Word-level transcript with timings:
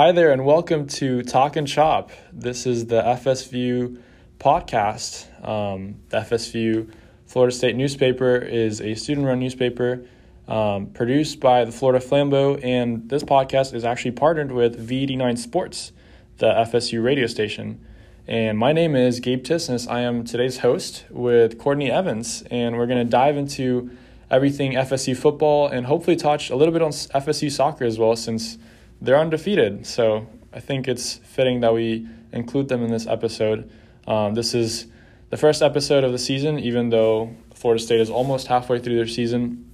Hi 0.00 0.12
there, 0.12 0.32
and 0.32 0.46
welcome 0.46 0.86
to 0.86 1.22
Talk 1.22 1.56
and 1.56 1.68
Chop. 1.68 2.10
This 2.32 2.64
is 2.64 2.86
the 2.86 3.02
FSView 3.02 4.00
podcast. 4.38 5.26
Um, 5.46 5.96
the 6.08 6.20
FSView 6.20 6.90
Florida 7.26 7.54
State 7.54 7.76
newspaper 7.76 8.36
is 8.36 8.80
a 8.80 8.94
student 8.94 9.26
run 9.26 9.40
newspaper 9.40 10.06
um, 10.48 10.86
produced 10.86 11.38
by 11.38 11.66
the 11.66 11.70
Florida 11.70 12.02
Flambeau, 12.02 12.58
and 12.64 13.10
this 13.10 13.22
podcast 13.22 13.74
is 13.74 13.84
actually 13.84 14.12
partnered 14.12 14.52
with 14.52 14.88
V89 14.88 15.36
Sports, 15.36 15.92
the 16.38 16.50
FSU 16.50 17.04
radio 17.04 17.26
station. 17.26 17.84
And 18.26 18.56
my 18.56 18.72
name 18.72 18.96
is 18.96 19.20
Gabe 19.20 19.44
Tisness. 19.44 19.86
I 19.86 20.00
am 20.00 20.24
today's 20.24 20.60
host 20.60 21.04
with 21.10 21.58
Courtney 21.58 21.90
Evans, 21.90 22.42
and 22.50 22.78
we're 22.78 22.86
going 22.86 23.04
to 23.04 23.10
dive 23.10 23.36
into 23.36 23.90
everything 24.30 24.72
FSU 24.72 25.14
football 25.14 25.68
and 25.68 25.84
hopefully 25.84 26.16
touch 26.16 26.48
a 26.48 26.56
little 26.56 26.72
bit 26.72 26.80
on 26.80 26.90
FSU 26.90 27.50
soccer 27.50 27.84
as 27.84 27.98
well, 27.98 28.16
since 28.16 28.56
they're 29.00 29.18
undefeated. 29.18 29.86
So 29.86 30.26
I 30.52 30.60
think 30.60 30.88
it's 30.88 31.14
fitting 31.16 31.60
that 31.60 31.72
we 31.72 32.06
include 32.32 32.68
them 32.68 32.82
in 32.82 32.90
this 32.90 33.06
episode. 33.06 33.70
Um, 34.06 34.34
this 34.34 34.54
is 34.54 34.86
the 35.30 35.36
first 35.36 35.62
episode 35.62 36.04
of 36.04 36.12
the 36.12 36.18
season, 36.18 36.58
even 36.58 36.90
though 36.90 37.34
Florida 37.54 37.82
State 37.82 38.00
is 38.00 38.10
almost 38.10 38.48
halfway 38.48 38.78
through 38.78 38.96
their 38.96 39.06
season. 39.06 39.70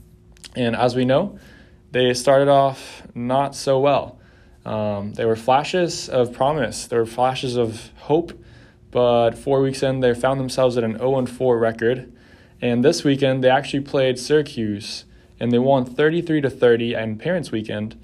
And 0.55 0.77
as 0.77 0.95
we 0.95 1.05
know, 1.05 1.39
they 1.93 2.13
started 2.15 2.49
off 2.49 3.03
not 3.15 3.55
so 3.55 3.79
well. 3.81 4.19
Um, 4.65 5.15
there 5.15 5.29
were 5.29 5.37
flashes 5.37 6.09
of 6.09 6.33
promise, 6.33 6.89
there 6.89 6.99
were 6.99 7.07
flashes 7.07 7.57
of 7.57 7.93
hope, 7.97 8.33
but 8.91 9.33
four 9.33 9.61
weeks 9.61 9.83
in, 9.83 10.01
they 10.01 10.13
found 10.13 10.41
themselves 10.41 10.77
at 10.77 10.83
an 10.83 10.99
0 10.99 11.27
4 11.27 11.59
record. 11.59 12.13
And 12.61 12.85
this 12.85 13.05
weekend, 13.05 13.45
they 13.45 13.51
actually 13.51 13.81
played 13.81 14.19
Syracuse, 14.19 15.05
and 15.39 15.53
they 15.53 15.59
won 15.59 15.85
33 15.85 16.41
to 16.41 16.51
30 16.51 16.95
and 16.95 17.21
Parents 17.21 17.53
Weekend 17.53 17.97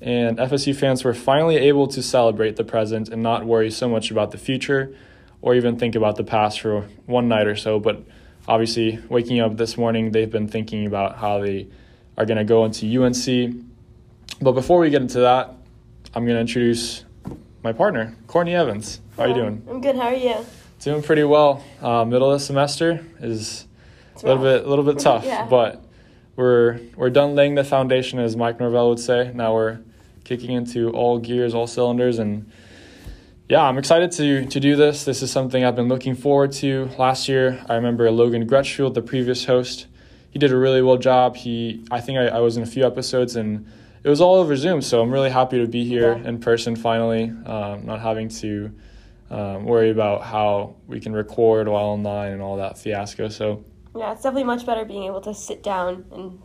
and 0.00 0.38
FSU 0.38 0.74
fans 0.76 1.02
were 1.04 1.14
finally 1.14 1.56
able 1.56 1.88
to 1.88 2.02
celebrate 2.02 2.56
the 2.56 2.64
present 2.64 3.08
and 3.08 3.22
not 3.22 3.44
worry 3.44 3.70
so 3.70 3.88
much 3.88 4.10
about 4.10 4.30
the 4.30 4.38
future 4.38 4.94
or 5.42 5.54
even 5.54 5.78
think 5.78 5.94
about 5.94 6.16
the 6.16 6.24
past 6.24 6.60
for 6.60 6.82
one 7.06 7.28
night 7.28 7.46
or 7.46 7.56
so. 7.56 7.78
But 7.80 8.02
obviously, 8.46 8.98
waking 9.08 9.40
up 9.40 9.56
this 9.56 9.76
morning, 9.76 10.12
they've 10.12 10.30
been 10.30 10.48
thinking 10.48 10.86
about 10.86 11.16
how 11.18 11.40
they 11.40 11.66
are 12.16 12.24
going 12.26 12.38
to 12.38 12.44
go 12.44 12.64
into 12.64 12.86
UNC. 13.02 13.56
But 14.40 14.52
before 14.52 14.78
we 14.78 14.90
get 14.90 15.02
into 15.02 15.20
that, 15.20 15.54
I'm 16.14 16.24
going 16.24 16.36
to 16.36 16.40
introduce 16.40 17.04
my 17.62 17.72
partner, 17.72 18.16
Courtney 18.28 18.54
Evans. 18.54 19.00
How 19.16 19.24
are 19.24 19.28
you 19.28 19.34
doing? 19.34 19.62
I'm 19.68 19.80
good. 19.80 19.96
How 19.96 20.02
are 20.08 20.14
you? 20.14 20.36
Doing 20.80 21.02
pretty 21.02 21.24
well. 21.24 21.64
Uh, 21.82 22.04
middle 22.04 22.30
of 22.30 22.38
the 22.38 22.44
semester 22.44 23.04
is 23.20 23.66
a 24.22 24.26
little 24.26 24.42
bit 24.42 24.64
a 24.64 24.68
little 24.68 24.84
bit 24.84 25.00
tough, 25.00 25.24
Yeah. 25.24 25.44
but 25.50 25.84
we're 26.36 26.78
we're 26.96 27.10
done 27.10 27.34
laying 27.34 27.56
the 27.56 27.64
foundation, 27.64 28.20
as 28.20 28.36
Mike 28.36 28.60
Norvell 28.60 28.90
would 28.90 29.00
say. 29.00 29.32
Now 29.34 29.54
we're 29.54 29.80
kicking 30.28 30.50
into 30.52 30.90
all 30.90 31.18
gears, 31.18 31.54
all 31.54 31.66
cylinders, 31.66 32.18
and 32.18 32.50
yeah, 33.48 33.62
I'm 33.62 33.78
excited 33.78 34.12
to 34.12 34.44
to 34.46 34.60
do 34.60 34.76
this. 34.76 35.04
This 35.04 35.22
is 35.22 35.30
something 35.30 35.64
I've 35.64 35.74
been 35.76 35.88
looking 35.88 36.14
forward 36.14 36.52
to. 36.52 36.90
Last 36.98 37.28
year, 37.28 37.64
I 37.68 37.74
remember 37.76 38.10
Logan 38.10 38.46
Gretschfield, 38.46 38.92
the 38.92 39.00
previous 39.02 39.46
host, 39.46 39.86
he 40.30 40.38
did 40.38 40.52
a 40.52 40.56
really 40.56 40.82
well 40.82 40.98
job. 40.98 41.34
He, 41.36 41.82
I 41.90 42.00
think 42.02 42.18
I, 42.18 42.26
I 42.28 42.40
was 42.40 42.58
in 42.58 42.62
a 42.62 42.66
few 42.66 42.86
episodes, 42.86 43.36
and 43.36 43.66
it 44.04 44.08
was 44.10 44.20
all 44.20 44.34
over 44.34 44.54
Zoom. 44.54 44.82
So 44.82 45.00
I'm 45.00 45.10
really 45.10 45.30
happy 45.30 45.58
to 45.58 45.66
be 45.66 45.84
here 45.86 46.12
Yeah. 46.18 46.28
in 46.28 46.38
person 46.40 46.76
finally, 46.76 47.32
um, 47.46 47.86
not 47.86 48.00
having 48.00 48.28
to 48.42 48.70
um, 49.30 49.64
worry 49.64 49.88
about 49.90 50.22
how 50.24 50.76
we 50.86 51.00
can 51.00 51.14
record 51.14 51.68
while 51.68 51.86
online 51.86 52.32
and 52.32 52.42
all 52.42 52.58
that 52.58 52.76
fiasco. 52.76 53.28
So 53.30 53.64
Yeah, 53.96 54.12
it's 54.12 54.22
definitely 54.22 54.44
much 54.44 54.66
better 54.66 54.84
being 54.84 55.04
able 55.04 55.22
to 55.22 55.32
sit 55.34 55.62
down 55.62 56.04
and 56.12 56.38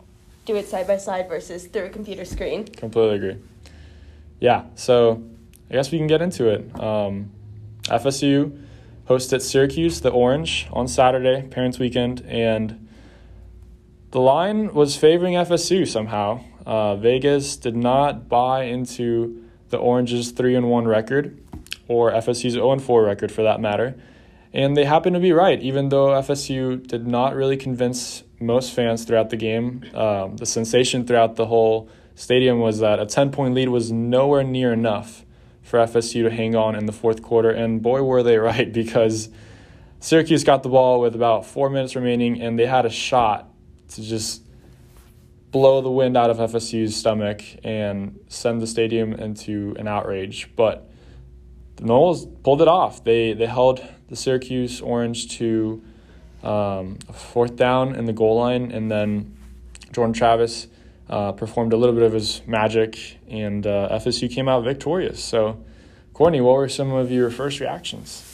do 0.45 0.55
it 0.55 0.67
side 0.69 0.87
by 0.87 0.97
side 0.97 1.27
versus 1.27 1.67
through 1.67 1.85
a 1.85 1.89
computer 1.89 2.23
screen. 2.25 2.65
Completely 2.65 3.15
agree. 3.17 3.37
Yeah, 4.43 4.65
so 4.75 5.23
I 5.69 5.75
guess 5.75 5.89
we 5.89 5.97
can 5.97 6.07
get 6.07 6.21
into 6.21 6.49
it. 6.49 6.77
Um, 6.77 7.31
FSU 7.83 8.61
hosted 9.07 9.41
Syracuse, 9.41 10.01
the 10.01 10.09
Orange, 10.09 10.67
on 10.73 10.89
Saturday, 10.89 11.47
Parents 11.47 11.79
Weekend, 11.79 12.25
and 12.27 12.89
the 14.11 14.19
line 14.19 14.73
was 14.73 14.97
favoring 14.97 15.35
FSU 15.35 15.87
somehow. 15.87 16.43
Uh, 16.65 16.97
Vegas 16.97 17.55
did 17.55 17.77
not 17.77 18.27
buy 18.27 18.63
into 18.63 19.45
the 19.69 19.77
Orange's 19.77 20.31
3 20.31 20.55
and 20.55 20.69
1 20.69 20.87
record, 20.89 21.41
or 21.87 22.11
FSU's 22.11 22.51
0 22.51 22.69
and 22.73 22.83
4 22.83 23.01
record 23.01 23.31
for 23.31 23.43
that 23.43 23.61
matter. 23.61 23.95
And 24.51 24.75
they 24.75 24.83
happened 24.83 25.13
to 25.13 25.21
be 25.21 25.31
right, 25.31 25.61
even 25.61 25.87
though 25.87 26.07
FSU 26.07 26.85
did 26.85 27.07
not 27.07 27.33
really 27.33 27.55
convince 27.55 28.23
most 28.41 28.73
fans 28.73 29.05
throughout 29.05 29.29
the 29.29 29.37
game. 29.37 29.85
Um, 29.93 30.35
the 30.35 30.45
sensation 30.45 31.07
throughout 31.07 31.37
the 31.37 31.45
whole 31.45 31.87
stadium 32.15 32.59
was 32.59 32.79
that 32.79 32.99
a 32.99 33.05
10 33.05 33.31
point 33.31 33.53
lead 33.53 33.69
was 33.69 33.91
nowhere 33.91 34.43
near 34.43 34.73
enough 34.73 35.25
for 35.61 35.79
FSU 35.79 36.23
to 36.23 36.29
hang 36.29 36.55
on 36.55 36.75
in 36.75 36.85
the 36.85 36.91
fourth 36.91 37.21
quarter. 37.21 37.49
And 37.49 37.81
boy, 37.81 38.03
were 38.03 38.23
they 38.23 38.37
right, 38.49 38.71
because 38.71 39.29
Syracuse 39.99 40.43
got 40.43 40.63
the 40.63 40.69
ball 40.69 40.99
with 40.99 41.15
about 41.15 41.45
four 41.45 41.69
minutes 41.69 41.95
remaining, 41.95 42.41
and 42.41 42.59
they 42.59 42.65
had 42.65 42.85
a 42.85 42.89
shot 42.89 43.49
to 43.89 44.01
just 44.01 44.43
blow 45.51 45.81
the 45.81 45.91
wind 45.91 46.17
out 46.17 46.29
of 46.29 46.37
FSU's 46.37 46.95
stomach 46.95 47.41
and 47.63 48.19
send 48.27 48.61
the 48.61 48.67
stadium 48.67 49.13
into 49.13 49.75
an 49.79 49.87
outrage. 49.87 50.49
But 50.55 50.89
the 51.77 51.83
Noles 51.83 52.25
pulled 52.43 52.61
it 52.61 52.67
off. 52.67 53.03
They 53.03 53.33
they 53.33 53.45
held 53.45 53.85
the 54.09 54.15
Syracuse 54.15 54.81
Orange 54.81 55.37
to 55.37 55.81
um, 56.43 56.97
fourth 57.13 57.55
down 57.55 57.95
in 57.95 58.05
the 58.05 58.13
goal 58.13 58.37
line, 58.37 58.71
and 58.71 58.91
then 58.91 59.37
Jordan 59.91 60.13
Travis 60.13 60.67
uh, 61.09 61.31
performed 61.33 61.73
a 61.73 61.77
little 61.77 61.95
bit 61.95 62.03
of 62.03 62.13
his 62.13 62.41
magic, 62.47 63.17
and 63.27 63.67
uh, 63.67 63.89
FSU 63.91 64.29
came 64.31 64.47
out 64.47 64.63
victorious. 64.63 65.23
So, 65.23 65.63
Courtney, 66.13 66.41
what 66.41 66.55
were 66.55 66.69
some 66.69 66.91
of 66.91 67.11
your 67.11 67.29
first 67.29 67.59
reactions? 67.59 68.29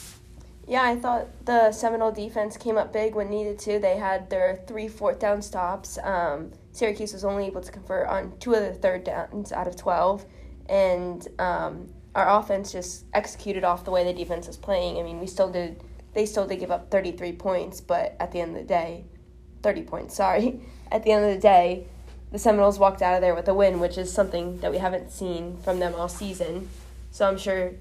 Yeah, 0.70 0.84
I 0.84 0.98
thought 0.98 1.28
the 1.46 1.72
Seminole 1.72 2.12
defense 2.12 2.56
came 2.56 2.78
up 2.78 2.94
big 2.94 3.16
when 3.16 3.28
needed 3.32 3.58
to. 3.60 3.80
They 3.80 3.98
had 3.98 4.30
their 4.30 4.64
three 4.68 4.88
fourth 4.88 5.18
down 5.18 5.42
stops. 5.42 5.98
Um, 6.04 6.52
Syracuse 6.74 7.12
was 7.12 7.26
only 7.26 7.48
able 7.48 7.62
to 7.62 7.72
convert 7.72 8.08
on 8.08 8.38
two 8.40 8.54
of 8.54 8.62
the 8.62 8.74
third 8.74 9.04
downs 9.04 9.52
out 9.52 9.68
of 9.68 9.76
12. 9.76 10.26
And 10.70 11.28
um, 11.40 11.92
our 12.14 12.40
offense 12.40 12.72
just 12.72 13.06
executed 13.16 13.64
off 13.64 13.84
the 13.84 13.90
way 13.90 14.04
the 14.04 14.14
defense 14.14 14.46
was 14.46 14.58
playing. 14.58 15.00
I 15.00 15.02
mean, 15.02 15.20
we 15.20 15.26
still 15.26 15.52
did, 15.52 15.84
they 16.14 16.28
still 16.28 16.46
did 16.46 16.60
give 16.60 16.70
up 16.70 16.92
33 16.92 17.32
points, 17.34 17.82
but 17.82 18.16
at 18.20 18.32
the 18.32 18.40
end 18.40 18.56
of 18.56 18.62
the 18.62 18.68
day, 18.68 19.06
30 19.64 19.82
points, 19.84 20.16
sorry. 20.16 20.62
At 20.92 21.04
the 21.04 21.12
end 21.12 21.24
of 21.24 21.36
the 21.36 21.40
day, 21.40 21.86
the 22.32 22.40
Seminoles 22.40 22.78
walked 22.78 23.02
out 23.02 23.16
of 23.16 23.22
there 23.22 23.34
with 23.34 23.48
a 23.48 23.54
win, 23.54 23.80
which 23.80 23.98
is 23.98 24.12
something 24.12 24.60
that 24.60 24.72
we 24.72 24.78
haven't 24.78 25.12
seen 25.12 25.58
from 25.64 25.80
them 25.80 25.96
all 25.96 26.08
season. 26.08 26.70
So 27.12 27.28
I'm 27.28 27.38
sure 27.38 27.72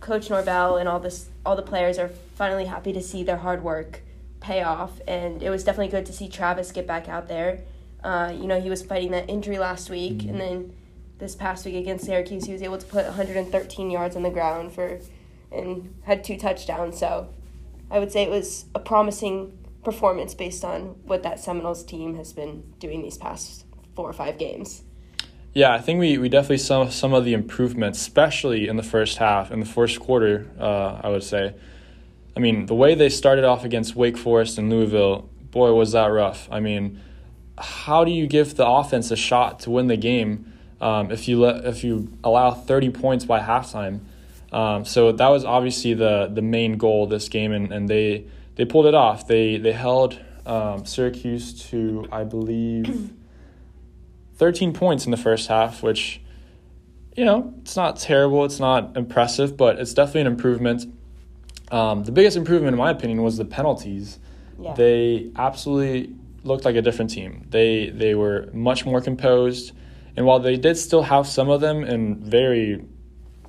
Coach 0.00 0.30
Norvell 0.30 0.76
and 0.76 0.88
all 0.88 1.00
this 1.00 1.28
all 1.44 1.56
the 1.56 1.62
players 1.62 1.98
are 1.98 2.08
finally 2.36 2.66
happy 2.66 2.92
to 2.92 3.02
see 3.02 3.24
their 3.24 3.38
hard 3.38 3.62
work 3.62 4.02
pay 4.40 4.62
off, 4.62 5.00
and 5.08 5.42
it 5.42 5.50
was 5.50 5.64
definitely 5.64 5.90
good 5.90 6.06
to 6.06 6.12
see 6.12 6.28
Travis 6.28 6.70
get 6.70 6.86
back 6.86 7.08
out 7.08 7.26
there. 7.26 7.60
Uh, 8.04 8.32
you 8.34 8.46
know, 8.46 8.60
he 8.60 8.70
was 8.70 8.82
fighting 8.82 9.10
that 9.10 9.28
injury 9.28 9.58
last 9.58 9.90
week, 9.90 10.22
and 10.22 10.40
then 10.40 10.72
this 11.18 11.34
past 11.34 11.64
week 11.64 11.74
against 11.74 12.04
Syracuse, 12.04 12.44
he 12.44 12.52
was 12.52 12.62
able 12.62 12.78
to 12.78 12.86
put 12.86 13.04
113 13.04 13.90
yards 13.90 14.14
on 14.14 14.22
the 14.22 14.30
ground 14.30 14.72
for, 14.72 15.00
and 15.50 15.92
had 16.04 16.22
two 16.22 16.38
touchdowns. 16.38 16.98
So, 16.98 17.28
I 17.90 17.98
would 17.98 18.12
say 18.12 18.22
it 18.22 18.30
was 18.30 18.66
a 18.74 18.78
promising 18.78 19.57
performance 19.84 20.34
based 20.34 20.64
on 20.64 20.96
what 21.04 21.22
that 21.22 21.40
Seminoles 21.40 21.84
team 21.84 22.16
has 22.16 22.32
been 22.32 22.62
doing 22.78 23.02
these 23.02 23.16
past 23.16 23.64
four 23.94 24.08
or 24.08 24.12
five 24.12 24.38
games. 24.38 24.82
Yeah, 25.54 25.72
I 25.72 25.80
think 25.80 25.98
we, 25.98 26.18
we 26.18 26.28
definitely 26.28 26.58
saw 26.58 26.88
some 26.88 27.14
of 27.14 27.24
the 27.24 27.32
improvements, 27.32 28.00
especially 28.00 28.68
in 28.68 28.76
the 28.76 28.82
first 28.82 29.18
half, 29.18 29.50
in 29.50 29.60
the 29.60 29.66
first 29.66 29.98
quarter, 29.98 30.46
uh, 30.58 31.00
I 31.02 31.08
would 31.08 31.24
say. 31.24 31.54
I 32.36 32.40
mean, 32.40 32.66
the 32.66 32.74
way 32.74 32.94
they 32.94 33.08
started 33.08 33.44
off 33.44 33.64
against 33.64 33.96
Wake 33.96 34.16
Forest 34.16 34.58
and 34.58 34.70
Louisville, 34.70 35.28
boy, 35.50 35.72
was 35.72 35.92
that 35.92 36.06
rough. 36.06 36.48
I 36.52 36.60
mean, 36.60 37.00
how 37.58 38.04
do 38.04 38.12
you 38.12 38.26
give 38.26 38.54
the 38.54 38.66
offense 38.66 39.10
a 39.10 39.16
shot 39.16 39.60
to 39.60 39.70
win 39.70 39.88
the 39.88 39.96
game 39.96 40.52
um, 40.80 41.10
if 41.10 41.26
you 41.26 41.40
let 41.40 41.64
if 41.64 41.82
you 41.82 42.16
allow 42.22 42.52
30 42.52 42.90
points 42.90 43.24
by 43.24 43.40
halftime? 43.40 44.00
Um, 44.52 44.84
so 44.84 45.12
that 45.12 45.28
was 45.28 45.44
obviously 45.44 45.94
the 45.94 46.30
the 46.32 46.42
main 46.42 46.76
goal 46.78 47.04
of 47.04 47.10
this 47.10 47.28
game, 47.28 47.52
and, 47.52 47.72
and 47.72 47.88
they 47.88 48.26
they 48.58 48.64
pulled 48.64 48.86
it 48.86 48.94
off. 48.94 49.26
They 49.26 49.56
they 49.56 49.72
held 49.72 50.20
um, 50.44 50.84
Syracuse 50.84 51.68
to 51.70 52.06
I 52.12 52.24
believe 52.24 53.12
13 54.34 54.74
points 54.74 55.06
in 55.06 55.10
the 55.10 55.16
first 55.16 55.48
half, 55.48 55.82
which 55.82 56.20
you 57.16 57.24
know 57.24 57.54
it's 57.62 57.76
not 57.76 57.98
terrible, 57.98 58.44
it's 58.44 58.60
not 58.60 58.96
impressive, 58.96 59.56
but 59.56 59.78
it's 59.78 59.94
definitely 59.94 60.22
an 60.22 60.26
improvement. 60.26 60.92
Um, 61.70 62.02
the 62.04 62.12
biggest 62.12 62.36
improvement, 62.36 62.74
in 62.74 62.78
my 62.78 62.90
opinion, 62.90 63.22
was 63.22 63.36
the 63.36 63.44
penalties. 63.44 64.18
Yeah. 64.58 64.74
They 64.74 65.30
absolutely 65.36 66.14
looked 66.42 66.64
like 66.64 66.74
a 66.74 66.82
different 66.82 67.12
team. 67.12 67.46
They 67.50 67.90
they 67.90 68.16
were 68.16 68.48
much 68.52 68.84
more 68.84 69.00
composed, 69.00 69.72
and 70.16 70.26
while 70.26 70.40
they 70.40 70.56
did 70.56 70.76
still 70.76 71.02
have 71.02 71.28
some 71.28 71.48
of 71.48 71.60
them 71.60 71.84
in 71.84 72.16
very 72.16 72.84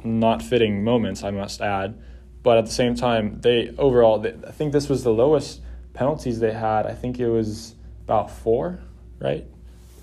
not 0.03 0.43
fitting 0.43 0.83
moments, 0.83 1.23
I 1.23 1.31
must 1.31 1.61
add, 1.61 1.99
but 2.43 2.57
at 2.57 2.65
the 2.65 2.71
same 2.71 2.95
time, 2.95 3.39
they 3.41 3.73
overall, 3.77 4.19
they, 4.19 4.33
I 4.47 4.51
think 4.51 4.73
this 4.73 4.89
was 4.89 5.03
the 5.03 5.11
lowest 5.13 5.61
penalties 5.93 6.39
they 6.39 6.53
had. 6.53 6.85
I 6.85 6.93
think 6.93 7.19
it 7.19 7.29
was 7.29 7.75
about 8.05 8.31
four, 8.31 8.79
right? 9.19 9.45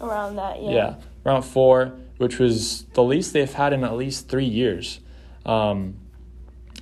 Around 0.01 0.37
that, 0.37 0.63
yeah. 0.63 0.71
Yeah, 0.71 0.95
around 1.25 1.43
four. 1.43 1.95
which 2.19 2.39
was 2.39 2.85
the 2.95 3.03
least 3.03 3.33
they've 3.33 3.53
had 3.53 3.73
in 3.73 3.85
at 3.85 3.95
least 3.95 4.29
three 4.29 4.47
years. 4.47 5.01
Um, 5.45 5.97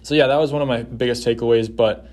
so 0.03 0.15
yeah, 0.15 0.27
that 0.27 0.37
was 0.37 0.53
one 0.53 0.63
of 0.63 0.69
my 0.69 0.83
biggest 0.83 1.27
takeaways. 1.27 1.75
But 1.75 2.09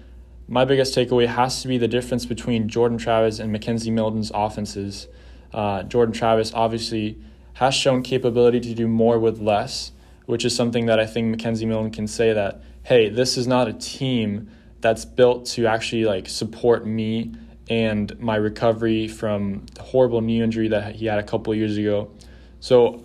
my 0.47 0.65
biggest 0.65 0.95
takeaway 0.95 1.27
has 1.27 1.61
to 1.61 1.67
be 1.67 1.77
the 1.77 1.87
difference 1.87 2.25
between 2.25 2.67
Jordan 2.67 2.97
Travis 2.97 3.39
and 3.39 3.55
McKenzie 3.55 3.91
Milton's 3.91 4.31
offenses. 4.33 5.07
Uh, 5.53 5.83
Jordan 5.83 6.13
Travis 6.13 6.53
obviously 6.53 7.17
has 7.53 7.73
shown 7.73 8.01
capability 8.01 8.59
to 8.61 8.73
do 8.73 8.87
more 8.87 9.19
with 9.19 9.39
less, 9.39 9.91
which 10.25 10.45
is 10.45 10.55
something 10.55 10.85
that 10.85 10.99
I 10.99 11.05
think 11.05 11.35
McKenzie 11.35 11.67
Milton 11.67 11.91
can 11.91 12.07
say 12.07 12.33
that, 12.33 12.61
hey, 12.83 13.10
this 13.10 13.38
is 13.38 13.48
not 13.48 13.68
a 13.68 13.74
team 13.74 14.50
that's 14.80 15.06
built 15.06 15.45
to 15.45 15.68
actually 15.68 16.06
like 16.06 16.28
support 16.28 16.86
me 16.86 17.33
and 17.69 18.19
my 18.19 18.36
recovery 18.36 19.07
from 19.07 19.66
the 19.75 19.83
horrible 19.83 20.22
knee 20.22 20.42
injury 20.42 20.68
that 20.68 20.95
he 20.95 21.06
had 21.06 21.19
a 21.19 21.24
couple 21.24 21.54
years 21.56 21.78
ago. 21.78 22.12
So 22.60 23.04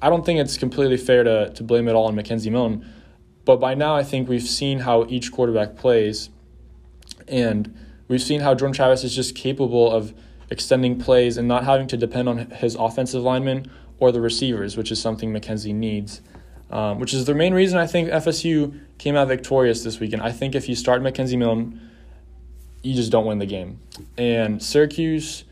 I 0.00 0.08
don't 0.08 0.24
think 0.24 0.40
it's 0.40 0.56
completely 0.56 0.96
fair 0.96 1.24
to, 1.24 1.50
to 1.50 1.62
blame 1.62 1.88
it 1.88 1.94
all 1.94 2.06
on 2.06 2.14
McKenzie 2.14 2.50
Milton. 2.50 2.88
But 3.44 3.56
by 3.56 3.74
now, 3.74 3.96
I 3.96 4.04
think 4.04 4.28
we've 4.28 4.42
seen 4.42 4.80
how 4.80 5.06
each 5.08 5.32
quarterback 5.32 5.76
plays, 5.76 6.30
and 7.26 7.76
we've 8.08 8.22
seen 8.22 8.40
how 8.40 8.54
Jordan 8.54 8.74
Travis 8.74 9.02
is 9.02 9.16
just 9.16 9.34
capable 9.34 9.90
of 9.90 10.14
extending 10.50 11.00
plays 11.00 11.36
and 11.36 11.48
not 11.48 11.64
having 11.64 11.88
to 11.88 11.96
depend 11.96 12.28
on 12.28 12.50
his 12.50 12.74
offensive 12.74 13.22
linemen 13.22 13.70
or 13.98 14.12
the 14.12 14.20
receivers, 14.20 14.76
which 14.76 14.92
is 14.92 15.00
something 15.00 15.32
McKenzie 15.32 15.74
needs. 15.74 16.20
Um, 16.72 16.98
which 16.98 17.12
is 17.12 17.26
the 17.26 17.34
main 17.34 17.52
reason 17.52 17.78
I 17.78 17.86
think 17.86 18.08
FSU 18.08 18.80
came 18.96 19.14
out 19.14 19.28
victorious 19.28 19.84
this 19.84 20.00
weekend. 20.00 20.22
I 20.22 20.32
think 20.32 20.54
if 20.54 20.70
you 20.70 20.74
start 20.74 21.02
McKenzie 21.02 21.36
Milton, 21.36 21.78
you 22.82 22.94
just 22.94 23.12
don't 23.12 23.26
win 23.26 23.38
the 23.38 23.46
game. 23.46 23.78
And 24.16 24.62
Syracuse, 24.62 25.44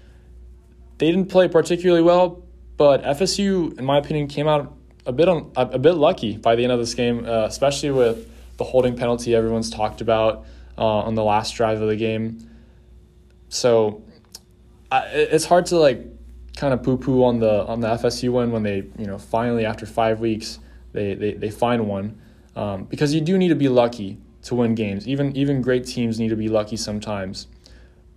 they 0.96 1.10
didn't 1.10 1.28
play 1.28 1.46
particularly 1.46 2.00
well, 2.00 2.42
but 2.78 3.02
FSU, 3.02 3.78
in 3.78 3.84
my 3.84 3.98
opinion, 3.98 4.28
came 4.28 4.48
out 4.48 4.74
a 5.04 5.12
bit 5.12 5.28
on, 5.28 5.52
a, 5.56 5.66
a 5.66 5.78
bit 5.78 5.92
lucky 5.92 6.38
by 6.38 6.56
the 6.56 6.64
end 6.64 6.72
of 6.72 6.78
this 6.78 6.94
game, 6.94 7.26
uh, 7.26 7.44
especially 7.44 7.90
with 7.90 8.26
the 8.56 8.64
holding 8.64 8.96
penalty 8.96 9.34
everyone's 9.34 9.68
talked 9.68 10.00
about 10.00 10.46
uh, 10.78 10.84
on 10.84 11.16
the 11.16 11.24
last 11.24 11.54
drive 11.54 11.82
of 11.82 11.88
the 11.88 11.96
game. 11.96 12.48
So 13.50 14.02
I, 14.90 15.00
it's 15.08 15.44
hard 15.44 15.66
to 15.66 15.76
like 15.76 16.02
kind 16.56 16.72
of 16.72 16.82
poo 16.82 16.96
poo 16.96 17.24
on 17.24 17.40
the 17.40 17.66
on 17.66 17.80
the 17.80 17.88
FSU 17.88 18.32
win 18.32 18.52
when 18.52 18.62
they 18.62 18.84
you 18.98 19.06
know 19.06 19.18
finally 19.18 19.66
after 19.66 19.84
five 19.84 20.20
weeks 20.20 20.58
they 20.92 21.14
they, 21.14 21.32
they 21.34 21.50
find 21.50 21.86
one 21.86 22.20
um, 22.56 22.84
because 22.84 23.14
you 23.14 23.20
do 23.20 23.38
need 23.38 23.48
to 23.48 23.54
be 23.54 23.68
lucky 23.68 24.18
to 24.42 24.54
win 24.54 24.74
games. 24.74 25.06
Even 25.06 25.36
even 25.36 25.62
great 25.62 25.86
teams 25.86 26.18
need 26.18 26.28
to 26.28 26.36
be 26.36 26.48
lucky 26.48 26.76
sometimes. 26.76 27.46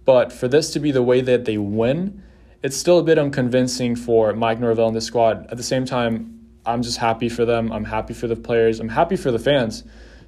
But 0.05 0.33
for 0.33 0.47
this 0.47 0.71
to 0.73 0.79
be 0.79 0.91
the 0.91 1.03
way 1.03 1.21
that 1.21 1.45
they 1.45 1.57
win, 1.57 2.23
it's 2.61 2.75
still 2.75 2.99
a 2.99 3.03
bit 3.03 3.17
unconvincing 3.17 3.95
for 3.95 4.33
Mike 4.33 4.59
Norvell 4.59 4.87
and 4.87 4.95
the 4.95 5.01
squad. 5.01 5.47
At 5.49 5.57
the 5.57 5.63
same 5.63 5.85
time, 5.85 6.47
I'm 6.65 6.81
just 6.81 6.97
happy 6.97 7.29
for 7.29 7.45
them. 7.45 7.71
I'm 7.71 7.85
happy 7.85 8.13
for 8.13 8.27
the 8.27 8.35
players. 8.35 8.79
I'm 8.79 8.89
happy 8.89 9.15
for 9.15 9.31
the 9.31 9.39
fans 9.39 9.83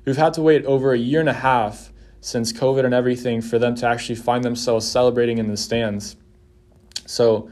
who've 0.06 0.18
had 0.18 0.34
to 0.36 0.42
wait 0.42 0.66
over 0.66 0.94
a 0.94 0.98
year 0.98 1.20
and 1.20 1.30
a 1.30 1.34
half 1.34 1.92
since 2.22 2.54
COVID 2.54 2.86
and 2.86 2.94
everything 2.94 3.42
for 3.42 3.60
them 3.60 3.76
to 3.76 3.88
actually 3.88 4.16
find 4.16 4.44
themselves 4.44 4.88
celebrating 4.88 5.38
in 5.38 5.48
the 5.48 5.58
stands. 5.58 6.16
So 7.06 7.50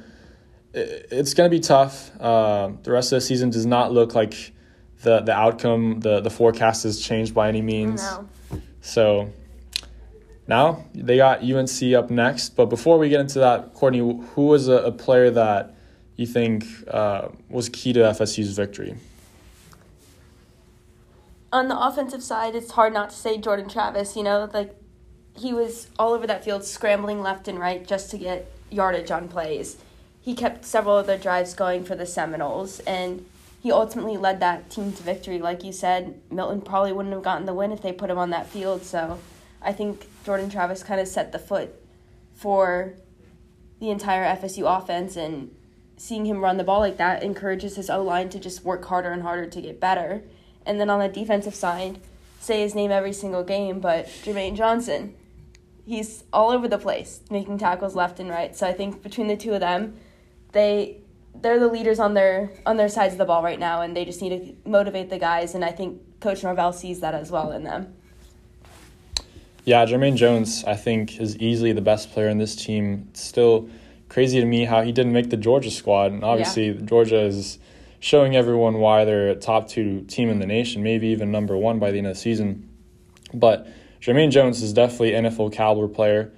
it's 0.73 1.33
going 1.33 1.49
to 1.49 1.55
be 1.55 1.59
tough. 1.59 2.11
Uh, 2.19 2.71
the 2.81 2.91
rest 2.91 3.11
of 3.11 3.17
the 3.17 3.21
season 3.21 3.49
does 3.49 3.65
not 3.65 3.91
look 3.91 4.15
like 4.15 4.52
the 5.03 5.19
the 5.19 5.33
outcome, 5.33 5.99
the 5.99 6.19
the 6.19 6.29
forecast 6.29 6.83
has 6.83 6.99
changed 6.99 7.33
by 7.33 7.47
any 7.47 7.61
means. 7.61 8.01
No. 8.01 8.27
So 8.81 9.29
now 10.47 10.85
they 10.93 11.17
got 11.17 11.43
UNC 11.43 11.93
up 11.93 12.09
next. 12.09 12.55
But 12.55 12.65
before 12.65 12.97
we 12.97 13.09
get 13.09 13.21
into 13.21 13.39
that, 13.39 13.73
Courtney, 13.73 13.99
who 13.99 14.47
was 14.47 14.67
a, 14.67 14.77
a 14.77 14.91
player 14.91 15.29
that 15.31 15.75
you 16.15 16.25
think 16.25 16.65
uh, 16.89 17.29
was 17.49 17.69
key 17.69 17.93
to 17.93 17.99
FSU's 17.99 18.55
victory? 18.55 18.95
On 21.51 21.67
the 21.67 21.79
offensive 21.79 22.23
side, 22.23 22.55
it's 22.55 22.71
hard 22.71 22.93
not 22.93 23.11
to 23.11 23.15
say 23.15 23.37
Jordan 23.37 23.69
Travis. 23.69 24.15
You 24.15 24.23
know, 24.23 24.49
like 24.53 24.75
he 25.35 25.53
was 25.53 25.87
all 25.99 26.13
over 26.13 26.25
that 26.27 26.43
field, 26.43 26.63
scrambling 26.63 27.21
left 27.21 27.47
and 27.47 27.59
right 27.59 27.85
just 27.87 28.09
to 28.11 28.17
get 28.17 28.51
yardage 28.69 29.11
on 29.11 29.27
plays. 29.27 29.77
He 30.21 30.35
kept 30.35 30.65
several 30.65 30.97
of 30.97 31.07
the 31.07 31.17
drives 31.17 31.53
going 31.53 31.83
for 31.83 31.95
the 31.95 32.05
Seminoles, 32.05 32.79
and 32.81 33.25
he 33.63 33.71
ultimately 33.71 34.17
led 34.17 34.41
that 34.41 34.69
team 34.69 34.91
to 34.91 35.03
victory. 35.03 35.39
Like 35.39 35.63
you 35.63 35.71
said, 35.71 36.19
Milton 36.29 36.59
probably 36.59 36.91
wouldn't 36.91 37.13
have 37.13 37.23
gotten 37.23 37.45
the 37.45 37.53
win 37.53 37.71
if 37.71 37.81
they 37.81 37.93
put 37.93 38.09
him 38.09 38.17
on 38.17 38.29
that 38.31 38.45
field. 38.45 38.83
So 38.83 39.19
I 39.61 39.71
think 39.71 40.05
Jordan 40.25 40.49
Travis 40.49 40.83
kind 40.83 40.99
of 40.99 41.07
set 41.07 41.31
the 41.31 41.39
foot 41.39 41.73
for 42.35 42.95
the 43.79 43.89
entire 43.89 44.25
FSU 44.35 44.65
offense, 44.67 45.15
and 45.15 45.55
seeing 45.95 46.25
him 46.25 46.41
run 46.43 46.57
the 46.57 46.65
ball 46.65 46.81
like 46.81 46.97
that 46.97 47.23
encourages 47.23 47.77
his 47.77 47.89
O 47.89 48.03
line 48.03 48.27
to 48.31 48.39
just 48.39 48.65
work 48.65 48.83
harder 48.83 49.11
and 49.11 49.21
harder 49.21 49.47
to 49.47 49.61
get 49.61 49.79
better. 49.79 50.23
And 50.65 50.77
then 50.77 50.89
on 50.89 50.99
the 50.99 51.07
defensive 51.07 51.55
side, 51.55 52.01
say 52.41 52.59
his 52.59 52.75
name 52.75 52.91
every 52.91 53.13
single 53.13 53.45
game, 53.45 53.79
but 53.79 54.07
Jermaine 54.07 54.57
Johnson, 54.57 55.15
he's 55.85 56.25
all 56.33 56.51
over 56.51 56.67
the 56.67 56.77
place, 56.77 57.21
making 57.31 57.59
tackles 57.59 57.95
left 57.95 58.19
and 58.19 58.29
right. 58.29 58.53
So 58.57 58.67
I 58.67 58.73
think 58.73 59.01
between 59.01 59.27
the 59.27 59.37
two 59.37 59.53
of 59.53 59.61
them, 59.61 59.95
they 60.51 61.02
they're 61.35 61.59
the 61.59 61.67
leaders 61.67 61.99
on 61.99 62.13
their 62.13 62.51
on 62.65 62.77
their 62.77 62.89
sides 62.89 63.13
of 63.13 63.17
the 63.17 63.25
ball 63.25 63.43
right 63.43 63.59
now, 63.59 63.81
and 63.81 63.95
they 63.95 64.05
just 64.05 64.21
need 64.21 64.29
to 64.63 64.69
motivate 64.69 65.09
the 65.09 65.19
guys. 65.19 65.55
And 65.55 65.63
I 65.63 65.71
think 65.71 66.19
Coach 66.19 66.43
Norvell 66.43 66.73
sees 66.73 66.99
that 67.01 67.13
as 67.13 67.31
well 67.31 67.51
in 67.51 67.63
them. 67.63 67.93
Yeah, 69.65 69.85
Jermaine 69.85 70.15
Jones, 70.17 70.63
I 70.65 70.75
think, 70.75 71.19
is 71.21 71.37
easily 71.37 71.71
the 71.71 71.81
best 71.81 72.11
player 72.11 72.27
in 72.27 72.37
this 72.37 72.55
team. 72.55 73.07
It's 73.11 73.21
still 73.21 73.69
crazy 74.09 74.39
to 74.39 74.45
me 74.45 74.65
how 74.65 74.81
he 74.81 74.91
didn't 74.91 75.13
make 75.13 75.29
the 75.29 75.37
Georgia 75.37 75.71
squad, 75.71 76.11
and 76.11 76.23
obviously 76.23 76.71
yeah. 76.71 76.81
Georgia 76.81 77.21
is 77.21 77.59
showing 77.99 78.35
everyone 78.35 78.79
why 78.79 79.05
they're 79.05 79.29
a 79.29 79.35
top 79.35 79.69
two 79.69 80.01
team 80.01 80.29
in 80.29 80.39
the 80.39 80.45
nation, 80.45 80.83
maybe 80.83 81.07
even 81.07 81.31
number 81.31 81.55
one 81.55 81.79
by 81.79 81.91
the 81.91 81.97
end 81.97 82.07
of 82.07 82.15
the 82.15 82.19
season. 82.19 82.69
But 83.33 83.67
Jermaine 84.01 84.31
Jones 84.31 84.61
is 84.61 84.73
definitely 84.73 85.13
an 85.13 85.25
NFL 85.25 85.53
caliber 85.53 85.87
player, 85.87 86.33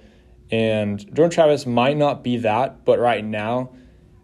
and 0.50 0.98
Jordan 1.14 1.30
Travis 1.30 1.66
might 1.66 1.96
not 1.96 2.22
be 2.22 2.38
that, 2.38 2.84
but 2.84 3.00
right 3.00 3.24
now 3.24 3.70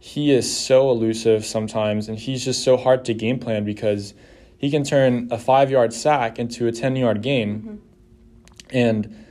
he 0.05 0.33
is 0.33 0.59
so 0.59 0.91
elusive 0.91 1.45
sometimes, 1.45 2.09
and 2.09 2.19
he's 2.19 2.45
just 2.45 2.65
so 2.65 2.77
hard 2.77 3.05
to 3.05 3.15
game 3.15 3.39
plan 3.39 3.65
because 3.65 4.15
he 4.59 4.69
can 4.69 4.83
turn 4.83 5.29
a 5.31 5.39
five 5.39 5.71
yard 5.71 5.93
sack 5.93 6.41
into 6.41 6.67
a 6.67 6.73
10 6.73 6.97
yard 6.97 7.23
gain. 7.23 7.61
Mm-hmm. 7.61 8.77
And 8.77 9.25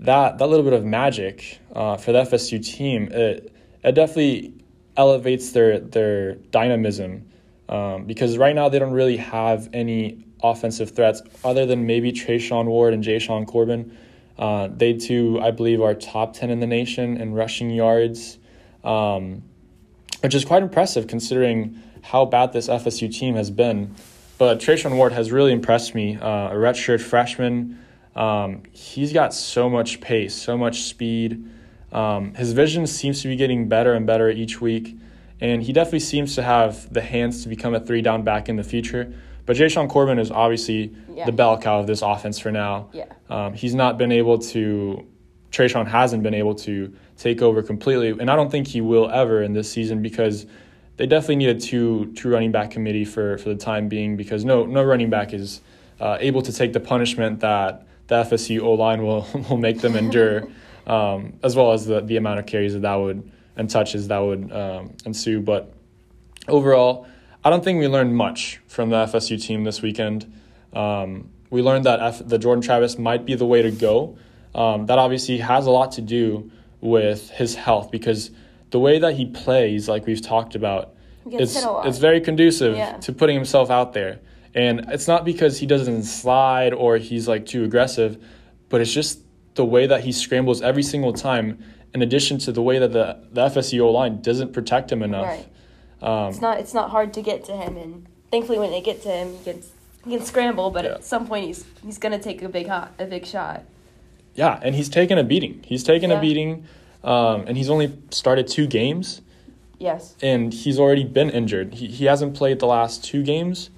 that, 0.00 0.36
that 0.36 0.46
little 0.46 0.64
bit 0.64 0.74
of 0.74 0.84
magic 0.84 1.58
uh, 1.74 1.96
for 1.96 2.12
the 2.12 2.24
FSU 2.24 2.62
team, 2.62 3.08
it, 3.10 3.54
it 3.82 3.92
definitely 3.92 4.52
elevates 4.98 5.52
their, 5.52 5.80
their 5.80 6.34
dynamism 6.34 7.26
um, 7.70 8.04
because 8.04 8.36
right 8.36 8.54
now 8.54 8.68
they 8.68 8.78
don't 8.78 8.92
really 8.92 9.16
have 9.16 9.70
any 9.72 10.26
offensive 10.42 10.90
threats 10.90 11.22
other 11.42 11.64
than 11.64 11.86
maybe 11.86 12.12
Treshaun 12.12 12.66
Ward 12.66 12.92
and 12.92 13.02
Jashaun 13.02 13.46
Corbin. 13.46 13.96
Uh, 14.38 14.68
they 14.70 14.92
too, 14.92 15.40
I 15.40 15.52
believe, 15.52 15.80
are 15.80 15.94
top 15.94 16.34
10 16.34 16.50
in 16.50 16.60
the 16.60 16.66
nation 16.66 17.16
in 17.16 17.32
rushing 17.32 17.70
yards. 17.70 18.36
Um, 18.84 19.42
which 20.22 20.34
is 20.34 20.44
quite 20.44 20.62
impressive 20.62 21.06
considering 21.06 21.80
how 22.02 22.24
bad 22.24 22.52
this 22.52 22.68
FSU 22.68 23.12
team 23.12 23.34
has 23.34 23.50
been. 23.50 23.94
But 24.38 24.60
Treshaun 24.60 24.96
Ward 24.96 25.12
has 25.12 25.32
really 25.32 25.52
impressed 25.52 25.94
me. 25.94 26.16
Uh, 26.16 26.50
a 26.50 26.54
redshirt 26.54 27.00
freshman. 27.00 27.78
Um, 28.14 28.62
he's 28.72 29.12
got 29.12 29.34
so 29.34 29.68
much 29.68 30.00
pace, 30.00 30.34
so 30.34 30.56
much 30.56 30.82
speed. 30.82 31.44
Um, 31.92 32.34
his 32.34 32.52
vision 32.52 32.86
seems 32.86 33.22
to 33.22 33.28
be 33.28 33.36
getting 33.36 33.68
better 33.68 33.94
and 33.94 34.06
better 34.06 34.28
each 34.28 34.60
week, 34.60 34.96
and 35.40 35.62
he 35.62 35.72
definitely 35.72 36.00
seems 36.00 36.34
to 36.34 36.42
have 36.42 36.92
the 36.92 37.00
hands 37.00 37.42
to 37.42 37.48
become 37.48 37.74
a 37.74 37.80
three 37.80 38.02
down 38.02 38.22
back 38.22 38.48
in 38.48 38.56
the 38.56 38.64
future. 38.64 39.12
But 39.46 39.56
Jashaun 39.56 39.88
Corbin 39.88 40.18
is 40.18 40.30
obviously 40.30 40.94
yeah. 41.10 41.24
the 41.24 41.32
bell 41.32 41.58
cow 41.58 41.80
of 41.80 41.86
this 41.86 42.02
offense 42.02 42.38
for 42.38 42.52
now. 42.52 42.90
Yeah. 42.92 43.06
Um, 43.30 43.54
he's 43.54 43.74
not 43.74 43.96
been 43.96 44.12
able 44.12 44.38
to, 44.38 45.06
Treshaun 45.50 45.86
hasn't 45.86 46.22
been 46.22 46.34
able 46.34 46.54
to 46.56 46.94
take 47.18 47.42
over 47.42 47.62
completely. 47.62 48.10
And 48.10 48.30
I 48.30 48.36
don't 48.36 48.50
think 48.50 48.68
he 48.68 48.80
will 48.80 49.10
ever 49.10 49.42
in 49.42 49.52
this 49.52 49.70
season 49.70 50.00
because 50.00 50.46
they 50.96 51.06
definitely 51.06 51.36
need 51.36 51.50
a 51.50 51.60
two 51.60 52.12
two 52.14 52.30
running 52.30 52.52
back 52.52 52.70
committee 52.70 53.04
for, 53.04 53.36
for 53.38 53.50
the 53.50 53.56
time 53.56 53.88
being 53.88 54.16
because 54.16 54.44
no 54.44 54.64
no 54.64 54.82
running 54.82 55.10
back 55.10 55.34
is 55.34 55.60
uh, 56.00 56.16
able 56.20 56.42
to 56.42 56.52
take 56.52 56.72
the 56.72 56.80
punishment 56.80 57.40
that 57.40 57.86
the 58.06 58.14
FSU 58.16 58.62
O 58.62 58.72
line 58.72 59.02
will 59.02 59.26
will 59.50 59.58
make 59.58 59.80
them 59.80 59.96
endure, 59.96 60.48
um, 60.86 61.34
as 61.42 61.54
well 61.54 61.72
as 61.72 61.86
the 61.86 62.00
the 62.00 62.16
amount 62.16 62.38
of 62.38 62.46
carries 62.46 62.72
that 62.72 62.82
that 62.82 62.94
would 62.94 63.30
and 63.56 63.68
touches 63.68 64.08
that 64.08 64.18
would 64.18 64.52
um, 64.52 64.94
ensue. 65.04 65.40
But 65.40 65.72
overall, 66.46 67.06
I 67.44 67.50
don't 67.50 67.62
think 67.62 67.80
we 67.80 67.88
learned 67.88 68.14
much 68.14 68.60
from 68.68 68.90
the 68.90 69.04
FSU 69.06 69.42
team 69.42 69.64
this 69.64 69.82
weekend. 69.82 70.32
Um, 70.72 71.30
we 71.50 71.62
learned 71.62 71.86
that 71.86 72.00
F- 72.00 72.28
the 72.28 72.38
Jordan 72.38 72.62
Travis 72.62 72.98
might 72.98 73.24
be 73.24 73.34
the 73.34 73.46
way 73.46 73.62
to 73.62 73.70
go. 73.70 74.16
Um, 74.54 74.86
that 74.86 74.98
obviously 74.98 75.38
has 75.38 75.66
a 75.66 75.70
lot 75.70 75.92
to 75.92 76.02
do 76.02 76.50
with 76.80 77.30
his 77.30 77.54
health 77.54 77.90
because 77.90 78.30
the 78.70 78.78
way 78.78 78.98
that 78.98 79.14
he 79.14 79.26
plays, 79.26 79.88
like 79.88 80.06
we've 80.06 80.22
talked 80.22 80.54
about, 80.54 80.94
it's 81.26 81.56
it's 81.84 81.98
very 81.98 82.20
conducive 82.20 82.76
yeah. 82.76 82.96
to 82.98 83.12
putting 83.12 83.34
himself 83.34 83.70
out 83.70 83.92
there. 83.92 84.20
And 84.54 84.86
it's 84.88 85.06
not 85.06 85.24
because 85.24 85.58
he 85.58 85.66
doesn't 85.66 86.04
slide 86.04 86.72
or 86.72 86.96
he's 86.96 87.28
like 87.28 87.46
too 87.46 87.64
aggressive, 87.64 88.22
but 88.68 88.80
it's 88.80 88.92
just 88.92 89.20
the 89.54 89.64
way 89.64 89.86
that 89.86 90.04
he 90.04 90.12
scrambles 90.12 90.62
every 90.62 90.82
single 90.82 91.12
time. 91.12 91.62
In 91.94 92.02
addition 92.02 92.38
to 92.38 92.52
the 92.52 92.62
way 92.62 92.78
that 92.78 92.92
the 92.92 93.18
the 93.32 93.46
FSU 93.46 93.90
line 93.92 94.20
doesn't 94.20 94.52
protect 94.52 94.92
him 94.92 95.02
enough. 95.02 95.26
Right. 95.26 95.46
Um, 96.00 96.28
It's 96.28 96.40
not 96.40 96.60
it's 96.60 96.74
not 96.74 96.90
hard 96.90 97.12
to 97.14 97.22
get 97.22 97.44
to 97.46 97.56
him, 97.56 97.76
and 97.76 98.06
thankfully 98.30 98.58
when 98.58 98.70
they 98.70 98.80
get 98.80 99.02
to 99.02 99.08
him, 99.08 99.32
he 99.32 99.44
can 99.44 99.62
he 100.04 100.16
can 100.16 100.24
scramble, 100.24 100.70
but 100.70 100.84
Yeah. 100.84 100.92
at 100.92 101.04
some 101.04 101.26
point 101.26 101.46
he's 101.46 101.64
he's 101.84 101.98
gonna 101.98 102.18
take 102.18 102.42
a 102.42 102.48
big 102.48 102.68
hot 102.68 102.92
a 102.98 103.06
big 103.06 103.26
shot. 103.26 103.62
Yeah, 104.38 104.60
and 104.62 104.74
he's 104.76 104.88
taken 104.88 105.18
a 105.18 105.24
beating. 105.24 105.60
He's 105.66 105.82
taken 105.82 106.10
Yeah. 106.10 106.18
a 106.18 106.20
beating, 106.20 106.64
um, 107.02 107.42
and 107.48 107.56
he's 107.58 107.68
only 107.68 107.92
started 108.10 108.46
two 108.46 108.68
games, 108.68 109.20
Yes. 109.80 110.14
and 110.22 110.54
he's 110.54 110.78
already 110.78 111.02
been 111.02 111.28
injured. 111.28 111.74
He, 111.74 111.88
he 111.88 112.04
hasn't 112.04 112.34
played 112.34 112.60
the 112.60 112.66
last 112.66 113.02
two 113.04 113.24
games 113.24 113.70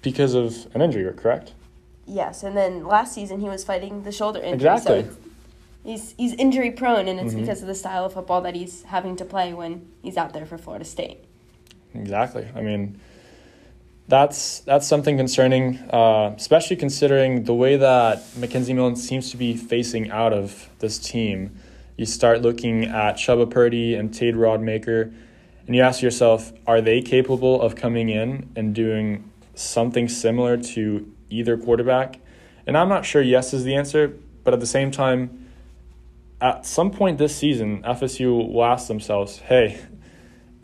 because 0.00 0.32
of 0.32 0.66
an 0.74 0.80
injury, 0.80 1.12
correct? 1.12 1.52
Yes, 2.06 2.42
and 2.42 2.56
then 2.56 2.86
last 2.86 3.12
season 3.12 3.40
he 3.40 3.48
was 3.50 3.64
fighting 3.64 4.04
the 4.04 4.12
shoulder 4.12 4.38
injury. 4.40 4.54
Exactly. 4.54 5.02
So 5.02 5.10
he's 5.84 6.14
he's 6.16 6.32
injury 6.34 6.70
prone, 6.70 7.06
and 7.06 7.20
it's 7.20 7.34
Mhm. 7.34 7.40
because 7.42 7.60
of 7.60 7.68
the 7.68 7.74
style 7.74 8.06
of 8.06 8.14
football 8.14 8.40
that 8.40 8.54
he's 8.54 8.84
having 8.84 9.14
to 9.16 9.26
play 9.26 9.52
when 9.52 9.82
he's 10.02 10.16
out 10.16 10.32
there 10.32 10.46
for 10.46 10.56
Florida 10.56 10.86
State. 10.86 11.18
Exactly. 11.94 12.46
I 12.56 12.62
mean, 12.62 12.98
that's 14.08 14.60
that's 14.60 14.86
something 14.86 15.18
concerning, 15.18 15.78
uh, 15.90 16.32
especially 16.34 16.76
considering 16.76 17.44
the 17.44 17.54
way 17.54 17.76
that 17.76 18.24
McKenzie 18.32 18.74
Milton 18.74 18.96
seems 18.96 19.30
to 19.30 19.36
be 19.36 19.54
facing 19.54 20.10
out 20.10 20.32
of 20.32 20.68
this 20.78 20.98
team. 20.98 21.54
You 21.98 22.06
start 22.06 22.40
looking 22.40 22.84
at 22.84 23.16
Chuba 23.16 23.50
Purdy 23.50 23.94
and 23.94 24.12
Tate 24.12 24.34
Rodemaker, 24.34 25.12
and 25.66 25.76
you 25.76 25.82
ask 25.82 26.00
yourself, 26.00 26.52
are 26.66 26.80
they 26.80 27.02
capable 27.02 27.60
of 27.60 27.76
coming 27.76 28.08
in 28.08 28.50
and 28.56 28.74
doing 28.74 29.30
something 29.54 30.08
similar 30.08 30.56
to 30.56 31.12
either 31.28 31.58
quarterback? 31.58 32.18
And 32.66 32.78
I'm 32.78 32.88
not 32.88 33.04
sure 33.04 33.20
yes 33.20 33.52
is 33.52 33.64
the 33.64 33.74
answer, 33.74 34.16
but 34.42 34.54
at 34.54 34.60
the 34.60 34.66
same 34.66 34.90
time, 34.90 35.50
at 36.40 36.64
some 36.64 36.90
point 36.92 37.18
this 37.18 37.36
season, 37.36 37.82
FSU 37.82 38.52
will 38.52 38.64
ask 38.64 38.88
themselves, 38.88 39.38
hey, 39.38 39.78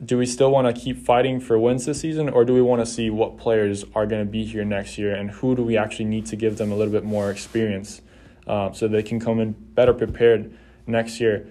do 0.02 0.18
we 0.18 0.26
still 0.26 0.50
want 0.50 0.74
to 0.74 0.80
keep 0.80 0.98
fighting 0.98 1.40
for 1.40 1.58
wins 1.58 1.84
this 1.84 2.00
season, 2.00 2.28
or 2.28 2.44
do 2.44 2.52
we 2.52 2.62
want 2.62 2.80
to 2.80 2.86
see 2.86 3.10
what 3.10 3.38
players 3.38 3.84
are 3.94 4.06
going 4.06 4.24
to 4.24 4.30
be 4.30 4.44
here 4.44 4.64
next 4.64 4.98
year, 4.98 5.14
and 5.14 5.30
who 5.30 5.54
do 5.54 5.62
we 5.62 5.76
actually 5.76 6.06
need 6.06 6.26
to 6.26 6.36
give 6.36 6.58
them 6.58 6.72
a 6.72 6.76
little 6.76 6.92
bit 6.92 7.04
more 7.04 7.30
experience, 7.30 8.02
uh, 8.46 8.72
so 8.72 8.88
they 8.88 9.02
can 9.02 9.20
come 9.20 9.40
in 9.40 9.52
better 9.52 9.94
prepared 9.94 10.56
next 10.86 11.20
year? 11.20 11.46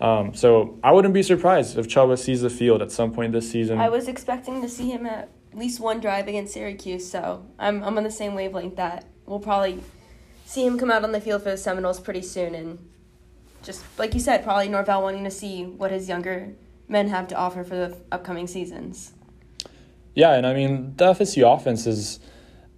Um, 0.00 0.34
so 0.34 0.78
I 0.82 0.92
wouldn't 0.92 1.14
be 1.14 1.22
surprised 1.22 1.78
if 1.78 1.86
Chuba 1.86 2.18
sees 2.18 2.42
the 2.42 2.50
field 2.50 2.82
at 2.82 2.90
some 2.90 3.12
point 3.12 3.32
this 3.32 3.50
season. 3.50 3.78
I 3.78 3.88
was 3.88 4.08
expecting 4.08 4.60
to 4.62 4.68
see 4.68 4.90
him 4.90 5.06
at 5.06 5.30
least 5.54 5.78
one 5.78 6.00
drive 6.00 6.26
against 6.26 6.52
Syracuse, 6.54 7.08
so 7.08 7.46
I'm 7.58 7.82
I'm 7.84 7.96
on 7.96 8.02
the 8.02 8.10
same 8.10 8.34
wavelength 8.34 8.76
that 8.76 9.06
we'll 9.24 9.38
probably 9.38 9.82
see 10.44 10.66
him 10.66 10.78
come 10.78 10.90
out 10.90 11.04
on 11.04 11.12
the 11.12 11.20
field 11.20 11.42
for 11.42 11.50
the 11.50 11.56
Seminoles 11.56 12.00
pretty 12.00 12.22
soon, 12.22 12.56
and 12.56 12.90
just 13.62 13.84
like 13.98 14.14
you 14.14 14.20
said, 14.20 14.42
probably 14.42 14.68
Norvell 14.68 15.02
wanting 15.02 15.24
to 15.24 15.30
see 15.30 15.64
what 15.64 15.92
his 15.92 16.08
younger 16.08 16.54
men 16.88 17.08
have 17.08 17.28
to 17.28 17.34
offer 17.36 17.64
for 17.64 17.76
the 17.76 17.96
upcoming 18.12 18.46
seasons. 18.46 19.12
Yeah, 20.14 20.34
and 20.34 20.46
I 20.46 20.54
mean 20.54 20.94
the 20.96 21.12
FSU 21.12 21.54
offense 21.54 21.86
is 21.86 22.20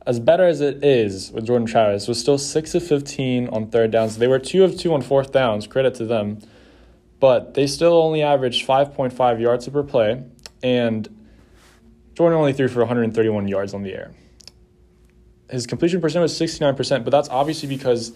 as 0.07 0.21
better 0.21 0.47
as 0.47 0.61
it 0.61 0.85
is 0.85 1.33
with 1.33 1.47
Jordan 1.47 1.67
Travis 1.67 2.07
was 2.07 2.21
still 2.21 2.39
six 2.39 2.75
of 2.75 2.83
fifteen 2.87 3.49
on 3.49 3.71
third 3.71 3.91
downs. 3.91 4.19
They 4.19 4.29
were 4.29 4.39
two 4.39 4.65
of 4.65 4.79
two 4.79 4.95
on 4.95 5.03
fourth 5.03 5.33
downs. 5.33 5.67
Credit 5.67 5.95
to 5.97 6.07
them, 6.07 6.39
but 7.21 7.55
they 7.55 7.67
still 7.67 7.95
only 7.95 8.23
averaged 8.23 8.65
five 8.65 8.95
point 8.95 9.13
five 9.13 9.41
yards 9.41 9.69
per 9.69 9.83
play, 9.83 10.23
and 10.63 11.09
Jordan 12.15 12.39
only 12.39 12.53
threw 12.53 12.69
for 12.69 12.81
one 12.81 12.89
hundred 12.89 13.03
and 13.03 13.15
thirty 13.15 13.29
one 13.29 13.49
yards 13.49 13.75
on 13.75 13.83
the 13.83 13.93
air. 13.93 14.15
His 15.51 15.67
completion 15.67 16.01
percent 16.01 16.23
was 16.23 16.37
sixty 16.37 16.65
nine 16.65 16.77
percent, 16.77 17.05
but 17.05 17.11
that's 17.11 17.29
obviously 17.29 17.69
because 17.69 18.13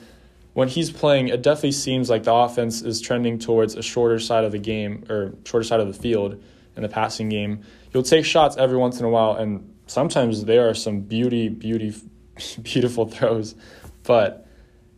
when 0.52 0.68
he's 0.68 0.90
playing, 0.90 1.28
it 1.28 1.42
definitely 1.42 1.72
seems 1.72 2.10
like 2.10 2.24
the 2.24 2.34
offense 2.34 2.82
is 2.82 3.00
trending 3.00 3.38
towards 3.38 3.76
a 3.76 3.82
shorter 3.82 4.18
side 4.18 4.44
of 4.44 4.52
the 4.52 4.58
game 4.58 5.04
or 5.08 5.34
shorter 5.44 5.64
side 5.64 5.80
of 5.80 5.86
the 5.86 5.94
field 5.94 6.42
in 6.76 6.82
the 6.82 6.88
passing 6.88 7.28
game. 7.28 7.62
You'll 7.92 8.02
take 8.02 8.24
shots 8.24 8.56
every 8.56 8.76
once 8.76 8.98
in 8.98 9.04
a 9.06 9.08
while, 9.08 9.36
and 9.36 9.74
sometimes 9.86 10.44
there 10.44 10.68
are 10.68 10.74
some 10.74 11.00
beauty, 11.00 11.48
beauty, 11.48 11.94
beautiful 12.62 13.06
throws. 13.06 13.54
But 14.02 14.46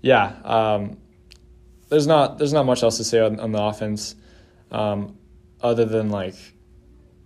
yeah, 0.01 0.37
um, 0.45 0.99
there's 1.89 2.07
not 2.07 2.39
there's 2.39 2.53
not 2.53 2.65
much 2.65 2.83
else 2.83 2.97
to 2.97 3.05
say 3.05 3.21
on, 3.21 3.39
on 3.39 3.53
the 3.53 3.63
offense, 3.63 4.15
um, 4.71 5.17
other 5.61 5.85
than 5.85 6.11
like 6.11 6.35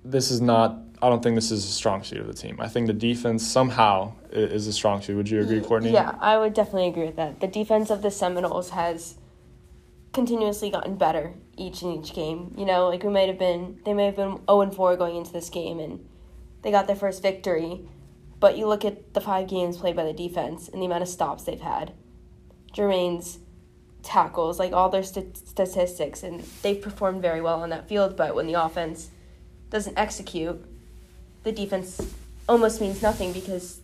this 0.04 0.30
is 0.30 0.40
not. 0.40 0.78
I 1.02 1.10
don't 1.10 1.22
think 1.22 1.34
this 1.34 1.50
is 1.50 1.64
a 1.64 1.68
strong 1.68 2.02
suit 2.02 2.20
of 2.20 2.26
the 2.26 2.32
team. 2.32 2.56
I 2.58 2.68
think 2.68 2.86
the 2.86 2.94
defense 2.94 3.46
somehow 3.46 4.14
is 4.36 4.66
a 4.66 4.72
strong 4.72 5.02
suit. 5.02 5.16
Would 5.16 5.28
you 5.28 5.40
agree, 5.40 5.60
Courtney? 5.60 5.92
Yeah, 5.92 6.14
I 6.20 6.38
would 6.38 6.54
definitely 6.54 6.88
agree 6.88 7.06
with 7.06 7.16
that. 7.16 7.40
The 7.40 7.46
defense 7.46 7.90
of 7.90 8.02
the 8.02 8.10
Seminoles 8.10 8.70
has 8.70 9.16
continuously 10.12 10.70
gotten 10.70 10.96
better 10.96 11.34
each 11.56 11.82
and 11.82 11.98
each 11.98 12.14
game. 12.14 12.54
You 12.56 12.64
know, 12.64 12.88
like 12.88 13.02
we 13.02 13.10
might 13.10 13.28
have 13.28 13.38
been, 13.38 13.80
they 13.84 13.94
may 13.94 14.06
have 14.06 14.16
been 14.16 14.40
0 14.46 14.60
and 14.62 14.74
4 14.74 14.96
going 14.96 15.16
into 15.16 15.32
this 15.32 15.50
game, 15.50 15.78
and 15.78 16.08
they 16.62 16.70
got 16.70 16.86
their 16.86 16.96
first 16.96 17.22
victory. 17.22 17.88
But 18.38 18.58
you 18.58 18.66
look 18.66 18.84
at 18.84 19.14
the 19.14 19.20
five 19.20 19.48
games 19.48 19.78
played 19.78 19.96
by 19.96 20.04
the 20.04 20.12
defense 20.12 20.68
and 20.68 20.80
the 20.80 20.86
amount 20.86 21.02
of 21.02 21.08
stops 21.08 21.44
they've 21.44 21.60
had, 21.60 21.92
Jermaine's 22.72 23.38
tackles, 24.02 24.58
like 24.58 24.72
all 24.72 24.88
their 24.88 25.02
st- 25.02 25.36
statistics, 25.36 26.22
and 26.22 26.40
they've 26.62 26.80
performed 26.80 27.22
very 27.22 27.40
well 27.40 27.62
on 27.62 27.70
that 27.70 27.88
field. 27.88 28.16
But 28.16 28.34
when 28.34 28.46
the 28.46 28.54
offense 28.54 29.10
doesn't 29.70 29.98
execute, 29.98 30.64
the 31.42 31.52
defense 31.52 32.14
almost 32.48 32.80
means 32.80 33.02
nothing 33.02 33.32
because 33.32 33.80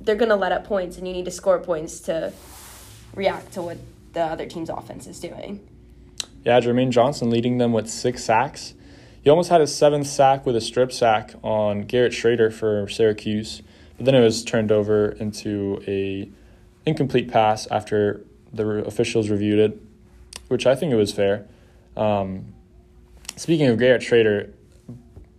they're 0.00 0.16
going 0.16 0.30
to 0.30 0.36
let 0.36 0.52
up 0.52 0.64
points, 0.64 0.96
and 0.98 1.06
you 1.06 1.12
need 1.12 1.24
to 1.26 1.30
score 1.30 1.58
points 1.58 2.00
to 2.00 2.32
react 3.14 3.52
to 3.52 3.62
what 3.62 3.78
the 4.12 4.22
other 4.22 4.46
team's 4.46 4.70
offense 4.70 5.06
is 5.06 5.20
doing. 5.20 5.66
Yeah, 6.44 6.60
Jermaine 6.60 6.90
Johnson 6.90 7.30
leading 7.30 7.58
them 7.58 7.72
with 7.72 7.88
six 7.88 8.24
sacks. 8.24 8.74
He 9.22 9.30
almost 9.30 9.50
had 9.50 9.60
his 9.60 9.74
seventh 9.74 10.06
sack 10.06 10.46
with 10.46 10.56
a 10.56 10.60
strip 10.60 10.92
sack 10.92 11.34
on 11.42 11.82
Garrett 11.82 12.12
Shrader 12.12 12.52
for 12.52 12.88
Syracuse, 12.88 13.62
but 13.96 14.06
then 14.06 14.14
it 14.14 14.20
was 14.20 14.44
turned 14.44 14.72
over 14.72 15.10
into 15.10 15.82
a 15.86 16.30
incomplete 16.86 17.30
pass 17.30 17.66
after 17.70 18.24
the 18.52 18.66
officials 18.86 19.28
reviewed 19.28 19.58
it, 19.58 19.82
which 20.48 20.66
I 20.66 20.74
think 20.74 20.92
it 20.92 20.96
was 20.96 21.12
fair. 21.12 21.46
Um, 21.96 22.54
speaking 23.36 23.66
of 23.66 23.78
Garrett 23.78 24.02
Shrader, 24.02 24.52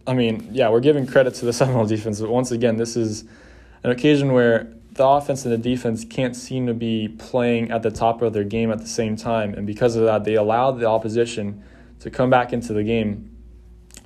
I 0.06 0.14
mean, 0.14 0.50
yeah, 0.52 0.70
we're 0.70 0.82
giving 0.82 1.08
credit 1.08 1.34
to 1.36 1.46
the 1.46 1.54
Seminole 1.60 1.86
defense, 1.86 2.20
but 2.20 2.30
once 2.30 2.52
again, 2.52 2.78
this 2.78 2.96
is 2.96 3.24
an 3.84 3.92
occasion 3.92 4.34
where 4.34 4.74
the 4.92 5.06
offense 5.06 5.46
and 5.46 5.54
the 5.54 5.58
defense 5.58 6.04
can't 6.04 6.36
seem 6.36 6.68
to 6.68 6.74
be 6.74 7.08
playing 7.08 7.72
at 7.72 7.84
the 7.84 7.92
top 7.92 8.22
of 8.22 8.34
their 8.34 8.44
game 8.44 8.72
at 8.72 8.80
the 8.80 8.88
same 8.88 9.16
time, 9.16 9.54
and 9.54 9.66
because 9.66 9.96
of 9.96 10.04
that, 10.04 10.24
they 10.24 10.36
allowed 10.36 10.80
the 10.80 10.86
opposition 10.86 11.64
to 12.00 12.10
come 12.10 12.30
back 12.30 12.54
into 12.54 12.74
the 12.74 12.84
game. 12.84 13.36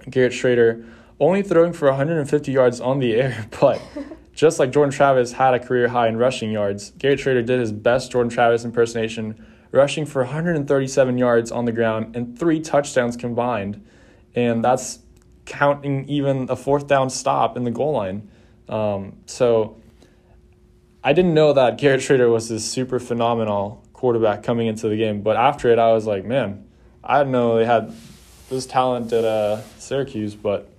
Garrett 0.09 0.33
Shrader 0.33 0.85
only 1.19 1.41
throwing 1.41 1.73
for 1.73 1.87
150 1.87 2.51
yards 2.51 2.79
on 2.79 2.99
the 2.99 3.13
air, 3.13 3.47
but 3.59 3.81
just 4.33 4.59
like 4.59 4.71
Jordan 4.71 4.91
Travis 4.91 5.31
had 5.31 5.53
a 5.53 5.59
career 5.59 5.87
high 5.87 6.07
in 6.07 6.17
rushing 6.17 6.51
yards, 6.51 6.91
Garrett 6.97 7.19
Shrader 7.19 7.45
did 7.45 7.59
his 7.59 7.71
best 7.71 8.11
Jordan 8.11 8.29
Travis 8.29 8.65
impersonation, 8.65 9.45
rushing 9.71 10.05
for 10.05 10.23
137 10.23 11.17
yards 11.17 11.51
on 11.51 11.65
the 11.65 11.71
ground 11.71 12.15
and 12.15 12.37
three 12.37 12.59
touchdowns 12.59 13.15
combined. 13.15 13.85
And 14.35 14.63
that's 14.63 14.99
counting 15.45 16.07
even 16.09 16.47
a 16.49 16.55
fourth 16.55 16.87
down 16.87 17.09
stop 17.09 17.57
in 17.57 17.63
the 17.63 17.71
goal 17.71 17.93
line. 17.93 18.29
Um, 18.69 19.17
so 19.25 19.77
I 21.03 21.13
didn't 21.13 21.33
know 21.33 21.53
that 21.53 21.77
Garrett 21.77 22.01
Shrader 22.01 22.31
was 22.31 22.49
this 22.49 22.69
super 22.69 22.99
phenomenal 22.99 23.83
quarterback 23.93 24.43
coming 24.43 24.67
into 24.67 24.87
the 24.87 24.97
game, 24.97 25.21
but 25.21 25.35
after 25.35 25.69
it, 25.69 25.79
I 25.79 25.93
was 25.93 26.05
like, 26.05 26.25
man, 26.25 26.65
I 27.03 27.19
didn't 27.19 27.33
know 27.33 27.57
they 27.57 27.65
had 27.65 27.93
this 28.49 28.65
talent 28.65 29.11
at 29.11 29.25
uh, 29.25 29.61
Syracuse, 29.79 30.35
but 30.35 30.69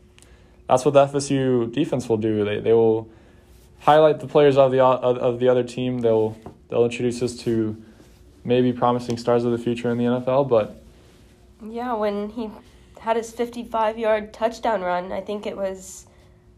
that's 0.69 0.85
what 0.85 0.95
the 0.95 1.07
FSU 1.07 1.73
defense 1.73 2.09
will 2.09 2.17
do. 2.17 2.45
They 2.45 2.61
they 2.61 2.73
will 2.73 3.11
highlight 3.81 4.21
the 4.21 4.27
players 4.27 4.57
of 4.57 4.73
the 4.73 4.83
of, 4.83 5.19
of 5.19 5.41
the 5.41 5.49
other 5.49 5.63
team. 5.63 6.01
They'll 6.01 6.37
they'll 6.69 6.85
introduce 6.85 7.23
us 7.23 7.37
to 7.39 7.83
maybe 8.45 8.73
promising 8.73 9.17
stars 9.17 9.45
of 9.45 9.53
the 9.53 9.59
future 9.59 9.91
in 9.91 9.99
the 9.99 10.05
NFL, 10.05 10.49
but 10.49 10.83
Yeah, 11.63 11.95
when 11.95 12.31
he 12.31 12.51
had 13.01 13.17
his 13.17 13.31
55 13.31 13.99
yard 13.99 14.33
touchdown 14.33 14.83
run, 14.83 15.13
I 15.13 15.21
think 15.21 15.47
it 15.47 15.57
was. 15.57 16.07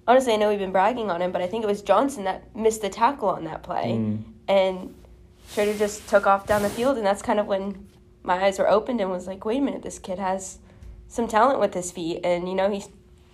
Honestly, 0.08 0.32
I 0.32 0.36
know 0.36 0.50
we've 0.50 0.58
been 0.58 0.72
bragging 0.72 1.10
on 1.10 1.20
him, 1.20 1.32
but 1.32 1.42
I 1.42 1.46
think 1.46 1.64
it 1.64 1.66
was 1.66 1.82
Johnson 1.82 2.24
that 2.24 2.54
missed 2.54 2.82
the 2.82 2.88
tackle 2.88 3.28
on 3.28 3.44
that 3.44 3.62
play. 3.62 3.96
Mm. 3.98 4.22
And 4.46 4.94
Shrader 5.50 5.76
just 5.76 6.08
took 6.08 6.26
off 6.26 6.46
down 6.46 6.62
the 6.62 6.70
field, 6.70 6.96
and 6.96 7.06
that's 7.06 7.22
kind 7.22 7.40
of 7.40 7.46
when 7.46 7.88
my 8.22 8.44
eyes 8.44 8.58
were 8.58 8.68
opened 8.68 9.00
and 9.00 9.10
was 9.10 9.26
like, 9.26 9.44
wait 9.44 9.58
a 9.58 9.62
minute, 9.62 9.82
this 9.82 9.98
kid 9.98 10.18
has 10.18 10.58
some 11.08 11.26
talent 11.26 11.58
with 11.58 11.74
his 11.74 11.90
feet. 11.90 12.20
And, 12.24 12.48
you 12.48 12.54
know, 12.54 12.70
he 12.70 12.84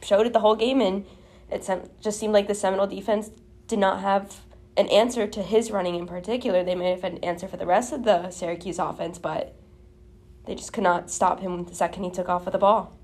showed 0.02 0.26
it 0.26 0.32
the 0.32 0.40
whole 0.40 0.56
game, 0.56 0.80
and 0.80 1.04
it 1.50 1.68
just 2.00 2.18
seemed 2.18 2.32
like 2.32 2.48
the 2.48 2.54
Seminole 2.54 2.86
defense 2.86 3.30
did 3.68 3.78
not 3.78 4.00
have 4.00 4.40
an 4.76 4.88
answer 4.88 5.26
to 5.26 5.42
his 5.42 5.70
running 5.70 5.94
in 5.94 6.06
particular. 6.06 6.64
They 6.64 6.74
may 6.74 6.90
have 6.90 7.02
had 7.02 7.12
an 7.12 7.24
answer 7.24 7.46
for 7.46 7.58
the 7.58 7.66
rest 7.66 7.92
of 7.92 8.04
the 8.04 8.30
Syracuse 8.30 8.78
offense, 8.78 9.18
but 9.18 9.54
they 10.46 10.54
just 10.54 10.72
could 10.72 10.84
not 10.84 11.10
stop 11.10 11.40
him 11.40 11.64
the 11.64 11.74
second 11.74 12.04
he 12.04 12.10
took 12.10 12.28
off 12.28 12.46
with 12.46 12.52
the 12.52 12.58
ball. 12.58 12.96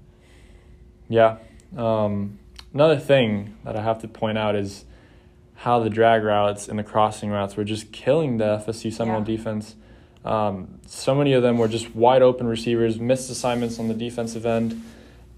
Yeah. 1.08 1.36
Um, 1.76 2.38
another 2.72 2.98
thing 2.98 3.56
that 3.64 3.76
I 3.76 3.82
have 3.82 4.00
to 4.00 4.08
point 4.08 4.38
out 4.38 4.54
is 4.56 4.84
how 5.54 5.80
the 5.80 5.90
drag 5.90 6.22
routes 6.22 6.68
and 6.68 6.78
the 6.78 6.82
crossing 6.84 7.30
routes 7.30 7.56
were 7.56 7.64
just 7.64 7.90
killing 7.92 8.36
the 8.38 8.44
FSU 8.64 8.92
Seminole 8.92 9.20
Yeah. 9.20 9.36
defense. 9.36 9.74
Um, 10.24 10.78
so 10.86 11.14
many 11.14 11.32
of 11.32 11.42
them 11.42 11.58
were 11.58 11.68
just 11.68 11.94
wide 11.94 12.22
open 12.22 12.46
receivers, 12.46 12.98
missed 13.00 13.30
assignments 13.30 13.78
on 13.78 13.88
the 13.88 13.94
defensive 13.94 14.44
end, 14.46 14.82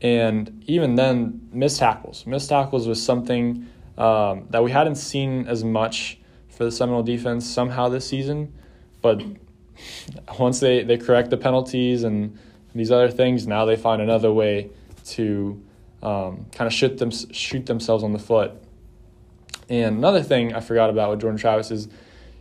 And 0.03 0.63
even 0.67 0.95
then, 0.95 1.43
missed 1.53 1.79
tackles. 1.79 2.27
Missed 2.27 2.49
tackles 2.49 2.89
was 2.89 3.03
something 3.03 3.67
um, 3.99 4.47
that 4.49 4.65
we 4.65 4.71
hadn't 4.71 4.95
seen 4.95 5.47
as 5.47 5.63
much 5.63 6.19
for 6.49 6.65
the 6.65 6.71
Seminole 6.71 7.03
defense 7.03 7.45
somehow 7.47 7.91
this 7.91 8.07
season. 8.07 8.51
But 9.03 9.23
once 10.39 10.59
they, 10.61 10.83
they 10.85 10.97
correct 10.97 11.29
the 11.29 11.37
penalties 11.37 12.03
and 12.03 12.39
these 12.75 12.91
other 12.91 13.11
things, 13.11 13.47
now 13.47 13.67
they 13.67 13.77
find 13.77 14.01
another 14.01 14.33
way 14.33 14.71
to 15.09 15.63
um, 16.03 16.47
kind 16.53 16.67
of 16.67 16.73
shoot 16.73 16.99
them 16.99 17.11
shoot 17.11 17.67
themselves 17.67 18.03
on 18.03 18.13
the 18.13 18.19
foot. 18.19 18.53
And 19.69 19.99
another 19.99 20.23
thing 20.23 20.55
I 20.55 20.61
forgot 20.61 20.91
about 20.91 21.11
with 21.11 21.21
Jordan 21.21 21.39
Travis 21.39 21.71
is 21.71 21.89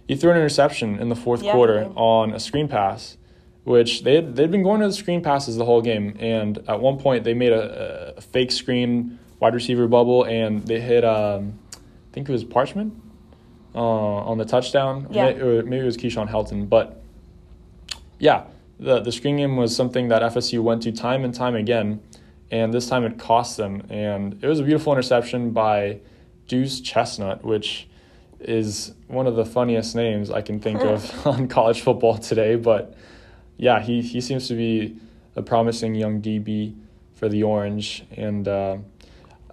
he 0.08 0.16
threw 0.16 0.32
an 0.32 0.38
interception 0.38 0.98
in 1.00 1.10
the 1.10 1.16
fourth 1.16 1.44
yeah, 1.44 1.52
quarter 1.52 1.92
on 1.96 2.34
a 2.34 2.40
screen 2.40 2.68
pass, 2.68 3.18
which 3.64 4.04
they 4.04 4.22
they'd 4.22 4.52
been 4.52 4.64
going 4.64 4.82
to 4.82 4.88
the 4.88 4.94
screen 4.94 5.22
passes 5.22 5.58
the 5.58 5.66
whole 5.66 5.82
game. 5.82 6.16
And 6.20 6.58
at 6.68 6.80
one 6.80 6.98
point 6.98 7.24
they 7.24 7.34
made 7.34 7.52
a, 7.52 8.16
a 8.18 8.22
fake 8.22 8.52
screen 8.52 9.20
wide 9.40 9.54
receiver 9.54 9.88
bubble 9.88 10.24
and 10.24 10.66
they 10.66 10.82
hit 10.82 11.06
um, 11.06 11.60
I 11.76 12.14
think 12.14 12.28
it 12.28 12.32
was 12.32 12.44
Parchment 12.44 12.94
uh, 13.76 13.80
on 13.80 14.38
the 14.38 14.46
touchdown. 14.46 15.08
Yeah. 15.12 15.32
Maybe 15.32 15.78
it 15.78 15.84
was 15.84 15.98
Keyshawn 15.98 16.30
Helton, 16.30 16.68
but 16.68 17.04
yeah, 18.18 18.46
the 18.80 19.02
the 19.02 19.12
screen 19.12 19.38
game 19.38 19.58
was 19.58 19.76
something 19.76 20.08
that 20.08 20.22
FSU 20.22 20.62
went 20.62 20.82
to 20.84 20.92
time 20.92 21.24
and 21.24 21.34
time 21.34 21.56
again 21.56 22.02
and 22.52 22.74
this 22.74 22.88
time 22.88 23.04
it 23.06 23.18
cost 23.18 23.58
them. 23.58 23.84
And 23.90 24.44
it 24.44 24.48
was 24.48 24.60
a 24.60 24.64
beautiful 24.64 24.92
interception 24.94 25.52
by 25.52 26.00
Duce 26.48 26.82
Chestnut, 26.82 27.44
which 27.44 27.88
is 28.40 28.94
one 29.08 29.28
of 29.28 29.36
the 29.36 29.46
funniest 29.46 29.96
names 29.96 30.32
I 30.32 30.42
can 30.42 30.60
think 30.60 30.82
of 30.82 31.28
on 31.28 31.48
college 31.48 31.82
football 31.82 32.18
today. 32.18 32.56
But 32.56 32.96
yeah, 33.58 33.82
he, 33.82 34.02
he 34.02 34.22
seems 34.22 34.48
to 34.48 34.56
be 34.56 34.98
a 35.36 35.42
promising 35.42 35.96
young 35.96 36.22
DB 36.22 36.76
for 37.14 37.30
the 37.30 37.44
Orange. 37.44 38.06
And 38.12 38.48
uh, 38.48 38.78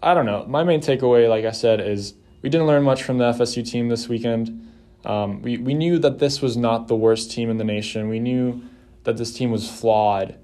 I 0.03 0.15
don't 0.15 0.27
know. 0.27 0.47
My 0.47 0.65
main 0.65 0.81
takeaway, 0.81 1.29
like 1.29 1.45
I 1.45 1.51
said, 1.51 1.81
is 1.81 2.15
we 2.43 2.49
didn't 2.49 2.67
learn 2.67 2.85
much 2.85 3.03
from 3.03 3.19
the 3.19 3.33
FSU 3.33 3.69
team 3.69 3.89
this 3.89 4.09
weekend. 4.09 4.63
Um, 5.05 5.43
we, 5.43 5.59
we 5.59 5.75
knew 5.75 5.99
that 5.99 6.19
this 6.19 6.41
was 6.41 6.57
not 6.57 6.89
the 6.89 6.97
worst 6.97 7.31
team 7.31 7.51
in 7.51 7.59
the 7.59 7.65
nation. 7.65 8.09
We 8.09 8.21
knew 8.21 8.63
that 9.05 9.17
this 9.17 9.33
team 9.33 9.51
was 9.51 9.71
flawed 9.71 10.37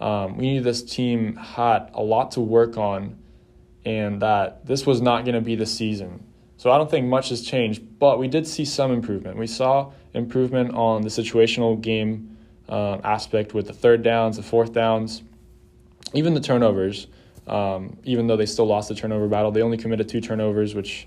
um, 0.00 0.36
we 0.36 0.52
knew 0.52 0.60
this 0.60 0.82
team 0.82 1.36
had 1.36 1.90
a 1.94 2.02
lot 2.02 2.32
to 2.32 2.40
work 2.40 2.76
on 2.76 3.16
and 3.84 4.20
that 4.20 4.66
this 4.66 4.84
was 4.84 5.00
not 5.00 5.24
going 5.24 5.34
to 5.34 5.40
be 5.40 5.54
the 5.54 5.66
season. 5.66 6.22
So 6.58 6.70
I 6.70 6.78
don't 6.78 6.90
think 6.90 7.06
much 7.06 7.28
has 7.28 7.42
changed, 7.42 7.98
but 7.98 8.18
we 8.18 8.28
did 8.28 8.46
see 8.46 8.64
some 8.64 8.90
improvement. 8.90 9.36
We 9.36 9.46
saw 9.46 9.92
improvement 10.14 10.74
on 10.74 11.02
the 11.02 11.08
situational 11.08 11.80
game 11.80 12.36
um, 12.68 13.00
aspect 13.04 13.54
with 13.54 13.68
the 13.68 13.72
third 13.72 14.02
downs, 14.02 14.36
the 14.36 14.42
fourth 14.42 14.72
downs, 14.72 15.22
even 16.14 16.34
the 16.34 16.40
turnovers. 16.40 17.06
Um, 17.46 17.96
even 18.02 18.26
though 18.26 18.36
they 18.36 18.46
still 18.46 18.66
lost 18.66 18.88
the 18.88 18.96
turnover 18.96 19.28
battle, 19.28 19.52
they 19.52 19.62
only 19.62 19.76
committed 19.76 20.08
two 20.08 20.20
turnovers, 20.20 20.74
which 20.74 21.06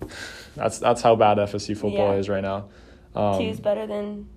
that's 0.56 0.78
that's 0.78 1.00
how 1.00 1.14
bad 1.14 1.38
FSU 1.38 1.76
football 1.76 2.12
yeah. 2.12 2.18
is 2.18 2.28
right 2.28 2.42
now. 2.42 2.68
Um, 3.14 3.38
Two 3.38 3.44
is 3.44 3.60
better 3.60 3.86
than 3.86 4.28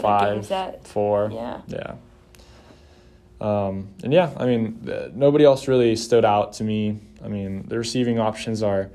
five, 0.00 0.48
that, 0.48 0.86
four. 0.86 1.30
Yeah, 1.32 1.62
yeah. 1.66 1.94
Um, 3.44 3.88
and 4.02 4.10
yeah, 4.10 4.32
I 4.38 4.46
mean, 4.46 4.80
nobody 5.14 5.44
else 5.44 5.68
really 5.68 5.96
stood 5.96 6.24
out 6.24 6.54
to 6.54 6.64
me. 6.64 6.98
I 7.22 7.28
mean, 7.28 7.66
the 7.68 7.76
receiving 7.76 8.18
options 8.18 8.62
are 8.62 8.90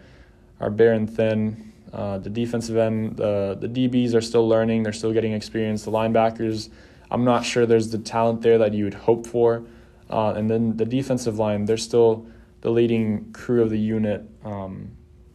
are 0.60 0.72
bare 0.72 0.94
and 0.94 1.08
thin. 1.08 1.72
Uh, 1.94 2.18
the 2.18 2.32
defensive 2.32 2.76
end, 2.76 3.18
the 3.18 3.56
the 3.62 3.68
DBs 3.68 4.16
are 4.16 4.22
still 4.22 4.48
learning. 4.48 4.82
They're 4.82 4.92
still 4.92 5.14
getting 5.14 5.34
experience. 5.34 5.84
The 5.84 5.92
linebackers, 5.92 6.70
I'm 7.12 7.24
not 7.24 7.46
sure 7.46 7.68
there's 7.68 7.92
the 7.92 8.00
talent 8.00 8.42
there 8.42 8.58
that 8.58 8.74
you 8.74 8.86
would 8.86 8.96
hope 8.96 9.28
for. 9.28 9.64
Uh, 10.10 10.34
and 10.36 10.50
then 10.50 10.76
the 10.76 10.86
defensive 10.86 11.38
line, 11.38 11.66
they're 11.66 11.78
still 11.78 12.26
the 12.62 12.72
leading 12.72 13.32
crew 13.32 13.62
of 13.62 13.70
the 13.70 13.78
unit. 13.78 14.24
Um, 14.44 14.90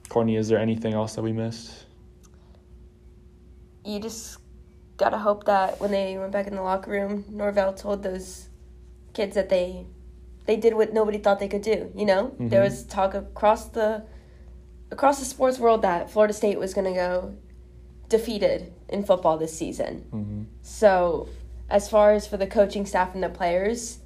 Courtney, 0.09 0.35
is 0.35 0.49
there 0.49 0.59
anything 0.59 0.93
else 0.93 1.15
that 1.15 1.23
we 1.23 1.33
missed? 1.33 1.87
You 3.85 4.01
just 4.01 4.39
gotta 4.97 5.19
hope 5.19 5.45
that 5.45 5.81
when 5.81 5.93
they 5.93 6.19
went 6.19 6.33
back 6.33 6.49
in 6.49 6.57
the 6.57 6.63
locker 6.63 6.91
room, 6.91 7.25
Norvell 7.29 7.73
told 7.73 8.03
those 8.03 8.49
kids 9.15 9.35
that 9.35 9.49
they 9.49 9.87
they 10.47 10.57
did 10.57 10.75
what 10.75 10.93
nobody 10.93 11.19
thought 11.19 11.39
they 11.39 11.49
could 11.49 11.63
do. 11.63 11.91
You 11.95 12.05
know, 12.05 12.27
mm-hmm. 12.27 12.49
there 12.49 12.63
was 12.63 12.85
talk 12.85 13.15
across 13.15 13.69
the 13.69 14.05
across 14.91 15.19
the 15.19 15.25
sports 15.25 15.59
world 15.59 15.83
that 15.83 16.11
Florida 16.11 16.35
State 16.35 16.59
was 16.59 16.75
going 16.75 16.93
to 16.93 16.95
go 16.95 17.35
defeated 18.09 18.73
in 18.89 19.05
football 19.05 19.39
this 19.39 19.57
season. 19.57 20.05
Mm-hmm. 20.13 20.43
So, 20.63 21.29
as 21.71 21.89
far 21.89 22.13
as 22.13 22.27
for 22.27 22.37
the 22.37 22.47
coaching 22.47 22.87
staff 22.87 23.15
and 23.15 23.23
the 23.23 23.29
players, 23.29 23.99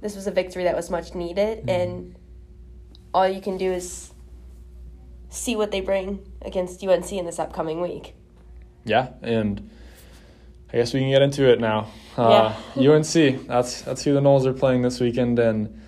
this 0.00 0.16
was 0.16 0.26
a 0.26 0.30
victory 0.30 0.64
that 0.64 0.74
was 0.74 0.90
much 0.90 1.14
needed, 1.14 1.58
mm-hmm. 1.58 1.70
and 1.70 2.16
all 3.12 3.28
you 3.28 3.40
can 3.40 3.56
do 3.56 3.70
is 3.72 4.12
see 5.28 5.56
what 5.56 5.70
they 5.70 5.80
bring 5.80 6.26
against 6.42 6.82
UNC 6.84 7.12
in 7.12 7.24
this 7.24 7.38
upcoming 7.38 7.80
week. 7.80 8.14
Yeah, 8.84 9.10
and 9.22 9.70
I 10.74 10.78
guess 10.78 10.92
we 10.92 10.98
can 10.98 11.10
get 11.10 11.22
into 11.22 11.48
it 11.48 11.60
now. 11.60 11.86
Uh, 12.16 12.52
yeah. 12.74 12.90
UNC, 12.94 13.46
that's 13.46 13.82
that's 13.82 14.02
who 14.02 14.12
the 14.12 14.20
Noles 14.20 14.44
are 14.44 14.52
playing 14.52 14.82
this 14.82 14.98
weekend, 14.98 15.38
and 15.38 15.80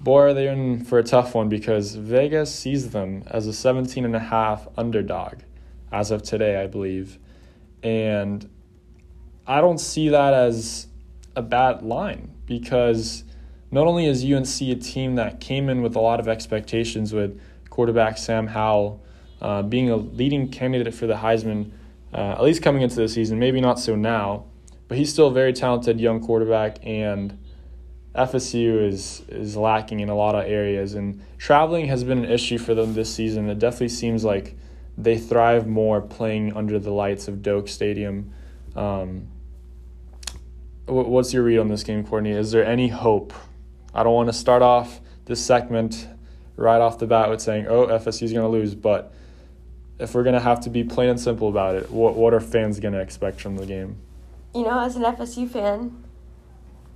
boy, 0.00 0.18
are 0.22 0.34
they 0.34 0.48
in 0.48 0.84
for 0.84 0.98
a 0.98 1.04
tough 1.04 1.36
one 1.36 1.48
because 1.48 1.94
Vegas 1.94 2.52
sees 2.52 2.90
them 2.90 3.22
as 3.28 3.46
a 3.46 3.52
17 3.52 4.04
and 4.04 4.16
a 4.16 4.18
half 4.18 4.66
underdog 4.76 5.34
as 5.92 6.10
of 6.10 6.24
today, 6.24 6.60
I 6.60 6.66
believe, 6.66 7.20
and 7.84 8.50
I 9.46 9.60
don't 9.60 9.78
see 9.78 10.08
that 10.08 10.34
as 10.34 10.88
a 11.36 11.42
bad 11.42 11.84
line 11.84 12.34
because 12.44 13.22
not 13.70 13.86
only 13.86 14.06
is 14.06 14.24
UNC 14.24 14.60
a 14.62 14.74
team 14.74 15.14
that 15.14 15.38
came 15.38 15.68
in 15.68 15.80
with 15.80 15.94
a 15.94 16.00
lot 16.00 16.18
of 16.18 16.26
expectations 16.26 17.12
with 17.12 17.40
quarterback 17.70 18.18
Sam 18.18 18.48
Howell 18.48 19.00
uh, 19.40 19.62
being 19.62 19.90
a 19.90 19.96
leading 19.96 20.48
candidate 20.48 20.92
for 20.92 21.06
the 21.06 21.14
Heisman 21.14 21.70
uh, 22.12 22.32
at 22.32 22.42
least 22.42 22.62
coming 22.62 22.82
into 22.82 22.96
the 22.96 23.08
season. 23.08 23.38
Maybe 23.38 23.60
not 23.60 23.78
so 23.78 23.94
now, 23.94 24.46
but 24.88 24.98
he's 24.98 25.12
still 25.12 25.28
a 25.28 25.32
very 25.32 25.52
talented 25.52 26.00
young 26.00 26.20
quarterback, 26.20 26.78
and 26.82 27.38
FSU 28.14 28.86
is 28.86 29.22
is 29.28 29.56
lacking 29.56 30.00
in 30.00 30.08
a 30.08 30.14
lot 30.14 30.34
of 30.34 30.44
areas. 30.44 30.94
And 30.94 31.22
traveling 31.36 31.86
has 31.88 32.04
been 32.04 32.18
an 32.18 32.30
issue 32.30 32.58
for 32.58 32.74
them 32.74 32.94
this 32.94 33.14
season. 33.14 33.48
It 33.48 33.58
definitely 33.58 33.90
seems 33.90 34.24
like 34.24 34.56
they 34.96 35.16
thrive 35.16 35.66
more 35.66 36.00
playing 36.00 36.54
under 36.56 36.78
the 36.78 36.90
lights 36.90 37.28
of 37.28 37.42
Doak 37.42 37.68
Stadium. 37.68 38.32
Um, 38.74 39.28
what's 40.86 41.32
your 41.32 41.44
read 41.44 41.58
on 41.58 41.68
this 41.68 41.84
game, 41.84 42.04
Courtney? 42.04 42.30
Is 42.30 42.50
there 42.50 42.64
any 42.64 42.88
hope? 42.88 43.32
I 43.94 44.02
don't 44.02 44.14
want 44.14 44.28
to 44.28 44.32
start 44.32 44.62
off 44.62 45.00
this 45.26 45.44
segment 45.44 46.08
right 46.56 46.80
off 46.80 46.98
the 46.98 47.06
bat 47.06 47.30
with 47.30 47.40
saying, 47.40 47.66
"Oh, 47.68 47.86
FSU 47.86 48.24
is 48.24 48.32
going 48.32 48.44
to 48.44 48.48
lose," 48.48 48.74
but 48.74 49.12
if 49.98 50.14
we're 50.14 50.22
gonna 50.22 50.40
have 50.40 50.60
to 50.60 50.70
be 50.70 50.84
plain 50.84 51.10
and 51.10 51.20
simple 51.20 51.48
about 51.48 51.74
it, 51.74 51.90
what 51.90 52.14
what 52.14 52.32
are 52.34 52.40
fans 52.40 52.80
gonna 52.80 53.00
expect 53.00 53.40
from 53.40 53.56
the 53.56 53.66
game? 53.66 53.96
You 54.54 54.64
know, 54.64 54.80
as 54.80 54.96
an 54.96 55.02
FSU 55.02 55.48
fan, 55.48 56.04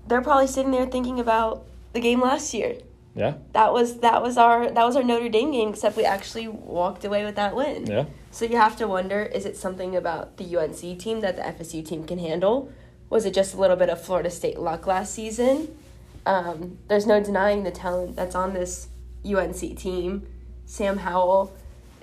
they're 0.06 0.22
probably 0.22 0.46
sitting 0.46 0.70
there 0.70 0.86
thinking 0.86 1.20
about 1.20 1.64
the 1.92 2.00
game 2.00 2.20
last 2.20 2.54
year. 2.54 2.76
Yeah. 3.14 3.34
That 3.52 3.72
was 3.72 3.98
that 3.98 4.22
was 4.22 4.38
our 4.38 4.70
that 4.70 4.84
was 4.84 4.96
our 4.96 5.02
Notre 5.02 5.28
Dame 5.28 5.50
game, 5.50 5.68
except 5.68 5.96
we 5.96 6.04
actually 6.04 6.48
walked 6.48 7.04
away 7.04 7.24
with 7.24 7.36
that 7.36 7.54
win. 7.54 7.86
Yeah. 7.86 8.06
So 8.30 8.44
you 8.44 8.56
have 8.56 8.76
to 8.76 8.88
wonder: 8.88 9.22
is 9.22 9.44
it 9.44 9.56
something 9.56 9.94
about 9.94 10.38
the 10.38 10.56
UNC 10.56 10.98
team 10.98 11.20
that 11.20 11.36
the 11.36 11.42
FSU 11.42 11.86
team 11.86 12.06
can 12.06 12.18
handle? 12.18 12.72
Was 13.10 13.26
it 13.26 13.34
just 13.34 13.54
a 13.54 13.58
little 13.58 13.76
bit 13.76 13.90
of 13.90 14.00
Florida 14.00 14.30
State 14.30 14.58
luck 14.58 14.86
last 14.86 15.14
season? 15.14 15.76
Um, 16.24 16.78
there's 16.88 17.06
no 17.06 17.22
denying 17.22 17.64
the 17.64 17.70
talent 17.70 18.16
that's 18.16 18.34
on 18.34 18.54
this 18.54 18.88
UNC 19.26 19.76
team. 19.76 20.26
Sam 20.64 20.98
Howell 20.98 21.52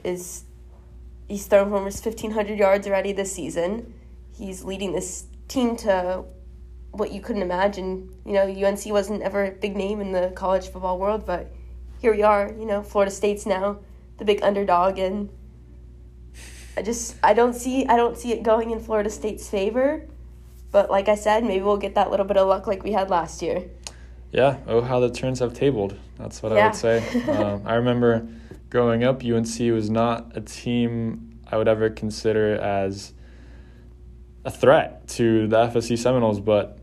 is 0.03 0.43
he's 1.29 1.45
thrown 1.45 1.69
for 1.69 1.75
almost 1.75 2.03
1,500 2.03 2.57
yards 2.57 2.87
already 2.87 3.13
this 3.13 3.33
season. 3.33 3.93
He's 4.35 4.63
leading 4.63 4.91
this 4.91 5.25
team 5.47 5.77
to 5.77 6.25
what 6.91 7.11
you 7.11 7.21
couldn't 7.21 7.43
imagine. 7.43 8.09
You 8.25 8.33
know, 8.33 8.43
UNC 8.43 8.85
wasn't 8.87 9.21
ever 9.21 9.45
a 9.45 9.51
big 9.51 9.77
name 9.77 10.01
in 10.01 10.11
the 10.11 10.33
college 10.35 10.69
football 10.69 10.97
world, 10.97 11.25
but 11.25 11.53
here 11.99 12.13
we 12.13 12.23
are. 12.23 12.51
You 12.57 12.65
know, 12.65 12.81
Florida 12.81 13.11
State's 13.11 13.45
now 13.45 13.79
the 14.17 14.25
big 14.25 14.41
underdog, 14.43 14.97
and 14.97 15.29
I 16.75 16.81
just 16.81 17.15
I 17.23 17.33
don't 17.33 17.53
see 17.53 17.85
I 17.85 17.95
don't 17.95 18.17
see 18.17 18.33
it 18.33 18.43
going 18.43 18.71
in 18.71 18.79
Florida 18.79 19.09
State's 19.09 19.47
favor. 19.47 20.07
But 20.71 20.89
like 20.89 21.09
I 21.09 21.15
said, 21.15 21.43
maybe 21.43 21.63
we'll 21.63 21.77
get 21.77 21.95
that 21.95 22.11
little 22.11 22.25
bit 22.25 22.37
of 22.37 22.47
luck 22.47 22.67
like 22.67 22.83
we 22.83 22.91
had 22.91 23.09
last 23.09 23.41
year. 23.41 23.69
Yeah. 24.31 24.57
Oh, 24.67 24.81
how 24.81 24.99
the 24.99 25.09
turns 25.09 25.39
have 25.39 25.53
tabled. 25.53 25.97
That's 26.17 26.43
what 26.43 26.51
yeah. 26.51 26.65
I 26.65 26.67
would 26.67 26.75
say. 26.75 27.23
um, 27.29 27.63
I 27.65 27.75
remember 27.75 28.27
growing 28.69 29.03
up, 29.03 29.23
UNC 29.23 29.59
was 29.59 29.89
not 29.89 30.35
a 30.35 30.41
team 30.41 31.39
I 31.47 31.57
would 31.57 31.67
ever 31.67 31.89
consider 31.89 32.55
as 32.55 33.13
a 34.45 34.51
threat 34.51 35.07
to 35.09 35.47
the 35.47 35.57
FSC 35.67 35.97
Seminoles, 35.97 36.39
but 36.39 36.79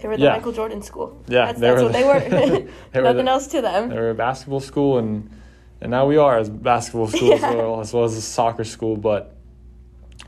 they 0.00 0.08
were 0.08 0.16
the 0.16 0.24
yeah. 0.24 0.32
Michael 0.32 0.52
Jordan 0.52 0.82
school. 0.82 1.22
Yeah, 1.26 1.46
that's, 1.46 1.60
that's 1.60 1.82
what 1.82 1.92
the, 1.92 1.98
they 1.98 2.04
were. 2.04 2.20
they 2.20 3.00
Nothing 3.02 3.24
the, 3.24 3.30
else 3.30 3.48
to 3.48 3.60
them. 3.60 3.88
They 3.88 3.96
were 3.96 4.10
a 4.10 4.14
basketball 4.14 4.60
school, 4.60 4.98
and 4.98 5.30
and 5.80 5.90
now 5.90 6.06
we 6.06 6.16
are 6.16 6.38
as 6.38 6.48
basketball 6.48 7.08
school 7.08 7.28
yeah. 7.28 7.34
as, 7.34 7.42
well, 7.42 7.80
as 7.80 7.92
well 7.92 8.04
as 8.04 8.16
a 8.16 8.22
soccer 8.22 8.64
school. 8.64 8.96
But 8.96 9.34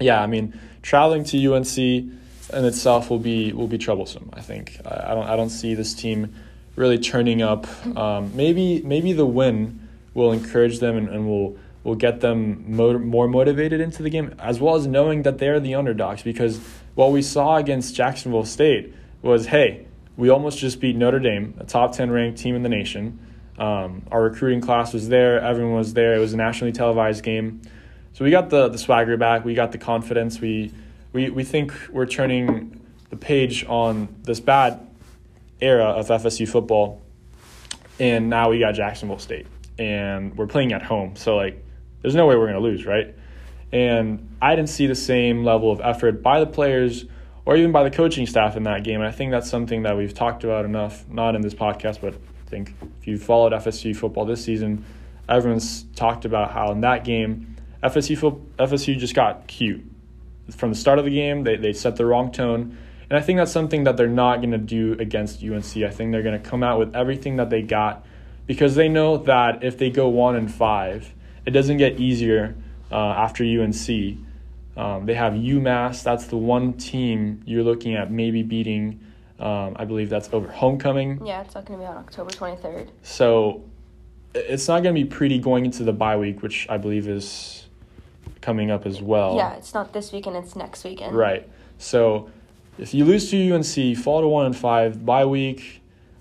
yeah, 0.01 0.21
I 0.21 0.27
mean, 0.27 0.59
traveling 0.83 1.25
to 1.25 1.55
UNC 1.55 1.79
in 1.79 2.65
itself 2.65 3.11
will 3.11 3.19
be 3.19 3.53
will 3.53 3.69
be 3.69 3.79
troublesome. 3.79 4.31
I 4.33 4.41
think 4.41 4.79
I, 4.85 5.13
I 5.13 5.15
don't 5.15 5.29
I 5.29 5.37
don't 5.37 5.51
see 5.51 5.75
this 5.75 5.95
team 5.95 6.35
really 6.75 6.99
turning 6.99 7.41
up. 7.43 7.69
Um, 7.97 8.35
maybe 8.37 8.83
maybe 8.83 9.13
the 9.13 9.27
win 9.27 9.80
will 10.15 10.33
encourage 10.33 10.79
them 10.79 10.97
and, 10.97 11.09
and 11.09 11.27
will 11.27 11.57
will 11.83 11.95
get 11.95 12.21
them 12.21 12.65
mo- 12.77 12.99
more 12.99 13.27
motivated 13.27 13.81
into 13.81 14.03
the 14.03 14.11
game, 14.11 14.35
as 14.39 14.61
well 14.61 14.75
as 14.75 14.87
knowing 14.87 15.23
that 15.23 15.39
they're 15.39 15.61
the 15.61 15.75
underdogs. 15.75 16.23
Because 16.23 16.61
what 16.95 17.11
we 17.11 17.23
saw 17.23 17.57
against 17.57 17.95
Jacksonville 17.95 18.45
State 18.45 18.95
was, 19.23 19.47
hey, 19.47 19.87
we 20.17 20.29
almost 20.29 20.59
just 20.59 20.81
beat 20.81 20.97
Notre 20.97 21.19
Dame, 21.19 21.55
a 21.59 21.65
top 21.65 21.93
ten 21.93 22.11
ranked 22.11 22.39
team 22.39 22.55
in 22.55 22.63
the 22.63 22.69
nation. 22.69 23.19
Um, 23.59 24.03
our 24.11 24.23
recruiting 24.23 24.61
class 24.61 24.93
was 24.93 25.09
there. 25.09 25.41
Everyone 25.41 25.75
was 25.75 25.95
there. 25.95 26.15
It 26.15 26.19
was 26.19 26.33
a 26.33 26.37
nationally 26.37 26.73
televised 26.73 27.23
game. 27.23 27.61
So 28.13 28.25
we 28.25 28.31
got 28.31 28.51
the, 28.51 28.69
the 28.69 28.79
swagger 28.79 29.17
back. 29.17 29.45
We 29.45 29.55
got 29.55 29.73
the 29.73 29.79
confidence. 29.79 30.41
We, 30.41 30.73
we, 31.13 31.31
we 31.31 31.45
think 31.45 31.73
we're 31.91 32.07
turning 32.07 32.81
the 33.11 33.17
page 33.17 33.65
on 33.67 34.15
this 34.23 34.41
bad 34.41 34.87
era 35.61 35.85
of 35.85 36.09
FSU 36.09 36.49
football. 36.49 37.03
And 37.99 38.31
now 38.31 38.51
we 38.51 38.59
got 38.59 38.73
Jacksonville 38.73 39.19
State. 39.19 39.47
And 39.81 40.37
we're 40.37 40.47
playing 40.47 40.73
at 40.73 40.83
home. 40.83 41.17
So, 41.17 41.37
like, 41.37 41.65
there's 42.03 42.15
no 42.15 42.27
way 42.27 42.37
we're 42.37 42.47
going 42.47 42.63
to 42.63 42.69
lose, 42.69 42.87
right? 42.87 43.15
And 43.73 44.37
I 44.43 44.55
didn't 44.55 44.69
see 44.69 44.87
the 44.87 44.95
same 44.95 45.45
level 45.45 45.73
of 45.73 45.81
effort 45.81 46.23
by 46.23 46.41
the 46.41 46.47
players 46.47 47.07
or 47.47 47.57
even 47.57 47.73
by 47.73 47.83
the 47.83 47.91
coaching 47.91 48.27
staff 48.27 48.57
in 48.57 48.65
that 48.65 48.85
game. 48.85 49.01
And 49.01 49.09
I 49.09 49.13
think 49.13 49.31
that's 49.31 49.49
something 49.49 49.83
that 49.83 49.97
we've 49.97 50.15
talked 50.15 50.45
about 50.45 50.65
enough, 50.65 51.09
not 51.09 51.35
in 51.35 51.41
this 51.41 51.55
podcast, 51.55 52.01
but 52.01 52.15
I 52.15 52.51
think 52.51 52.75
if 53.01 53.07
you've 53.07 53.23
followed 53.23 53.53
FSU 53.53 53.97
football 53.97 54.25
this 54.25 54.45
season, 54.45 54.85
everyone's 55.29 55.85
talked 55.95 56.25
about 56.25 56.53
how 56.53 56.71
in 56.73 56.81
that 56.83 57.05
game, 57.05 57.57
FSU 57.83 58.41
FSU 58.59 58.99
just 58.99 59.15
got 59.15 59.47
cute 59.47 59.83
from 60.51 60.71
the 60.71 60.77
start 60.77 60.99
of 60.99 61.05
the 61.05 61.11
game. 61.11 61.45
They 61.45 61.57
they 61.57 61.73
set 61.73 61.97
the 61.97 62.05
wrong 62.05 62.31
tone, 62.31 62.77
and 63.09 63.19
I 63.19 63.23
think 63.23 63.39
that's 63.39 63.53
something 63.53 63.85
that 63.85 63.97
they're 63.97 64.09
not 64.09 64.37
going 64.37 64.51
to 64.51 64.59
do 64.59 64.97
against 64.99 65.43
UNC. 65.43 65.77
I 65.79 65.91
think 65.91 66.13
they're 66.13 66.23
going 66.23 66.41
to 66.41 66.49
come 66.51 66.63
out 66.63 66.79
with 66.79 66.95
everything 66.95 67.37
that 67.37 67.49
they 67.49 67.63
got 67.63 68.05
because 68.47 68.75
they 68.75 68.89
know 68.89 69.17
that 69.19 69.63
if 69.63 69.79
they 69.79 69.91
go 69.91 70.09
one 70.09 70.37
and 70.37 70.53
five, 70.53 71.15
it 71.47 71.51
doesn't 71.51 71.79
get 71.79 72.01
easier 72.01 72.57
uh, 72.91 72.97
after 72.97 73.45
UNC. 73.45 74.19
Um, 74.77 75.07
they 75.07 75.15
have 75.15 75.35
UMass. 75.35 76.03
That's 76.03 76.27
the 76.27 76.37
one 76.37 76.75
team 76.75 77.43
you're 77.45 77.63
looking 77.63 77.95
at 77.95 78.11
maybe 78.11 78.43
beating 78.43 79.01
um, 79.41 79.75
I 79.77 79.87
believe 79.87 80.11
that's 80.11 80.29
over 80.33 80.49
homecoming. 80.49 81.25
Yeah, 81.25 81.41
it's 81.41 81.55
not 81.55 81.65
going 81.65 81.81
to 81.81 81.85
be 81.85 81.89
on 81.89 81.97
October 81.97 82.31
23rd. 82.31 82.91
So 83.03 83.65
it's 84.35 84.69
not 84.69 84.83
going 84.83 84.95
to 84.95 85.03
be 85.03 85.09
pretty 85.09 85.39
going 85.39 85.65
into 85.65 85.83
the 85.83 85.95
bye 85.95 86.19
week, 86.19 86.43
which 86.43 86.67
I 86.69 86.77
believe 86.77 87.09
is 87.09 87.67
coming 88.43 88.71
up 88.71 88.85
as 88.85 89.01
well. 89.01 89.37
Yeah, 89.37 89.55
it's 89.55 89.73
not 89.73 89.95
this 89.95 90.13
weekend, 90.13 90.37
it's 90.37 90.57
next 90.57 90.85
weekend. 90.85 91.17
Right. 91.17 91.49
So 91.79 92.31
if 92.79 92.93
you 92.93 93.07
lose 93.07 93.31
to 93.31 93.53
UNC, 93.53 93.97
fall 93.97 94.21
to 94.21 94.29
1 94.29 94.47
and 94.47 94.57
5, 94.57 95.07
bye 95.07 95.25
week, 95.25 95.80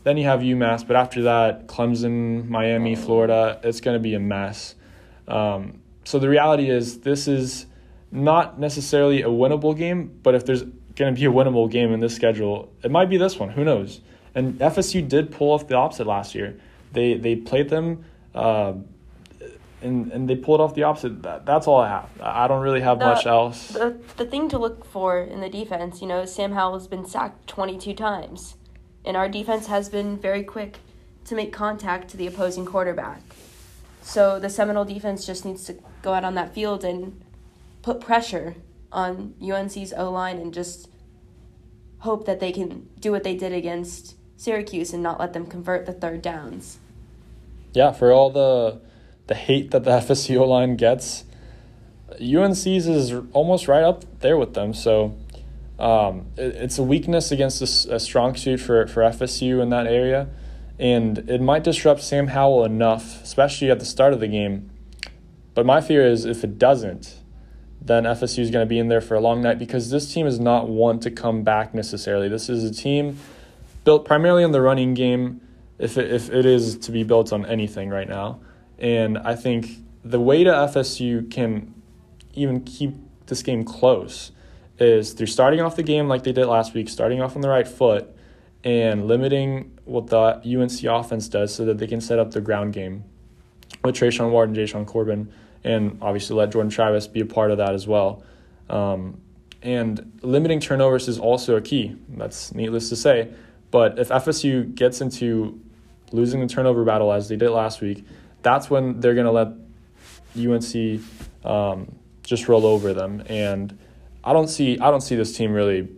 then 0.09 0.17
you 0.17 0.25
have 0.25 0.39
UMass, 0.41 0.85
but 0.85 0.95
after 0.95 1.21
that, 1.23 1.67
Clemson, 1.67 2.47
Miami, 2.49 2.95
Florida, 2.95 3.59
it's 3.63 3.79
going 3.79 3.95
to 3.95 4.01
be 4.01 4.15
a 4.15 4.19
mess. 4.19 4.75
Um, 5.27 5.81
so 6.03 6.17
the 6.17 6.27
reality 6.27 6.69
is, 6.69 7.01
this 7.01 7.27
is 7.27 7.67
not 8.11 8.59
necessarily 8.59 9.21
a 9.21 9.27
winnable 9.27 9.77
game, 9.77 10.19
but 10.23 10.33
if 10.33 10.45
there's 10.45 10.63
going 10.99 11.15
to 11.15 11.19
be 11.19 11.25
a 11.25 11.31
winnable 11.31 11.71
game 11.71 11.93
in 11.93 11.99
this 12.01 12.13
schedule. 12.13 12.71
It 12.83 12.91
might 12.91 13.09
be 13.09 13.17
this 13.17 13.37
one. 13.37 13.49
Who 13.49 13.63
knows? 13.63 14.01
And 14.35 14.59
FSU 14.59 15.07
did 15.07 15.31
pull 15.31 15.51
off 15.51 15.67
the 15.67 15.75
opposite 15.75 16.05
last 16.05 16.35
year. 16.35 16.59
They 16.91 17.15
they 17.15 17.35
played 17.35 17.69
them, 17.69 18.05
uh, 18.35 18.73
and 19.81 20.11
and 20.11 20.29
they 20.29 20.35
pulled 20.35 20.59
off 20.61 20.75
the 20.75 20.83
opposite. 20.83 21.23
That, 21.23 21.45
that's 21.45 21.67
all 21.67 21.79
I 21.79 21.87
have. 21.87 22.09
I 22.21 22.47
don't 22.47 22.61
really 22.61 22.81
have 22.81 22.99
the, 22.99 23.05
much 23.05 23.25
else. 23.25 23.69
The 23.69 23.97
the 24.17 24.25
thing 24.25 24.49
to 24.49 24.57
look 24.57 24.85
for 24.85 25.19
in 25.19 25.39
the 25.39 25.49
defense, 25.49 26.01
you 26.01 26.07
know, 26.07 26.25
Sam 26.25 26.51
Howell 26.51 26.73
has 26.73 26.87
been 26.87 27.05
sacked 27.05 27.47
twenty 27.47 27.77
two 27.77 27.93
times, 27.93 28.55
and 29.05 29.15
our 29.15 29.29
defense 29.29 29.67
has 29.67 29.89
been 29.89 30.17
very 30.17 30.43
quick 30.43 30.77
to 31.25 31.35
make 31.35 31.53
contact 31.53 32.09
to 32.09 32.17
the 32.17 32.27
opposing 32.27 32.65
quarterback. 32.65 33.21
So 34.01 34.39
the 34.39 34.49
Seminole 34.49 34.85
defense 34.85 35.25
just 35.25 35.45
needs 35.45 35.63
to 35.65 35.77
go 36.01 36.13
out 36.13 36.23
on 36.23 36.35
that 36.35 36.53
field 36.53 36.83
and 36.83 37.21
put 37.81 37.99
pressure 37.99 38.55
on 38.91 39.35
UNC's 39.41 39.93
O 39.93 40.09
line 40.11 40.37
and 40.37 40.53
just 40.53 40.89
hope 41.99 42.25
that 42.25 42.39
they 42.39 42.51
can 42.51 42.89
do 42.99 43.11
what 43.11 43.23
they 43.23 43.35
did 43.35 43.53
against 43.53 44.15
Syracuse 44.37 44.93
and 44.93 45.03
not 45.03 45.19
let 45.19 45.33
them 45.33 45.45
convert 45.45 45.85
the 45.85 45.93
third 45.93 46.21
downs. 46.21 46.79
Yeah, 47.73 47.91
for 47.91 48.11
all 48.11 48.29
the 48.29 48.81
the 49.27 49.35
hate 49.35 49.71
that 49.71 49.83
the 49.83 49.91
FSU 49.99 50.45
line 50.47 50.75
gets, 50.75 51.25
UNC's 52.13 52.87
is 52.87 53.13
almost 53.33 53.67
right 53.67 53.83
up 53.83 54.03
there 54.21 54.37
with 54.37 54.53
them. 54.53 54.73
So 54.73 55.15
um, 55.79 56.27
it, 56.37 56.55
it's 56.55 56.77
a 56.77 56.83
weakness 56.83 57.31
against 57.31 57.61
a, 57.61 57.95
a 57.95 57.99
strong 57.99 58.35
suit 58.35 58.59
for, 58.59 58.85
for 58.87 59.01
FSU 59.01 59.61
in 59.61 59.69
that 59.69 59.87
area. 59.87 60.27
And 60.77 61.29
it 61.29 61.41
might 61.41 61.63
disrupt 61.63 62.01
Sam 62.01 62.27
Howell 62.27 62.63
enough, 62.63 63.21
especially 63.23 63.69
at 63.71 63.79
the 63.79 63.85
start 63.85 64.13
of 64.13 64.19
the 64.19 64.27
game. 64.27 64.69
But 65.53 65.65
my 65.65 65.81
fear 65.81 66.05
is 66.05 66.25
if 66.25 66.43
it 66.43 66.57
doesn't, 66.57 67.15
then 67.81 68.03
FSU 68.03 68.39
is 68.39 68.51
going 68.51 68.65
to 68.65 68.69
be 68.69 68.79
in 68.79 68.87
there 68.87 69.01
for 69.01 69.15
a 69.15 69.19
long 69.19 69.41
night 69.41 69.57
because 69.57 69.89
this 69.89 70.13
team 70.13 70.27
is 70.27 70.39
not 70.39 70.69
one 70.69 70.99
to 70.99 71.11
come 71.11 71.43
back 71.43 71.73
necessarily. 71.73 72.29
This 72.29 72.49
is 72.49 72.63
a 72.63 72.73
team 72.73 73.17
built 73.83 74.05
primarily 74.05 74.43
on 74.43 74.51
the 74.51 74.61
running 74.61 74.93
game, 74.93 75.41
if 75.77 75.97
it, 75.97 76.11
if 76.11 76.29
it 76.29 76.45
is 76.45 76.77
to 76.77 76.91
be 76.91 77.03
built 77.03 77.33
on 77.33 77.45
anything 77.45 77.89
right 77.89 78.07
now. 78.07 78.39
And 78.77 79.17
I 79.17 79.35
think 79.35 79.69
the 80.03 80.19
way 80.19 80.43
to 80.43 80.49
FSU 80.49 81.29
can 81.31 81.73
even 82.33 82.63
keep 82.63 82.95
this 83.25 83.41
game 83.43 83.63
close 83.63 84.31
is 84.79 85.13
through 85.13 85.27
starting 85.27 85.61
off 85.61 85.75
the 85.75 85.83
game 85.83 86.07
like 86.07 86.23
they 86.23 86.31
did 86.31 86.45
last 86.45 86.73
week, 86.73 86.89
starting 86.89 87.21
off 87.21 87.35
on 87.35 87.41
the 87.41 87.49
right 87.49 87.67
foot, 87.67 88.15
and 88.63 89.07
limiting 89.07 89.77
what 89.85 90.07
the 90.07 90.41
UNC 90.45 90.83
offense 90.83 91.27
does 91.27 91.53
so 91.53 91.65
that 91.65 91.77
they 91.77 91.87
can 91.87 92.01
set 92.01 92.19
up 92.19 92.31
the 92.31 92.41
ground 92.41 92.73
game 92.73 93.03
with 93.83 93.95
Treshaun 93.95 94.31
Ward 94.31 94.49
and 94.49 94.57
Jashaun 94.57 94.85
Corbin 94.85 95.31
and 95.63 95.97
obviously 96.01 96.35
let 96.35 96.51
Jordan 96.51 96.69
Travis 96.69 97.07
be 97.07 97.21
a 97.21 97.25
part 97.25 97.51
of 97.51 97.57
that 97.57 97.73
as 97.73 97.87
well. 97.87 98.23
Um, 98.69 99.21
and 99.61 100.19
limiting 100.21 100.59
turnovers 100.59 101.07
is 101.07 101.19
also 101.19 101.55
a 101.55 101.61
key. 101.61 101.95
That's 102.09 102.53
needless 102.53 102.89
to 102.89 102.95
say. 102.95 103.33
But 103.71 103.99
if 103.99 104.09
FSU 104.09 104.73
gets 104.73 105.01
into 105.01 105.59
losing 106.11 106.39
the 106.39 106.47
turnover 106.47 106.83
battle 106.83 107.11
as 107.11 107.27
they 107.27 107.35
did 107.35 107.49
last 107.49 107.81
week, 107.81 108.05
that's 108.41 108.69
when 108.69 108.99
they're 108.99 109.15
going 109.15 109.25
to 109.25 109.31
let 109.31 109.49
UNC 110.37 111.01
um, 111.43 111.93
just 112.23 112.47
roll 112.47 112.65
over 112.65 112.93
them. 112.93 113.21
And 113.27 113.77
I 114.29 114.33
don't 114.33 114.47
see 114.47 114.77
I 114.77 114.91
don't 114.91 115.01
see 115.01 115.15
this 115.15 115.35
team 115.35 115.53
really 115.53 115.89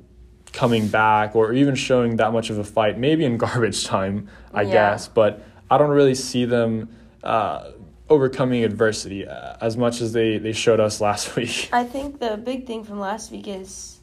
coming 0.54 0.88
back 0.88 1.36
or 1.36 1.52
even 1.52 1.76
showing 1.76 2.16
that 2.16 2.32
much 2.32 2.50
of 2.50 2.58
a 2.58 2.64
fight. 2.64 2.98
Maybe 2.98 3.26
in 3.26 3.38
garbage 3.46 3.84
time, 3.84 4.30
I 4.54 4.62
yeah. 4.62 4.72
guess, 4.72 5.10
but 5.10 5.44
I 5.70 5.78
don't 5.78 5.90
really 5.90 6.16
see 6.16 6.46
them. 6.46 6.96
Uh, 7.22 7.72
overcoming 8.10 8.66
adversity 8.66 9.26
uh, 9.26 9.56
as 9.62 9.78
much 9.78 10.02
as 10.02 10.12
they, 10.12 10.38
they 10.38 10.52
showed 10.52 10.82
us 10.82 11.00
last 11.08 11.36
week. 11.38 11.70
I 11.72 11.86
think 11.86 12.20
the 12.20 12.36
big 12.36 12.68
thing 12.68 12.84
from 12.84 13.00
last 13.00 13.32
week 13.32 13.48
is 13.48 14.02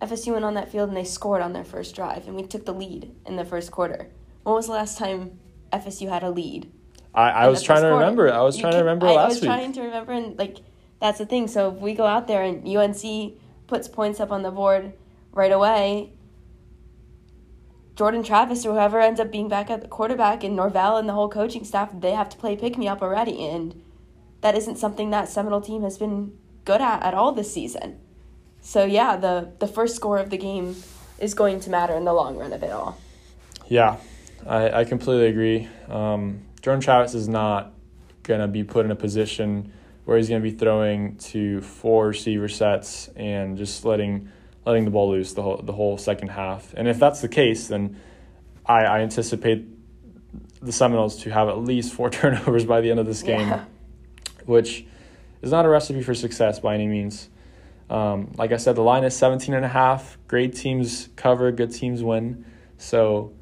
FSU 0.00 0.32
went 0.32 0.46
on 0.46 0.54
that 0.54 0.72
field 0.72 0.88
and 0.88 0.96
they 0.96 1.04
scored 1.04 1.42
on 1.42 1.52
their 1.52 1.64
first 1.64 1.94
drive, 1.94 2.26
and 2.26 2.34
we 2.36 2.44
took 2.44 2.64
the 2.64 2.72
lead 2.72 3.14
in 3.26 3.36
the 3.36 3.44
first 3.44 3.70
quarter. 3.70 4.08
When 4.44 4.54
was 4.54 4.66
the 4.66 4.72
last 4.72 4.96
time 4.96 5.38
FSU 5.72 6.08
had 6.08 6.22
a 6.22 6.30
lead? 6.30 6.72
I, 7.14 7.30
I 7.30 7.48
was 7.48 7.62
trying 7.62 7.82
to 7.82 7.90
quarter? 7.90 7.96
remember. 7.96 8.32
I 8.32 8.40
was 8.40 8.56
trying 8.56 8.72
can, 8.72 8.80
to 8.80 8.84
remember 8.84 9.08
I, 9.08 9.12
last 9.12 9.18
week. 9.18 9.26
I 9.26 9.26
was 9.26 9.40
week. 9.40 9.48
trying 9.48 9.72
to 9.74 9.82
remember, 9.82 10.12
and 10.12 10.38
like 10.38 10.56
that's 11.02 11.18
the 11.18 11.26
thing. 11.26 11.48
So 11.48 11.72
if 11.72 11.80
we 11.80 11.94
go 11.94 12.06
out 12.06 12.28
there 12.28 12.44
and 12.44 12.64
UNC 12.64 13.34
puts 13.66 13.88
points 13.88 14.20
up 14.20 14.30
on 14.30 14.42
the 14.44 14.52
board 14.52 14.92
right 15.32 15.50
away, 15.50 16.12
Jordan 17.96 18.22
Travis 18.22 18.64
or 18.64 18.74
whoever 18.74 19.00
ends 19.00 19.18
up 19.18 19.32
being 19.32 19.48
back 19.48 19.68
at 19.68 19.82
the 19.82 19.88
quarterback 19.88 20.44
and 20.44 20.54
Norvell 20.54 20.96
and 20.98 21.08
the 21.08 21.12
whole 21.12 21.28
coaching 21.28 21.64
staff, 21.64 21.90
they 21.92 22.12
have 22.12 22.28
to 22.28 22.36
play 22.36 22.54
pick 22.54 22.78
me 22.78 22.86
up 22.86 23.02
already. 23.02 23.44
And 23.48 23.82
that 24.42 24.54
isn't 24.54 24.76
something 24.76 25.10
that 25.10 25.28
Seminole 25.28 25.60
team 25.60 25.82
has 25.82 25.98
been 25.98 26.38
good 26.64 26.80
at 26.80 27.02
at 27.02 27.14
all 27.14 27.32
this 27.32 27.52
season. 27.52 27.98
So 28.60 28.84
yeah, 28.84 29.16
the 29.16 29.50
the 29.58 29.66
first 29.66 29.96
score 29.96 30.18
of 30.18 30.30
the 30.30 30.38
game 30.38 30.76
is 31.18 31.34
going 31.34 31.58
to 31.60 31.70
matter 31.70 31.94
in 31.94 32.04
the 32.04 32.12
long 32.12 32.36
run 32.36 32.52
of 32.52 32.62
it 32.62 32.70
all. 32.70 32.96
Yeah, 33.66 33.96
I, 34.46 34.70
I 34.70 34.84
completely 34.84 35.26
agree. 35.26 35.68
Um, 35.88 36.42
Jordan 36.60 36.80
Travis 36.80 37.12
is 37.14 37.28
not 37.28 37.72
gonna 38.22 38.46
be 38.46 38.62
put 38.62 38.84
in 38.84 38.92
a 38.92 38.96
position 38.96 39.72
where 40.04 40.16
he's 40.16 40.28
gonna 40.28 40.40
be 40.40 40.50
throwing 40.50 41.16
to 41.16 41.60
four 41.60 42.08
receiver 42.08 42.48
sets 42.48 43.08
and 43.16 43.56
just 43.56 43.84
letting 43.84 44.28
letting 44.64 44.84
the 44.84 44.90
ball 44.90 45.10
loose 45.10 45.32
the 45.32 45.42
whole 45.42 45.58
the 45.58 45.72
whole 45.72 45.98
second 45.98 46.28
half. 46.28 46.74
And 46.74 46.88
if 46.88 46.98
that's 46.98 47.20
the 47.20 47.28
case, 47.28 47.68
then 47.68 48.00
I, 48.64 48.84
I 48.84 49.00
anticipate 49.00 49.66
the 50.60 50.72
Seminoles 50.72 51.22
to 51.22 51.30
have 51.30 51.48
at 51.48 51.58
least 51.58 51.92
four 51.92 52.10
turnovers 52.10 52.64
by 52.64 52.80
the 52.80 52.90
end 52.90 53.00
of 53.00 53.06
this 53.06 53.22
game, 53.22 53.48
yeah. 53.48 53.64
which 54.44 54.86
is 55.42 55.50
not 55.50 55.64
a 55.64 55.68
recipe 55.68 56.02
for 56.02 56.14
success 56.14 56.60
by 56.60 56.74
any 56.74 56.86
means. 56.86 57.28
Um, 57.90 58.32
like 58.36 58.52
I 58.52 58.56
said, 58.56 58.76
the 58.76 58.82
line 58.82 59.04
is 59.04 59.14
17 59.14 59.54
and 59.54 59.64
a 59.64 59.68
half. 59.68 60.16
Great 60.26 60.54
teams 60.54 61.08
cover, 61.16 61.52
good 61.52 61.72
teams 61.72 62.02
win. 62.02 62.46
So 62.78 63.34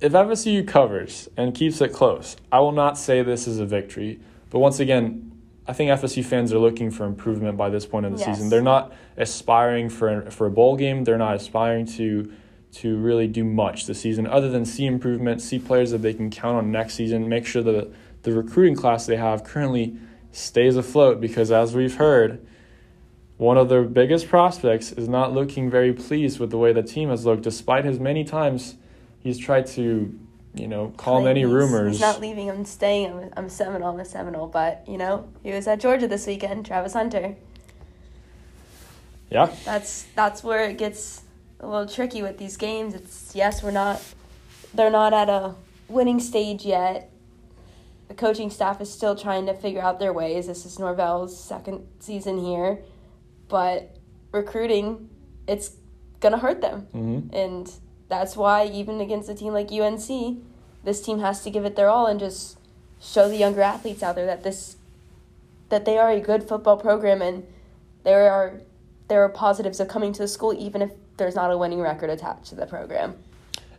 if 0.00 0.12
FSU 0.12 0.66
covers 0.66 1.28
and 1.36 1.54
keeps 1.54 1.80
it 1.80 1.92
close, 1.92 2.36
I 2.52 2.60
will 2.60 2.72
not 2.72 2.96
say 2.96 3.22
this 3.22 3.48
is 3.48 3.58
a 3.58 3.66
victory. 3.66 4.20
But 4.50 4.58
once 4.58 4.80
again, 4.80 5.32
I 5.66 5.72
think 5.72 5.90
FSU 5.90 6.24
fans 6.24 6.52
are 6.52 6.58
looking 6.58 6.90
for 6.90 7.06
improvement 7.06 7.56
by 7.56 7.70
this 7.70 7.86
point 7.86 8.06
in 8.06 8.12
the 8.14 8.18
yes. 8.18 8.26
season. 8.26 8.50
They're 8.50 8.62
not 8.62 8.92
aspiring 9.16 9.88
for 9.88 10.30
for 10.30 10.46
a 10.46 10.50
bowl 10.50 10.76
game. 10.76 11.04
They're 11.04 11.18
not 11.18 11.36
aspiring 11.36 11.86
to 11.96 12.32
to 12.72 12.96
really 12.96 13.26
do 13.26 13.44
much 13.44 13.86
this 13.86 14.00
season 14.00 14.26
other 14.26 14.48
than 14.48 14.64
see 14.64 14.86
improvement, 14.86 15.40
see 15.42 15.58
players 15.58 15.90
that 15.90 16.02
they 16.02 16.14
can 16.14 16.30
count 16.30 16.56
on 16.56 16.70
next 16.70 16.94
season, 16.94 17.28
make 17.28 17.46
sure 17.46 17.62
that 17.62 17.90
the 18.22 18.32
recruiting 18.32 18.76
class 18.76 19.06
they 19.06 19.16
have 19.16 19.42
currently 19.44 19.96
stays 20.32 20.76
afloat 20.76 21.20
because 21.20 21.50
as 21.50 21.74
we've 21.74 21.96
heard, 21.96 22.46
one 23.36 23.56
of 23.56 23.68
their 23.68 23.82
biggest 23.82 24.28
prospects 24.28 24.92
is 24.92 25.08
not 25.08 25.32
looking 25.32 25.70
very 25.70 25.92
pleased 25.92 26.38
with 26.38 26.50
the 26.50 26.58
way 26.58 26.72
the 26.72 26.82
team 26.82 27.08
has 27.08 27.24
looked, 27.24 27.42
despite 27.42 27.84
his 27.84 27.98
many 27.98 28.22
times 28.22 28.76
he's 29.18 29.38
tried 29.38 29.66
to, 29.66 30.18
you 30.54 30.66
know, 30.66 30.92
calm 30.96 31.26
any 31.26 31.44
rumors. 31.44 31.92
He's 31.92 32.00
not 32.00 32.20
leaving. 32.20 32.50
I'm 32.50 32.64
staying. 32.64 33.12
I'm, 33.12 33.30
I'm 33.36 33.48
Seminole. 33.48 33.94
I'm 33.94 34.00
a 34.00 34.04
Seminole. 34.04 34.48
But 34.48 34.84
you 34.88 34.98
know, 34.98 35.28
he 35.42 35.52
was 35.52 35.66
at 35.66 35.80
Georgia 35.80 36.08
this 36.08 36.26
weekend. 36.26 36.66
Travis 36.66 36.92
Hunter. 36.92 37.36
Yeah. 39.30 39.54
That's 39.64 40.06
that's 40.14 40.42
where 40.42 40.68
it 40.68 40.78
gets 40.78 41.22
a 41.60 41.66
little 41.66 41.86
tricky 41.86 42.22
with 42.22 42.38
these 42.38 42.56
games. 42.56 42.94
It's 42.94 43.32
yes, 43.34 43.62
we're 43.62 43.70
not. 43.70 44.02
They're 44.74 44.90
not 44.90 45.12
at 45.12 45.28
a 45.28 45.54
winning 45.88 46.20
stage 46.20 46.64
yet. 46.64 47.12
The 48.08 48.14
coaching 48.14 48.50
staff 48.50 48.80
is 48.80 48.92
still 48.92 49.14
trying 49.14 49.46
to 49.46 49.54
figure 49.54 49.80
out 49.80 50.00
their 50.00 50.12
ways. 50.12 50.46
This 50.48 50.66
is 50.66 50.78
Norvell's 50.78 51.38
second 51.38 51.86
season 52.00 52.38
here 52.38 52.80
but 53.50 53.96
recruiting, 54.32 55.10
it's 55.46 55.72
gonna 56.20 56.38
hurt 56.38 56.62
them, 56.62 56.86
mm-hmm. 56.94 57.34
and 57.36 57.70
that's 58.10 58.36
why 58.36 58.66
even 58.66 59.00
against 59.00 59.30
a 59.30 59.34
team 59.34 59.54
like 59.54 59.72
UNC, 59.72 60.38
this 60.84 61.00
team 61.00 61.20
has 61.20 61.42
to 61.44 61.50
give 61.50 61.64
it 61.64 61.76
their 61.76 61.88
all 61.88 62.06
and 62.06 62.20
just 62.20 62.58
show 63.00 63.28
the 63.28 63.36
younger 63.36 63.62
athletes 63.62 64.02
out 64.02 64.16
there 64.16 64.26
that 64.26 64.42
this 64.42 64.76
that 65.70 65.84
they 65.84 65.96
are 65.96 66.10
a 66.10 66.20
good 66.20 66.46
football 66.46 66.76
program 66.76 67.22
and 67.22 67.46
there 68.02 68.30
are 68.30 68.60
there 69.08 69.22
are 69.22 69.28
positives 69.28 69.80
of 69.80 69.88
coming 69.88 70.12
to 70.12 70.22
the 70.22 70.28
school 70.28 70.52
even 70.52 70.82
if 70.82 70.90
there's 71.16 71.36
not 71.36 71.50
a 71.50 71.56
winning 71.56 71.80
record 71.80 72.10
attached 72.10 72.46
to 72.46 72.54
the 72.56 72.66
program. 72.66 73.14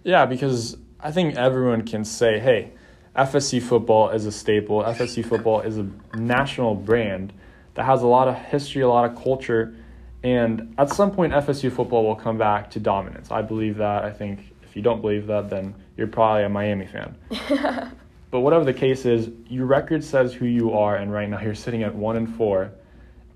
Yeah, 0.04 0.26
because 0.26 0.78
I 1.00 1.12
think 1.12 1.36
everyone 1.36 1.86
can 1.86 2.06
say, 2.06 2.40
hey, 2.40 2.72
FSC 3.16 3.62
football 3.62 4.10
is 4.10 4.26
a 4.26 4.32
staple. 4.32 4.82
FSC 4.82 5.26
football 5.26 5.62
is 5.62 5.78
a 5.78 5.90
national 6.16 6.76
brand 6.76 7.34
that 7.74 7.86
has 7.86 8.02
a 8.02 8.08
lot 8.08 8.28
of 8.28 8.36
history, 8.36 8.82
a 8.82 8.88
lot 8.88 9.10
of 9.10 9.22
culture, 9.22 9.76
and 10.24 10.74
at 10.78 10.90
some 10.90 11.12
point, 11.12 11.34
FSU 11.34 11.72
football 11.72 12.06
will 12.06 12.16
come 12.16 12.38
back 12.38 12.70
to 12.72 12.80
dominance. 12.80 13.32
I 13.32 13.42
believe 13.42 13.78
that. 13.78 14.04
I 14.04 14.12
think 14.12 14.54
if 14.64 14.76
you 14.76 14.82
don't 14.82 15.02
believe 15.02 15.28
that, 15.28 15.50
then 15.50 15.74
you're 15.98 16.08
probably 16.08 16.44
a 16.44 16.50
Miami 16.50 16.86
fan. 16.86 17.16
but 18.32 18.40
whatever 18.42 18.64
the 18.64 18.74
case 18.74 19.06
is, 19.06 19.30
your 19.50 19.66
record 19.66 20.04
says 20.04 20.34
who 20.34 20.46
you 20.46 20.74
are, 20.74 20.98
and 20.98 21.12
right 21.12 21.28
now 21.28 21.42
you're 21.42 21.56
sitting 21.56 21.82
at 21.84 21.94
one 21.94 22.18
and 22.18 22.36
four, 22.36 22.72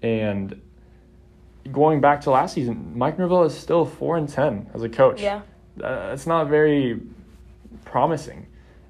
and 0.03 0.61
going 1.71 2.01
back 2.01 2.21
to 2.21 2.31
last 2.31 2.53
season, 2.53 2.93
Mike 2.95 3.17
Norvell 3.17 3.43
is 3.43 3.57
still 3.57 3.85
four 3.85 4.17
and 4.17 4.29
ten 4.29 4.69
as 4.75 4.83
a 4.83 4.89
coach. 4.89 5.21
Yeah, 5.21 5.41
uh, 5.83 6.11
it's 6.13 6.27
not 6.27 6.47
very 6.49 7.01
promising. 7.83 8.45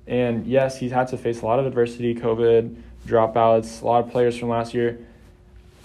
And 0.08 0.46
yes, 0.46 0.78
he's 0.78 0.92
had 0.92 1.08
to 1.08 1.18
face 1.18 1.42
a 1.42 1.46
lot 1.46 1.60
of 1.60 1.66
adversity, 1.66 2.14
COVID, 2.14 2.76
dropouts, 3.08 3.82
a 3.82 3.86
lot 3.86 4.04
of 4.04 4.12
players 4.12 4.38
from 4.38 4.50
last 4.50 4.74
year. 4.74 5.00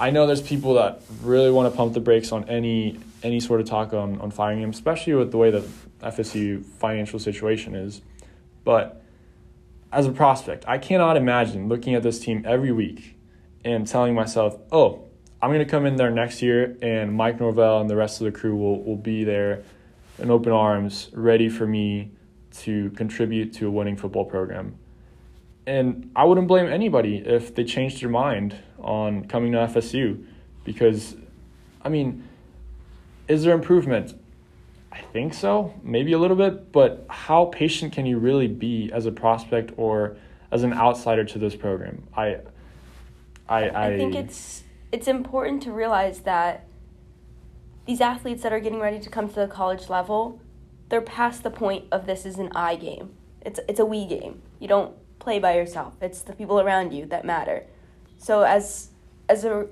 I 0.01 0.09
know 0.09 0.27
there's 0.27 0.41
people 0.41 0.75
that 0.75 1.03
really 1.23 1.51
want 1.51 1.71
to 1.71 1.77
pump 1.77 1.93
the 1.93 2.01
brakes 2.01 2.33
on 2.33 2.49
any 2.49 2.99
any 3.23 3.39
sort 3.39 3.61
of 3.61 3.67
talk 3.67 3.93
on, 3.93 4.19
on 4.23 4.31
firing 4.31 4.63
him, 4.63 4.71
especially 4.71 5.13
with 5.13 5.31
the 5.31 5.37
way 5.37 5.51
the 5.51 5.63
FSU 6.01 6.65
financial 6.65 7.19
situation 7.19 7.75
is. 7.75 8.01
But 8.65 9.05
as 9.93 10.07
a 10.07 10.13
prospect, 10.13 10.65
I 10.67 10.79
cannot 10.79 11.19
imagine 11.19 11.69
looking 11.69 11.95
at 11.95 12.03
this 12.03 12.19
team 12.19 12.43
every 12.47 12.73
week 12.73 13.19
and 13.63 13.87
telling 13.87 14.15
myself, 14.15 14.57
oh, 14.73 15.05
I'm 15.43 15.51
going 15.51 15.59
to 15.59 15.71
come 15.71 15.85
in 15.85 15.97
there 15.97 16.11
next 16.11 16.41
year 16.41 16.79
and 16.81 17.15
Mike 17.15 17.39
Norvell 17.39 17.83
and 17.83 17.91
the 17.91 17.97
rest 17.97 18.23
of 18.23 18.25
the 18.25 18.33
crew 18.33 18.57
will, 18.57 18.83
will 18.83 18.97
be 18.97 19.25
there 19.25 19.65
in 20.19 20.31
open 20.31 20.53
arms, 20.53 21.11
ready 21.13 21.51
for 21.51 21.67
me 21.67 22.13
to 22.61 22.89
contribute 22.93 23.53
to 23.55 23.67
a 23.67 23.71
winning 23.71 23.97
football 23.97 24.25
program. 24.25 24.79
And 25.67 26.11
I 26.17 26.25
wouldn't 26.25 26.49
blame 26.49 26.67
anybody 26.67 27.19
if 27.19 27.55
they 27.55 27.65
changed 27.65 28.03
their 28.03 28.09
mind 28.09 28.57
on 28.79 29.27
coming 29.27 29.53
to 29.53 29.59
FSU 29.59 30.25
because, 30.65 31.17
I 31.83 31.89
mean, 31.89 32.27
is 33.29 33.45
there 33.45 33.55
improvement? 33.55 34.19
I 34.93 35.01
think 35.13 35.35
so, 35.35 35.75
maybe 35.83 36.13
a 36.13 36.19
little 36.19 36.37
bit, 36.37 36.73
but 36.73 37.07
how 37.09 37.47
patient 37.47 37.93
can 37.93 38.07
you 38.07 38.19
really 38.19 38.49
be 38.49 38.91
as 38.93 39.07
a 39.07 39.13
prospect 39.13 39.73
or 39.77 40.17
as 40.51 40.65
an 40.65 40.73
outsider 40.73 41.25
to 41.25 41.39
this 41.39 41.55
program? 41.55 42.03
I, 42.17 42.39
I, 43.49 43.69
I, 43.69 43.87
I 43.87 43.97
think 43.97 44.15
it's 44.17 44.65
it's 44.93 45.07
important 45.07 45.63
to 45.63 45.73
realize 45.73 46.21
that 46.21 46.67
these 47.87 48.01
athletes 48.01 48.43
that 48.43 48.53
are 48.53 48.61
getting 48.61 48.81
ready 48.81 48.99
to 48.99 49.09
come 49.09 49.29
to 49.29 49.35
the 49.35 49.47
college 49.47 49.89
level, 49.89 50.41
they're 50.89 51.01
past 51.01 51.43
the 51.43 51.51
point 51.51 51.85
of 51.93 52.07
this 52.07 52.27
is 52.27 52.39
an 52.39 52.51
I 52.55 52.77
game. 52.77 53.15
It's 53.43 53.61
it's 53.69 53.81
a 53.81 53.85
we 53.85 54.07
game. 54.07 54.43
You 54.59 54.69
don't 54.69 54.95
play 55.21 55.39
by 55.39 55.55
yourself. 55.55 55.95
It's 56.01 56.23
the 56.23 56.33
people 56.33 56.61
around 56.61 56.93
you 56.93 57.07
that 57.07 57.25
matter. 57.25 57.67
So 58.19 58.43
as 58.43 58.91
as 59.29 59.45
a 59.45 59.69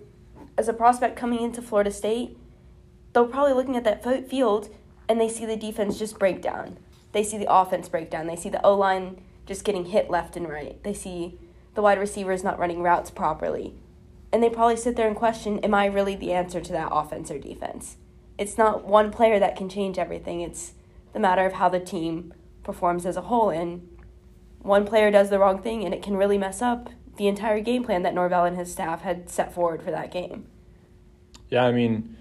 as 0.56 0.68
a 0.68 0.72
prospect 0.72 1.16
coming 1.16 1.42
into 1.42 1.60
Florida 1.60 1.90
State, 1.90 2.38
they're 3.12 3.24
probably 3.24 3.54
looking 3.54 3.76
at 3.76 3.84
that 3.84 4.30
field 4.30 4.68
and 5.08 5.20
they 5.20 5.28
see 5.28 5.46
the 5.46 5.56
defense 5.56 5.98
just 5.98 6.18
break 6.18 6.40
down. 6.40 6.78
They 7.12 7.24
see 7.24 7.38
the 7.38 7.52
offense 7.52 7.88
break 7.88 8.10
down. 8.10 8.26
They 8.26 8.36
see 8.36 8.50
the 8.50 8.64
O 8.64 8.74
line 8.74 9.22
just 9.46 9.64
getting 9.64 9.86
hit 9.86 10.10
left 10.10 10.36
and 10.36 10.48
right. 10.48 10.82
They 10.84 10.94
see 10.94 11.38
the 11.74 11.82
wide 11.82 11.98
receivers 11.98 12.44
not 12.44 12.58
running 12.58 12.82
routes 12.82 13.10
properly. 13.10 13.74
And 14.30 14.42
they 14.42 14.50
probably 14.50 14.76
sit 14.76 14.94
there 14.96 15.08
and 15.08 15.16
question, 15.16 15.58
am 15.60 15.72
I 15.72 15.86
really 15.86 16.14
the 16.14 16.32
answer 16.32 16.60
to 16.60 16.72
that 16.72 16.90
offense 16.92 17.30
or 17.30 17.38
defense? 17.38 17.96
It's 18.36 18.58
not 18.58 18.84
one 18.84 19.10
player 19.10 19.38
that 19.38 19.56
can 19.56 19.68
change 19.68 19.98
everything. 19.98 20.42
It's 20.42 20.74
the 21.14 21.18
matter 21.18 21.46
of 21.46 21.54
how 21.54 21.70
the 21.70 21.80
team 21.80 22.34
performs 22.62 23.06
as 23.06 23.16
a 23.16 23.22
whole. 23.22 23.48
And 23.48 23.88
one 24.68 24.86
player 24.86 25.10
does 25.10 25.30
the 25.30 25.38
wrong 25.38 25.60
thing 25.60 25.84
and 25.84 25.92
it 25.92 26.02
can 26.02 26.16
really 26.16 26.38
mess 26.38 26.62
up 26.62 26.90
the 27.16 27.26
entire 27.26 27.60
game 27.60 27.82
plan 27.82 28.02
that 28.04 28.14
Norvell 28.14 28.44
and 28.44 28.56
his 28.56 28.70
staff 28.70 29.02
had 29.02 29.28
set 29.28 29.52
forward 29.52 29.82
for 29.82 29.90
that 29.90 30.12
game. 30.12 30.46
Yeah, 31.50 31.64
I 31.64 31.72
mean, 31.72 32.16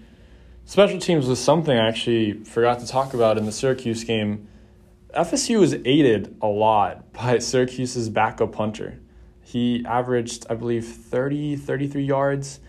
special 0.64 0.98
teams 0.98 1.26
was 1.26 1.38
something 1.38 1.76
I 1.76 1.86
actually 1.86 2.44
forgot 2.44 2.80
to 2.80 2.86
talk 2.86 3.14
about 3.14 3.38
in 3.38 3.46
the 3.46 3.52
Syracuse 3.52 4.02
game. 4.02 4.48
FSU 5.14 5.60
was 5.60 5.74
aided 5.84 6.36
a 6.42 6.48
lot 6.48 7.12
by 7.12 7.38
Syracuse's 7.38 8.08
backup 8.08 8.52
punter. 8.52 8.98
He 9.42 9.84
averaged, 9.86 10.46
I 10.50 10.54
believe, 10.54 10.84
30, 10.84 11.56
33 11.56 12.04
yards, 12.04 12.60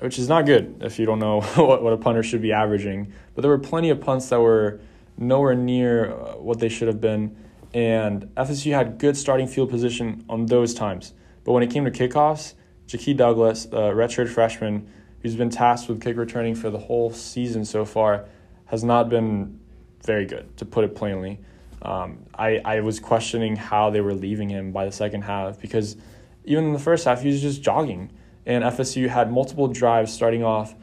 which 0.00 0.18
is 0.18 0.28
not 0.28 0.44
good 0.44 0.82
if 0.82 0.98
you 0.98 1.06
don't 1.06 1.18
know 1.18 1.40
what, 1.54 1.82
what 1.82 1.92
a 1.92 1.96
punter 1.96 2.22
should 2.22 2.42
be 2.42 2.52
averaging. 2.52 3.12
But 3.34 3.42
there 3.42 3.50
were 3.50 3.58
plenty 3.58 3.90
of 3.90 4.00
punts 4.00 4.28
that 4.30 4.40
were 4.40 4.80
nowhere 5.16 5.54
near 5.54 6.12
uh, 6.12 6.32
what 6.34 6.58
they 6.58 6.68
should 6.68 6.88
have 6.88 7.00
been 7.00 7.36
and 7.72 8.24
FSU 8.36 8.72
had 8.72 8.98
good 8.98 9.16
starting 9.16 9.46
field 9.46 9.70
position 9.70 10.24
on 10.28 10.46
those 10.46 10.74
times. 10.74 11.12
But 11.44 11.52
when 11.52 11.62
it 11.62 11.70
came 11.70 11.84
to 11.84 11.90
kickoffs, 11.90 12.54
Ja'Khi 12.88 13.16
Douglas, 13.16 13.66
the 13.66 13.90
redshirt 13.92 14.28
freshman, 14.28 14.90
who's 15.22 15.36
been 15.36 15.50
tasked 15.50 15.88
with 15.88 16.00
kick 16.00 16.16
returning 16.16 16.54
for 16.54 16.70
the 16.70 16.78
whole 16.78 17.12
season 17.12 17.64
so 17.64 17.84
far, 17.84 18.26
has 18.66 18.82
not 18.82 19.08
been 19.08 19.60
very 20.04 20.26
good, 20.26 20.56
to 20.56 20.64
put 20.64 20.84
it 20.84 20.94
plainly. 20.94 21.38
Um, 21.82 22.24
I, 22.34 22.60
I 22.64 22.80
was 22.80 23.00
questioning 23.00 23.56
how 23.56 23.90
they 23.90 24.00
were 24.00 24.14
leaving 24.14 24.48
him 24.48 24.72
by 24.72 24.84
the 24.84 24.92
second 24.92 25.22
half 25.22 25.60
because 25.60 25.96
even 26.44 26.64
in 26.64 26.72
the 26.72 26.78
first 26.78 27.04
half, 27.04 27.22
he 27.22 27.28
was 27.28 27.40
just 27.40 27.62
jogging. 27.62 28.10
And 28.46 28.64
FSU 28.64 29.08
had 29.08 29.32
multiple 29.32 29.68
drives 29.68 30.12
starting 30.12 30.42
off 30.42 30.74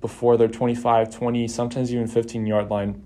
before 0.00 0.36
their 0.36 0.48
25, 0.48 1.14
20, 1.14 1.48
sometimes 1.48 1.92
even 1.92 2.06
15 2.06 2.46
yard 2.46 2.70
line, 2.70 3.02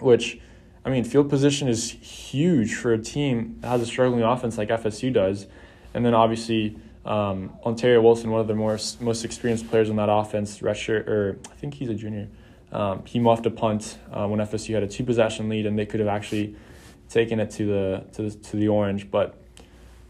which 0.00 0.40
I 0.86 0.88
mean, 0.88 1.02
field 1.02 1.28
position 1.28 1.66
is 1.66 1.90
huge 1.90 2.76
for 2.76 2.92
a 2.92 2.98
team 2.98 3.56
that 3.60 3.68
has 3.68 3.82
a 3.82 3.86
struggling 3.86 4.22
offense 4.22 4.56
like 4.56 4.68
FSU 4.68 5.12
does. 5.12 5.48
And 5.92 6.06
then 6.06 6.14
obviously, 6.14 6.78
um, 7.04 7.58
Ontario 7.64 8.00
Wilson, 8.00 8.30
one 8.30 8.40
of 8.40 8.46
the 8.46 8.54
most 8.54 9.00
most 9.00 9.24
experienced 9.24 9.68
players 9.68 9.90
on 9.90 9.96
that 9.96 10.08
offense, 10.08 10.60
redshirt, 10.60 11.08
or 11.08 11.38
I 11.50 11.54
think 11.54 11.74
he's 11.74 11.88
a 11.88 11.94
junior. 11.94 12.28
Um, 12.70 13.04
he 13.04 13.18
muffed 13.18 13.46
a 13.46 13.50
punt 13.50 13.98
uh, 14.12 14.28
when 14.28 14.38
FSU 14.38 14.74
had 14.74 14.84
a 14.84 14.86
two 14.86 15.02
possession 15.02 15.48
lead, 15.48 15.66
and 15.66 15.76
they 15.76 15.86
could 15.86 15.98
have 15.98 16.08
actually 16.08 16.54
taken 17.08 17.40
it 17.40 17.50
to 17.52 17.66
the 17.66 18.04
to 18.12 18.22
the 18.22 18.30
to 18.30 18.56
the 18.56 18.68
orange. 18.68 19.10
But 19.10 19.36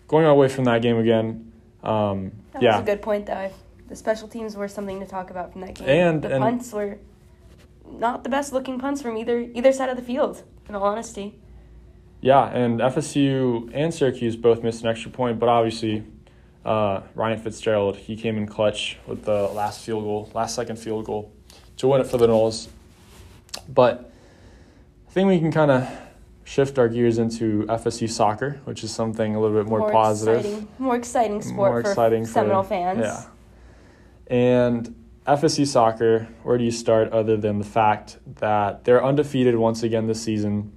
going 0.08 0.26
away 0.26 0.48
from 0.48 0.64
that 0.64 0.82
game 0.82 0.98
again, 0.98 1.52
um, 1.84 2.32
that 2.52 2.60
yeah, 2.60 2.72
was 2.76 2.82
a 2.82 2.86
good 2.86 3.00
point 3.00 3.24
though. 3.24 3.50
The 3.88 3.96
special 3.96 4.28
teams 4.28 4.56
were 4.56 4.68
something 4.68 5.00
to 5.00 5.06
talk 5.06 5.30
about 5.30 5.52
from 5.52 5.62
that 5.62 5.74
game. 5.74 5.88
And 5.88 6.22
the 6.22 6.34
and, 6.34 6.42
punts 6.42 6.70
were 6.72 6.98
not 7.90 8.24
the 8.24 8.30
best 8.30 8.52
looking 8.52 8.78
punts 8.78 9.00
from 9.00 9.16
either 9.16 9.38
either 9.54 9.72
side 9.72 9.88
of 9.88 9.96
the 9.96 10.02
field 10.02 10.42
in 10.68 10.74
all 10.74 10.84
honesty. 10.84 11.34
Yeah, 12.20 12.48
and 12.48 12.80
FSU 12.80 13.70
and 13.72 13.92
Syracuse 13.92 14.36
both 14.36 14.62
missed 14.62 14.82
an 14.82 14.88
extra 14.88 15.10
point, 15.10 15.38
but 15.38 15.48
obviously 15.48 16.04
uh, 16.64 17.02
Ryan 17.14 17.38
Fitzgerald 17.38 17.96
he 17.96 18.16
came 18.16 18.36
in 18.36 18.46
clutch 18.46 18.98
with 19.06 19.24
the 19.24 19.48
last 19.48 19.84
field 19.84 20.04
goal, 20.04 20.30
last 20.34 20.54
second 20.54 20.76
field 20.76 21.04
goal 21.04 21.32
to 21.76 21.88
win 21.88 22.00
it 22.00 22.06
for 22.06 22.18
the 22.18 22.26
Noles. 22.26 22.68
But 23.68 24.10
I 25.08 25.12
think 25.12 25.28
we 25.28 25.38
can 25.38 25.52
kind 25.52 25.70
of 25.70 25.88
shift 26.44 26.78
our 26.78 26.88
gears 26.88 27.18
into 27.18 27.64
FSU 27.68 28.08
soccer, 28.08 28.60
which 28.64 28.82
is 28.84 28.92
something 28.92 29.34
a 29.34 29.40
little 29.40 29.56
bit 29.56 29.68
more, 29.68 29.80
more 29.80 29.90
positive, 29.92 30.44
exciting, 30.44 30.68
more 30.78 30.96
exciting 30.96 31.42
sport 31.42 31.56
more 31.56 31.82
for 31.82 31.90
exciting 31.90 32.26
Seminole 32.26 32.62
for, 32.62 32.68
fans. 32.70 32.98
Yeah, 33.00 33.24
and 34.34 34.94
FSU 35.26 35.66
soccer, 35.66 36.28
where 36.44 36.56
do 36.56 36.64
you 36.64 36.70
start 36.70 37.12
other 37.12 37.36
than 37.36 37.58
the 37.58 37.64
fact 37.64 38.18
that 38.36 38.84
they're 38.84 39.04
undefeated 39.04 39.56
once 39.56 39.82
again 39.82 40.06
this 40.06 40.22
season, 40.22 40.72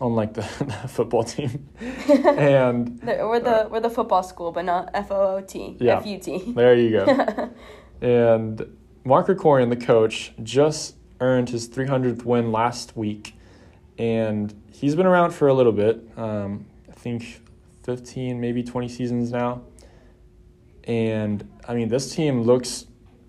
unlike 0.00 0.34
the, 0.34 0.42
the 0.82 0.88
football 0.88 1.24
team? 1.24 1.68
and 1.80 3.00
we're 3.02 3.40
the 3.40 3.68
we're 3.70 3.80
the 3.80 3.90
football 3.90 4.22
school, 4.22 4.52
but 4.52 4.64
not 4.64 4.90
F 4.94 5.10
O 5.10 5.36
O 5.36 5.40
T. 5.40 5.76
Yeah, 5.80 5.98
F 5.98 6.06
U 6.06 6.18
T. 6.18 6.52
There 6.52 6.74
you 6.74 6.90
go. 6.90 7.50
and 8.00 8.76
Mark 9.04 9.26
Krikorian, 9.26 9.70
the 9.70 9.84
coach, 9.84 10.32
just 10.42 10.94
earned 11.20 11.48
his 11.48 11.68
300th 11.68 12.24
win 12.24 12.52
last 12.52 12.96
week, 12.96 13.34
and 13.98 14.54
he's 14.70 14.94
been 14.94 15.06
around 15.06 15.32
for 15.32 15.48
a 15.48 15.54
little 15.54 15.72
bit. 15.72 16.00
Um, 16.16 16.66
I 16.88 16.92
think 16.92 17.42
15, 17.82 18.40
maybe 18.40 18.62
20 18.62 18.88
seasons 18.88 19.32
now. 19.32 19.62
And 20.84 21.48
I 21.66 21.74
mean, 21.74 21.88
this 21.88 22.14
team 22.14 22.42
looks 22.42 22.86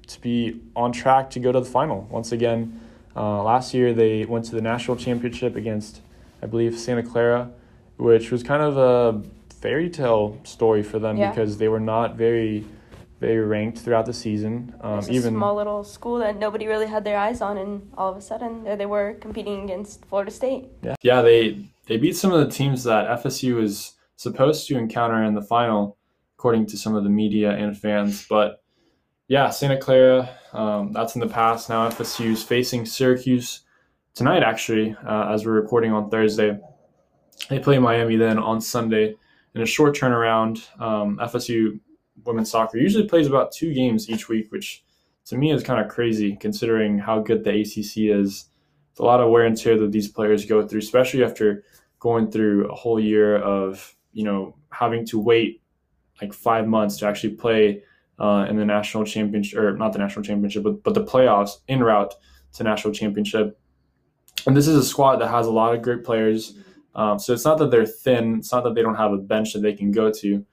to 0.07 0.21
be 0.21 0.61
on 0.75 0.91
track 0.91 1.29
to 1.31 1.39
go 1.39 1.51
to 1.51 1.59
the 1.59 1.65
final 1.65 2.07
once 2.09 2.31
again. 2.31 2.79
Uh, 3.15 3.43
last 3.43 3.73
year, 3.73 3.93
they 3.93 4.25
went 4.25 4.45
to 4.45 4.55
the 4.55 4.61
national 4.61 4.97
championship 4.97 5.55
against, 5.55 6.01
I 6.41 6.47
believe, 6.47 6.77
Santa 6.77 7.03
Clara, 7.03 7.51
which 7.97 8.31
was 8.31 8.43
kind 8.43 8.63
of 8.63 8.77
a 8.77 9.23
fairy 9.53 9.89
tale 9.89 10.39
story 10.43 10.83
for 10.83 10.99
them 10.99 11.17
yeah. 11.17 11.29
because 11.29 11.57
they 11.57 11.67
were 11.67 11.79
not 11.79 12.15
very, 12.15 12.65
very 13.19 13.39
ranked 13.39 13.77
throughout 13.77 14.05
the 14.05 14.13
season. 14.13 14.75
Um, 14.81 14.99
it's 14.99 15.07
a 15.07 15.13
even 15.13 15.35
small 15.35 15.55
little 15.55 15.83
school 15.83 16.17
that 16.19 16.37
nobody 16.37 16.67
really 16.67 16.87
had 16.87 17.03
their 17.03 17.17
eyes 17.17 17.39
on, 17.39 17.57
and 17.57 17.91
all 17.97 18.11
of 18.11 18.17
a 18.17 18.21
sudden, 18.21 18.63
there 18.63 18.75
they 18.75 18.87
were 18.87 19.13
competing 19.21 19.63
against 19.63 20.05
Florida 20.05 20.31
State. 20.31 20.69
Yeah, 20.81 20.95
yeah, 21.01 21.21
they 21.21 21.69
they 21.85 21.97
beat 21.97 22.17
some 22.17 22.31
of 22.31 22.39
the 22.45 22.53
teams 22.53 22.83
that 22.85 23.07
FSU 23.23 23.61
is 23.61 23.93
supposed 24.15 24.67
to 24.67 24.77
encounter 24.77 25.23
in 25.23 25.35
the 25.35 25.41
final, 25.41 25.97
according 26.37 26.65
to 26.67 26.77
some 26.77 26.95
of 26.95 27.03
the 27.03 27.09
media 27.09 27.51
and 27.51 27.77
fans, 27.77 28.25
but 28.27 28.62
yeah, 29.33 29.49
Santa 29.49 29.79
Clara, 29.79 30.29
um, 30.53 30.93
that's 30.93 31.15
in 31.15 31.19
the 31.19 31.27
past. 31.27 31.67
Now 31.67 31.89
FSU 31.89 32.33
is 32.33 32.43
facing 32.43 32.85
Syracuse 32.85 33.61
tonight, 34.13 34.43
actually, 34.43 34.95
uh, 35.07 35.33
as 35.33 35.43
we're 35.43 35.53
recording 35.53 35.91
on 35.91 36.11
Thursday. 36.11 36.59
They 37.49 37.57
play 37.57 37.79
Miami 37.79 38.15
then 38.15 38.37
on 38.37 38.61
Sunday 38.61 39.15
in 39.55 39.63
a 39.63 39.65
short 39.65 39.97
turnaround. 39.97 40.61
Um, 40.79 41.17
FSU 41.17 41.79
women's 42.25 42.51
soccer 42.51 42.77
usually 42.77 43.07
plays 43.07 43.25
about 43.25 43.51
two 43.51 43.73
games 43.73 44.07
each 44.07 44.29
week, 44.29 44.51
which 44.51 44.83
to 45.25 45.35
me 45.35 45.51
is 45.51 45.63
kind 45.63 45.83
of 45.83 45.91
crazy 45.91 46.35
considering 46.35 46.99
how 46.99 47.19
good 47.19 47.43
the 47.43 47.59
ACC 47.61 48.15
is. 48.15 48.49
It's 48.91 48.99
a 48.99 49.03
lot 49.03 49.19
of 49.19 49.31
wear 49.31 49.45
and 49.45 49.57
tear 49.57 49.79
that 49.79 49.91
these 49.91 50.09
players 50.09 50.45
go 50.45 50.67
through, 50.67 50.81
especially 50.81 51.23
after 51.23 51.63
going 51.97 52.29
through 52.29 52.69
a 52.69 52.75
whole 52.75 52.99
year 52.99 53.37
of 53.37 53.95
you 54.11 54.25
know 54.25 54.55
having 54.69 55.07
to 55.07 55.19
wait 55.19 55.63
like 56.21 56.33
five 56.33 56.67
months 56.67 56.97
to 56.97 57.07
actually 57.07 57.33
play 57.33 57.81
uh, 58.19 58.45
in 58.49 58.57
the 58.57 58.65
national 58.65 59.05
championship, 59.05 59.59
or 59.59 59.75
not 59.75 59.93
the 59.93 59.99
national 59.99 60.23
championship, 60.23 60.63
but, 60.63 60.83
but 60.83 60.93
the 60.93 61.03
playoffs 61.03 61.57
en 61.67 61.81
route 61.83 62.13
to 62.53 62.63
national 62.63 62.93
championship. 62.93 63.59
And 64.45 64.55
this 64.55 64.67
is 64.67 64.75
a 64.75 64.83
squad 64.83 65.17
that 65.17 65.29
has 65.29 65.47
a 65.47 65.51
lot 65.51 65.73
of 65.73 65.81
great 65.81 66.03
players. 66.03 66.57
Um, 66.95 67.17
so 67.17 67.33
it's 67.33 67.45
not 67.45 67.57
that 67.57 67.71
they're 67.71 67.85
thin. 67.85 68.37
It's 68.39 68.51
not 68.51 68.63
that 68.63 68.75
they 68.75 68.81
don't 68.81 68.95
have 68.95 69.13
a 69.13 69.17
bench 69.17 69.53
that 69.53 69.61
they 69.61 69.73
can 69.73 69.91
go 69.91 70.11
to, 70.11 70.45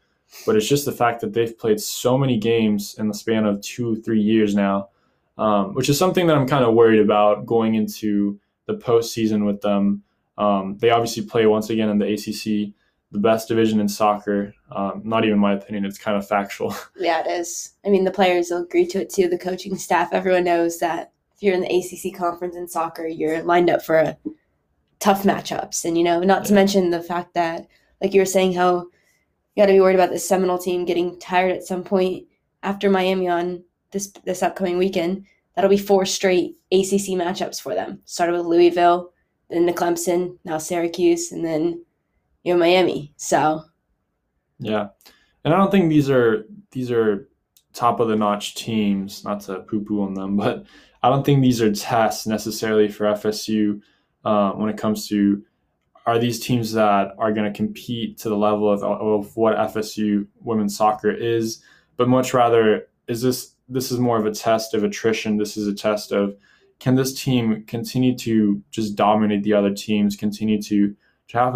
but 0.46 0.56
it's 0.56 0.68
just 0.68 0.84
the 0.84 0.92
fact 0.92 1.20
that 1.20 1.34
they've 1.34 1.56
played 1.58 1.80
so 1.80 2.16
many 2.16 2.38
games 2.38 2.94
in 2.98 3.08
the 3.08 3.14
span 3.14 3.44
of 3.44 3.60
two, 3.60 4.00
three 4.02 4.20
years 4.20 4.54
now, 4.54 4.88
um, 5.36 5.74
which 5.74 5.88
is 5.88 5.98
something 5.98 6.26
that 6.28 6.36
I'm 6.36 6.48
kind 6.48 6.64
of 6.64 6.74
worried 6.74 7.00
about 7.00 7.46
going 7.46 7.74
into 7.74 8.40
the 8.66 8.74
postseason 8.74 9.44
with 9.44 9.60
them. 9.60 10.02
Um, 10.38 10.78
they 10.78 10.90
obviously 10.90 11.24
play 11.24 11.46
once 11.46 11.68
again 11.68 11.90
in 11.90 11.98
the 11.98 12.12
ACC 12.14 12.72
the 13.12 13.18
best 13.18 13.48
division 13.48 13.80
in 13.80 13.88
soccer. 13.88 14.54
Um, 14.70 15.02
not 15.04 15.24
even 15.24 15.38
my 15.38 15.54
opinion; 15.54 15.84
it's 15.84 15.98
kind 15.98 16.16
of 16.16 16.26
factual. 16.26 16.74
Yeah, 16.96 17.20
it 17.20 17.30
is. 17.30 17.74
I 17.84 17.88
mean, 17.88 18.04
the 18.04 18.10
players 18.10 18.50
will 18.50 18.62
agree 18.62 18.86
to 18.88 19.00
it 19.00 19.10
too. 19.10 19.28
The 19.28 19.38
coaching 19.38 19.76
staff, 19.76 20.12
everyone 20.12 20.44
knows 20.44 20.78
that 20.78 21.12
if 21.34 21.42
you're 21.42 21.54
in 21.54 21.62
the 21.62 21.66
ACC 21.66 22.16
conference 22.16 22.56
in 22.56 22.68
soccer, 22.68 23.06
you're 23.06 23.42
lined 23.42 23.70
up 23.70 23.82
for 23.82 23.96
a 23.96 24.16
tough 24.98 25.22
matchups, 25.22 25.84
and 25.84 25.96
you 25.96 26.04
know, 26.04 26.20
not 26.20 26.42
yeah. 26.42 26.48
to 26.48 26.54
mention 26.54 26.90
the 26.90 27.02
fact 27.02 27.34
that, 27.34 27.66
like 28.00 28.14
you 28.14 28.20
were 28.20 28.26
saying, 28.26 28.52
how 28.52 28.86
you 29.54 29.62
got 29.62 29.66
to 29.66 29.72
be 29.72 29.80
worried 29.80 29.94
about 29.94 30.10
the 30.10 30.18
Seminole 30.18 30.58
team 30.58 30.84
getting 30.84 31.18
tired 31.18 31.52
at 31.52 31.64
some 31.64 31.82
point 31.82 32.26
after 32.62 32.90
Miami 32.90 33.28
on 33.28 33.64
this 33.90 34.08
this 34.24 34.42
upcoming 34.42 34.78
weekend. 34.78 35.26
That'll 35.54 35.70
be 35.70 35.78
four 35.78 36.06
straight 36.06 36.56
ACC 36.70 37.16
matchups 37.18 37.60
for 37.60 37.74
them. 37.74 38.00
Started 38.04 38.36
with 38.36 38.46
Louisville, 38.46 39.12
then 39.48 39.66
the 39.66 39.72
Clemson, 39.72 40.38
now 40.44 40.58
Syracuse, 40.58 41.32
and 41.32 41.44
then 41.44 41.84
you 42.42 42.54
know 42.54 42.60
Miami. 42.60 43.12
So 43.16 43.62
yeah, 44.58 44.88
and 45.44 45.54
I 45.54 45.56
don't 45.56 45.70
think 45.70 45.88
these 45.88 46.10
are 46.10 46.44
these 46.70 46.90
are 46.90 47.28
top 47.72 48.00
of 48.00 48.08
the 48.08 48.16
notch 48.16 48.54
teams. 48.54 49.24
Not 49.24 49.40
to 49.42 49.60
poo 49.60 49.84
poo 49.84 50.02
on 50.02 50.14
them, 50.14 50.36
but 50.38 50.66
I 51.02 51.08
don't 51.08 51.24
think 51.24 51.42
these 51.42 51.62
are 51.62 51.72
tests 51.72 52.26
necessarily 52.26 52.88
for 52.88 53.06
FSU 53.06 53.80
uh, 54.24 54.52
when 54.52 54.68
it 54.68 54.76
comes 54.76 55.08
to 55.08 55.42
are 56.06 56.18
these 56.18 56.40
teams 56.40 56.72
that 56.72 57.14
are 57.18 57.32
going 57.32 57.50
to 57.50 57.56
compete 57.56 58.18
to 58.18 58.28
the 58.28 58.36
level 58.36 58.70
of, 58.70 58.82
of 58.82 59.36
what 59.36 59.56
FSU 59.56 60.26
women's 60.40 60.76
soccer 60.76 61.10
is, 61.10 61.62
but 61.96 62.08
much 62.08 62.32
rather 62.34 62.88
is 63.06 63.22
this 63.22 63.54
this 63.68 63.92
is 63.92 63.98
more 63.98 64.18
of 64.18 64.26
a 64.26 64.32
test 64.32 64.74
of 64.74 64.82
attrition. 64.82 65.36
This 65.36 65.56
is 65.56 65.66
a 65.66 65.74
test 65.74 66.12
of 66.12 66.36
can 66.80 66.94
this 66.94 67.22
team 67.22 67.64
continue 67.66 68.16
to 68.16 68.62
just 68.70 68.96
dominate 68.96 69.42
the 69.42 69.52
other 69.52 69.72
teams, 69.72 70.16
continue 70.16 70.60
to 70.62 70.96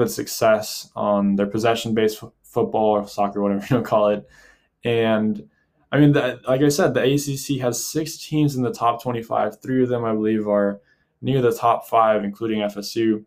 its 0.00 0.14
success 0.14 0.90
on 0.94 1.37
their 1.37 1.46
possession 1.46 1.94
based 1.94 2.22
f- 2.22 2.30
football 2.42 2.90
or 2.90 3.08
soccer, 3.08 3.42
whatever 3.42 3.64
you 3.70 3.76
want 3.76 3.84
to 3.84 3.90
call 3.90 4.08
it. 4.08 4.28
And 4.84 5.48
I 5.90 5.98
mean, 5.98 6.12
the, 6.12 6.40
like 6.48 6.60
I 6.60 6.68
said, 6.68 6.94
the 6.94 7.02
ACC 7.02 7.60
has 7.60 7.84
six 7.84 8.18
teams 8.18 8.56
in 8.56 8.62
the 8.62 8.72
top 8.72 9.02
25. 9.02 9.60
Three 9.60 9.82
of 9.82 9.88
them, 9.88 10.04
I 10.04 10.12
believe, 10.12 10.48
are 10.48 10.80
near 11.22 11.40
the 11.40 11.54
top 11.54 11.88
five, 11.88 12.24
including 12.24 12.60
FSU. 12.60 13.24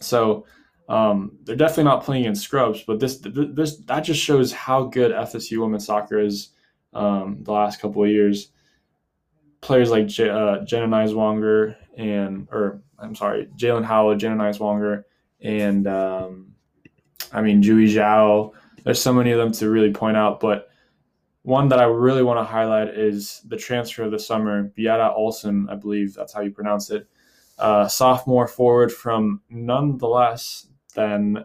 So 0.00 0.46
um, 0.88 1.38
they're 1.44 1.56
definitely 1.56 1.84
not 1.84 2.04
playing 2.04 2.24
in 2.24 2.34
scrubs, 2.34 2.82
but 2.82 3.00
this 3.00 3.18
this 3.22 3.76
that 3.86 4.00
just 4.00 4.20
shows 4.20 4.52
how 4.52 4.84
good 4.84 5.12
FSU 5.12 5.58
women's 5.58 5.86
soccer 5.86 6.20
is 6.20 6.50
um, 6.92 7.38
the 7.42 7.52
last 7.52 7.80
couple 7.80 8.02
of 8.02 8.10
years. 8.10 8.48
Players 9.60 9.90
like 9.90 10.06
J- 10.06 10.30
uh, 10.30 10.64
Jenna 10.64 10.86
and, 11.96 12.48
or 12.52 12.82
I'm 12.98 13.14
sorry, 13.14 13.48
Jaelin 13.56 13.84
Howell, 13.84 14.16
Jenna 14.16 14.36
Nighswonger, 14.36 15.04
and 15.40 15.86
um, 15.86 16.54
I 17.32 17.42
mean 17.42 17.62
Yujie 17.62 17.94
Zhao. 17.94 18.52
There's 18.84 19.00
so 19.00 19.12
many 19.12 19.32
of 19.32 19.38
them 19.38 19.52
to 19.52 19.68
really 19.68 19.92
point 19.92 20.16
out, 20.16 20.40
but 20.40 20.68
one 21.46 21.68
that 21.68 21.78
I 21.78 21.84
really 21.84 22.24
want 22.24 22.40
to 22.40 22.44
highlight 22.44 22.88
is 22.88 23.40
the 23.46 23.56
transfer 23.56 24.02
of 24.02 24.10
the 24.10 24.18
summer, 24.18 24.64
Beata 24.64 25.14
Olsson, 25.16 25.70
I 25.70 25.76
believe 25.76 26.12
that's 26.12 26.32
how 26.32 26.40
you 26.40 26.50
pronounce 26.50 26.90
it. 26.90 27.08
Uh, 27.56 27.86
sophomore 27.86 28.48
forward 28.48 28.92
from 28.92 29.40
none 29.48 29.96
the 29.96 30.08
less 30.08 30.66
than 30.94 31.44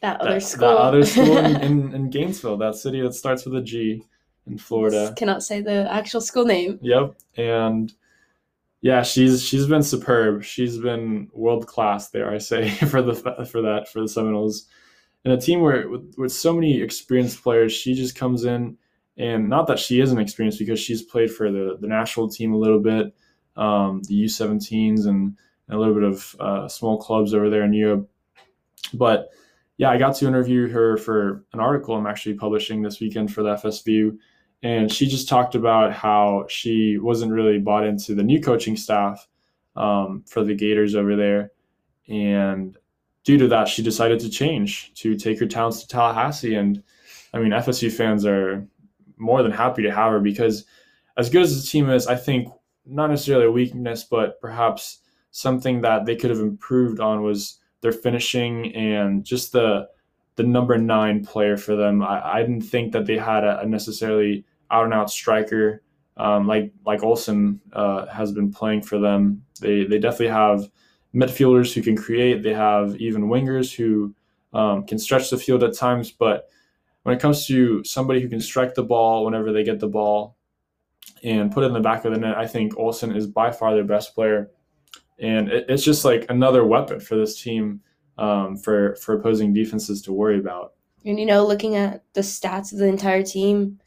that 0.00 0.18
other 0.22 0.34
that, 0.34 0.42
school. 0.42 0.68
That 0.68 0.76
other 0.78 1.04
school 1.04 1.36
in, 1.36 1.56
in, 1.62 1.94
in, 1.94 2.10
Gainesville, 2.10 2.56
that 2.56 2.74
city 2.74 3.02
that 3.02 3.14
starts 3.14 3.44
with 3.44 3.54
a 3.54 3.60
G 3.60 4.02
in 4.46 4.56
Florida. 4.56 5.08
Just 5.08 5.16
cannot 5.16 5.42
say 5.42 5.60
the 5.60 5.92
actual 5.92 6.22
school 6.22 6.46
name. 6.46 6.78
Yep. 6.80 7.14
And 7.36 7.92
yeah, 8.82 9.04
she's 9.04 9.42
she's 9.42 9.66
been 9.66 9.84
superb. 9.84 10.42
She's 10.42 10.76
been 10.76 11.30
world 11.32 11.68
class 11.68 12.10
there, 12.10 12.30
I 12.30 12.38
say, 12.38 12.68
for 12.90 13.00
the 13.00 13.14
for 13.14 13.62
that 13.62 13.88
for 13.90 14.00
the 14.00 14.08
Seminoles. 14.08 14.66
And 15.24 15.32
a 15.32 15.40
team 15.40 15.60
where 15.60 15.88
with, 15.88 16.14
with 16.18 16.32
so 16.32 16.52
many 16.52 16.82
experienced 16.82 17.42
players, 17.44 17.72
she 17.72 17.94
just 17.94 18.16
comes 18.16 18.44
in 18.44 18.76
and 19.16 19.48
not 19.48 19.68
that 19.68 19.78
she 19.78 20.00
isn't 20.00 20.18
experienced 20.18 20.58
because 20.58 20.80
she's 20.80 21.00
played 21.00 21.30
for 21.30 21.52
the 21.52 21.78
the 21.80 21.86
national 21.86 22.28
team 22.28 22.52
a 22.52 22.58
little 22.58 22.80
bit, 22.80 23.14
um, 23.56 24.02
the 24.08 24.24
U17s 24.24 25.06
and, 25.06 25.36
and, 25.68 25.76
a 25.76 25.78
little 25.78 25.94
bit 25.94 26.02
of 26.02 26.36
uh, 26.40 26.68
small 26.68 26.98
clubs 26.98 27.34
over 27.34 27.48
there 27.48 27.62
in 27.62 27.72
Europe. 27.72 28.10
But 28.92 29.28
yeah, 29.76 29.90
I 29.90 29.96
got 29.96 30.16
to 30.16 30.26
interview 30.26 30.68
her 30.68 30.96
for 30.96 31.44
an 31.52 31.60
article 31.60 31.94
I'm 31.94 32.06
actually 32.08 32.34
publishing 32.34 32.82
this 32.82 32.98
weekend 32.98 33.32
for 33.32 33.44
the 33.44 33.54
FSView 33.54 34.18
and 34.62 34.92
she 34.92 35.06
just 35.06 35.28
talked 35.28 35.54
about 35.54 35.92
how 35.92 36.46
she 36.48 36.98
wasn't 36.98 37.32
really 37.32 37.58
bought 37.58 37.86
into 37.86 38.14
the 38.14 38.22
new 38.22 38.40
coaching 38.40 38.76
staff 38.76 39.26
um, 39.76 40.24
for 40.26 40.44
the 40.44 40.54
Gators 40.54 40.94
over 40.94 41.16
there, 41.16 41.52
and 42.08 42.76
due 43.24 43.38
to 43.38 43.48
that, 43.48 43.68
she 43.68 43.82
decided 43.82 44.20
to 44.20 44.30
change 44.30 44.92
to 44.94 45.16
take 45.16 45.38
her 45.40 45.46
talents 45.46 45.80
to 45.80 45.88
Tallahassee. 45.88 46.54
And 46.54 46.82
I 47.32 47.38
mean, 47.38 47.50
FSU 47.50 47.90
fans 47.92 48.26
are 48.26 48.66
more 49.16 49.42
than 49.42 49.52
happy 49.52 49.82
to 49.82 49.92
have 49.92 50.12
her 50.12 50.20
because, 50.20 50.64
as 51.16 51.30
good 51.30 51.42
as 51.42 51.62
the 51.62 51.68
team 51.68 51.88
is, 51.90 52.06
I 52.06 52.16
think 52.16 52.48
not 52.84 53.10
necessarily 53.10 53.46
a 53.46 53.50
weakness, 53.50 54.04
but 54.04 54.40
perhaps 54.40 54.98
something 55.30 55.80
that 55.82 56.04
they 56.04 56.16
could 56.16 56.30
have 56.30 56.40
improved 56.40 57.00
on 57.00 57.22
was 57.22 57.58
their 57.80 57.92
finishing 57.92 58.74
and 58.74 59.24
just 59.24 59.52
the 59.52 59.88
the 60.36 60.42
number 60.42 60.78
nine 60.78 61.24
player 61.24 61.58
for 61.58 61.76
them. 61.76 62.02
I, 62.02 62.38
I 62.38 62.40
didn't 62.40 62.62
think 62.62 62.92
that 62.92 63.04
they 63.04 63.18
had 63.18 63.44
a, 63.44 63.60
a 63.60 63.66
necessarily 63.66 64.46
out 64.72 64.84
and 64.84 64.94
out 64.94 65.10
striker 65.10 65.82
um, 66.16 66.46
like 66.46 66.72
like 66.84 67.00
Olsson 67.00 67.58
uh, 67.72 68.06
has 68.06 68.32
been 68.32 68.52
playing 68.52 68.82
for 68.82 68.98
them. 68.98 69.44
They 69.60 69.84
they 69.84 69.98
definitely 69.98 70.28
have 70.28 70.68
midfielders 71.14 71.72
who 71.72 71.82
can 71.82 71.96
create. 71.96 72.42
They 72.42 72.54
have 72.54 72.96
even 72.96 73.28
wingers 73.28 73.74
who 73.74 74.14
um, 74.52 74.84
can 74.86 74.98
stretch 74.98 75.30
the 75.30 75.38
field 75.38 75.62
at 75.62 75.74
times. 75.74 76.10
But 76.10 76.48
when 77.02 77.16
it 77.16 77.20
comes 77.20 77.46
to 77.46 77.82
somebody 77.84 78.20
who 78.20 78.28
can 78.28 78.40
strike 78.40 78.74
the 78.74 78.82
ball 78.82 79.24
whenever 79.24 79.52
they 79.52 79.64
get 79.64 79.80
the 79.80 79.88
ball, 79.88 80.36
and 81.24 81.50
put 81.50 81.64
it 81.64 81.68
in 81.68 81.72
the 81.72 81.80
back 81.80 82.04
of 82.04 82.12
the 82.12 82.18
net. 82.18 82.36
I 82.36 82.46
think 82.46 82.74
Olsson 82.74 83.16
is 83.16 83.26
by 83.26 83.50
far 83.50 83.74
their 83.74 83.84
best 83.84 84.14
player, 84.14 84.50
and 85.18 85.48
it, 85.48 85.66
it's 85.68 85.82
just 85.82 86.04
like 86.04 86.26
another 86.28 86.64
weapon 86.64 87.00
for 87.00 87.16
this 87.16 87.42
team 87.42 87.80
um, 88.18 88.56
for 88.56 88.96
for 88.96 89.14
opposing 89.14 89.54
defenses 89.54 90.02
to 90.02 90.12
worry 90.12 90.38
about. 90.38 90.74
And 91.04 91.18
you 91.18 91.26
know, 91.26 91.46
looking 91.46 91.74
at 91.74 92.04
the 92.12 92.20
stats 92.20 92.72
of 92.72 92.78
the 92.78 92.86
entire 92.86 93.22
team, 93.22 93.80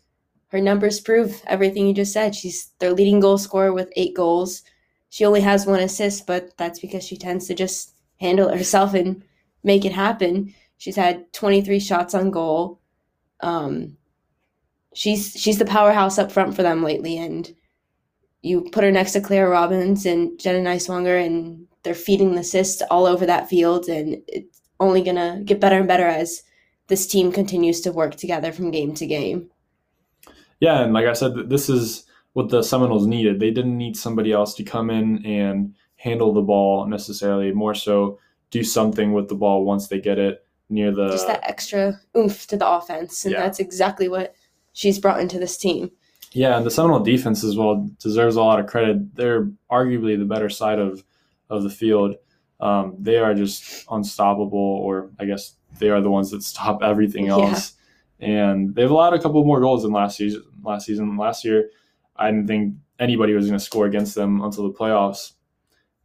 her 0.48 0.62
numbers 0.62 1.00
prove 1.00 1.42
everything 1.48 1.88
you 1.88 1.94
just 1.94 2.14
said. 2.14 2.36
She's 2.36 2.72
their 2.80 2.94
leading 2.94 3.20
goal 3.20 3.38
scorer 3.38 3.74
with 3.74 3.92
eight 3.96 4.16
goals. 4.16 4.64
She 5.10 5.26
only 5.26 5.42
has 5.42 5.66
one 5.66 5.80
assist, 5.80 6.28
but 6.28 6.56
that's 6.58 6.80
because 6.80 7.04
she 7.04 7.18
tends 7.18 7.48
to 7.48 7.54
just 7.54 7.94
handle 8.20 8.50
it 8.50 8.58
herself 8.58 8.94
and 8.94 9.24
make 9.64 9.86
it 9.86 9.92
happen. 9.92 10.54
She's 10.78 10.96
had 10.96 11.32
23 11.34 11.80
shots 11.80 12.14
on 12.14 12.32
goal. 12.32 12.80
Um, 13.42 13.98
she's 14.94 15.34
she's 15.34 15.58
the 15.58 15.66
powerhouse 15.66 16.18
up 16.18 16.32
front 16.32 16.56
for 16.56 16.64
them 16.64 16.84
lately, 16.84 17.18
and 17.18 17.54
you 18.42 18.70
put 18.72 18.84
her 18.84 18.92
next 18.92 19.14
to 19.14 19.22
Claire 19.22 19.50
Robbins 19.50 20.06
and 20.06 20.40
Jenna 20.40 20.60
Nighswonger, 20.60 21.24
and 21.26 21.68
they're 21.84 21.94
feeding 21.94 22.34
the 22.34 22.42
assists 22.42 22.82
all 22.90 23.06
over 23.06 23.26
that 23.26 23.50
field, 23.50 23.88
and 23.88 24.22
it's 24.28 24.62
only 24.80 25.02
gonna 25.02 25.42
get 25.44 25.60
better 25.60 25.78
and 25.78 25.88
better 25.88 26.08
as 26.08 26.44
this 26.88 27.08
team 27.08 27.32
continues 27.32 27.82
to 27.82 27.92
work 27.92 28.16
together 28.16 28.52
from 28.52 28.72
game 28.72 28.94
to 28.96 29.08
game. 29.08 29.50
Yeah, 30.60 30.82
and 30.82 30.94
like 30.94 31.06
I 31.06 31.14
said, 31.14 31.50
this 31.50 31.70
is 31.70 32.06
what 32.34 32.50
the 32.50 32.64
Seminoles 32.64 33.08
needed. 33.08 33.40
They 33.40 33.52
didn't 33.52 33.78
need 33.78 33.98
somebody 33.98 34.32
else 34.32 34.54
to 34.56 34.64
come 34.64 34.90
in 34.90 35.26
and 35.26 35.74
handle 35.98 36.34
the 36.34 36.42
ball 36.42 36.86
necessarily. 36.88 37.52
More 37.52 37.76
so, 37.76 38.20
do 38.52 38.64
something 38.64 39.14
with 39.14 39.28
the 39.28 39.36
ball 39.36 39.66
once 39.66 39.88
they 39.88 40.00
get 40.00 40.18
it 40.18 40.46
near 40.70 40.92
the 40.92 41.10
just 41.10 41.28
that 41.28 41.44
extra 41.44 42.00
oomph 42.18 42.48
to 42.48 42.58
the 42.58 42.68
offense, 42.68 43.26
and 43.26 43.34
yeah. 43.34 43.42
that's 43.42 43.60
exactly 43.60 44.08
what 44.08 44.36
she's 44.74 45.00
brought 45.00 45.20
into 45.20 45.40
this 45.40 45.58
team. 45.58 45.92
Yeah, 46.32 46.58
and 46.58 46.66
the 46.66 46.72
Seminole 46.72 47.00
defense 47.00 47.44
as 47.44 47.56
well 47.56 47.90
deserves 48.00 48.36
a 48.36 48.42
lot 48.42 48.60
of 48.60 48.68
credit. 48.68 49.16
They're 49.16 49.46
arguably 49.72 50.18
the 50.18 50.26
better 50.26 50.50
side 50.50 50.80
of 50.80 51.04
of 51.50 51.64
the 51.64 51.70
field. 51.70 52.16
Um, 52.60 52.96
they 53.00 53.18
are 53.18 53.34
just 53.34 53.86
unstoppable, 53.90 54.60
or 54.60 55.10
I 55.20 55.26
guess 55.26 55.54
they 55.80 55.90
are 55.90 56.02
the 56.02 56.10
ones 56.10 56.32
that 56.32 56.44
stop 56.44 56.84
everything 56.84 57.28
else. 57.28 57.74
And 58.20 58.74
they've 58.74 58.90
allowed 58.90 59.14
a 59.14 59.22
couple 59.22 59.44
more 59.44 59.60
goals 59.60 59.84
than 59.84 59.92
last 59.92 60.18
season. 60.18 60.44
Last 60.64 60.86
season, 60.86 61.18
last 61.18 61.44
year, 61.44 61.70
I 62.16 62.32
didn't 62.32 62.48
think 62.48 62.76
anybody 63.00 63.34
was 63.34 63.48
going 63.48 63.60
to 63.60 63.64
score 63.64 63.86
against 63.86 64.16
them 64.16 64.42
until 64.42 64.64
the 64.64 64.78
playoffs. 64.78 65.34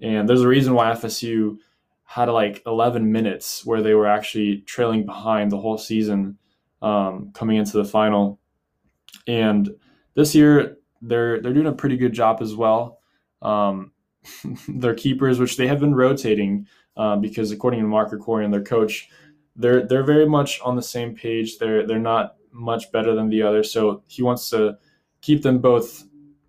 And 0.00 0.28
there's 0.28 0.42
a 0.42 0.48
reason 0.48 0.74
why 0.74 0.90
FSU 0.92 1.58
had 2.04 2.28
like 2.28 2.62
11 2.66 3.12
minutes 3.12 3.64
where 3.64 3.82
they 3.82 3.94
were 3.94 4.06
actually 4.06 4.58
trailing 4.62 5.06
behind 5.06 5.52
the 5.52 5.58
whole 5.58 5.78
season 5.78 6.38
um, 6.82 7.30
coming 7.34 7.56
into 7.56 7.76
the 7.76 7.84
final. 7.84 8.40
And 9.26 9.70
this 10.14 10.34
year, 10.34 10.78
they're 11.02 11.40
they're 11.40 11.54
doing 11.54 11.66
a 11.66 11.72
pretty 11.72 11.96
good 11.96 12.12
job 12.12 12.42
as 12.42 12.54
well. 12.54 13.00
Um, 13.42 13.92
their 14.68 14.94
keepers, 14.94 15.38
which 15.38 15.56
they 15.56 15.66
have 15.66 15.80
been 15.80 15.94
rotating, 15.94 16.66
uh, 16.96 17.16
because 17.16 17.52
according 17.52 17.80
to 17.80 17.86
Mark 17.86 18.12
and 18.12 18.52
their 18.52 18.62
coach, 18.62 19.08
they're 19.60 19.86
they're 19.86 20.04
very 20.04 20.28
much 20.28 20.60
on 20.62 20.76
the 20.76 20.82
same 20.82 21.14
page. 21.14 21.58
They're 21.58 21.86
they're 21.86 21.98
not 21.98 22.36
much 22.52 22.90
better 22.90 23.14
than 23.14 23.28
the 23.28 23.42
other, 23.42 23.62
so 23.62 24.02
he 24.06 24.22
wants 24.22 24.50
to 24.50 24.78
keep 25.20 25.42
them 25.42 25.58
both 25.58 26.04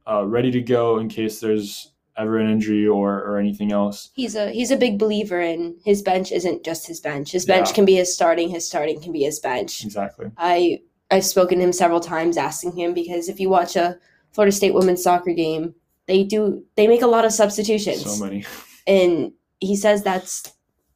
uh, 0.10 0.26
ready 0.26 0.52
to 0.52 0.62
go 0.62 0.98
in 0.98 1.10
case 1.10 1.40
there's 1.40 1.92
ever 2.18 2.38
an 2.38 2.50
injury 2.50 2.88
or, 2.88 3.20
or 3.24 3.38
anything 3.38 3.72
else. 3.72 4.10
He's 4.14 4.36
a 4.36 4.52
he's 4.52 4.72
a 4.72 4.78
big 4.78 4.98
believer 4.98 5.40
in 5.42 5.78
his 5.84 6.02
bench 6.02 6.32
isn't 6.32 6.64
just 6.64 6.88
his 6.88 7.00
bench. 7.00 7.32
His 7.32 7.46
bench 7.46 7.70
yeah. 7.70 7.76
can 7.76 7.86
be 7.86 7.96
his 7.96 8.14
starting, 8.14 8.50
his 8.50 8.66
starting 8.66 9.02
can 9.02 9.12
be 9.12 9.24
his 9.24 9.40
bench. 9.40 9.84
Exactly. 9.84 10.32
I 10.38 10.82
I've 11.10 11.26
spoken 11.26 11.58
to 11.58 11.64
him 11.64 11.74
several 11.74 12.00
times 12.00 12.38
asking 12.38 12.76
him 12.78 12.94
because 12.94 13.30
if 13.30 13.40
you 13.40 13.50
watch 13.50 13.76
a 13.76 13.98
Florida 14.32 14.52
State 14.56 14.74
women's 14.74 15.04
soccer 15.04 15.34
game, 15.34 15.76
they 16.08 16.24
do 16.24 16.64
they 16.76 16.88
make 16.88 17.02
a 17.02 17.08
lot 17.08 17.26
of 17.26 17.34
substitutions. 17.34 18.04
So 18.04 18.24
many. 18.24 18.46
And 18.88 19.34
he 19.60 19.76
says 19.76 20.04
that's 20.04 20.52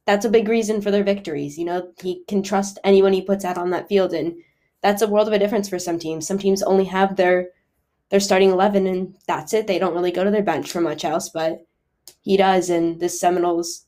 that's 0.06 0.24
a 0.24 0.30
big 0.30 0.48
reason 0.48 0.80
for 0.80 0.90
their 0.90 1.04
victories. 1.04 1.58
You 1.58 1.64
know, 1.66 1.92
he 2.00 2.24
can 2.28 2.42
trust 2.42 2.78
anyone 2.84 3.12
he 3.12 3.22
puts 3.22 3.44
out 3.44 3.58
on 3.58 3.70
that 3.70 3.88
field 3.88 4.12
and 4.12 4.36
that's 4.82 5.02
a 5.02 5.08
world 5.08 5.26
of 5.26 5.34
a 5.34 5.38
difference 5.38 5.68
for 5.68 5.78
some 5.78 5.98
teams. 5.98 6.26
Some 6.26 6.38
teams 6.38 6.62
only 6.62 6.84
have 6.84 7.16
their 7.16 7.48
they're 8.08 8.20
starting 8.20 8.50
11 8.50 8.86
and 8.86 9.16
that's 9.26 9.52
it. 9.52 9.66
They 9.66 9.80
don't 9.80 9.94
really 9.94 10.12
go 10.12 10.22
to 10.22 10.30
their 10.30 10.42
bench 10.42 10.70
for 10.70 10.80
much 10.80 11.04
else, 11.04 11.28
but 11.28 11.66
he 12.22 12.36
does. 12.36 12.70
And 12.70 13.00
this 13.00 13.18
Seminoles 13.18 13.84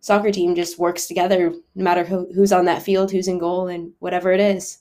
soccer 0.00 0.32
team 0.32 0.54
just 0.56 0.80
works 0.80 1.06
together 1.06 1.54
no 1.74 1.84
matter 1.84 2.04
who, 2.04 2.28
who's 2.34 2.52
on 2.52 2.64
that 2.64 2.82
field, 2.82 3.12
who's 3.12 3.28
in 3.28 3.38
goal, 3.38 3.68
and 3.68 3.92
whatever 4.00 4.32
it 4.32 4.40
is. 4.40 4.78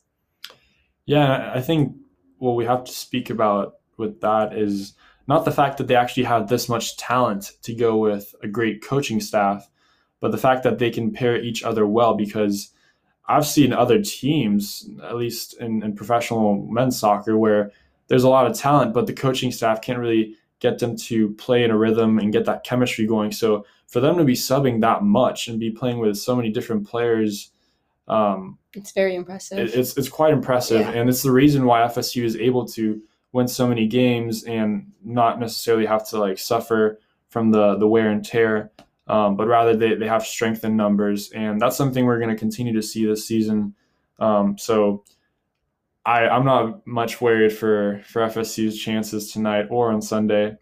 Yeah, 1.05 1.51
I 1.53 1.61
think 1.61 1.95
what 2.39 2.55
we 2.55 2.65
have 2.65 2.84
to 2.86 2.91
speak 2.91 3.29
about 3.29 3.75
with 3.97 4.19
that 4.21 4.57
is 4.57 4.93
not 5.27 5.45
the 5.45 5.51
fact 5.51 5.77
that 5.77 5.88
they 5.88 5.95
actually 5.95 6.23
have 6.23 6.47
this 6.47 6.67
much 6.67 6.97
talent 6.97 7.51
to 7.61 7.75
go 7.75 7.97
with 7.97 8.34
a 8.41 8.47
great 8.47 8.84
coaching 8.84 9.19
staff, 9.19 9.69
but 10.22 10.32
the 10.32 10.38
fact 10.38 10.63
that 10.63 10.80
they 10.80 10.89
can 10.89 11.11
pair 11.11 11.36
each 11.36 11.63
other 11.63 11.86
well 11.86 12.13
because 12.13 12.72
I've 13.28 13.45
seen 13.45 13.74
other 13.74 14.01
teams, 14.01 14.89
at 15.03 15.17
least 15.17 15.55
in, 15.59 15.84
in 15.84 15.95
professional 15.95 16.65
men's 16.67 16.97
soccer, 16.97 17.38
where 17.38 17.72
there's 18.07 18.24
a 18.24 18.30
lot 18.30 18.47
of 18.47 18.57
talent, 18.57 18.93
but 18.93 19.07
the 19.07 19.13
coaching 19.13 19.51
staff 19.51 19.82
can't 19.82 19.99
really 19.99 20.36
get 20.59 20.80
them 20.80 20.95
to 20.95 21.32
play 21.36 21.63
in 21.63 21.72
a 21.72 21.78
rhythm 21.78 22.19
and 22.19 22.32
get 22.32 22.45
that 22.45 22.63
chemistry 22.63 23.05
going. 23.05 23.32
So 23.32 23.65
for 23.88 23.99
them 23.99 24.17
to 24.17 24.24
be 24.24 24.34
subbing 24.34 24.82
that 24.82 25.03
much 25.03 25.47
and 25.47 25.59
be 25.59 25.72
playing 25.72 25.99
with 25.99 26.17
so 26.17 26.36
many 26.36 26.49
different 26.49 26.88
players, 26.88 27.51
um, 28.07 28.57
it's 28.74 28.91
very 28.91 29.15
impressive. 29.15 29.59
It, 29.59 29.74
it's 29.74 29.97
it's 29.97 30.09
quite 30.09 30.34
impressive, 30.34 30.82
yeah. 30.82 30.91
and 30.91 31.09
it's 31.09 31.24
the 31.24 31.32
reason 31.32 31.65
why 31.65 31.82
FSU 31.82 32.24
is 32.24 32.36
able 32.36 32.65
to 32.69 33.01
win 33.32 33.47
so 33.47 33.67
many 33.67 33.88
games 33.88 34.43
and 34.43 34.91
not 35.03 35.39
necessarily 35.39 35.86
have 35.86 36.07
to 36.09 36.19
like 36.19 36.38
suffer 36.38 36.99
from 37.30 37.51
the 37.51 37.76
the 37.78 37.88
wear 37.88 38.09
and 38.09 38.24
tear. 38.26 38.72
Um, 39.08 39.36
but 39.36 39.47
rather 39.47 39.76
they, 39.76 39.95
they 39.95 40.08
have 40.08 40.26
strength 40.26 40.64
in 40.64 40.76
numbers, 40.78 41.32
and 41.32 41.60
that's 41.60 41.76
something 41.76 42.06
we're 42.06 42.20
going 42.20 42.30
to 42.30 42.36
continue 42.36 42.74
to 42.74 42.82
see 42.82 43.06
this 43.06 43.26
season. 43.26 43.76
Um, 44.20 44.58
so 44.58 45.04
I, 46.06 46.28
I'm 46.28 46.45
not 46.45 46.86
much 46.86 47.20
worried 47.20 47.54
for, 47.54 48.02
for 48.06 48.22
FSU's 48.22 48.80
chances 48.80 49.32
tonight 49.32 49.68
or 49.70 49.91
on 49.91 50.02
Sunday. 50.02 50.58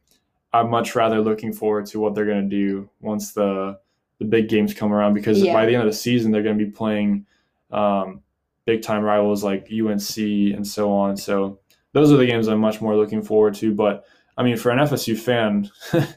I'm 0.52 0.70
much 0.70 0.96
rather 0.96 1.22
looking 1.22 1.54
forward 1.54 1.86
to 1.88 2.00
what 2.00 2.16
they're 2.16 2.26
going 2.26 2.50
to 2.50 2.56
do 2.56 2.90
once 3.02 3.34
the 3.34 3.80
the 4.20 4.26
big 4.26 4.50
games 4.50 4.74
come 4.74 4.92
around 4.92 5.14
because 5.14 5.42
yeah. 5.42 5.54
by 5.54 5.66
the 5.66 5.74
end 5.74 5.82
of 5.82 5.90
the 5.90 5.98
season 5.98 6.32
they're 6.32 6.44
going 6.44 6.58
to 6.58 6.66
be 6.66 6.70
playing 6.70 7.26
um, 7.72 8.22
big 8.66 8.82
time 8.82 9.02
rivals 9.02 9.44
like 9.44 9.72
UNC 9.72 10.18
and 10.18 10.68
so 10.68 10.92
on. 10.92 11.16
So 11.16 11.60
those 11.94 12.12
are 12.12 12.18
the 12.18 12.26
games 12.26 12.48
I'm 12.48 12.60
much 12.60 12.82
more 12.82 12.96
looking 12.96 13.22
forward 13.22 13.56
to. 13.56 13.74
But 13.74 14.06
I 14.38 14.44
mean, 14.44 14.58
for 14.58 14.72
an 14.72 14.80
FSU 14.80 15.18
fan, 15.18 15.70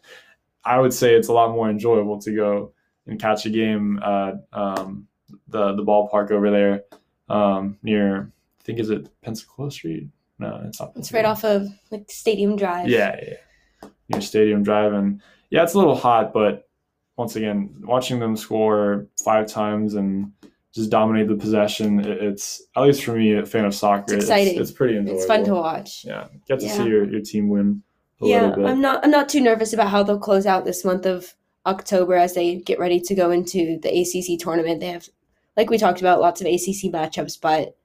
I 0.64 0.78
would 0.78 0.92
say 0.92 1.14
it's 1.14 1.28
a 1.28 1.32
lot 1.32 1.50
more 1.50 1.68
enjoyable 1.70 2.20
to 2.20 2.34
go 2.34 2.72
and 3.06 3.20
catch 3.20 3.46
a 3.46 3.50
game 3.50 3.98
at 4.02 4.34
um, 4.52 5.06
the 5.48 5.74
the 5.74 5.84
ballpark 5.84 6.30
over 6.30 6.50
there 6.50 6.84
um, 7.28 7.78
near 7.82 8.32
I 8.60 8.64
think 8.64 8.78
is 8.78 8.90
it 8.90 9.08
Pensacola 9.22 9.70
Street? 9.70 10.08
No, 10.38 10.62
it's 10.66 10.80
not. 10.80 10.92
It's 10.96 11.12
right 11.12 11.24
off 11.24 11.44
of 11.44 11.66
like 11.90 12.10
Stadium 12.10 12.56
Drive. 12.56 12.88
Yeah, 12.88 13.18
yeah. 13.22 13.88
Near 14.08 14.20
Stadium 14.20 14.62
Drive, 14.62 14.92
and 14.92 15.20
yeah, 15.50 15.62
it's 15.62 15.74
a 15.74 15.78
little 15.78 15.96
hot, 15.96 16.32
but 16.32 16.68
once 17.16 17.36
again, 17.36 17.74
watching 17.82 18.20
them 18.20 18.36
score 18.36 19.06
five 19.24 19.46
times 19.46 19.94
and 19.94 20.32
just 20.72 20.90
dominate 20.90 21.28
the 21.28 21.34
possession, 21.34 22.00
it's 22.00 22.62
at 22.76 22.82
least 22.82 23.04
for 23.04 23.12
me, 23.12 23.34
a 23.34 23.44
fan 23.44 23.64
of 23.64 23.74
soccer. 23.74 24.14
It's 24.14 24.24
exciting. 24.24 24.54
It's, 24.58 24.70
it's 24.70 24.76
pretty 24.76 24.96
enjoyable. 24.96 25.18
It's 25.18 25.26
fun 25.26 25.44
to 25.44 25.54
watch. 25.54 26.04
Yeah, 26.04 26.28
get 26.48 26.60
to 26.60 26.66
yeah. 26.66 26.76
see 26.76 26.84
your, 26.84 27.10
your 27.10 27.20
team 27.20 27.48
win. 27.48 27.82
Yeah, 28.22 28.54
I'm 28.54 28.80
not. 28.80 29.04
I'm 29.04 29.10
not 29.10 29.28
too 29.28 29.40
nervous 29.40 29.72
about 29.72 29.88
how 29.88 30.02
they'll 30.02 30.18
close 30.18 30.46
out 30.46 30.64
this 30.64 30.84
month 30.84 31.06
of 31.06 31.34
October 31.66 32.14
as 32.14 32.34
they 32.34 32.56
get 32.56 32.78
ready 32.78 33.00
to 33.00 33.14
go 33.14 33.30
into 33.30 33.78
the 33.80 33.88
ACC 33.88 34.38
tournament. 34.38 34.80
They 34.80 34.88
have, 34.88 35.08
like 35.56 35.70
we 35.70 35.78
talked 35.78 36.00
about, 36.00 36.20
lots 36.20 36.40
of 36.40 36.46
ACC 36.46 36.92
matchups, 36.92 37.40
but 37.40 37.76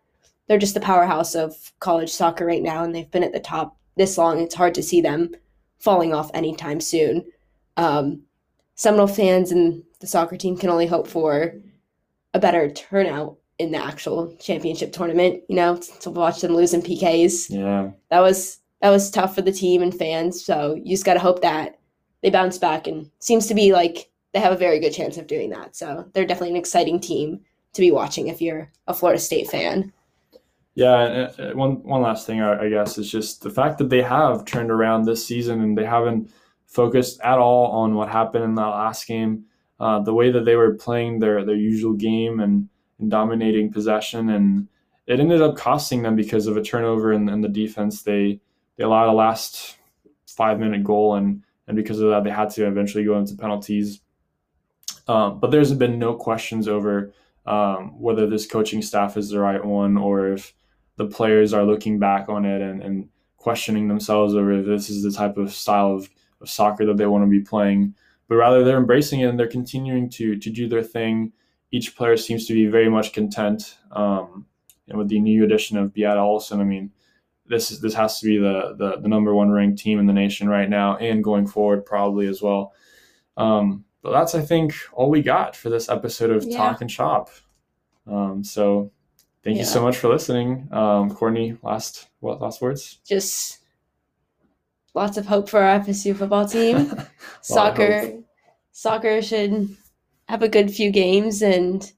they're 0.47 0.57
just 0.57 0.73
the 0.73 0.79
powerhouse 0.79 1.35
of 1.35 1.73
college 1.79 2.09
soccer 2.09 2.45
right 2.45 2.63
now, 2.63 2.83
and 2.83 2.93
they've 2.93 3.11
been 3.11 3.23
at 3.23 3.33
the 3.33 3.39
top 3.39 3.77
this 3.95 4.17
long. 4.17 4.39
It's 4.39 4.55
hard 4.55 4.73
to 4.75 4.83
see 4.83 5.01
them 5.01 5.31
falling 5.79 6.13
off 6.13 6.31
anytime 6.33 6.81
soon. 6.81 7.25
Um, 7.75 8.23
Seminole 8.75 9.07
fans 9.07 9.51
and 9.51 9.83
the 9.99 10.07
soccer 10.07 10.37
team 10.37 10.55
can 10.55 10.69
only 10.69 10.85
hope 10.85 11.07
for 11.07 11.55
a 12.35 12.39
better 12.39 12.69
turnout 12.69 13.37
in 13.57 13.71
the 13.71 13.83
actual 13.83 14.35
championship 14.39 14.93
tournament. 14.93 15.41
You 15.49 15.55
know, 15.55 15.77
to 16.01 16.11
watch 16.11 16.41
them 16.41 16.55
lose 16.55 16.75
in 16.75 16.83
PKs. 16.83 17.49
Yeah, 17.49 17.91
that 18.09 18.19
was 18.19 18.59
that 18.81 18.89
was 18.89 19.09
tough 19.09 19.35
for 19.35 19.41
the 19.41 19.51
team 19.51 19.81
and 19.81 19.93
fans. 19.93 20.43
So 20.43 20.75
you 20.75 20.91
just 20.91 21.05
got 21.05 21.13
to 21.15 21.19
hope 21.19 21.41
that 21.41 21.79
they 22.21 22.29
bounce 22.29 22.57
back, 22.57 22.87
and 22.87 23.09
seems 23.19 23.47
to 23.47 23.53
be 23.53 23.73
like 23.73 24.09
they 24.33 24.39
have 24.39 24.53
a 24.53 24.57
very 24.57 24.79
good 24.79 24.93
chance 24.93 25.17
of 25.17 25.27
doing 25.27 25.49
that. 25.51 25.75
So 25.75 26.05
they're 26.13 26.25
definitely 26.25 26.51
an 26.51 26.57
exciting 26.57 26.99
team 26.99 27.41
to 27.73 27.81
be 27.81 27.91
watching 27.91 28.27
if 28.27 28.41
you're 28.41 28.71
a 28.87 28.93
Florida 28.93 29.19
State 29.19 29.47
fan. 29.47 29.93
Yeah, 30.75 31.29
uh, 31.39 31.53
one 31.53 31.81
one 31.83 32.03
last 32.03 32.27
thing 32.27 32.41
I, 32.41 32.69
guess 32.69 32.99
is 32.99 33.09
just 33.09 33.41
the 33.41 33.49
fact 33.49 33.79
that 33.79 33.89
they 33.89 34.03
have 34.03 34.45
turned 34.45 34.69
around 34.69 35.05
this 35.05 35.25
season 35.25 35.61
and 35.61 35.75
they 35.75 35.85
haven't 35.85 36.29
focused 36.67 37.19
at 37.21 37.39
all 37.39 37.71
on 37.71 37.95
what 37.95 38.09
happened 38.09 38.43
in 38.43 38.55
that 38.55 38.67
last 38.67 39.07
game. 39.07 39.45
Uh, 39.79 39.99
the 39.99 40.13
way 40.13 40.29
that 40.29 40.45
they 40.45 40.55
were 40.55 40.75
playing 40.75 41.17
their 41.17 41.43
their 41.43 41.55
usual 41.55 41.93
game 41.93 42.39
and, 42.39 42.69
and, 42.99 43.09
dominating 43.09 43.71
possession, 43.71 44.29
and 44.29 44.67
it 45.07 45.19
ended 45.19 45.41
up 45.41 45.55
costing 45.55 46.03
them 46.03 46.15
because 46.15 46.45
of 46.45 46.57
a 46.57 46.63
turnover 46.63 47.11
and, 47.11 47.27
in 47.27 47.41
the 47.41 47.49
defense. 47.49 48.03
They 48.03 48.39
they 48.77 48.83
allowed 48.83 49.09
a 49.09 49.13
last 49.13 49.75
five 50.27 50.59
minute 50.59 50.83
goal, 50.83 51.15
and 51.15 51.43
and 51.67 51.75
because 51.75 51.99
of 51.99 52.09
that, 52.09 52.23
they 52.23 52.29
had 52.29 52.49
to 52.51 52.67
eventually 52.67 53.03
go 53.03 53.17
into 53.17 53.35
penalties. 53.35 54.01
Um, 55.07 55.39
but 55.39 55.51
there's 55.51 55.73
been 55.73 55.99
no 55.99 56.15
questions 56.15 56.67
over 56.67 57.13
um, 57.45 57.99
whether 57.99 58.27
this 58.27 58.45
coaching 58.45 58.81
staff 58.81 59.17
is 59.17 59.29
the 59.29 59.39
right 59.39 59.63
one 59.63 59.97
or 59.97 60.33
if 60.33 60.53
the 60.97 61.05
players 61.05 61.53
are 61.53 61.63
looking 61.63 61.97
back 61.97 62.27
on 62.27 62.45
it 62.45 62.61
and, 62.61 62.81
and 62.83 63.09
questioning 63.37 63.87
themselves 63.87 64.35
over 64.35 64.51
if 64.51 64.65
this 64.65 64.89
is 64.89 65.03
the 65.03 65.11
type 65.11 65.37
of 65.37 65.53
style 65.53 65.93
of, 65.93 66.09
of 66.41 66.49
soccer 66.49 66.85
that 66.85 66.97
they 66.97 67.05
want 67.05 67.23
to 67.23 67.29
be 67.29 67.39
playing. 67.39 67.95
But 68.27 68.35
rather, 68.35 68.63
they're 68.63 68.77
embracing 68.77 69.21
it 69.21 69.27
and 69.27 69.39
they're 69.39 69.47
continuing 69.47 70.09
to 70.11 70.37
to 70.37 70.49
do 70.49 70.67
their 70.67 70.83
thing. 70.83 71.31
Each 71.71 71.95
player 71.95 72.17
seems 72.17 72.45
to 72.47 72.53
be 72.53 72.65
very 72.65 72.89
much 72.89 73.13
content. 73.13 73.77
Um, 73.91 74.45
and 74.89 74.97
with 74.97 75.09
the 75.09 75.19
new 75.19 75.43
addition 75.43 75.77
of 75.77 75.93
Beata 75.93 76.19
Olsson, 76.19 76.59
I 76.59 76.63
mean, 76.63 76.91
this 77.49 77.71
is 77.71 77.81
this 77.81 77.93
has 77.93 78.19
to 78.19 78.25
be 78.25 78.37
the, 78.37 78.75
the, 78.77 78.97
the 79.01 79.07
number 79.07 79.33
one 79.33 79.49
ranked 79.49 79.79
team 79.79 79.99
in 79.99 80.05
the 80.05 80.13
nation 80.13 80.49
right 80.49 80.69
now 80.69 80.97
and 80.97 81.23
going 81.23 81.47
forward 81.47 81.85
probably 81.85 82.27
as 82.27 82.41
well. 82.41 82.73
Um, 83.35 83.85
but 84.01 84.11
that's 84.11 84.35
I 84.35 84.41
think 84.41 84.73
all 84.93 85.09
we 85.09 85.21
got 85.21 85.55
for 85.55 85.69
this 85.69 85.89
episode 85.89 86.31
of 86.31 86.43
yeah. 86.43 86.57
Talk 86.57 86.81
and 86.81 86.91
Shop. 86.91 87.29
Um, 88.05 88.43
so 88.43 88.91
thank 89.43 89.55
yeah. 89.55 89.61
you 89.61 89.65
so 89.65 89.81
much 89.81 89.97
for 89.97 90.07
listening, 90.07 90.67
um, 90.71 91.11
Courtney. 91.11 91.57
Last 91.61 92.07
what 92.19 92.41
last 92.41 92.61
words? 92.61 92.99
Just 93.05 93.59
lots 94.93 95.17
of 95.17 95.25
hope 95.25 95.49
for 95.49 95.61
our 95.61 95.79
FSU 95.79 96.15
football 96.15 96.47
team. 96.47 96.93
soccer, 97.41 98.13
soccer 98.71 99.21
should 99.21 99.75
have 100.27 100.41
a 100.41 100.49
good 100.49 100.71
few 100.71 100.89
games, 100.89 101.41
and 101.41 101.91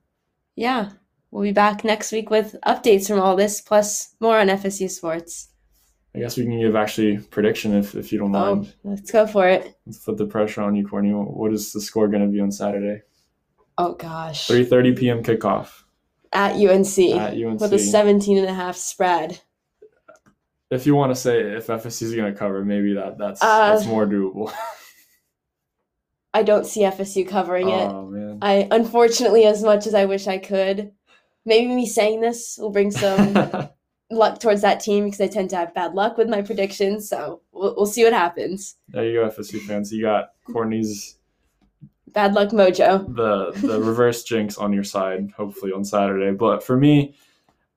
yeah, 0.55 0.91
we'll 1.31 1.43
be 1.43 1.51
back 1.51 1.83
next 1.83 2.11
week 2.11 2.29
with 2.29 2.55
updates 2.65 3.07
from 3.07 3.19
all 3.19 3.35
this, 3.35 3.61
plus 3.61 4.15
more 4.19 4.39
on 4.39 4.47
FSU 4.47 4.89
sports. 4.89 5.49
I 6.15 6.19
guess 6.19 6.37
we 6.37 6.43
can 6.43 6.59
give 6.59 6.75
actually 6.75 7.17
prediction 7.17 7.75
if, 7.75 7.95
if 7.95 8.11
you 8.11 8.19
don't 8.19 8.35
oh, 8.35 8.55
mind. 8.55 8.73
Let's 8.83 9.11
go 9.11 9.27
for 9.27 9.47
it. 9.47 9.75
Let's 9.85 9.99
put 9.99 10.17
the 10.17 10.25
pressure 10.25 10.61
on 10.61 10.75
you, 10.75 10.87
Courtney. 10.87 11.11
What 11.11 11.53
is 11.53 11.71
the 11.71 11.81
score 11.81 12.07
going 12.07 12.23
to 12.23 12.31
be 12.31 12.39
on 12.39 12.51
Saturday? 12.51 13.03
Oh 13.77 13.93
gosh. 13.93 14.47
3:30 14.47 14.97
p.m. 14.97 15.23
kickoff. 15.23 15.83
At 16.33 16.55
UNC. 16.55 16.97
At 17.15 17.33
UNC. 17.33 17.61
With 17.61 17.73
a 17.73 17.79
17 17.79 18.37
and 18.37 18.47
a 18.47 18.53
half 18.53 18.75
spread. 18.75 19.39
If 20.69 20.85
you 20.85 20.95
want 20.95 21.11
to 21.11 21.15
say 21.15 21.39
if 21.39 21.67
FSU 21.67 22.03
is 22.03 22.15
going 22.15 22.31
to 22.31 22.37
cover, 22.37 22.63
maybe 22.65 22.93
that 22.93 23.17
that's 23.17 23.41
uh, 23.41 23.73
that's 23.73 23.87
more 23.87 24.05
doable. 24.05 24.51
I 26.33 26.43
don't 26.43 26.65
see 26.65 26.81
FSU 26.81 27.27
covering 27.27 27.69
it. 27.69 27.89
Oh 27.89 28.07
man. 28.07 28.39
I 28.41 28.67
unfortunately 28.69 29.45
as 29.45 29.63
much 29.63 29.87
as 29.87 29.93
I 29.93 30.05
wish 30.05 30.27
I 30.27 30.37
could. 30.37 30.91
Maybe 31.45 31.67
me 31.67 31.85
saying 31.85 32.21
this 32.21 32.57
will 32.57 32.69
bring 32.69 32.91
some 32.91 33.33
luck 34.11 34.39
towards 34.39 34.61
that 34.61 34.79
team 34.79 35.05
because 35.05 35.21
I 35.21 35.27
tend 35.27 35.49
to 35.51 35.55
have 35.55 35.73
bad 35.73 35.93
luck 35.93 36.17
with 36.17 36.29
my 36.29 36.41
predictions. 36.41 37.07
So 37.07 37.41
we'll, 37.51 37.75
we'll 37.75 37.85
see 37.85 38.03
what 38.03 38.13
happens. 38.13 38.75
There 38.89 39.05
you 39.05 39.21
go, 39.21 39.29
FSU 39.29 39.61
fans. 39.61 39.91
You 39.91 40.03
got 40.03 40.31
Courtney's 40.45 41.17
bad 42.07 42.33
luck 42.33 42.49
mojo. 42.49 43.15
The 43.15 43.51
the 43.67 43.79
reverse 43.79 44.23
jinx 44.23 44.57
on 44.57 44.73
your 44.73 44.83
side, 44.83 45.31
hopefully 45.35 45.71
on 45.71 45.85
Saturday. 45.85 46.31
But 46.31 46.63
for 46.63 46.77
me, 46.77 47.15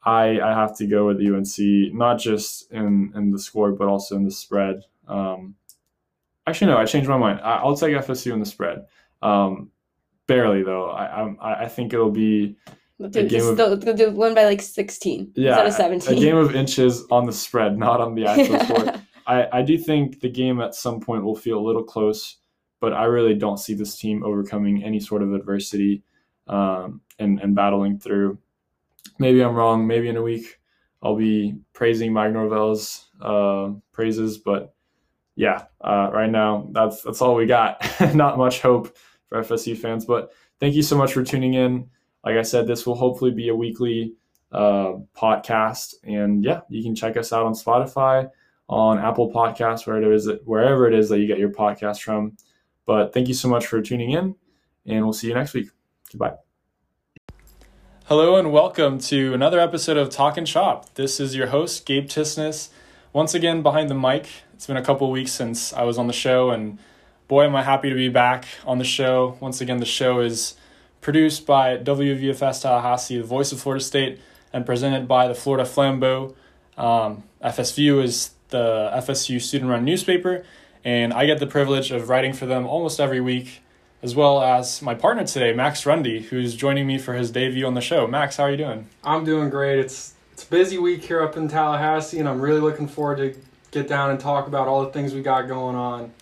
I 0.04 0.40
I 0.40 0.52
have 0.54 0.76
to 0.78 0.86
go 0.86 1.06
with 1.06 1.20
UNC, 1.20 1.94
not 1.94 2.18
just 2.18 2.70
in 2.72 3.12
in 3.14 3.30
the 3.30 3.38
score, 3.38 3.72
but 3.72 3.88
also 3.88 4.16
in 4.16 4.24
the 4.24 4.30
spread. 4.30 4.84
Um, 5.06 5.56
actually, 6.46 6.70
no, 6.70 6.78
I 6.78 6.86
changed 6.86 7.08
my 7.08 7.18
mind. 7.18 7.40
I, 7.40 7.64
will 7.64 7.76
take 7.76 7.94
FSU 7.94 8.32
in 8.32 8.40
the 8.40 8.46
spread. 8.46 8.86
Um, 9.20 9.70
barely 10.26 10.62
though. 10.62 10.90
I, 10.90 11.28
I 11.40 11.64
I 11.64 11.68
think 11.68 11.92
it'll 11.92 12.10
be 12.10 12.56
a 13.04 13.24
game 13.24 13.46
of, 13.46 13.56
they'll, 13.56 13.76
they'll 13.76 14.12
win 14.12 14.34
by 14.34 14.44
like 14.44 14.62
16 14.62 15.32
yeah, 15.34 15.50
instead 15.50 15.66
of 15.66 15.72
17. 16.02 16.18
A 16.18 16.20
game 16.20 16.36
of 16.36 16.54
inches 16.54 17.04
on 17.10 17.26
the 17.26 17.32
spread, 17.32 17.78
not 17.78 18.00
on 18.00 18.14
the 18.14 18.26
actual 18.26 18.58
score. 18.64 18.94
I, 19.26 19.58
I 19.58 19.62
do 19.62 19.78
think 19.78 20.20
the 20.20 20.28
game 20.28 20.60
at 20.60 20.74
some 20.74 21.00
point 21.00 21.24
will 21.24 21.36
feel 21.36 21.58
a 21.58 21.64
little 21.64 21.84
close, 21.84 22.38
but 22.80 22.92
I 22.92 23.04
really 23.04 23.34
don't 23.34 23.58
see 23.58 23.74
this 23.74 23.96
team 23.96 24.24
overcoming 24.24 24.82
any 24.82 25.00
sort 25.00 25.22
of 25.22 25.32
adversity 25.32 26.02
um, 26.48 27.00
and, 27.18 27.40
and 27.40 27.54
battling 27.54 27.98
through. 27.98 28.38
Maybe 29.18 29.40
I'm 29.40 29.54
wrong. 29.54 29.86
Maybe 29.86 30.08
in 30.08 30.16
a 30.16 30.22
week 30.22 30.58
I'll 31.02 31.16
be 31.16 31.56
praising 31.72 32.12
Mike 32.12 32.32
Norvell's 32.32 33.08
uh, 33.20 33.70
praises, 33.92 34.38
but 34.38 34.74
yeah, 35.34 35.64
uh, 35.80 36.10
right 36.12 36.30
now 36.30 36.68
that's 36.72 37.02
that's 37.02 37.20
all 37.20 37.34
we 37.34 37.46
got. 37.46 37.84
Not 38.14 38.38
much 38.38 38.60
hope 38.60 38.96
for 39.28 39.42
FSU 39.42 39.76
fans, 39.76 40.04
but 40.04 40.32
thank 40.60 40.74
you 40.74 40.82
so 40.82 40.96
much 40.96 41.12
for 41.12 41.24
tuning 41.24 41.54
in. 41.54 41.88
Like 42.24 42.36
I 42.36 42.42
said, 42.42 42.68
this 42.68 42.86
will 42.86 42.94
hopefully 42.94 43.32
be 43.32 43.48
a 43.48 43.54
weekly 43.54 44.14
uh, 44.52 44.94
podcast. 45.16 45.94
And 46.04 46.44
yeah, 46.44 46.60
you 46.68 46.82
can 46.82 46.94
check 46.94 47.16
us 47.16 47.32
out 47.32 47.44
on 47.44 47.52
Spotify, 47.52 48.30
on 48.68 48.98
Apple 48.98 49.32
Podcasts, 49.32 49.86
wherever 49.86 50.12
it 50.12 50.14
is, 50.14 50.30
wherever 50.44 50.86
it 50.86 50.94
is 50.94 51.08
that 51.08 51.18
you 51.18 51.26
get 51.26 51.38
your 51.38 51.50
podcast 51.50 52.00
from. 52.00 52.36
But 52.86 53.12
thank 53.12 53.26
you 53.26 53.34
so 53.34 53.48
much 53.48 53.66
for 53.66 53.82
tuning 53.82 54.12
in, 54.12 54.36
and 54.86 55.04
we'll 55.04 55.12
see 55.12 55.28
you 55.28 55.34
next 55.34 55.52
week. 55.52 55.70
Goodbye. 56.12 56.34
Hello 58.04 58.36
and 58.36 58.52
welcome 58.52 58.98
to 58.98 59.34
another 59.34 59.58
episode 59.58 59.96
of 59.96 60.10
Talk 60.10 60.36
and 60.36 60.48
Shop. 60.48 60.94
This 60.94 61.18
is 61.18 61.34
your 61.34 61.48
host, 61.48 61.86
Gabe 61.86 62.06
Tisness, 62.06 62.68
once 63.12 63.34
again 63.34 63.62
behind 63.62 63.90
the 63.90 63.94
mic. 63.94 64.28
It's 64.54 64.66
been 64.66 64.76
a 64.76 64.84
couple 64.84 65.10
weeks 65.10 65.32
since 65.32 65.72
I 65.72 65.82
was 65.82 65.98
on 65.98 66.06
the 66.06 66.12
show, 66.12 66.50
and 66.50 66.78
boy, 67.26 67.46
am 67.46 67.56
I 67.56 67.62
happy 67.62 67.88
to 67.88 67.96
be 67.96 68.08
back 68.08 68.44
on 68.64 68.78
the 68.78 68.84
show. 68.84 69.36
Once 69.40 69.60
again, 69.60 69.78
the 69.78 69.86
show 69.86 70.20
is 70.20 70.54
produced 71.02 71.44
by 71.44 71.76
WVFS 71.76 72.62
Tallahassee, 72.62 73.18
the 73.18 73.24
voice 73.24 73.52
of 73.52 73.60
Florida 73.60 73.84
State, 73.84 74.20
and 74.52 74.64
presented 74.64 75.06
by 75.06 75.28
the 75.28 75.34
Florida 75.34 75.68
Flambeau. 75.68 76.34
Um, 76.78 77.24
FSView 77.44 78.02
is 78.02 78.30
the 78.48 78.90
FSU 78.94 79.40
student 79.40 79.70
run 79.70 79.84
newspaper, 79.84 80.44
and 80.84 81.12
I 81.12 81.26
get 81.26 81.40
the 81.40 81.46
privilege 81.46 81.90
of 81.90 82.08
writing 82.08 82.32
for 82.32 82.46
them 82.46 82.66
almost 82.66 83.00
every 83.00 83.20
week, 83.20 83.60
as 84.02 84.14
well 84.14 84.40
as 84.42 84.80
my 84.80 84.94
partner 84.94 85.26
today, 85.26 85.52
Max 85.52 85.84
Rundy, 85.84 86.22
who's 86.22 86.54
joining 86.54 86.86
me 86.86 86.98
for 86.98 87.14
his 87.14 87.30
debut 87.30 87.66
on 87.66 87.74
the 87.74 87.80
show. 87.80 88.06
Max, 88.06 88.36
how 88.36 88.44
are 88.44 88.50
you 88.50 88.56
doing? 88.56 88.88
I'm 89.04 89.24
doing 89.24 89.50
great. 89.50 89.78
It's 89.78 90.14
it's 90.32 90.44
a 90.44 90.48
busy 90.48 90.78
week 90.78 91.04
here 91.04 91.22
up 91.22 91.36
in 91.36 91.48
Tallahassee, 91.48 92.18
and 92.18 92.28
I'm 92.28 92.40
really 92.40 92.60
looking 92.60 92.88
forward 92.88 93.18
to 93.18 93.38
get 93.70 93.88
down 93.88 94.10
and 94.10 94.18
talk 94.20 94.46
about 94.46 94.68
all 94.68 94.84
the 94.84 94.92
things 94.92 95.12
we 95.12 95.20
got 95.20 95.42
going 95.42 95.76
on. 95.76 96.12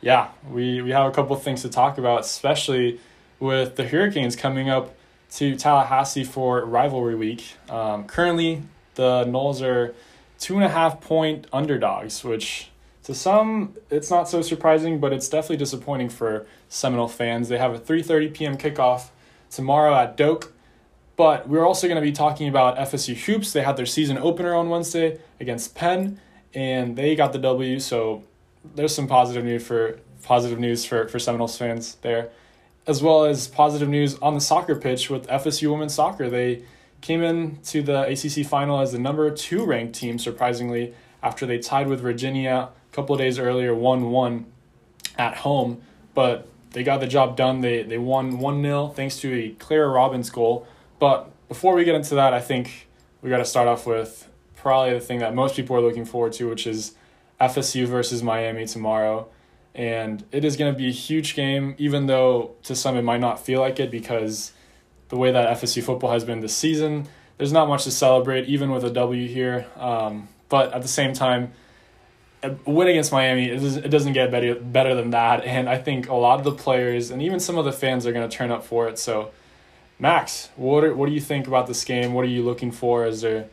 Yeah, 0.00 0.28
we, 0.50 0.82
we 0.82 0.90
have 0.90 1.06
a 1.06 1.14
couple 1.14 1.34
things 1.36 1.62
to 1.62 1.68
talk 1.68 1.98
about, 1.98 2.20
especially 2.20 3.00
with 3.44 3.76
the 3.76 3.86
Hurricanes 3.86 4.34
coming 4.34 4.70
up 4.70 4.94
to 5.32 5.54
Tallahassee 5.54 6.24
for 6.24 6.64
rivalry 6.64 7.14
week. 7.14 7.44
Um, 7.68 8.04
currently, 8.04 8.62
the 8.94 9.24
Noles 9.26 9.60
are 9.60 9.94
two 10.38 10.54
and 10.54 10.64
a 10.64 10.68
half 10.70 11.02
point 11.02 11.46
underdogs, 11.52 12.24
which 12.24 12.70
to 13.02 13.14
some 13.14 13.74
it's 13.90 14.10
not 14.10 14.30
so 14.30 14.40
surprising, 14.40 14.98
but 14.98 15.12
it's 15.12 15.28
definitely 15.28 15.58
disappointing 15.58 16.08
for 16.08 16.46
Seminole 16.70 17.08
fans. 17.08 17.50
They 17.50 17.58
have 17.58 17.74
a 17.74 17.78
3:30 17.78 18.32
p.m. 18.32 18.56
kickoff 18.56 19.10
tomorrow 19.50 19.94
at 19.94 20.16
Doak. 20.16 20.52
But 21.16 21.46
we're 21.46 21.64
also 21.64 21.86
going 21.86 21.94
to 21.96 22.02
be 22.02 22.10
talking 22.10 22.48
about 22.48 22.76
FSU 22.76 23.14
hoops. 23.14 23.52
They 23.52 23.62
had 23.62 23.76
their 23.76 23.86
season 23.86 24.18
opener 24.18 24.52
on 24.52 24.68
Wednesday 24.68 25.20
against 25.38 25.76
Penn, 25.76 26.18
and 26.54 26.96
they 26.96 27.14
got 27.14 27.32
the 27.32 27.38
W. 27.38 27.78
So 27.78 28.24
there's 28.74 28.92
some 28.92 29.06
positive 29.06 29.44
news 29.44 29.64
for 29.64 30.00
positive 30.22 30.58
news 30.58 30.86
for 30.86 31.08
for 31.08 31.18
Seminoles 31.18 31.58
fans 31.58 31.96
there 31.96 32.30
as 32.86 33.02
well 33.02 33.24
as 33.24 33.48
positive 33.48 33.88
news 33.88 34.18
on 34.18 34.34
the 34.34 34.40
soccer 34.40 34.74
pitch 34.74 35.08
with 35.08 35.26
FSU 35.28 35.70
women's 35.70 35.94
soccer. 35.94 36.28
They 36.28 36.62
came 37.00 37.22
in 37.22 37.58
to 37.64 37.82
the 37.82 38.02
ACC 38.02 38.46
final 38.46 38.80
as 38.80 38.92
the 38.92 38.98
number 38.98 39.30
two 39.30 39.64
ranked 39.64 39.94
team, 39.94 40.18
surprisingly, 40.18 40.94
after 41.22 41.46
they 41.46 41.58
tied 41.58 41.88
with 41.88 42.00
Virginia 42.00 42.70
a 42.70 42.94
couple 42.94 43.14
of 43.14 43.20
days 43.20 43.38
earlier, 43.38 43.74
1 43.74 44.10
1 44.10 44.46
at 45.16 45.38
home. 45.38 45.80
But 46.14 46.48
they 46.70 46.82
got 46.82 47.00
the 47.00 47.06
job 47.06 47.36
done. 47.36 47.60
They, 47.60 47.82
they 47.82 47.98
won 47.98 48.38
1 48.38 48.62
0 48.62 48.88
thanks 48.88 49.18
to 49.20 49.32
a 49.32 49.50
Clara 49.50 49.88
Robbins 49.88 50.30
goal. 50.30 50.66
But 50.98 51.30
before 51.48 51.74
we 51.74 51.84
get 51.84 51.94
into 51.94 52.14
that, 52.16 52.34
I 52.34 52.40
think 52.40 52.88
we 53.22 53.30
got 53.30 53.38
to 53.38 53.44
start 53.44 53.68
off 53.68 53.86
with 53.86 54.28
probably 54.56 54.92
the 54.94 55.00
thing 55.00 55.20
that 55.20 55.34
most 55.34 55.56
people 55.56 55.76
are 55.76 55.80
looking 55.80 56.04
forward 56.04 56.32
to, 56.34 56.48
which 56.48 56.66
is 56.66 56.94
FSU 57.40 57.86
versus 57.86 58.22
Miami 58.22 58.66
tomorrow 58.66 59.28
and 59.74 60.24
it 60.30 60.44
is 60.44 60.56
going 60.56 60.72
to 60.72 60.78
be 60.78 60.88
a 60.88 60.92
huge 60.92 61.34
game, 61.34 61.74
even 61.78 62.06
though 62.06 62.52
to 62.62 62.76
some 62.76 62.96
it 62.96 63.02
might 63.02 63.20
not 63.20 63.44
feel 63.44 63.60
like 63.60 63.80
it 63.80 63.90
because 63.90 64.52
the 65.08 65.16
way 65.16 65.32
that 65.32 65.58
FSU 65.58 65.82
football 65.82 66.12
has 66.12 66.24
been 66.24 66.40
this 66.40 66.56
season, 66.56 67.08
there's 67.38 67.52
not 67.52 67.68
much 67.68 67.84
to 67.84 67.90
celebrate, 67.90 68.46
even 68.48 68.70
with 68.70 68.84
a 68.84 68.90
W 68.90 69.28
here. 69.28 69.66
Um, 69.76 70.28
but 70.48 70.72
at 70.72 70.82
the 70.82 70.88
same 70.88 71.12
time, 71.12 71.52
a 72.44 72.54
win 72.70 72.88
against 72.88 73.10
Miami, 73.10 73.48
it, 73.48 73.90
doesn't 73.90 74.12
get 74.12 74.30
better, 74.30 74.54
better 74.54 74.94
than 74.94 75.10
that. 75.10 75.44
And 75.44 75.68
I 75.68 75.78
think 75.78 76.08
a 76.08 76.14
lot 76.14 76.38
of 76.38 76.44
the 76.44 76.52
players 76.52 77.10
and 77.10 77.20
even 77.22 77.40
some 77.40 77.58
of 77.58 77.64
the 77.64 77.72
fans 77.72 78.06
are 78.06 78.12
going 78.12 78.28
to 78.28 78.36
turn 78.36 78.50
up 78.50 78.64
for 78.64 78.88
it. 78.88 78.98
So, 78.98 79.32
Max, 79.98 80.50
what, 80.56 80.84
are, 80.84 80.94
what 80.94 81.06
do 81.06 81.12
you 81.12 81.20
think 81.20 81.46
about 81.46 81.66
this 81.66 81.84
game? 81.84 82.12
What 82.12 82.24
are 82.24 82.28
you 82.28 82.42
looking 82.42 82.70
for? 82.70 83.06
Is 83.06 83.22
there 83.22 83.48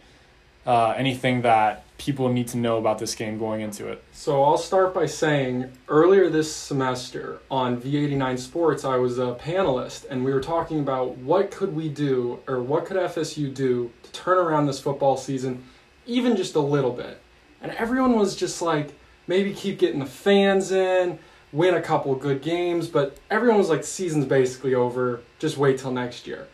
uh, 0.65 0.91
anything 0.91 1.41
that 1.41 1.83
people 2.01 2.29
need 2.29 2.47
to 2.47 2.57
know 2.57 2.77
about 2.77 2.97
this 2.97 3.13
game 3.13 3.37
going 3.37 3.61
into 3.61 3.87
it? 3.87 4.03
So 4.11 4.43
I'll 4.43 4.57
start 4.57 4.91
by 4.91 5.05
saying 5.05 5.71
earlier 5.87 6.29
this 6.29 6.51
semester 6.51 7.39
on 7.51 7.79
V89 7.79 8.39
Sports, 8.39 8.83
I 8.83 8.97
was 8.97 9.19
a 9.19 9.37
panelist 9.39 10.09
and 10.09 10.25
we 10.25 10.33
were 10.33 10.41
talking 10.41 10.79
about 10.79 11.17
what 11.19 11.51
could 11.51 11.75
we 11.75 11.89
do 11.89 12.39
or 12.47 12.59
what 12.59 12.85
could 12.85 12.97
FSU 12.97 13.53
do 13.53 13.91
to 14.01 14.11
turn 14.11 14.39
around 14.39 14.65
this 14.65 14.79
football 14.79 15.15
season 15.15 15.63
even 16.07 16.35
just 16.35 16.55
a 16.55 16.59
little 16.59 16.91
bit. 16.91 17.21
and 17.61 17.71
everyone 17.73 18.17
was 18.17 18.35
just 18.35 18.59
like, 18.59 18.89
maybe 19.27 19.53
keep 19.53 19.77
getting 19.77 19.99
the 19.99 20.05
fans 20.07 20.71
in, 20.71 21.19
win 21.51 21.75
a 21.75 21.81
couple 21.81 22.15
good 22.15 22.41
games, 22.41 22.87
but 22.87 23.17
everyone 23.29 23.59
was 23.59 23.69
like, 23.69 23.83
season's 23.83 24.25
basically 24.25 24.73
over. 24.73 25.21
Just 25.37 25.57
wait 25.57 25.77
till 25.77 25.91
next 25.91 26.25
year. 26.25 26.47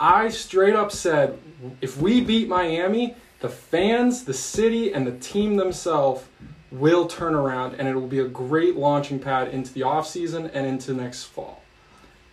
I 0.00 0.30
straight 0.30 0.74
up 0.74 0.90
said, 0.90 1.38
if 1.82 1.98
we 1.98 2.22
beat 2.22 2.48
Miami, 2.48 3.14
the 3.44 3.50
fans, 3.50 4.24
the 4.24 4.32
city, 4.32 4.94
and 4.94 5.06
the 5.06 5.18
team 5.18 5.56
themselves 5.56 6.24
will 6.70 7.06
turn 7.06 7.34
around, 7.34 7.74
and 7.74 7.86
it 7.86 7.94
will 7.94 8.06
be 8.06 8.20
a 8.20 8.26
great 8.26 8.74
launching 8.74 9.18
pad 9.18 9.48
into 9.48 9.70
the 9.74 9.82
offseason 9.82 10.50
and 10.54 10.66
into 10.66 10.94
next 10.94 11.24
fall. 11.24 11.62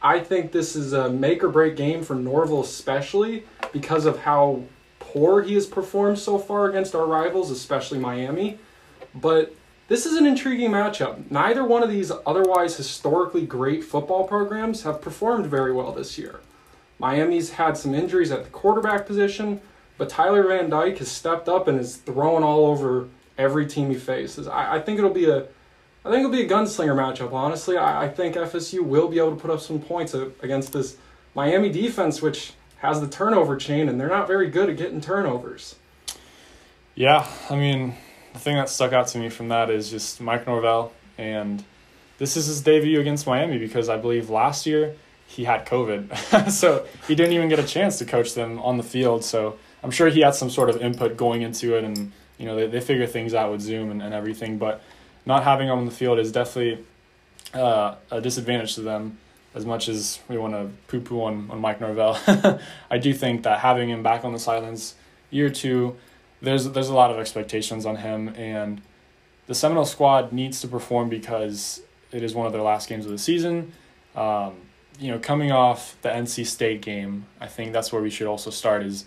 I 0.02 0.22
think 0.22 0.54
this 0.54 0.74
is 0.74 0.94
a 0.94 1.10
make 1.10 1.44
or 1.44 1.50
break 1.50 1.76
game 1.76 2.02
for 2.02 2.16
Norvell, 2.16 2.62
especially 2.62 3.44
because 3.74 4.06
of 4.06 4.20
how 4.20 4.64
poor 5.00 5.42
he 5.42 5.54
has 5.56 5.66
performed 5.66 6.18
so 6.18 6.38
far 6.38 6.70
against 6.70 6.96
our 6.96 7.06
rivals, 7.06 7.52
especially 7.52 8.00
Miami. 8.00 8.58
But 9.14 9.54
this 9.90 10.06
is 10.06 10.16
an 10.16 10.26
intriguing 10.26 10.72
matchup. 10.72 11.30
Neither 11.30 11.66
one 11.66 11.84
of 11.84 11.90
these 11.90 12.14
otherwise 12.26 12.78
historically 12.78 13.46
great 13.46 13.84
football 13.84 14.26
programs 14.26 14.84
have 14.84 15.02
performed 15.02 15.48
very 15.48 15.74
well 15.74 15.92
this 15.92 16.18
year. 16.18 16.40
Miami's 17.00 17.50
had 17.50 17.76
some 17.76 17.94
injuries 17.94 18.32
at 18.32 18.46
the 18.46 18.50
quarterback 18.50 19.06
position, 19.06 19.60
but 19.98 20.10
Tyler 20.10 20.48
Van 20.48 20.70
Dyke 20.70 20.98
has 21.00 21.12
stepped 21.12 21.48
up 21.48 21.68
and 21.68 21.80
is 21.80 21.98
throwing 21.98 22.44
all 22.44 22.66
over 22.66 23.08
every 23.38 23.66
team 23.66 23.90
he 23.90 23.96
faces. 23.96 24.48
I, 24.48 24.76
I 24.76 24.82
think 24.82 24.98
it'll 24.98 25.12
be 25.12 25.30
a 25.30 25.48
I 26.04 26.10
think 26.10 26.20
it'll 26.26 26.32
be 26.32 26.42
a 26.42 26.50
gunslinger 26.50 26.96
matchup, 26.96 27.32
honestly. 27.32 27.78
I, 27.78 28.06
I 28.06 28.10
think 28.10 28.36
FSU 28.36 28.82
will 28.82 29.08
be 29.08 29.20
able 29.20 29.36
to 29.36 29.42
put 29.42 29.52
up 29.52 29.60
some 29.60 29.80
points 29.80 30.16
against 30.16 30.74
this 30.74 30.98
Miami 31.36 31.70
defense, 31.70 32.22
which 32.22 32.54
has 32.78 33.00
the 33.00 33.08
turnover 33.08 33.56
chain, 33.56 33.88
and 33.88 34.00
they're 34.00 34.10
not 34.10 34.28
very 34.28 34.50
good 34.50 34.70
at 34.70 34.78
getting 34.78 35.00
turnovers. 35.00 35.76
Yeah, 36.96 37.28
I 37.50 37.56
mean, 37.56 37.96
the 38.34 38.40
thing 38.40 38.56
that 38.56 38.68
stuck 38.68 38.94
out 38.94 39.08
to 39.10 39.20
me 39.20 39.30
from 39.30 39.50
that 39.50 39.70
is 39.70 39.92
just 39.92 40.20
Mike 40.20 40.48
Norvell, 40.48 40.92
and 41.20 41.64
this 42.18 42.36
is 42.36 42.48
his 42.48 42.62
debut 42.62 43.00
against 43.00 43.28
Miami 43.28 43.60
because 43.60 43.88
I 43.88 43.98
believe 43.98 44.32
last 44.32 44.66
year 44.66 44.96
he 45.28 45.44
had 45.44 45.68
COVID, 45.68 46.50
so 46.52 46.88
he 47.08 47.14
didn't 47.14 47.34
even 47.34 47.48
get 47.48 47.60
a 47.60 47.64
chance 47.64 48.00
to 48.00 48.06
coach 48.06 48.34
them 48.34 48.60
on 48.60 48.78
the 48.78 48.84
field. 48.84 49.24
So 49.24 49.58
I'm 49.84 49.92
sure 49.92 50.10
he 50.10 50.22
had 50.22 50.36
some 50.36 50.50
sort 50.50 50.70
of 50.70 50.82
input 50.82 51.18
going 51.18 51.42
into 51.42 51.76
it, 51.76 51.84
and 51.84 52.12
you 52.38 52.46
know 52.46 52.56
they, 52.56 52.68
they 52.68 52.82
figure 52.82 53.08
things 53.08 53.34
out 53.34 53.52
with 53.52 53.62
Zoom 53.62 53.92
and, 53.92 54.02
and 54.02 54.14
everything. 54.14 54.58
But 54.58 54.82
not 55.26 55.44
having 55.44 55.68
him 55.68 55.78
on 55.78 55.86
the 55.86 55.92
field 55.92 56.20
is 56.20 56.32
definitely 56.32 56.84
uh, 57.54 57.96
a 58.10 58.22
disadvantage 58.22 58.76
to 58.76 58.82
them. 58.82 59.18
As 59.54 59.66
much 59.66 59.90
as 59.90 60.22
we 60.30 60.38
want 60.38 60.54
to 60.54 60.70
poo 60.88 61.02
poo 61.02 61.24
on, 61.24 61.52
on 61.52 61.60
Mike 61.60 61.82
Norvell, 61.82 62.18
I 62.90 62.98
do 62.98 63.14
think 63.14 63.44
that 63.44 63.60
having 63.60 63.90
him 63.90 64.02
back 64.02 64.24
on 64.24 64.32
the 64.32 64.40
sidelines 64.40 64.96
year 65.30 65.50
two, 65.50 65.98
there's 66.42 66.70
there's 66.70 66.88
a 66.88 66.94
lot 66.94 67.12
of 67.12 67.18
expectations 67.20 67.86
on 67.86 67.98
him, 67.98 68.30
and 68.30 68.82
the 69.48 69.56
Seminole 69.56 69.86
squad 69.86 70.32
needs 70.32 70.62
to 70.62 70.68
perform 70.68 71.10
because 71.10 71.82
it 72.12 72.24
is 72.24 72.34
one 72.34 72.46
of 72.46 72.54
their 72.54 72.62
last 72.62 72.88
games 72.88 73.06
of 73.06 73.12
the 73.12 73.18
season. 73.18 73.74
Um, 74.16 74.56
you 75.00 75.12
know, 75.12 75.20
coming 75.20 75.52
off 75.52 75.98
the 76.02 76.10
NC 76.10 76.46
State 76.46 76.82
game, 76.82 77.26
I 77.40 77.48
think 77.48 77.74
that's 77.74 77.92
where 77.92 78.02
we 78.02 78.10
should 78.10 78.28
also 78.28 78.52
start 78.52 78.84
is 78.84 79.06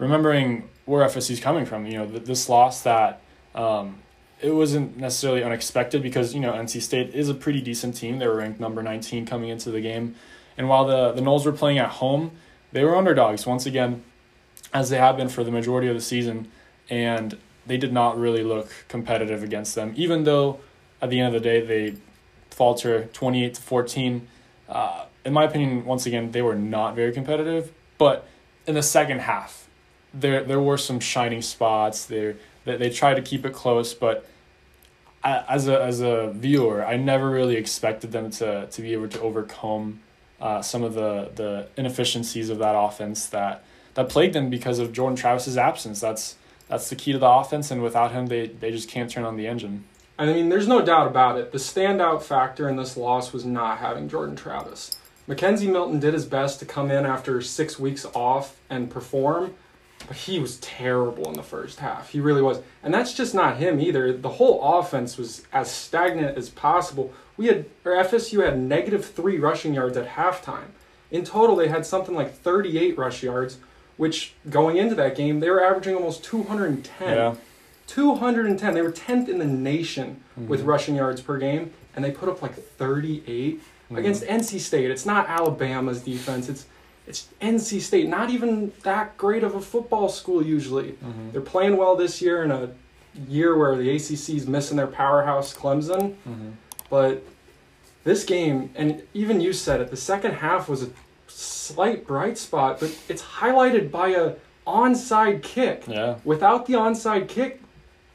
remembering 0.00 0.68
where 0.86 1.06
FSU 1.06 1.30
is 1.30 1.40
coming 1.40 1.64
from. 1.64 1.86
You 1.86 1.98
know, 1.98 2.06
th- 2.06 2.24
this 2.24 2.48
loss 2.48 2.82
that 2.82 3.20
um, 3.54 3.98
it 4.40 4.50
wasn't 4.50 4.96
necessarily 4.96 5.44
unexpected 5.44 6.02
because 6.02 6.34
you 6.34 6.40
know 6.40 6.52
NC 6.52 6.82
State 6.82 7.14
is 7.14 7.28
a 7.28 7.34
pretty 7.34 7.60
decent 7.60 7.96
team. 7.96 8.18
They 8.18 8.26
were 8.26 8.36
ranked 8.36 8.58
number 8.58 8.82
19 8.82 9.26
coming 9.26 9.50
into 9.50 9.70
the 9.70 9.80
game, 9.80 10.16
and 10.58 10.68
while 10.68 10.84
the 10.84 11.12
the 11.12 11.20
Noles 11.20 11.44
were 11.44 11.52
playing 11.52 11.78
at 11.78 11.90
home, 11.90 12.32
they 12.72 12.82
were 12.82 12.96
underdogs 12.96 13.46
once 13.46 13.66
again, 13.66 14.02
as 14.74 14.90
they 14.90 14.98
have 14.98 15.16
been 15.16 15.28
for 15.28 15.44
the 15.44 15.52
majority 15.52 15.86
of 15.86 15.94
the 15.94 16.00
season, 16.00 16.50
and 16.88 17.38
they 17.66 17.76
did 17.76 17.92
not 17.92 18.18
really 18.18 18.42
look 18.42 18.68
competitive 18.88 19.44
against 19.44 19.76
them. 19.76 19.92
Even 19.94 20.24
though 20.24 20.58
at 21.02 21.10
the 21.10 21.20
end 21.20 21.34
of 21.34 21.42
the 21.42 21.48
day 21.48 21.60
they 21.60 21.96
falter 22.60 23.08
28 23.14 23.54
to 23.54 23.62
14. 23.62 24.28
Uh, 24.68 25.06
in 25.24 25.32
my 25.32 25.44
opinion, 25.44 25.84
once 25.84 26.04
again 26.06 26.32
they 26.32 26.42
were 26.42 26.54
not 26.54 26.94
very 26.94 27.12
competitive. 27.12 27.72
But 27.96 28.26
in 28.66 28.74
the 28.74 28.82
second 28.82 29.20
half, 29.20 29.68
there 30.12 30.44
there 30.44 30.60
were 30.60 30.78
some 30.78 31.00
shining 31.00 31.42
spots. 31.42 32.06
There 32.06 32.36
they, 32.64 32.76
they 32.76 32.90
tried 32.90 33.14
to 33.14 33.22
keep 33.22 33.44
it 33.44 33.52
close, 33.52 33.94
but 33.94 34.26
I, 35.22 35.44
as 35.48 35.68
a 35.68 35.82
as 35.82 36.00
a 36.00 36.32
viewer, 36.34 36.84
I 36.84 36.96
never 36.96 37.30
really 37.30 37.56
expected 37.56 38.12
them 38.12 38.30
to 38.32 38.66
to 38.66 38.82
be 38.82 38.92
able 38.92 39.08
to 39.08 39.20
overcome 39.20 40.00
uh, 40.40 40.62
some 40.62 40.82
of 40.82 40.94
the 40.94 41.30
the 41.34 41.68
inefficiencies 41.76 42.50
of 42.50 42.58
that 42.58 42.74
offense 42.76 43.26
that 43.26 43.64
that 43.94 44.08
plagued 44.08 44.34
them 44.34 44.50
because 44.50 44.78
of 44.78 44.92
Jordan 44.92 45.16
Travis's 45.16 45.56
absence. 45.56 46.00
That's 46.00 46.36
that's 46.68 46.88
the 46.88 46.96
key 46.96 47.12
to 47.12 47.18
the 47.18 47.28
offense, 47.28 47.70
and 47.70 47.82
without 47.82 48.12
him, 48.12 48.26
they 48.26 48.46
they 48.46 48.70
just 48.70 48.88
can't 48.88 49.10
turn 49.10 49.24
on 49.24 49.36
the 49.36 49.46
engine. 49.46 49.84
I 50.18 50.26
mean, 50.26 50.50
there's 50.50 50.68
no 50.68 50.84
doubt 50.84 51.06
about 51.06 51.38
it. 51.38 51.50
The 51.50 51.58
standout 51.58 52.22
factor 52.22 52.68
in 52.68 52.76
this 52.76 52.94
loss 52.96 53.32
was 53.32 53.46
not 53.46 53.78
having 53.78 54.06
Jordan 54.08 54.36
Travis. 54.36 54.96
McKenzie 55.26 55.70
Milton 55.70 55.98
did 55.98 56.12
his 56.12 56.26
best 56.26 56.58
to 56.58 56.66
come 56.66 56.90
in 56.90 57.06
after 57.06 57.40
six 57.40 57.78
weeks 57.78 58.04
off 58.14 58.60
and 58.68 58.90
perform, 58.90 59.54
but 60.06 60.16
he 60.16 60.38
was 60.38 60.58
terrible 60.58 61.28
in 61.28 61.34
the 61.34 61.42
first 61.42 61.80
half. 61.80 62.10
He 62.10 62.20
really 62.20 62.42
was. 62.42 62.60
And 62.82 62.92
that's 62.92 63.14
just 63.14 63.34
not 63.34 63.58
him 63.58 63.80
either. 63.80 64.12
The 64.12 64.28
whole 64.28 64.78
offense 64.78 65.16
was 65.16 65.44
as 65.52 65.70
stagnant 65.70 66.36
as 66.36 66.48
possible. 66.48 67.12
We 67.36 67.46
had 67.46 67.66
or 67.84 67.92
FSU 67.92 68.44
had 68.44 68.58
negative 68.58 69.04
3 69.04 69.38
rushing 69.38 69.74
yards 69.74 69.96
at 69.96 70.08
halftime. 70.08 70.72
In 71.10 71.24
total 71.24 71.56
they 71.56 71.68
had 71.68 71.84
something 71.86 72.14
like 72.14 72.34
38 72.34 72.96
rush 72.96 73.22
yards, 73.22 73.58
which 73.96 74.34
going 74.48 74.76
into 74.76 74.94
that 74.94 75.16
game 75.16 75.40
they 75.40 75.50
were 75.50 75.62
averaging 75.62 75.94
almost 75.94 76.24
210. 76.24 77.08
Yeah. 77.08 77.34
210. 77.86 78.74
They 78.74 78.82
were 78.82 78.92
10th 78.92 79.28
in 79.28 79.38
the 79.38 79.44
nation 79.44 80.22
mm-hmm. 80.38 80.48
with 80.48 80.62
rushing 80.62 80.96
yards 80.96 81.20
per 81.20 81.38
game 81.38 81.72
and 81.94 82.04
they 82.04 82.10
put 82.10 82.28
up 82.28 82.42
like 82.42 82.54
38 82.54 83.58
mm-hmm. 83.58 83.96
against 83.96 84.24
NC 84.24 84.60
State. 84.60 84.90
It's 84.90 85.06
not 85.06 85.28
Alabama's 85.28 86.02
defense. 86.02 86.48
It's 86.48 86.66
it's 87.10 87.26
NC 87.40 87.80
State, 87.80 88.08
not 88.08 88.30
even 88.30 88.72
that 88.84 89.16
great 89.18 89.42
of 89.42 89.56
a 89.56 89.60
football 89.60 90.08
school 90.08 90.46
usually. 90.46 90.92
Mm-hmm. 90.92 91.32
They're 91.32 91.40
playing 91.40 91.76
well 91.76 91.96
this 91.96 92.22
year 92.22 92.44
in 92.44 92.52
a 92.52 92.70
year 93.28 93.58
where 93.58 93.76
the 93.76 93.90
ACC 93.90 94.36
is 94.36 94.46
missing 94.46 94.76
their 94.76 94.86
powerhouse 94.86 95.52
Clemson. 95.52 96.14
Mm-hmm. 96.28 96.50
But 96.88 97.24
this 98.04 98.24
game, 98.24 98.70
and 98.76 99.02
even 99.12 99.40
you 99.40 99.52
said 99.52 99.80
it, 99.80 99.90
the 99.90 99.96
second 99.96 100.34
half 100.34 100.68
was 100.68 100.84
a 100.84 100.90
slight 101.26 102.06
bright 102.06 102.38
spot, 102.38 102.78
but 102.78 102.96
it's 103.08 103.22
highlighted 103.22 103.90
by 103.90 104.10
a 104.10 104.34
onside 104.64 105.42
kick. 105.42 105.84
Yeah. 105.88 106.14
Without 106.24 106.66
the 106.66 106.74
onside 106.74 107.28
kick, 107.28 107.60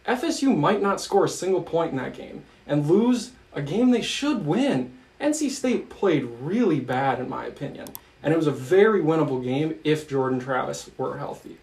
FSU 0.07 0.55
might 0.55 0.81
not 0.81 1.01
score 1.01 1.25
a 1.25 1.29
single 1.29 1.61
point 1.61 1.91
in 1.91 1.97
that 1.97 2.13
game 2.13 2.43
and 2.65 2.87
lose 2.87 3.31
a 3.53 3.61
game 3.61 3.91
they 3.91 4.01
should 4.01 4.45
win. 4.45 4.93
NC 5.19 5.49
State 5.49 5.89
played 5.89 6.23
really 6.39 6.79
bad, 6.79 7.19
in 7.19 7.27
my 7.27 7.45
opinion 7.45 7.89
and 8.25 8.33
it 8.33 8.37
was 8.37 8.47
a 8.47 8.51
very 8.51 9.01
winnable 9.01 9.41
game 9.41 9.75
if 9.83 10.09
Jordan 10.09 10.39
Travis 10.39 10.89
were 10.97 11.19
healthy. 11.19 11.57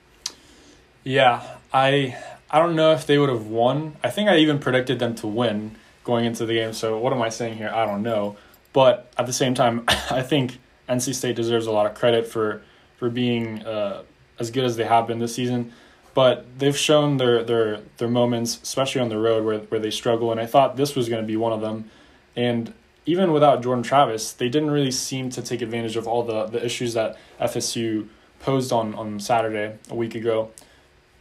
Yeah, 1.02 1.42
I 1.72 2.16
I 2.48 2.60
don't 2.60 2.76
know 2.76 2.92
if 2.92 3.04
they 3.04 3.18
would 3.18 3.28
have 3.28 3.48
won. 3.48 3.96
I 4.02 4.10
think 4.10 4.30
I 4.30 4.36
even 4.38 4.60
predicted 4.60 5.00
them 5.00 5.16
to 5.16 5.26
win 5.26 5.74
going 6.04 6.24
into 6.24 6.46
the 6.46 6.54
game. 6.54 6.72
So 6.72 6.96
what 6.98 7.12
am 7.12 7.20
I 7.20 7.30
saying 7.30 7.56
here? 7.56 7.70
I 7.74 7.84
don't 7.84 8.02
know. 8.02 8.36
But 8.72 9.12
at 9.18 9.26
the 9.26 9.32
same 9.32 9.54
time, 9.54 9.84
I 9.88 10.22
think 10.22 10.58
NC 10.88 11.14
State 11.14 11.34
deserves 11.34 11.66
a 11.66 11.72
lot 11.72 11.86
of 11.86 11.94
credit 11.94 12.28
for 12.28 12.62
for 12.96 13.10
being 13.10 13.62
uh, 13.64 14.04
as 14.38 14.52
good 14.52 14.64
as 14.64 14.76
they 14.76 14.84
have 14.84 15.08
been 15.08 15.18
this 15.18 15.34
season. 15.34 15.72
But 16.14 16.46
they've 16.60 16.78
shown 16.78 17.16
their 17.16 17.42
their 17.42 17.80
their 17.96 18.08
moments, 18.08 18.60
especially 18.62 19.00
on 19.00 19.08
the 19.08 19.18
road, 19.18 19.44
where 19.44 19.58
where 19.58 19.80
they 19.80 19.90
struggle. 19.90 20.30
And 20.30 20.40
I 20.40 20.46
thought 20.46 20.76
this 20.76 20.94
was 20.94 21.08
going 21.08 21.22
to 21.22 21.26
be 21.26 21.36
one 21.36 21.52
of 21.52 21.60
them. 21.60 21.90
And 22.36 22.72
even 23.04 23.32
without 23.32 23.62
Jordan 23.62 23.82
Travis, 23.82 24.32
they 24.32 24.48
didn't 24.48 24.70
really 24.70 24.90
seem 24.90 25.30
to 25.30 25.42
take 25.42 25.60
advantage 25.60 25.96
of 25.96 26.06
all 26.06 26.22
the, 26.22 26.46
the 26.46 26.64
issues 26.64 26.94
that 26.94 27.16
FSU 27.40 28.08
posed 28.40 28.72
on, 28.72 28.94
on 28.94 29.18
Saturday 29.18 29.76
a 29.90 29.94
week 29.94 30.14
ago. 30.14 30.50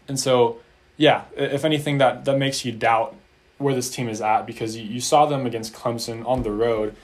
And 0.07 0.19
so, 0.19 0.59
yeah, 0.97 1.23
if 1.35 1.65
anything, 1.65 1.97
that, 1.97 2.25
that 2.25 2.37
makes 2.37 2.65
you 2.65 2.71
doubt 2.71 3.15
where 3.57 3.73
this 3.73 3.89
team 3.89 4.09
is 4.09 4.21
at 4.21 4.45
because 4.45 4.75
you, 4.75 4.83
you 4.83 4.99
saw 4.99 5.25
them 5.25 5.45
against 5.45 5.73
Clemson 5.73 6.25
on 6.27 6.43
the 6.43 6.51
road, 6.51 6.95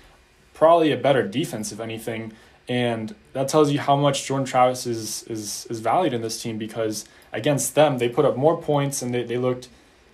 probably 0.54 0.92
a 0.92 0.98
better 0.98 1.28
defense, 1.28 1.72
if 1.72 1.80
anything. 1.80 2.34
And 2.68 3.16
that 3.34 3.48
tells 3.48 3.72
you 3.72 3.80
how 3.80 3.96
much 3.96 4.26
Jordan 4.26 4.46
Travis 4.46 4.86
is, 4.86 5.24
is, 5.24 5.66
is 5.70 5.80
valued 5.80 6.14
in 6.14 6.22
this 6.22 6.42
team 6.42 6.58
because 6.58 7.06
against 7.32 7.76
them, 7.76 7.98
they 7.98 8.10
put 8.10 8.26
up 8.26 8.36
more 8.36 8.62
points 8.62 9.02
and 9.02 9.14
they, 9.14 9.24
they 9.24 9.38
looked 9.38 9.70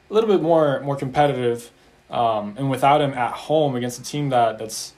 a 0.10 0.14
little 0.14 0.30
bit 0.30 0.42
more, 0.42 0.80
more 0.82 0.96
competitive 0.96 1.72
um, 2.14 2.54
and 2.58 2.70
without 2.70 3.02
him 3.02 3.12
at 3.14 3.32
home 3.32 3.76
against 3.76 4.00
a 4.00 4.04
team 4.04 4.30
that 4.30 4.60
that's 4.60 4.94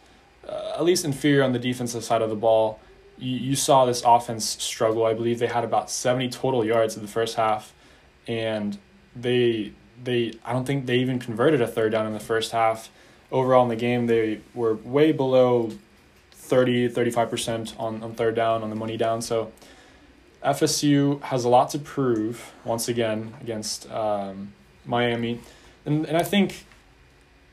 uh, 0.48 0.74
at 0.76 0.84
least 0.84 1.06
inferior 1.06 1.44
on 1.44 1.54
the 1.54 1.60
defensive 1.60 2.04
side 2.04 2.22
of 2.22 2.30
the 2.30 2.36
ball, 2.36 2.78
you, 3.18 3.38
you 3.38 3.56
saw 3.56 3.86
this 3.86 4.04
offense 4.06 4.46
struggle. 4.46 5.06
I 5.06 5.14
believe 5.14 5.40
they 5.40 5.48
had 5.48 5.64
about 5.64 5.90
70 5.90 6.30
total 6.30 6.66
yards 6.66 6.98
in 6.98 7.02
the 7.02 7.08
first 7.08 7.38
half, 7.38 7.74
and 8.28 8.78
they 9.16 9.72
they 10.04 10.34
I 10.44 10.52
don't 10.52 10.66
think 10.66 10.88
they 10.88 10.98
even 10.98 11.18
converted 11.18 11.62
a 11.62 11.68
third 11.68 11.94
down 11.94 12.06
in 12.06 12.12
the 12.12 12.20
first 12.20 12.52
half. 12.52 12.90
Overall 13.32 13.64
in 13.64 13.70
the 13.70 13.78
game, 13.78 14.08
they 14.08 14.42
were 14.54 14.76
way 14.76 15.14
below 15.14 15.72
30, 16.32 16.90
35% 16.90 17.80
on, 17.80 18.04
on 18.04 18.14
third 18.14 18.36
down, 18.36 18.62
on 18.62 18.70
the 18.70 18.76
money 18.76 18.98
down. 18.98 19.22
So 19.22 19.52
FSU 20.44 21.22
has 21.24 21.44
a 21.46 21.50
lot 21.50 21.70
to 21.72 21.80
prove 21.80 22.52
once 22.66 22.88
again 22.88 23.34
against 23.42 23.90
um, 23.90 24.54
Miami, 24.86 25.40
and 25.86 26.06
and 26.06 26.18
I 26.18 26.24
think 26.24 26.66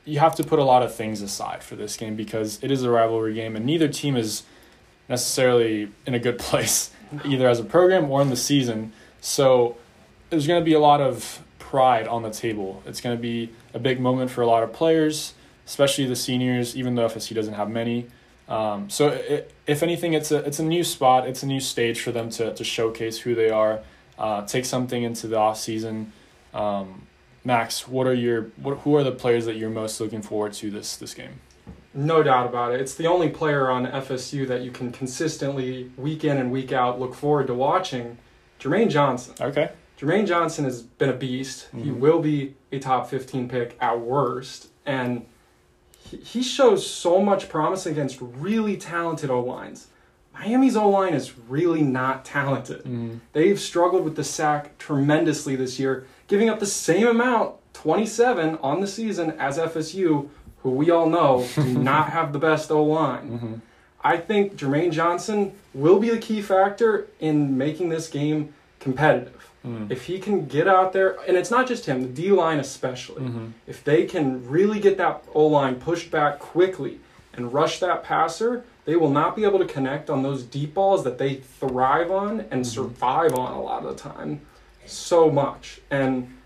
you 0.05 0.19
have 0.19 0.35
to 0.37 0.45
put 0.45 0.59
a 0.59 0.65
lot 0.65 0.83
of 0.83 0.95
things 0.95 1.23
aside 1.23 1.63
for 1.63 1.77
this 1.77 1.97
game 1.97 2.17
because 2.17 2.59
it 2.63 2.71
is 2.71 2.83
a 2.83 2.91
rivalry 2.91 3.35
game, 3.35 3.57
and 3.57 3.65
neither 3.65 3.89
team 3.89 4.17
is 4.17 4.43
necessarily 5.09 5.89
in 6.07 6.15
a 6.15 6.19
good 6.19 6.39
place 6.51 6.91
either 7.25 7.49
as 7.49 7.61
a 7.61 7.65
program 7.65 8.11
or 8.11 8.23
in 8.23 8.31
the 8.31 8.37
season. 8.37 8.93
So 9.21 9.77
there's 10.31 10.47
going 10.47 10.61
to 10.61 10.65
be 10.65 10.73
a 10.73 10.81
lot 10.81 11.01
of 11.01 11.43
pride 11.59 12.09
on 12.09 12.23
the 12.23 12.31
table. 12.31 12.83
It's 12.87 13.01
going 13.01 13.17
to 13.17 13.21
be 13.21 13.51
a 13.75 13.79
big 13.79 14.01
moment 14.01 14.31
for 14.31 14.43
a 14.43 14.47
lot 14.47 14.63
of 14.63 14.73
players, 14.73 15.35
especially 15.67 16.07
the 16.07 16.17
seniors, 16.17 16.77
even 16.77 16.95
though 16.95 17.07
FSU 17.07 17.35
doesn't 17.35 17.55
have 17.55 17.71
many. 17.71 18.09
Um, 18.49 18.91
so 18.91 19.09
it, 19.09 19.53
if 19.67 19.83
anything, 19.83 20.15
it's 20.15 20.33
a 20.33 20.39
it's 20.39 20.59
a 20.59 20.65
new 20.65 20.85
spot. 20.85 21.27
It's 21.29 21.43
a 21.43 21.47
new 21.47 21.61
stage 21.61 22.01
for 22.01 22.13
them 22.13 22.29
to 22.31 22.53
to 22.53 22.65
showcase 22.65 23.19
who 23.19 23.35
they 23.35 23.51
are, 23.51 23.81
uh, 24.19 24.45
take 24.47 24.65
something 24.65 25.03
into 25.03 25.29
the 25.29 25.37
off 25.37 25.59
season. 25.59 26.13
Um, 26.53 27.07
Max, 27.45 27.89
what 27.89 28.07
are 28.07 28.15
your 28.15 28.53
what, 28.57 28.79
who 28.79 28.95
are 28.97 29.03
the 29.03 29.13
players 29.13 29.47
that 29.47 29.57
you're 29.57 29.71
most 29.71 30.01
looking 30.01 30.23
forward 30.23 30.53
to 30.55 30.71
this 30.71 30.97
this 30.97 31.15
game? 31.15 31.41
No 31.95 32.23
doubt 32.23 32.47
about 32.47 32.73
it. 32.73 32.81
It's 32.81 32.95
the 32.95 33.07
only 33.07 33.29
player 33.29 33.71
on 33.71 33.87
FSU 33.87 34.47
that 34.49 34.63
you 34.63 34.71
can 34.71 34.93
consistently, 34.93 35.91
week 35.97 36.25
in 36.25 36.39
and 36.39 36.51
week 36.51 36.73
out, 36.73 36.99
look 36.99 37.15
forward 37.15 37.49
to 37.49 37.55
watching. 37.55 38.17
Jermaine 38.59 38.89
Johnson. 38.89 39.35
Okay. 39.41 39.71
Jermaine 39.99 40.27
Johnson 40.27 40.65
has 40.65 40.83
been 40.83 41.11
a 41.11 41.15
beast. 41.15 41.67
Mm-hmm. 41.67 41.85
He 41.85 41.91
will 41.91 42.21
be 42.21 42.55
a 42.71 42.79
top 42.79 43.11
15 43.11 43.49
pick 43.49 43.77
at 43.81 44.01
worst. 44.01 44.69
And 44.87 45.27
he, 45.99 46.17
he 46.17 46.43
shows 46.43 46.89
so 46.89 47.21
much 47.21 47.49
promise 47.49 47.87
against 47.87 48.19
really 48.21 48.77
talented 48.77 49.31
O 49.31 49.41
lines. 49.41 49.89
Miami's 50.33 50.77
O 50.77 50.89
line 50.89 51.15
is 51.15 51.39
really 51.39 51.83
not 51.83 52.25
talented. 52.25 52.81
Mm-hmm. 52.81 53.17
They've 53.33 53.61
struggled 53.61 54.05
with 54.05 54.17
the 54.17 54.25
sack 54.25 54.79
tremendously 54.79 55.57
this 55.57 55.79
year, 55.79 56.07
giving 56.33 56.49
up 56.49 56.61
the 56.61 56.65
same 56.65 57.07
amount, 57.07 57.55
27, 57.75 58.57
on 58.63 58.81
the 58.81 58.87
season 58.87 59.33
as 59.33 59.59
FSU, 59.59 60.31
who 60.63 60.71
we 60.71 60.91
all 60.91 61.07
know 61.07 61.47
do 61.55 61.79
not 61.79 62.09
have 62.09 62.33
the 62.33 62.39
best 62.39 62.71
O 62.71 62.83
line. 62.83 63.29
Mm-hmm. 63.29 63.55
I 64.03 64.17
think 64.17 64.57
Jermaine 64.57 64.93
Johnson 64.93 65.53
will 65.75 65.99
be 65.99 66.09
the 66.09 66.17
key 66.17 66.41
factor 66.41 67.07
in 67.21 67.59
making 67.59 67.91
this 67.91 68.09
game 68.09 68.55
competitive. 68.81 69.51
Mm. 69.63 69.91
If 69.91 70.07
he 70.07 70.19
can 70.19 70.47
get 70.47 70.67
out 70.67 70.95
there, 70.95 71.19
and 71.29 71.37
it's 71.37 71.51
not 71.51 71.69
just 71.69 71.85
him, 71.85 72.01
the 72.01 72.09
D 72.09 72.33
line 72.33 72.61
especially, 72.61 73.25
mm-hmm. 73.25 73.49
if 73.67 73.85
they 73.85 74.07
can 74.07 74.49
really 74.49 74.81
get 74.81 74.97
that 74.97 75.23
O 75.35 75.47
line 75.47 75.75
pushed 75.75 76.11
back 76.11 76.39
quickly 76.39 76.99
and 77.35 77.53
rush 77.53 77.79
that 77.81 78.05
passer, 78.05 78.65
they 78.87 78.97
will 78.97 79.11
not 79.11 79.37
be 79.37 79.45
able 79.45 79.59
to 79.59 79.67
connect 79.67 80.09
on 80.09 80.23
those 80.23 80.45
deep 80.45 80.73
balls 80.73 81.05
that 81.05 81.19
they 81.19 81.35
thrive 81.35 82.11
on 82.11 82.41
and 82.41 82.63
mm-hmm. 82.63 82.63
survive 82.63 83.35
on 83.35 83.53
a 83.53 83.61
lot 83.61 83.85
of 83.85 83.95
the 83.95 84.03
time 84.03 84.41
so 84.87 85.31
much. 85.31 85.81
And 85.91 86.37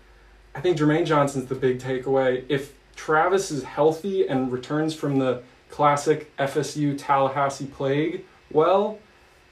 I 0.55 0.61
think 0.61 0.77
Jermaine 0.77 1.05
Johnson's 1.05 1.45
the 1.45 1.55
big 1.55 1.79
takeaway. 1.79 2.43
If 2.49 2.73
Travis 2.95 3.51
is 3.51 3.63
healthy 3.63 4.27
and 4.27 4.51
returns 4.51 4.93
from 4.93 5.19
the 5.19 5.43
classic 5.69 6.35
FSU 6.37 6.95
Tallahassee 6.97 7.67
plague, 7.67 8.23
well, 8.51 8.99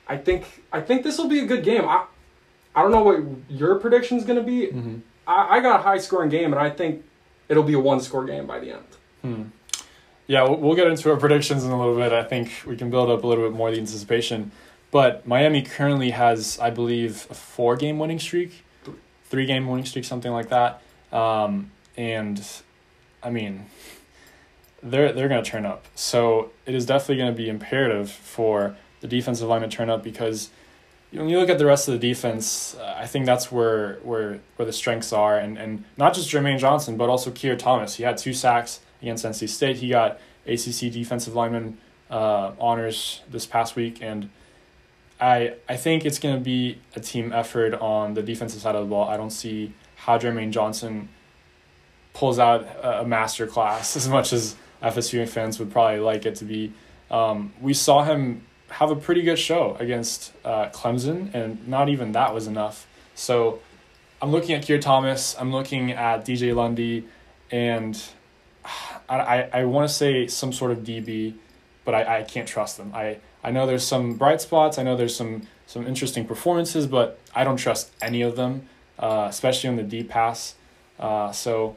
I 0.08 0.18
think 0.18 0.64
I 0.72 0.82
think 0.82 1.04
this 1.04 1.18
will 1.18 1.28
be 1.28 1.40
a 1.40 1.46
good 1.46 1.64
game. 1.64 1.86
I 1.86 2.06
I 2.76 2.82
don't 2.82 2.92
know 2.92 3.04
what 3.04 3.24
your 3.50 3.76
prediction 3.76 4.18
is 4.18 4.26
going 4.26 4.40
to 4.40 4.44
be. 4.44 4.68
Mm-hmm. 4.68 4.98
I, 5.28 5.58
I, 5.58 5.60
got 5.62 5.80
a 5.80 5.84
high 5.84 5.98
scoring 5.98 6.30
game, 6.30 6.52
and 6.52 6.62
I 6.62 6.70
think 6.70 7.06
it'll 7.48 7.64
be 7.64 7.74
a 7.74 7.80
one 7.80 8.02
score 8.02 8.26
game 8.26 8.46
by 8.46 8.60
the 8.60 8.72
end. 8.72 8.86
Hmm. 9.22 9.44
Yeah, 10.28 10.44
we'll, 10.44 10.58
we'll 10.58 10.76
get 10.76 10.88
into 10.88 11.10
our 11.10 11.18
predictions 11.18 11.64
in 11.64 11.72
a 11.72 11.80
little 11.80 11.96
bit. 11.96 12.12
I 12.12 12.24
think 12.24 12.52
we 12.66 12.76
can 12.76 12.90
build 12.90 13.10
up 13.10 13.24
a 13.24 13.28
little 13.28 13.48
bit 13.50 13.56
more 13.56 13.72
the 13.72 13.78
anticipation. 13.78 14.52
But 14.92 15.26
Miami 15.26 15.62
currently 15.62 16.12
has, 16.12 16.60
I 16.60 16.70
believe, 16.70 17.28
a 17.30 17.34
four 17.34 17.76
game 17.76 17.98
winning 17.98 18.20
streak, 18.20 18.65
three 19.26 19.46
game 19.46 19.68
winning 19.68 19.86
streak, 19.86 20.06
something 20.06 20.32
like 20.32 20.50
that. 20.50 20.82
Um, 21.12 21.72
and 21.98 22.46
I 23.24 23.30
mean, 23.30 23.66
they're 24.82 25.12
they're 25.12 25.28
going 25.28 25.44
to 25.44 25.50
turn 25.50 25.66
up. 25.66 25.86
So 25.96 26.52
it 26.66 26.76
is 26.76 26.86
definitely 26.86 27.18
going 27.18 27.34
to 27.34 27.38
be 27.38 27.50
imperative 27.50 28.12
for 28.12 28.76
the 29.02 29.08
defensive 29.08 29.48
line 29.48 29.62
to 29.62 29.68
turn 29.68 29.90
up 29.90 30.04
because 30.04 30.50
when 31.12 31.30
you 31.30 31.40
look 31.40 31.50
at 31.50 31.58
the 31.58 31.66
rest 31.66 31.88
of 31.88 31.94
the 31.94 32.08
defense, 32.08 32.76
uh, 32.76 32.96
I 32.98 33.06
think 33.06 33.26
that's 33.26 33.52
where 33.52 33.96
where 34.04 34.40
where 34.56 34.66
the 34.66 34.74
strengths 34.74 35.14
are, 35.14 35.38
and 35.38 35.58
and 35.58 35.84
not 35.98 36.14
just 36.14 36.30
Jermaine 36.30 36.60
Johnson, 36.60 36.98
but 36.98 37.10
also 37.10 37.32
Keir 37.32 37.56
Thomas. 37.56 37.96
He 37.96 38.04
had 38.04 38.18
two 38.18 38.34
sacks 38.34 38.80
against 39.02 39.26
NC 39.26 39.50
State. 39.50 39.78
He 39.78 39.90
got 39.90 40.20
ACC 40.46 40.92
defensive 40.92 41.36
lineman 41.36 41.78
uh, 42.10 42.52
honors 42.60 43.22
this 43.30 43.46
past 43.46 43.76
week, 43.76 44.00
and 44.02 44.30
I 45.26 45.56
I 45.68 45.76
think 45.76 46.06
it's 46.06 46.20
going 46.20 46.36
to 46.36 46.42
be 46.42 46.80
a 46.96 47.00
team 47.00 47.34
effort 47.34 47.74
on 47.74 48.14
the 48.14 48.22
defensive 48.22 48.62
side 48.62 48.76
of 48.76 48.84
the 48.86 48.90
ball. 48.90 49.10
I 49.10 49.18
don't 49.18 49.32
see 49.32 49.74
how 49.96 50.20
Jermaine 50.20 50.52
Johnson 50.52 51.10
pulls 52.14 52.38
out 52.38 52.68
a 52.84 53.04
master 53.06 53.48
class 53.48 53.96
as 54.02 54.08
much 54.08 54.32
as 54.32 54.56
FSU 54.84 55.28
fans 55.28 55.58
would 55.58 55.72
probably 55.72 56.00
like 56.00 56.26
it 56.28 56.36
to 56.36 56.46
be. 56.46 56.74
Um, 57.10 57.54
we 57.60 57.74
saw 57.74 58.04
him 58.04 58.46
have 58.70 58.92
a 58.92 58.96
pretty 58.96 59.24
good 59.24 59.40
show 59.40 59.76
against 59.80 60.32
uh, 60.44 60.70
Clemson, 60.70 61.34
and 61.34 61.68
not 61.68 61.90
even 61.90 62.12
that 62.12 62.34
was 62.34 62.46
enough. 62.46 62.88
So 63.16 63.62
I'm 64.22 64.32
looking 64.32 64.56
at 64.56 64.64
Keir 64.64 64.80
Thomas, 64.80 65.36
I'm 65.40 65.52
looking 65.52 65.92
at 65.92 66.24
DJ 66.26 66.56
Lundy, 66.56 67.08
and 67.50 68.00
I, 69.10 69.20
I, 69.20 69.50
I 69.54 69.66
want 69.66 69.90
to 69.90 69.94
say 69.94 70.28
some 70.28 70.54
sort 70.54 70.72
of 70.72 70.80
DB, 70.80 71.34
but 71.84 71.96
I, 71.96 72.20
I 72.20 72.24
can't 72.24 72.48
trust 72.48 72.78
them. 72.78 72.92
I, 72.94 73.18
I 73.46 73.52
know 73.52 73.68
there's 73.68 73.86
some 73.86 74.16
bright 74.16 74.42
spots, 74.42 74.80
I 74.80 74.84
know 74.84 74.98
there's 74.98 75.16
some, 75.16 75.44
some 75.68 75.86
interesting 75.86 76.26
performances, 76.26 76.88
but 76.88 77.20
I 77.36 77.44
don't 77.44 77.58
trust 77.58 77.92
any 78.02 78.24
of 78.24 78.36
them, 78.36 78.68
uh, 78.98 79.28
especially 79.30 79.70
on 79.70 79.76
the 79.76 79.84
deep 79.84 80.10
pass. 80.10 80.56
Uh, 81.00 81.32
so 81.32 81.76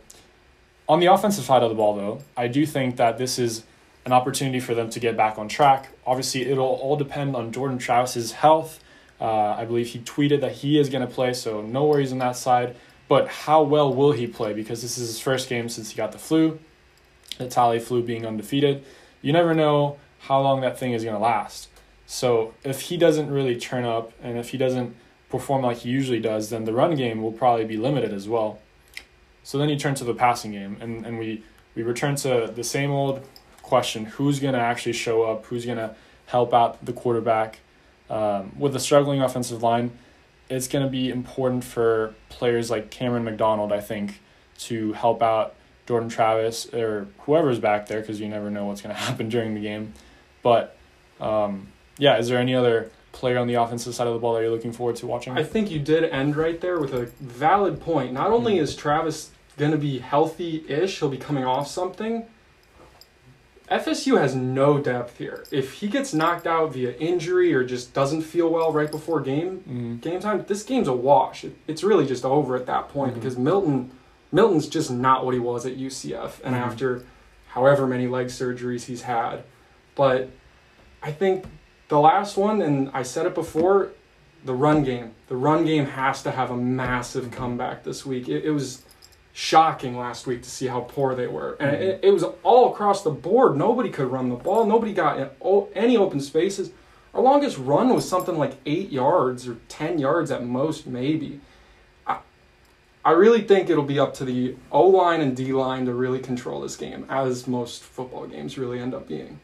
on 0.88 0.98
the 0.98 1.06
offensive 1.06 1.44
side 1.44 1.62
of 1.62 1.68
the 1.68 1.74
ball, 1.74 1.94
though, 1.94 2.22
I 2.38 2.48
do 2.48 2.64
think 2.64 2.96
that 2.96 3.18
this 3.18 3.38
is 3.38 3.64
an 4.06 4.12
opportunity 4.12 4.60
for 4.60 4.74
them 4.74 4.88
to 4.88 4.98
get 4.98 5.14
back 5.14 5.38
on 5.38 5.46
track. 5.46 5.90
Obviously, 6.06 6.46
it'll 6.46 6.64
all 6.64 6.96
depend 6.96 7.36
on 7.36 7.52
Jordan 7.52 7.76
Travis's 7.76 8.32
health. 8.32 8.82
Uh, 9.20 9.50
I 9.50 9.66
believe 9.66 9.88
he 9.88 9.98
tweeted 9.98 10.40
that 10.40 10.52
he 10.52 10.78
is 10.78 10.88
going 10.88 11.06
to 11.06 11.12
play, 11.12 11.34
so 11.34 11.60
no 11.60 11.84
worries 11.84 12.12
on 12.12 12.18
that 12.18 12.36
side. 12.36 12.76
But 13.08 13.28
how 13.28 13.62
well 13.62 13.92
will 13.92 14.12
he 14.12 14.26
play? 14.26 14.54
Because 14.54 14.80
this 14.80 14.96
is 14.96 15.08
his 15.08 15.20
first 15.20 15.50
game 15.50 15.68
since 15.68 15.90
he 15.90 15.98
got 15.98 16.12
the 16.12 16.18
flu, 16.18 16.58
the 17.36 17.46
Tally 17.46 17.78
flu 17.78 18.02
being 18.02 18.24
undefeated. 18.24 18.84
You 19.20 19.34
never 19.34 19.52
know 19.52 19.98
how 20.28 20.42
long 20.42 20.60
that 20.60 20.78
thing 20.78 20.92
is 20.92 21.02
going 21.04 21.16
to 21.16 21.22
last. 21.22 21.68
So 22.06 22.54
if 22.62 22.82
he 22.82 22.98
doesn't 22.98 23.30
really 23.30 23.58
turn 23.58 23.84
up 23.84 24.12
and 24.22 24.38
if 24.38 24.50
he 24.50 24.58
doesn't 24.58 24.94
perform 25.30 25.62
like 25.62 25.78
he 25.78 25.88
usually 25.88 26.20
does, 26.20 26.50
then 26.50 26.64
the 26.64 26.72
run 26.72 26.94
game 26.96 27.22
will 27.22 27.32
probably 27.32 27.64
be 27.64 27.78
limited 27.78 28.12
as 28.12 28.28
well. 28.28 28.58
So 29.42 29.56
then 29.56 29.70
you 29.70 29.76
turn 29.76 29.94
to 29.94 30.04
the 30.04 30.14
passing 30.14 30.52
game, 30.52 30.76
and, 30.80 31.06
and 31.06 31.18
we, 31.18 31.42
we 31.74 31.82
return 31.82 32.16
to 32.16 32.52
the 32.54 32.62
same 32.62 32.90
old 32.90 33.26
question 33.62 34.04
who's 34.04 34.40
going 34.40 34.52
to 34.52 34.60
actually 34.60 34.92
show 34.92 35.22
up, 35.22 35.46
who's 35.46 35.64
going 35.64 35.78
to 35.78 35.94
help 36.26 36.52
out 36.52 36.84
the 36.84 36.92
quarterback. 36.92 37.60
Um, 38.10 38.52
with 38.58 38.74
a 38.76 38.80
struggling 38.80 39.22
offensive 39.22 39.62
line, 39.62 39.92
it's 40.50 40.68
going 40.68 40.84
to 40.84 40.90
be 40.90 41.10
important 41.10 41.64
for 41.64 42.14
players 42.28 42.70
like 42.70 42.90
Camren 42.90 43.24
McDonald, 43.24 43.72
I 43.72 43.80
think, 43.80 44.20
to 44.58 44.92
help 44.94 45.22
out 45.22 45.54
Jordan 45.86 46.10
Travis 46.10 46.66
or 46.72 47.06
whoever's 47.20 47.58
back 47.58 47.86
there 47.86 48.00
because 48.00 48.20
you 48.20 48.28
never 48.28 48.50
know 48.50 48.66
what's 48.66 48.82
going 48.82 48.94
to 48.94 49.00
happen 49.00 49.30
during 49.30 49.54
the 49.54 49.60
game. 49.60 49.94
But 50.48 51.24
um, 51.24 51.68
yeah, 51.98 52.18
is 52.18 52.28
there 52.28 52.38
any 52.38 52.54
other 52.54 52.90
player 53.12 53.38
on 53.38 53.46
the 53.46 53.54
offensive 53.54 53.94
side 53.94 54.06
of 54.06 54.14
the 54.14 54.20
ball 54.20 54.34
that 54.34 54.42
you're 54.42 54.50
looking 54.50 54.72
forward 54.72 54.96
to 54.96 55.06
watching? 55.06 55.36
I 55.36 55.42
think 55.42 55.70
you 55.70 55.78
did 55.78 56.04
end 56.04 56.36
right 56.36 56.60
there 56.60 56.78
with 56.78 56.94
a 56.94 57.06
valid 57.20 57.80
point. 57.80 58.12
Not 58.12 58.30
only 58.30 58.54
mm-hmm. 58.54 58.64
is 58.64 58.76
Travis 58.76 59.30
going 59.56 59.72
to 59.72 59.78
be 59.78 59.98
healthy 59.98 60.64
ish, 60.68 61.00
he'll 61.00 61.08
be 61.08 61.18
coming 61.18 61.44
off 61.44 61.66
something 61.68 62.26
FSU 63.70 64.18
has 64.18 64.34
no 64.34 64.78
depth 64.78 65.18
here. 65.18 65.44
If 65.50 65.74
he 65.74 65.88
gets 65.88 66.14
knocked 66.14 66.46
out 66.46 66.72
via 66.72 66.92
injury 66.92 67.52
or 67.52 67.64
just 67.64 67.92
doesn't 67.92 68.22
feel 68.22 68.48
well 68.48 68.72
right 68.72 68.90
before 68.90 69.20
game 69.20 69.58
mm-hmm. 69.58 69.96
game 69.96 70.20
time, 70.20 70.44
this 70.46 70.62
game's 70.62 70.88
a 70.88 70.92
wash. 70.92 71.44
It, 71.44 71.56
it's 71.66 71.82
really 71.82 72.06
just 72.06 72.24
over 72.24 72.56
at 72.56 72.66
that 72.66 72.88
point 72.88 73.12
mm-hmm. 73.12 73.20
because 73.20 73.36
Milton 73.36 73.90
Milton's 74.32 74.68
just 74.68 74.90
not 74.90 75.24
what 75.24 75.34
he 75.34 75.40
was 75.40 75.66
at 75.66 75.76
UCF 75.76 76.40
and 76.42 76.54
mm-hmm. 76.54 76.64
after 76.64 77.04
however 77.48 77.86
many 77.86 78.06
leg 78.06 78.26
surgeries 78.28 78.84
he's 78.84 79.02
had. 79.02 79.44
But 79.94 80.30
I 81.02 81.12
think 81.12 81.44
the 81.88 81.98
last 81.98 82.36
one 82.36 82.62
and 82.62 82.90
I 82.92 83.02
said 83.02 83.26
it 83.26 83.34
before, 83.34 83.90
the 84.44 84.54
run 84.54 84.84
game. 84.84 85.12
The 85.28 85.36
run 85.36 85.64
game 85.64 85.86
has 85.86 86.22
to 86.22 86.30
have 86.30 86.50
a 86.50 86.56
massive 86.56 87.24
mm-hmm. 87.24 87.34
comeback 87.34 87.84
this 87.84 88.06
week. 88.06 88.28
It, 88.28 88.44
it 88.44 88.50
was 88.50 88.82
shocking 89.32 89.96
last 89.96 90.26
week 90.26 90.42
to 90.42 90.50
see 90.50 90.66
how 90.66 90.80
poor 90.80 91.14
they 91.14 91.26
were. 91.26 91.56
And 91.60 91.72
mm-hmm. 91.72 91.82
it, 91.82 92.00
it, 92.02 92.10
was 92.10 92.24
all 92.42 92.72
across 92.72 93.02
the 93.02 93.10
board. 93.10 93.56
Nobody 93.56 93.90
could 93.90 94.10
run 94.10 94.28
the 94.28 94.36
ball. 94.36 94.66
Nobody 94.66 94.92
got 94.92 95.32
any 95.74 95.96
open 95.96 96.20
spaces. 96.20 96.72
Our 97.14 97.22
longest 97.22 97.58
run 97.58 97.94
was 97.94 98.08
something 98.08 98.36
like 98.36 98.54
eight 98.66 98.90
yards 98.90 99.48
or 99.48 99.56
10 99.68 99.98
yards 99.98 100.30
at 100.30 100.44
most, 100.44 100.86
maybe. 100.86 101.40
I, 102.06 102.18
I 103.04 103.12
really 103.12 103.42
think 103.42 103.70
it'll 103.70 103.84
be 103.84 103.98
up 103.98 104.14
to 104.14 104.24
the 104.24 104.56
O 104.70 104.86
line 104.86 105.20
and 105.20 105.36
D 105.36 105.52
line 105.52 105.86
to 105.86 105.94
really 105.94 106.20
control 106.20 106.60
this 106.60 106.76
game, 106.76 107.06
as 107.08 107.46
most 107.46 107.82
football 107.82 108.26
games 108.26 108.58
really 108.58 108.78
end 108.78 108.94
up 108.94 109.08
being. 109.08 109.40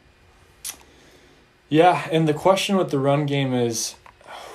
Yeah, 1.68 2.06
and 2.12 2.28
the 2.28 2.34
question 2.34 2.76
with 2.76 2.90
the 2.90 2.98
run 2.98 3.26
game 3.26 3.54
is 3.54 3.94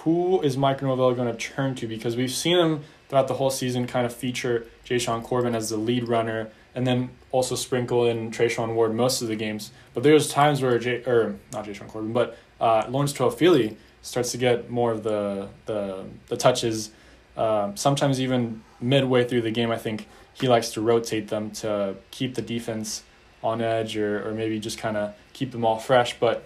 who 0.04 0.42
is 0.42 0.56
Mike 0.56 0.82
Norvell 0.82 1.14
going 1.14 1.32
to 1.32 1.38
turn 1.38 1.76
to? 1.76 1.88
Because 1.88 2.16
we've 2.16 2.32
seen 2.32 2.58
him 2.58 2.84
throughout 3.08 3.28
the 3.28 3.34
whole 3.36 3.50
season 3.50 3.88
kind 3.88 4.06
of 4.06 4.14
feature 4.14 4.68
Jashaun 4.86 5.24
Corbin 5.24 5.56
as 5.56 5.70
the 5.70 5.78
lead 5.78 6.08
runner 6.08 6.50
and 6.76 6.86
then 6.86 7.10
also 7.32 7.56
sprinkle 7.56 8.06
in 8.06 8.32
Treshaun 8.32 8.76
Ward 8.76 8.94
most 8.94 9.22
of 9.22 9.28
the 9.28 9.36
games. 9.36 9.72
But 9.94 10.04
there's 10.04 10.30
times 10.30 10.62
where 10.62 10.78
J 10.80 11.04
or 11.06 11.36
not 11.52 11.66
Jashaun 11.66 11.88
Corbin, 11.88 12.14
but 12.14 12.38
uh, 12.62 12.86
Lawrence 12.90 13.14
Toafili 13.14 13.76
starts 14.02 14.32
to 14.32 14.38
get 14.38 14.70
more 14.70 14.92
of 14.92 15.04
the 15.04 15.50
the 15.66 16.06
the 16.28 16.38
touches. 16.38 16.92
Uh, 17.36 17.74
sometimes 17.76 18.20
even 18.22 18.64
midway 18.80 19.24
through 19.24 19.42
the 19.42 19.52
game, 19.52 19.72
I 19.72 19.78
think 19.78 20.08
he 20.34 20.48
likes 20.48 20.70
to 20.72 20.82
rotate 20.82 21.30
them 21.30 21.52
to 21.52 21.96
keep 22.12 22.36
the 22.36 22.42
defense 22.42 23.04
on 23.44 23.62
edge 23.62 23.98
or 23.98 24.28
or 24.28 24.34
maybe 24.34 24.60
just 24.60 24.78
kind 24.78 24.96
of 24.96 25.14
keep 25.34 25.52
them 25.52 25.66
all 25.66 25.80
fresh. 25.80 26.20
But 26.20 26.46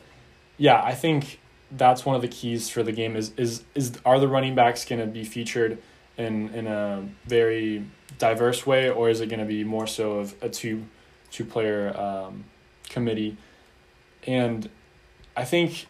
yeah, 0.64 0.82
I 0.82 0.94
think 0.94 1.42
that's 1.72 2.06
one 2.06 2.16
of 2.16 2.22
the 2.22 2.30
keys 2.30 2.70
for 2.70 2.84
the 2.84 2.94
game 2.94 3.18
is 3.18 3.34
is 3.36 3.66
is 3.76 4.00
are 4.06 4.18
the 4.18 4.30
running 4.30 4.56
backs 4.56 4.86
going 4.86 5.02
to 5.02 5.08
be 5.08 5.26
featured 5.26 5.78
in 6.18 6.48
in 6.54 6.68
a 6.68 7.06
very 7.26 7.86
diverse 8.18 8.66
way 8.66 8.90
or 8.90 9.10
is 9.10 9.20
it 9.20 9.28
going 9.28 9.42
to 9.42 9.46
be 9.46 9.66
more 9.66 9.86
so 9.86 10.14
of 10.20 10.42
a 10.42 10.48
two 10.48 10.86
two 11.32 11.44
player 11.44 11.94
um, 12.00 12.46
committee 12.88 13.36
and 14.26 14.70
I 15.36 15.44
think 15.44 15.88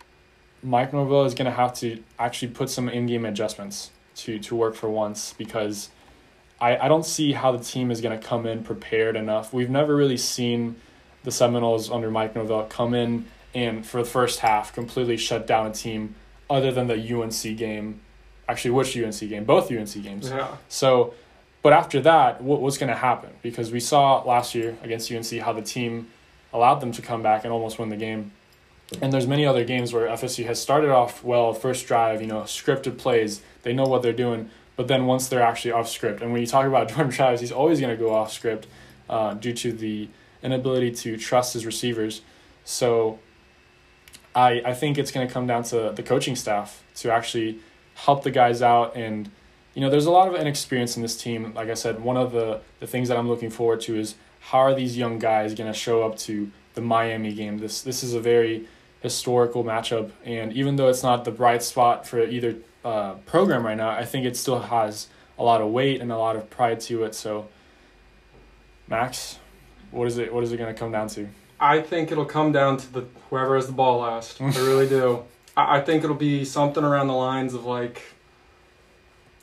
Mike 0.63 0.91
Norvell 0.91 1.26
is 1.26 1.36
going 1.36 1.45
to 1.45 1.55
have 1.55 1.76
to 1.76 2.01
actually 2.17 2.47
put 2.47 2.67
some 2.71 2.89
in-game 2.89 3.26
adjustments 3.26 3.91
to 4.15 4.39
to 4.39 4.55
work 4.55 4.74
for 4.74 4.89
once 4.89 5.36
because 5.38 5.91
I, 6.59 6.78
I 6.78 6.88
don't 6.88 7.05
see 7.05 7.34
how 7.34 7.51
the 7.51 7.63
team 7.63 7.91
is 7.91 8.01
going 8.01 8.19
to 8.19 8.28
come 8.28 8.47
in 8.47 8.63
prepared 8.63 9.15
enough. 9.15 9.53
We've 9.53 9.69
never 9.69 9.95
really 9.95 10.17
seen 10.17 10.78
the 11.24 11.32
Seminoles 11.32 11.91
under 11.91 12.09
Mike 12.09 12.34
Norvell 12.36 12.63
come 12.63 12.95
in 12.95 13.26
and 13.54 13.86
for 13.86 14.04
the 14.04 14.10
first 14.10 14.39
half 14.39 14.74
completely 14.74 15.18
shut 15.18 15.45
down 15.45 15.68
a 15.68 15.72
team 15.72 16.16
other 16.49 16.72
than 16.72 16.88
the 16.88 16.95
UNC 16.95 17.58
game. 17.58 18.01
Actually, 18.47 18.72
which 18.72 18.97
UNC 18.97 19.20
game? 19.20 19.45
Both 19.45 19.72
UNC 19.72 20.04
games. 20.04 20.30
Yeah. 20.30 20.56
So, 20.68 21.14
but 21.62 21.74
after 21.74 22.01
that, 22.01 22.41
what 22.41 22.62
was 22.62 22.78
going 22.78 22.89
to 22.89 22.97
happen? 22.97 23.32
Because 23.41 23.72
we 23.72 23.80
saw 23.80 24.22
last 24.24 24.54
year 24.54 24.78
against 24.84 25.12
UNC 25.12 25.32
how 25.41 25.54
the 25.54 25.62
team 25.62 26.10
allowed 26.51 26.82
them 26.82 26.91
to 26.91 27.01
come 27.01 27.24
back 27.24 27.43
and 27.43 27.54
almost 27.54 27.80
win 27.80 27.89
the 27.89 27.97
game. 27.97 28.32
And 29.01 29.12
there's 29.12 29.26
many 29.26 29.45
other 29.45 29.64
games 29.64 29.93
where 29.93 30.08
FSU 30.08 30.45
has 30.45 30.62
started 30.62 30.91
off 30.91 31.24
well, 31.24 31.54
first 31.54 31.88
drive, 31.88 32.22
you 32.22 32.28
know, 32.28 32.41
scripted 32.41 32.97
plays. 32.97 33.41
They 33.64 33.74
know 33.74 33.86
what 33.86 34.04
they're 34.04 34.14
doing, 34.14 34.49
but 34.76 34.88
then 34.88 35.06
once 35.06 35.30
they're 35.30 35.41
actually 35.41 35.72
off 35.72 35.89
script, 35.89 36.22
and 36.22 36.32
when 36.32 36.41
you 36.41 36.47
talk 36.47 36.66
about 36.66 36.89
Jordan 36.93 37.12
Travis, 37.12 37.41
he's 37.41 37.51
always 37.51 37.80
going 37.80 37.95
to 37.95 38.01
go 38.01 38.14
off 38.14 38.32
script 38.32 38.68
uh, 39.10 39.34
due 39.34 39.54
to 39.54 39.72
the 39.72 40.10
inability 40.43 40.91
to 40.91 41.18
trust 41.18 41.54
his 41.54 41.66
receivers. 41.66 42.22
So 42.66 43.20
I, 44.36 44.61
I 44.65 44.73
think 44.73 44.97
it's 44.97 45.11
going 45.11 45.27
to 45.27 45.34
come 45.34 45.47
down 45.47 45.63
to 45.65 45.91
the 45.95 46.03
coaching 46.03 46.36
staff 46.36 46.84
to 46.95 47.11
actually 47.11 47.59
help 47.95 48.23
the 48.23 48.31
guys 48.31 48.61
out. 48.61 48.95
And, 48.95 49.29
you 49.73 49.81
know, 49.81 49.89
there's 49.89 50.05
a 50.05 50.11
lot 50.11 50.27
of 50.27 50.36
inexperience 50.36 50.95
in 50.95 51.01
this 51.01 51.15
team. 51.15 51.53
Like 51.53 51.69
I 51.69 51.75
said, 51.75 52.01
one 52.01 52.17
of 52.17 52.31
the, 52.31 52.61
the 52.79 52.88
things 52.88 53.09
that 53.09 53.17
I'm 53.17 53.27
looking 53.27 53.49
forward 53.49 53.81
to 53.81 53.97
is 53.97 54.15
how 54.39 54.59
are 54.59 54.73
these 54.73 54.97
young 54.97 55.19
guys 55.19 55.53
going 55.53 55.71
to 55.71 55.77
show 55.77 56.03
up 56.03 56.17
to 56.19 56.51
the 56.73 56.81
Miami 56.81 57.34
game? 57.34 57.59
This, 57.59 57.81
this 57.81 58.03
is 58.03 58.13
a 58.13 58.19
very 58.19 58.67
historical 59.01 59.63
matchup. 59.63 60.11
And 60.25 60.53
even 60.53 60.75
though 60.75 60.89
it's 60.89 61.03
not 61.03 61.25
the 61.25 61.31
bright 61.31 61.63
spot 61.63 62.07
for 62.07 62.23
either 62.23 62.55
uh, 62.84 63.13
program 63.25 63.65
right 63.65 63.77
now, 63.77 63.89
I 63.89 64.05
think 64.05 64.25
it 64.25 64.36
still 64.36 64.59
has 64.59 65.07
a 65.38 65.43
lot 65.43 65.61
of 65.61 65.69
weight 65.69 66.01
and 66.01 66.11
a 66.11 66.17
lot 66.17 66.36
of 66.36 66.49
pride 66.49 66.79
to 66.81 67.03
it. 67.03 67.15
So, 67.15 67.47
Max, 68.88 69.39
what 69.91 70.07
is 70.07 70.17
it? 70.17 70.34
What 70.34 70.43
is 70.43 70.51
it 70.51 70.57
going 70.57 70.73
to 70.73 70.77
come 70.77 70.91
down 70.91 71.07
to? 71.09 71.27
I 71.64 71.82
think 71.82 72.11
it'll 72.11 72.26
come 72.26 72.51
down 72.51 72.78
to 72.78 72.91
the 72.93 73.05
whoever 73.30 73.55
has 73.55 73.68
the 73.68 73.74
ball 73.74 73.99
last. 73.99 74.41
I 74.41 74.45
really 74.57 74.88
do. 74.89 75.24
I, 75.57 75.78
I 75.78 75.82
think 75.82 76.03
it'll 76.03 76.16
be 76.16 76.43
something 76.45 76.84
around 76.84 77.07
the 77.07 77.14
lines 77.16 77.53
of 77.53 77.66
like 77.66 78.01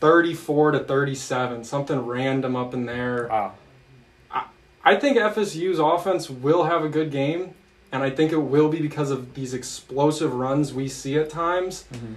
thirty-four 0.00 0.72
to 0.72 0.80
thirty-seven, 0.80 1.64
something 1.64 1.98
random 2.06 2.56
up 2.56 2.74
in 2.74 2.86
there. 2.86 3.28
Wow. 3.30 3.52
I 4.82 4.96
think 4.96 5.18
FSU's 5.18 5.78
offense 5.78 6.30
will 6.30 6.64
have 6.64 6.82
a 6.82 6.88
good 6.88 7.10
game, 7.10 7.52
and 7.92 8.02
I 8.02 8.08
think 8.08 8.32
it 8.32 8.38
will 8.38 8.70
be 8.70 8.80
because 8.80 9.10
of 9.10 9.34
these 9.34 9.52
explosive 9.52 10.32
runs 10.32 10.72
we 10.72 10.88
see 10.88 11.18
at 11.18 11.28
times. 11.28 11.84
Mm-hmm. 11.92 12.14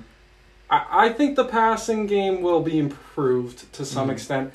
I, 0.70 0.86
I 1.08 1.10
think 1.10 1.36
the 1.36 1.44
passing 1.44 2.08
game 2.08 2.42
will 2.42 2.62
be 2.62 2.80
improved 2.80 3.72
to 3.74 3.84
some 3.84 4.08
Mhm. 4.08 4.14
extent. 4.14 4.54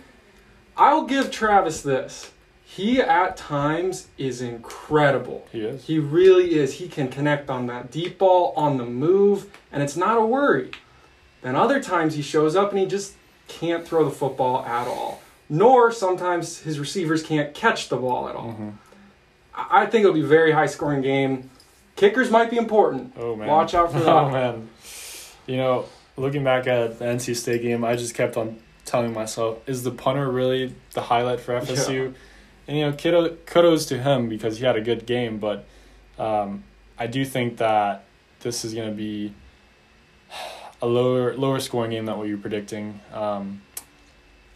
I'll 0.75 1.05
give 1.05 1.31
Travis 1.31 1.83
this. 1.83 2.33
He 2.71 3.01
at 3.01 3.37
times 3.39 4.09
is 4.19 4.43
incredible. 4.43 5.47
He 5.51 5.61
is. 5.63 5.85
He 5.87 5.99
really 5.99 6.55
is. 6.55 6.75
He 6.75 6.87
can 6.87 7.09
connect 7.09 7.49
on 7.49 7.67
that 7.67 7.91
deep 7.91 8.19
ball, 8.19 8.53
on 8.57 8.77
the 8.77 8.85
move, 8.85 9.47
and 9.73 9.83
it's 9.83 9.97
not 9.97 10.19
a 10.19 10.21
worry. 10.25 10.71
Then 11.41 11.57
other 11.57 11.83
times 11.83 12.15
he 12.15 12.23
shows 12.23 12.55
up 12.55 12.71
and 12.71 12.79
he 12.79 12.85
just 12.87 13.15
can't 13.49 13.87
throw 13.89 14.05
the 14.05 14.11
football 14.11 14.65
at 14.67 14.87
all. 14.87 15.23
Nor 15.49 15.91
sometimes 15.91 16.59
his 16.59 16.79
receivers 16.79 17.23
can't 17.23 17.55
catch 17.55 17.89
the 17.89 17.97
ball 17.97 18.29
at 18.29 18.37
all. 18.37 18.53
Mhm. 18.59 18.73
I 19.55 19.83
I 19.83 19.87
think 19.87 20.03
it'll 20.05 20.13
be 20.15 20.21
a 20.23 20.27
very 20.27 20.53
high 20.53 20.67
scoring 20.67 21.01
game. 21.01 21.49
Kickers 21.97 22.31
might 22.31 22.51
be 22.51 22.59
important. 22.59 23.15
Oh 23.19 23.35
man. 23.35 23.49
Watch 23.49 23.73
out 23.75 23.91
for 23.93 23.99
that. 24.01 24.09
Oh 24.09 24.29
man. 24.31 24.69
You 25.47 25.57
know, 25.57 25.87
looking 26.19 26.45
back 26.45 26.67
at 26.67 26.99
the 26.99 27.07
NC 27.07 27.35
State 27.35 27.63
game, 27.63 27.83
I 27.83 27.97
just 27.97 28.15
kept 28.15 28.37
on 28.37 28.59
telling 28.85 29.15
myself, 29.15 29.59
is 29.67 29.83
the 29.85 29.91
punter 29.91 30.31
really 30.31 30.75
the 30.93 31.01
highlight 31.03 31.41
for 31.41 31.59
FSU? 31.59 32.13
And 32.69 32.77
you 32.77 32.85
know, 32.85 32.93
kudos 33.47 33.87
to 33.87 33.99
him 33.99 34.29
because 34.29 34.59
he 34.59 34.65
had 34.67 34.77
a 34.77 34.81
good 34.83 35.07
game, 35.07 35.39
but 35.39 35.65
um, 36.19 36.65
I 36.99 37.07
do 37.07 37.25
think 37.25 37.57
that 37.57 38.05
this 38.41 38.65
is 38.65 38.75
going 38.75 38.91
to 38.91 38.95
be 38.95 39.33
a 40.81 40.87
lower 40.87 41.35
lower 41.35 41.61
scoring 41.61 41.93
game 41.93 42.05
than 42.05 42.19
what 42.19 42.29
you're 42.29 42.37
predicting. 42.37 43.01
Um, 43.13 43.63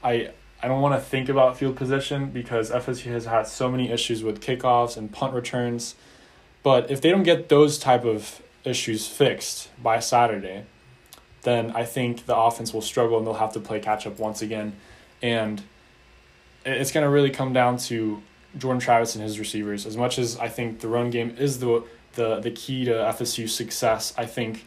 I 0.05 0.31
I 0.63 0.69
don't 0.69 0.83
want 0.83 0.95
to 0.95 1.01
think 1.01 1.31
about 1.31 1.57
field 1.57 1.77
position 1.77 2.31
because 2.31 2.71
FSU 2.71 3.11
has 3.13 3.25
had 3.25 3.49
so 3.49 3.71
many 3.71 3.91
issues 3.91 4.23
with 4.23 4.41
kickoffs 4.41 4.97
and 4.97 5.11
punt 5.11 5.33
returns. 5.33 5.95
But 6.63 6.91
if 6.91 7.01
they 7.01 7.11
don't 7.11 7.25
get 7.25 7.49
those 7.49 7.79
type 7.79 8.05
of 8.05 8.43
issues 8.65 9.09
fixed 9.09 9.71
by 9.83 9.99
Saturday, 9.99 10.67
then 11.43 11.73
I 11.73 11.85
think 11.85 12.27
the 12.27 12.37
offense 12.37 12.73
will 12.73 12.83
struggle 12.83 13.19
and 13.19 13.27
they'll 13.27 13.35
have 13.35 13.55
to 13.55 13.61
play 13.61 13.81
catch 13.81 14.07
up 14.07 14.21
once 14.21 14.43
again. 14.43 14.75
And 15.21 15.63
it's 16.65 16.93
going 16.93 17.05
to 17.05 17.11
really 17.11 17.31
come 17.31 17.53
down 17.53 17.77
to 17.77 18.23
Jordan 18.57 18.81
Travis 18.81 19.15
and 19.15 19.25
his 19.25 19.39
receivers. 19.39 19.87
As 19.87 19.97
much 19.97 20.19
as 20.19 20.37
I 20.39 20.49
think 20.49 20.81
the 20.81 20.89
run 20.89 21.11
game 21.11 21.35
is 21.39 21.59
the 21.59 21.85
the 22.15 22.41
the 22.41 22.51
key 22.51 22.85
to 22.85 22.93
FSU's 22.93 23.55
success, 23.55 24.13
I 24.17 24.27
think 24.27 24.67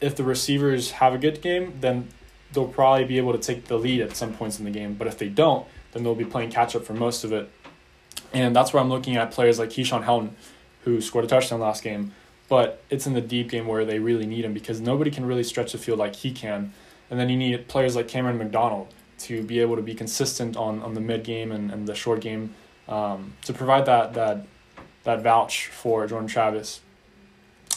if 0.00 0.16
the 0.16 0.24
receivers 0.24 0.92
have 0.92 1.14
a 1.14 1.18
good 1.18 1.42
game, 1.42 1.74
then 1.80 2.08
they'll 2.52 2.68
probably 2.68 3.04
be 3.04 3.18
able 3.18 3.32
to 3.32 3.38
take 3.38 3.66
the 3.66 3.78
lead 3.78 4.00
at 4.00 4.16
some 4.16 4.34
points 4.34 4.58
in 4.58 4.64
the 4.64 4.70
game. 4.70 4.94
But 4.94 5.06
if 5.06 5.18
they 5.18 5.28
don't, 5.28 5.66
then 5.92 6.02
they'll 6.02 6.14
be 6.14 6.24
playing 6.24 6.50
catch 6.50 6.74
up 6.74 6.84
for 6.84 6.94
most 6.94 7.24
of 7.24 7.32
it. 7.32 7.50
And 8.32 8.56
that's 8.56 8.72
where 8.72 8.82
I'm 8.82 8.88
looking 8.88 9.16
at 9.16 9.30
players 9.30 9.58
like 9.58 9.70
Keyshawn 9.70 10.04
Helton, 10.04 10.30
who 10.82 11.00
scored 11.00 11.24
a 11.24 11.28
touchdown 11.28 11.60
last 11.60 11.82
game. 11.82 12.12
But 12.48 12.82
it's 12.90 13.06
in 13.06 13.14
the 13.14 13.20
deep 13.20 13.50
game 13.50 13.66
where 13.66 13.84
they 13.84 13.98
really 13.98 14.26
need 14.26 14.44
him 14.44 14.52
because 14.52 14.80
nobody 14.80 15.10
can 15.10 15.24
really 15.24 15.44
stretch 15.44 15.72
the 15.72 15.78
field 15.78 15.98
like 15.98 16.16
he 16.16 16.32
can. 16.32 16.72
And 17.10 17.20
then 17.20 17.28
you 17.28 17.36
need 17.36 17.68
players 17.68 17.94
like 17.94 18.08
Camren 18.08 18.38
McDonald 18.38 18.92
to 19.22 19.42
be 19.42 19.60
able 19.60 19.76
to 19.76 19.82
be 19.82 19.94
consistent 19.94 20.56
on, 20.56 20.82
on 20.82 20.94
the 20.94 21.00
mid 21.00 21.24
game 21.24 21.52
and, 21.52 21.70
and 21.70 21.86
the 21.86 21.94
short 21.94 22.20
game 22.20 22.54
um, 22.88 23.34
to 23.42 23.52
provide 23.52 23.86
that, 23.86 24.14
that 24.14 24.46
that 25.04 25.22
vouch 25.22 25.66
for 25.66 26.06
Jordan 26.06 26.28
Travis. 26.28 26.80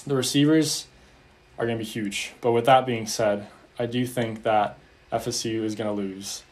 The 0.06 0.16
receivers 0.16 0.88
are 1.58 1.66
going 1.66 1.78
to 1.78 1.84
be 1.84 1.90
huge. 1.90 2.34
But 2.42 2.52
with 2.52 2.66
that 2.66 2.86
being 2.86 3.08
said, 3.08 3.48
I 3.80 3.86
do 3.86 4.06
think 4.06 4.44
that 4.44 4.78
FSU 5.12 5.64
is 5.64 5.76
going 5.76 5.88
to 5.88 5.94
lose. 5.94 6.44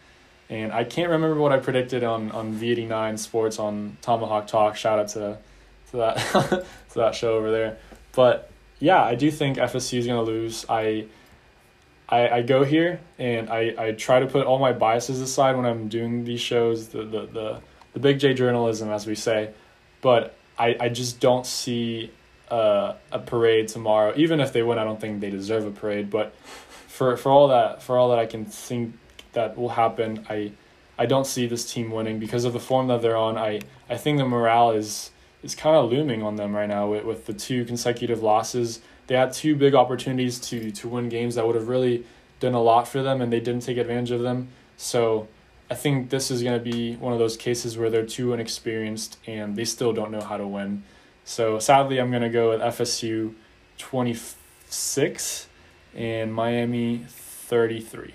And 0.50 0.72
I 0.72 0.84
can't 0.84 1.10
remember 1.10 1.40
what 1.40 1.52
I 1.52 1.58
predicted 1.58 2.04
on, 2.04 2.32
on 2.32 2.54
V89 2.54 3.18
Sports 3.20 3.60
on 3.60 3.98
Tomahawk 4.02 4.48
Talk. 4.48 4.76
Shout 4.76 5.00
out 5.00 5.08
to, 5.10 5.38
to 5.92 5.98
that 5.98 6.18
to 6.90 6.96
that 6.96 7.16
show 7.16 7.36
over 7.38 7.52
there. 7.52 7.78
But 8.14 8.52
yeah, 8.80 9.04
I 9.04 9.16
do 9.16 9.32
think 9.32 9.58
FSU 9.58 10.00
is 10.00 10.08
going 10.08 10.24
to 10.24 10.32
lose. 10.32 10.66
I, 10.68 11.06
I 12.14 12.38
I 12.38 12.42
go 12.42 12.64
here 12.64 13.00
and 13.18 13.50
I, 13.50 13.74
I 13.78 13.92
try 13.92 14.20
to 14.20 14.28
put 14.28 14.46
all 14.46 14.60
my 14.60 14.74
biases 14.74 15.20
aside 15.22 15.56
when 15.56 15.66
I'm 15.66 15.88
doing 15.88 16.24
these 16.24 16.42
shows, 16.42 16.90
the, 16.90 17.04
the, 17.04 17.26
the, 17.26 17.62
the 17.94 18.00
big 18.00 18.20
J 18.20 18.34
journalism, 18.34 18.90
as 18.90 19.08
we 19.08 19.16
say. 19.16 19.52
But 20.02 20.36
I, 20.58 20.76
I 20.80 20.90
just 20.90 21.20
don't 21.20 21.46
see 21.46 22.12
uh, 22.50 22.94
a 23.12 23.20
parade 23.20 23.68
tomorrow. 23.68 24.14
Even 24.16 24.40
if 24.40 24.54
they 24.54 24.62
win, 24.62 24.78
I 24.78 24.84
don't 24.84 25.02
think 25.02 25.22
they 25.22 25.30
deserve 25.30 25.66
a 25.66 25.72
parade. 25.72 26.10
But 26.10 26.36
for 26.88 27.18
for 27.18 27.32
all 27.32 27.48
that 27.48 27.82
for 27.82 27.98
all 27.98 28.10
that 28.10 28.20
I 28.20 28.26
can 28.26 28.46
think 28.46 28.96
that 29.34 29.58
will 29.58 29.70
happen, 29.70 30.26
I 30.30 30.52
I 30.98 31.06
don't 31.08 31.26
see 31.26 31.48
this 31.48 31.72
team 31.74 31.90
winning 31.90 32.20
because 32.20 32.46
of 32.46 32.54
the 32.54 32.60
form 32.60 32.88
that 32.88 33.02
they're 33.02 33.18
on. 33.18 33.38
I 33.38 33.62
I 33.90 33.98
think 33.98 34.20
the 34.20 34.26
morale 34.26 34.72
is 34.72 35.12
is 35.42 35.56
kind 35.56 35.76
of 35.76 35.92
looming 35.92 36.24
on 36.24 36.36
them 36.36 36.56
right 36.56 36.70
now 36.70 36.90
with, 36.92 37.04
with 37.04 37.26
the 37.26 37.34
two 37.34 37.66
consecutive 37.66 38.22
losses. 38.22 38.80
They 39.08 39.16
had 39.16 39.34
two 39.34 39.56
big 39.56 39.76
opportunities 39.76 40.40
to 40.50 40.72
to 40.72 40.88
win 40.88 41.10
games 41.10 41.36
that 41.36 41.46
would 41.46 41.56
have 41.56 41.68
really 41.68 42.06
done 42.40 42.54
a 42.54 42.62
lot 42.62 42.88
for 42.88 43.02
them, 43.02 43.22
and 43.22 43.32
they 43.32 43.40
didn't 43.40 43.64
take 43.64 43.78
advantage 43.78 44.12
of 44.12 44.22
them. 44.22 44.50
So 44.78 45.28
I 45.70 45.76
think 45.76 46.10
this 46.10 46.30
is 46.30 46.44
going 46.44 46.62
to 46.62 46.64
be 46.64 46.96
one 46.98 47.14
of 47.14 47.20
those 47.20 47.38
cases 47.38 47.78
where 47.78 47.90
they're 47.90 48.06
too 48.06 48.34
inexperienced 48.34 49.18
and 49.26 49.56
they 49.56 49.66
still 49.66 49.94
don't 49.94 50.12
know 50.12 50.22
how 50.22 50.38
to 50.38 50.46
win. 50.46 50.84
So 51.26 51.58
sadly, 51.58 52.00
I'm 52.00 52.12
going 52.12 52.22
to 52.22 52.30
go 52.30 52.50
with 52.50 52.62
FSU 52.62 53.34
26 53.78 55.48
and 55.96 56.34
Miami 56.34 57.06
33. 57.08 58.14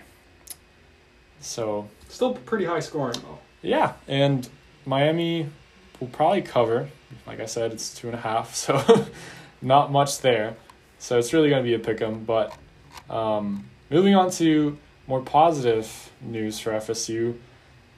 So 1.40 1.88
Still 2.08 2.34
pretty 2.34 2.64
high 2.64 2.80
scoring 2.80 3.16
though. 3.22 3.38
Yeah, 3.62 3.94
and 4.06 4.48
Miami 4.86 5.48
will 6.00 6.08
probably 6.08 6.42
cover. 6.42 6.88
Like 7.26 7.40
I 7.40 7.46
said, 7.46 7.72
it's 7.72 7.94
two 7.94 8.08
and 8.08 8.16
a 8.16 8.20
half, 8.20 8.54
so 8.64 9.06
not 9.62 9.90
much 9.90 10.20
there. 10.20 10.56
So 10.98 11.18
it's 11.18 11.32
really 11.32 11.48
going 11.48 11.62
to 11.62 11.66
be 11.68 11.74
a 11.74 11.78
pick 11.78 12.00
'em. 12.02 12.24
But 12.24 12.54
um, 13.08 13.68
moving 13.90 14.14
on 14.14 14.30
to 14.32 14.76
more 15.06 15.20
positive 15.20 16.10
news 16.20 16.58
for 16.58 16.72
FSU, 16.72 17.36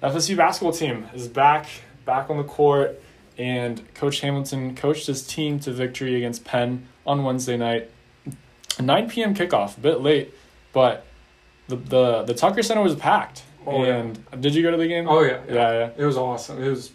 FSU 0.03 0.37
basketball 0.37 0.73
team 0.73 1.07
is 1.15 1.29
back 1.29 1.67
back 2.05 2.31
on 2.31 2.37
the 2.37 2.45
court, 2.45 3.01
and 3.39 3.83
Coach 3.95 4.21
Hamilton 4.21 4.75
coached 4.75 5.07
his 5.07 5.27
team 5.27 5.59
to 5.61 5.71
victory 5.73 6.17
against 6.17 6.45
Penn 6.45 6.87
on 7.07 7.25
Wednesday 7.25 7.57
night. 7.57 7.91
9 8.79 9.11
p.m. 9.11 9.35
kickoff, 9.35 9.77
a 9.77 9.81
bit 9.81 10.01
late, 10.01 10.33
but 10.73 11.05
the 11.69 11.77
the, 11.77 12.23
the 12.23 12.35
Tucker 12.35 12.63
Center 12.63 12.83
was 12.83 12.95
packed. 12.95 13.43
Oh, 13.67 13.85
yeah. 13.85 13.97
and 13.97 14.41
did 14.41 14.55
you 14.55 14.63
go 14.63 14.71
to 14.71 14.77
the 14.79 14.89
game? 14.89 15.07
Oh 15.09 15.21
yeah, 15.23 15.41
yeah, 15.49 15.55
yeah. 15.73 15.91
It 15.97 16.05
was 16.05 16.17
awesome. 16.17 16.63
It 16.63 16.69
was 16.71 16.93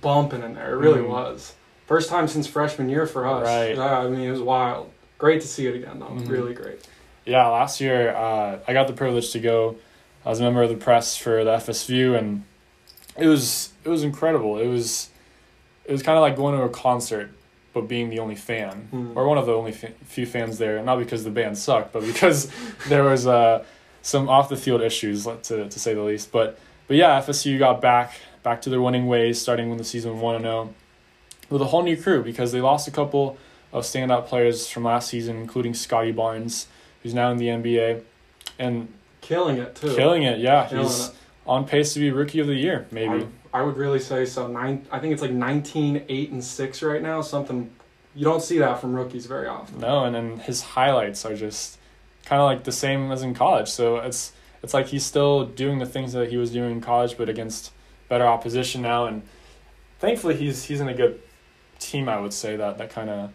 bumping 0.00 0.42
in 0.42 0.54
there. 0.54 0.72
It 0.74 0.76
really 0.76 1.00
Mhm. 1.00 1.08
was. 1.08 1.54
First 1.86 2.10
time 2.10 2.28
since 2.28 2.46
freshman 2.46 2.88
year 2.88 3.06
for 3.06 3.26
us. 3.26 3.44
Right. 3.46 3.74
Yeah, 3.76 3.98
I 4.00 4.08
mean, 4.08 4.20
it 4.20 4.30
was 4.30 4.42
wild. 4.42 4.90
Great 5.20 5.40
to 5.42 5.46
see 5.46 5.66
it 5.66 5.74
again, 5.76 6.00
though. 6.00 6.06
Mhm. 6.06 6.28
Really 6.28 6.54
great. 6.54 6.80
Yeah, 7.26 7.46
last 7.48 7.80
year 7.80 8.10
uh, 8.16 8.58
I 8.66 8.72
got 8.72 8.86
the 8.88 8.94
privilege 8.94 9.30
to 9.32 9.38
go. 9.38 9.76
as 10.24 10.38
a 10.38 10.42
member 10.42 10.62
of 10.62 10.68
the 10.68 10.76
press 10.76 11.16
for 11.16 11.44
the 11.44 11.50
FSU, 11.52 12.14
and 12.18 12.42
it 13.16 13.26
was 13.26 13.70
it 13.84 13.88
was 13.88 14.02
incredible. 14.02 14.58
It 14.58 14.66
was 14.66 15.08
it 15.86 15.92
was 15.92 16.02
kind 16.02 16.16
of 16.18 16.22
like 16.22 16.36
going 16.36 16.56
to 16.58 16.62
a 16.64 16.68
concert, 16.68 17.30
but 17.72 17.82
being 17.88 18.10
the 18.10 18.18
only 18.18 18.34
fan 18.34 18.88
Mm. 18.92 19.16
or 19.16 19.26
one 19.28 19.38
of 19.38 19.46
the 19.46 19.54
only 19.54 19.72
few 19.72 20.26
fans 20.26 20.58
there. 20.58 20.82
Not 20.82 20.98
because 20.98 21.24
the 21.24 21.30
band 21.30 21.56
sucked, 21.58 21.92
but 21.94 22.02
because 22.04 22.50
there 22.88 23.02
was 23.04 23.26
uh, 23.26 23.64
some 24.02 24.28
off 24.28 24.48
the 24.50 24.56
field 24.56 24.82
issues, 24.82 25.24
to 25.24 25.68
to 25.68 25.78
say 25.78 25.94
the 25.94 26.02
least. 26.02 26.32
But 26.32 26.58
but 26.88 26.96
yeah, 26.98 27.20
FSU 27.20 27.58
got 27.58 27.80
back 27.80 28.12
back 28.42 28.60
to 28.62 28.70
their 28.70 28.80
winning 28.82 29.06
ways, 29.06 29.40
starting 29.40 29.68
when 29.68 29.78
the 29.78 29.84
season 29.84 30.20
one 30.20 30.34
and 30.36 30.44
zero, 30.44 30.74
with 31.50 31.62
a 31.62 31.66
whole 31.66 31.82
new 31.82 31.96
crew 31.96 32.22
because 32.22 32.52
they 32.52 32.60
lost 32.60 32.88
a 32.88 32.90
couple 32.90 33.36
of 33.72 33.84
standout 33.84 34.26
players 34.26 34.68
from 34.68 34.84
last 34.84 35.08
season, 35.08 35.36
including 35.36 35.74
Scottie 35.74 36.12
Barnes, 36.12 36.66
who's 37.02 37.14
now 37.14 37.30
in 37.30 37.36
the 37.36 37.46
NBA, 37.46 38.02
and 38.58 38.92
Killing 39.20 39.58
it, 39.58 39.74
too. 39.76 39.94
killing 39.94 40.22
it. 40.22 40.38
Yeah, 40.38 40.66
Killing 40.66 40.86
he's 40.86 41.08
it. 41.08 41.14
on 41.46 41.66
pace 41.66 41.92
to 41.94 42.00
be 42.00 42.10
rookie 42.10 42.40
of 42.40 42.46
the 42.46 42.54
year, 42.54 42.86
maybe. 42.90 43.26
I, 43.52 43.60
I 43.60 43.62
would 43.62 43.76
really 43.76 44.00
say 44.00 44.24
so. 44.24 44.46
Nine. 44.46 44.86
I 44.90 44.98
think 44.98 45.12
it's 45.12 45.22
like 45.22 45.30
19, 45.32 46.04
8, 46.08 46.30
and 46.30 46.42
6 46.42 46.82
right 46.82 47.02
now. 47.02 47.20
Something. 47.20 47.70
You 48.14 48.24
don't 48.24 48.42
see 48.42 48.58
that 48.58 48.80
from 48.80 48.94
rookies 48.94 49.26
very 49.26 49.46
often. 49.46 49.78
No, 49.80 50.04
and 50.04 50.14
then 50.14 50.38
his 50.40 50.62
highlights 50.62 51.24
are 51.24 51.36
just 51.36 51.78
kind 52.24 52.40
of 52.40 52.46
like 52.46 52.64
the 52.64 52.72
same 52.72 53.12
as 53.12 53.22
in 53.22 53.34
college. 53.34 53.68
So 53.68 53.98
it's 53.98 54.32
it's 54.62 54.74
like 54.74 54.86
he's 54.88 55.04
still 55.04 55.46
doing 55.46 55.78
the 55.78 55.86
things 55.86 56.12
that 56.14 56.28
he 56.30 56.36
was 56.36 56.50
doing 56.50 56.72
in 56.72 56.80
college, 56.80 57.16
but 57.16 57.28
against 57.28 57.72
better 58.08 58.26
opposition 58.26 58.82
now. 58.82 59.06
And 59.06 59.22
thankfully, 60.00 60.36
he's 60.36 60.64
he's 60.64 60.80
in 60.80 60.88
a 60.88 60.94
good 60.94 61.20
team. 61.78 62.08
I 62.08 62.18
would 62.18 62.32
say 62.32 62.56
that 62.56 62.78
that 62.78 62.90
kind 62.90 63.10
of 63.10 63.30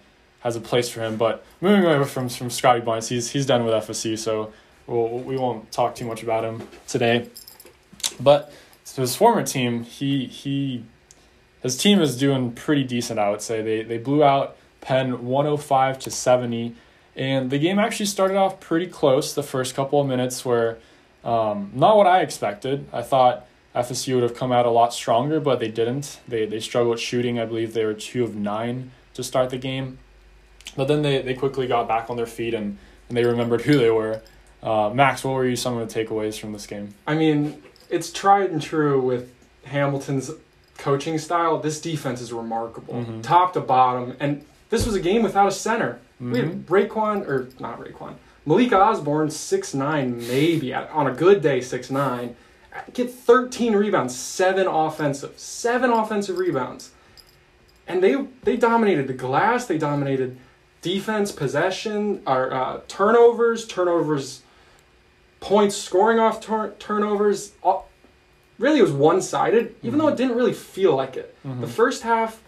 has 0.45 0.55
a 0.55 0.61
place 0.61 0.87
for 0.87 1.01
him. 1.01 1.17
But 1.17 1.43
moving 1.59 1.83
away 1.83 2.05
from 2.05 2.29
from 2.29 2.49
Scottie 2.49 2.79
Barnes, 2.79 3.09
he's 3.09 3.31
he's 3.31 3.45
done 3.45 3.65
with 3.65 3.73
FSC, 3.73 4.17
so 4.17 4.53
we'll, 4.87 5.19
we 5.19 5.35
won't 5.35 5.71
talk 5.71 5.95
too 5.95 6.05
much 6.05 6.23
about 6.23 6.45
him 6.45 6.65
today. 6.87 7.27
But 8.19 8.53
his 8.95 9.15
former 9.15 9.43
team, 9.43 9.83
he 9.83 10.27
he 10.27 10.85
his 11.61 11.75
team 11.75 11.99
is 11.99 12.15
doing 12.17 12.51
pretty 12.51 12.83
decent. 12.83 13.19
I 13.19 13.31
would 13.31 13.41
say 13.41 13.61
they 13.61 13.81
they 13.81 13.97
blew 13.97 14.23
out 14.23 14.55
Penn 14.79 15.25
one 15.25 15.45
hundred 15.45 15.57
five 15.57 15.97
to 15.99 16.11
seventy, 16.11 16.75
and 17.15 17.49
the 17.49 17.57
game 17.57 17.79
actually 17.79 18.05
started 18.05 18.37
off 18.37 18.59
pretty 18.59 18.87
close. 18.87 19.33
The 19.33 19.43
first 19.43 19.75
couple 19.75 19.99
of 19.99 20.07
minutes 20.07 20.45
were 20.45 20.77
um, 21.23 21.71
not 21.73 21.97
what 21.97 22.05
I 22.05 22.21
expected. 22.21 22.87
I 22.93 23.01
thought 23.01 23.47
FSU 23.75 24.13
would 24.13 24.23
have 24.23 24.35
come 24.35 24.51
out 24.51 24.67
a 24.67 24.69
lot 24.69 24.93
stronger, 24.93 25.39
but 25.39 25.59
they 25.59 25.69
didn't. 25.69 26.19
They 26.27 26.45
they 26.45 26.59
struggled 26.59 26.99
shooting. 26.99 27.39
I 27.39 27.45
believe 27.45 27.73
they 27.73 27.83
were 27.83 27.95
two 27.95 28.23
of 28.23 28.35
nine 28.35 28.91
to 29.15 29.23
start 29.23 29.49
the 29.49 29.57
game, 29.57 29.97
but 30.75 30.87
then 30.87 31.01
they, 31.01 31.21
they 31.21 31.33
quickly 31.33 31.67
got 31.67 31.87
back 31.87 32.09
on 32.09 32.17
their 32.17 32.25
feet 32.25 32.53
and, 32.53 32.77
and 33.09 33.17
they 33.17 33.23
remembered 33.25 33.61
who 33.61 33.77
they 33.77 33.89
were. 33.89 34.21
Uh, 34.63 34.89
Max, 34.93 35.23
what 35.23 35.33
were 35.35 35.45
you 35.47 35.55
some 35.55 35.77
of 35.77 35.87
the 35.91 36.05
takeaways 36.05 36.39
from 36.39 36.51
this 36.53 36.65
game? 36.67 36.93
I 37.05 37.15
mean, 37.15 37.61
it's 37.89 38.11
tried 38.11 38.49
and 38.49 38.61
true 38.61 38.99
with 39.01 39.31
Hamilton's 39.65 40.31
coaching 40.77 41.17
style. 41.17 41.59
This 41.59 41.79
defense 41.79 42.19
is 42.21 42.33
remarkable, 42.33 42.95
Mhm. 42.95 43.21
top 43.23 43.53
to 43.53 43.61
bottom. 43.61 44.15
And 44.19 44.43
this 44.69 44.85
was 44.85 44.95
a 44.95 44.99
game 44.99 45.23
without 45.23 45.47
a 45.47 45.51
center. 45.51 45.99
We 46.19 46.25
Mhm. 46.27 46.35
had 46.37 46.65
RayQuan, 46.67 47.27
or 47.27 47.49
not 47.59 47.79
RayQuan, 47.79 48.13
Malika 48.45 48.79
Osborne, 48.79 49.29
six 49.29 49.73
nine 49.73 50.17
maybe, 50.27 50.73
on 50.73 51.07
a 51.07 51.11
good 51.13 51.41
day, 51.41 51.61
six 51.61 51.89
nine 51.91 52.35
Get 52.93 53.09
13 53.09 53.73
rebounds, 53.73 54.13
seven 54.13 54.67
offensive, 54.67 55.31
seven 55.37 55.91
offensive 55.91 56.37
rebounds. 56.37 56.91
And 57.87 58.03
they 58.03 58.15
they 58.43 58.57
dominated 58.57 59.07
the 59.07 59.13
glass, 59.13 59.65
they 59.65 59.77
dominated 59.77 60.37
defense, 60.89 61.31
possession, 61.31 62.21
or 62.27 62.53
uh, 62.53 62.79
turnovers, 62.87 63.65
turnovers, 63.65 64.43
points, 65.39 65.75
scoring 65.75 66.19
off 66.19 66.39
tur- 66.39 66.73
turnovers. 66.79 67.51
All, 67.63 67.89
really, 68.59 68.79
it 68.79 68.83
was 68.83 68.91
one 68.91 69.21
sided, 69.21 69.75
even 69.81 69.97
though 69.99 70.07
it 70.07 70.15
didn't 70.17 70.35
really 70.37 70.53
feel 70.53 70.95
like 70.95 71.17
it. 71.17 71.35
Mhm. 71.45 71.61
The 71.61 71.67
first 71.67 72.03
half, 72.03 72.39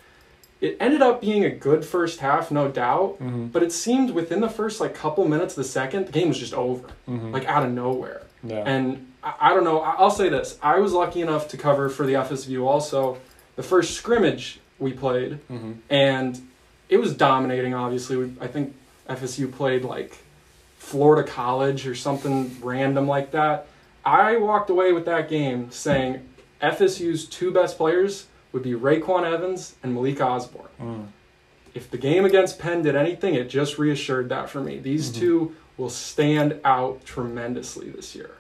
it 0.62 0.78
ended 0.80 1.02
up 1.02 1.20
being 1.20 1.44
a 1.46 1.50
good 1.50 1.84
first 1.84 2.20
half, 2.20 2.52
no 2.52 2.68
doubt. 2.68 3.18
Mhm. 3.20 3.52
But 3.52 3.64
it 3.64 3.72
seemed 3.72 4.12
within 4.12 4.40
the 4.42 4.50
first 4.50 4.80
like 4.80 4.94
couple 4.94 5.28
minutes 5.28 5.54
of 5.58 5.64
the 5.64 5.70
second, 5.70 6.06
the 6.08 6.12
game 6.12 6.28
was 6.30 6.38
just 6.40 6.54
over, 6.54 6.88
Mhm. 7.10 7.34
like 7.34 7.46
out 7.46 7.64
of 7.66 7.72
nowhere. 7.72 8.22
yeah. 8.44 8.64
And 8.66 9.12
I, 9.24 9.34
I 9.48 9.54
don't 9.56 9.64
know. 9.64 9.80
I- 9.82 9.96
I'll 9.98 10.12
say 10.22 10.30
this: 10.30 10.58
I 10.62 10.78
was 10.80 10.94
lucky 10.94 11.22
enough 11.22 11.48
to 11.50 11.58
cover 11.58 11.90
for 11.90 12.06
the 12.06 12.14
FSView 12.14 12.66
also 12.68 13.18
the 13.56 13.64
first 13.64 13.96
scrimmage 13.96 14.60
we 14.80 14.94
played, 14.94 15.40
Mhm. 15.50 15.78
and 15.90 16.40
it 16.90 16.98
was 16.98 17.16
dominating. 17.16 17.74
Obviously, 17.74 18.18
we, 18.18 18.34
I 18.40 18.48
think 18.48 18.74
FSU 19.10 19.52
played 19.52 19.84
like 19.84 20.18
Florida 20.78 21.30
College 21.30 21.88
or 21.88 21.96
something 21.96 22.56
random 22.62 23.08
like 23.08 23.32
that. 23.32 23.68
I 24.06 24.38
walked 24.38 24.70
away 24.70 24.94
with 24.94 25.06
that 25.06 25.30
game 25.30 25.70
saying 25.72 26.28
FSU's 26.62 27.26
two 27.26 27.52
best 27.52 27.78
players 27.78 28.28
would 28.54 28.64
be 28.64 28.72
RayQuan 28.72 29.24
Evans 29.32 29.76
and 29.84 29.94
Malik 29.94 30.22
Osborne. 30.22 30.68
Mm. 30.82 31.08
If 31.74 31.92
the 31.92 31.98
game 31.98 32.26
against 32.26 32.58
Penn 32.58 32.82
did 32.82 32.96
anything, 32.96 33.36
it 33.36 33.50
just 33.50 33.78
reassured 33.78 34.30
that 34.30 34.50
for 34.50 34.62
me. 34.62 34.80
These 34.80 35.12
Mhm. 35.12 35.20
two 35.20 35.56
will 35.78 35.90
stand 35.90 36.60
out 36.66 37.06
tremendously 37.06 37.90
this 37.90 38.16
year. 38.16 38.32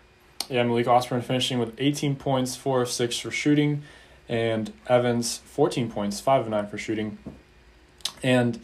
Yeah, 0.49 0.63
Malik 0.63 0.87
Osborne 0.87 1.21
finishing 1.21 1.59
with 1.59 1.73
18 1.77 2.15
points, 2.15 2.55
4 2.55 2.81
of 2.81 2.89
6 2.89 3.19
for 3.19 3.29
shooting, 3.29 3.83
and 4.29 4.71
Evans 4.87 5.41
14 5.45 5.91
points, 5.91 6.19
5 6.21 6.41
of 6.41 6.49
9 6.49 6.65
for 6.67 6.77
shooting. 6.77 7.17
And 8.27 8.59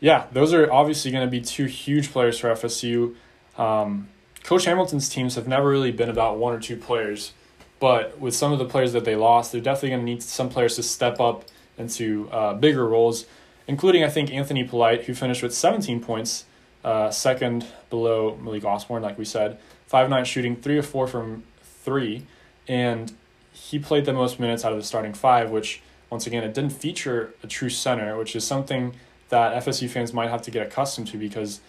yeah, 0.00 0.26
those 0.32 0.52
are 0.52 0.70
obviously 0.70 1.10
going 1.10 1.26
to 1.26 1.30
be 1.30 1.40
two 1.40 1.64
huge 1.64 2.12
players 2.12 2.38
for 2.38 2.48
FSU. 2.50 3.14
Um, 3.56 4.08
Coach 4.44 4.66
Hamilton's 4.66 5.08
teams 5.08 5.36
have 5.36 5.48
never 5.48 5.66
really 5.66 5.92
been 5.92 6.10
about 6.10 6.36
one 6.36 6.52
or 6.52 6.60
two 6.60 6.76
players, 6.76 7.32
but 7.80 8.20
with 8.20 8.34
some 8.34 8.52
of 8.52 8.58
the 8.58 8.66
players 8.66 8.92
that 8.92 9.06
they 9.06 9.16
lost, 9.16 9.50
they're 9.50 9.62
definitely 9.62 9.90
going 9.90 10.00
to 10.00 10.04
need 10.04 10.22
some 10.22 10.50
players 10.50 10.76
to 10.76 10.82
step 10.82 11.20
up 11.20 11.46
into 11.78 12.28
uh, 12.30 12.52
bigger 12.52 12.86
roles, 12.86 13.24
including, 13.66 14.04
I 14.04 14.10
think, 14.10 14.30
Anthony 14.30 14.62
Polite, 14.62 15.04
who 15.04 15.14
finished 15.14 15.42
with 15.42 15.54
17 15.54 16.02
points, 16.02 16.44
uh, 16.84 17.10
second 17.10 17.64
below 17.88 18.36
Malik 18.42 18.64
Osborne, 18.64 19.02
like 19.02 19.16
we 19.16 19.24
said 19.24 19.58
five 19.86 20.10
nine 20.10 20.24
shooting, 20.24 20.56
three 20.56 20.78
of 20.78 20.86
four 20.86 21.06
from 21.06 21.44
three, 21.62 22.26
and 22.68 23.12
he 23.52 23.78
played 23.78 24.04
the 24.04 24.12
most 24.12 24.40
minutes 24.40 24.64
out 24.64 24.72
of 24.72 24.78
the 24.78 24.84
starting 24.84 25.14
five, 25.14 25.50
which 25.50 25.82
once 26.12 26.26
again 26.26 26.44
it 26.44 26.52
didn't 26.52 26.72
feature 26.72 27.32
a 27.42 27.46
true 27.46 27.70
center, 27.70 28.18
which 28.18 28.36
is 28.36 28.46
something 28.46 28.94
that 29.30 29.64
FSU 29.64 29.88
fans 29.88 30.12
might 30.12 30.28
have 30.28 30.42
to 30.42 30.50
get 30.50 30.66
accustomed 30.66 31.08
to 31.08 31.16
because 31.16 31.60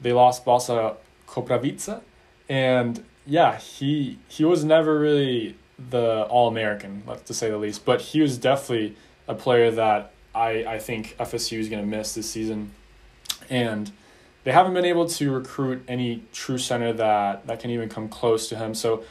they 0.00 0.12
lost 0.12 0.44
Balsa 0.44 0.96
Koprivica, 1.28 2.02
and 2.48 3.04
yeah, 3.24 3.56
he 3.56 4.18
he 4.28 4.44
was 4.44 4.64
never 4.64 4.98
really 4.98 5.56
the 5.78 6.24
All 6.24 6.48
American, 6.48 7.04
to 7.26 7.32
say 7.32 7.48
the 7.48 7.58
least, 7.58 7.84
but 7.84 8.00
he 8.00 8.20
was 8.20 8.36
definitely 8.36 8.96
a 9.28 9.34
player 9.34 9.70
that 9.70 10.12
I 10.34 10.64
I 10.64 10.78
think 10.80 11.16
FSU 11.18 11.60
is 11.60 11.68
going 11.68 11.80
to 11.80 11.88
miss 11.96 12.12
this 12.16 12.28
season, 12.28 12.72
and 13.48 13.92
they 14.42 14.50
haven't 14.50 14.74
been 14.74 14.84
able 14.84 15.08
to 15.08 15.30
recruit 15.30 15.84
any 15.86 16.24
true 16.32 16.58
center 16.58 16.92
that, 16.92 17.46
that 17.46 17.60
can 17.60 17.70
even 17.70 17.88
come 17.88 18.08
close 18.08 18.48
to 18.48 18.56
him. 18.56 18.74
So 18.74 19.04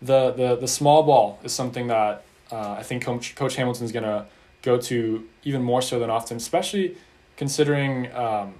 the 0.00 0.30
the, 0.30 0.54
the 0.54 0.68
small 0.68 1.02
ball 1.02 1.40
is 1.42 1.52
something 1.52 1.88
that 1.88 2.24
uh, 2.52 2.76
I 2.78 2.82
think 2.82 3.02
Coach, 3.04 3.34
Coach 3.34 3.56
Hamilton 3.56 3.84
is 3.84 3.92
going 3.92 4.04
to 4.04 4.26
go 4.62 4.78
to 4.78 5.26
even 5.42 5.62
more 5.62 5.82
so 5.82 5.98
than 5.98 6.10
often, 6.10 6.36
especially 6.36 6.96
considering 7.36 8.12
um, 8.14 8.54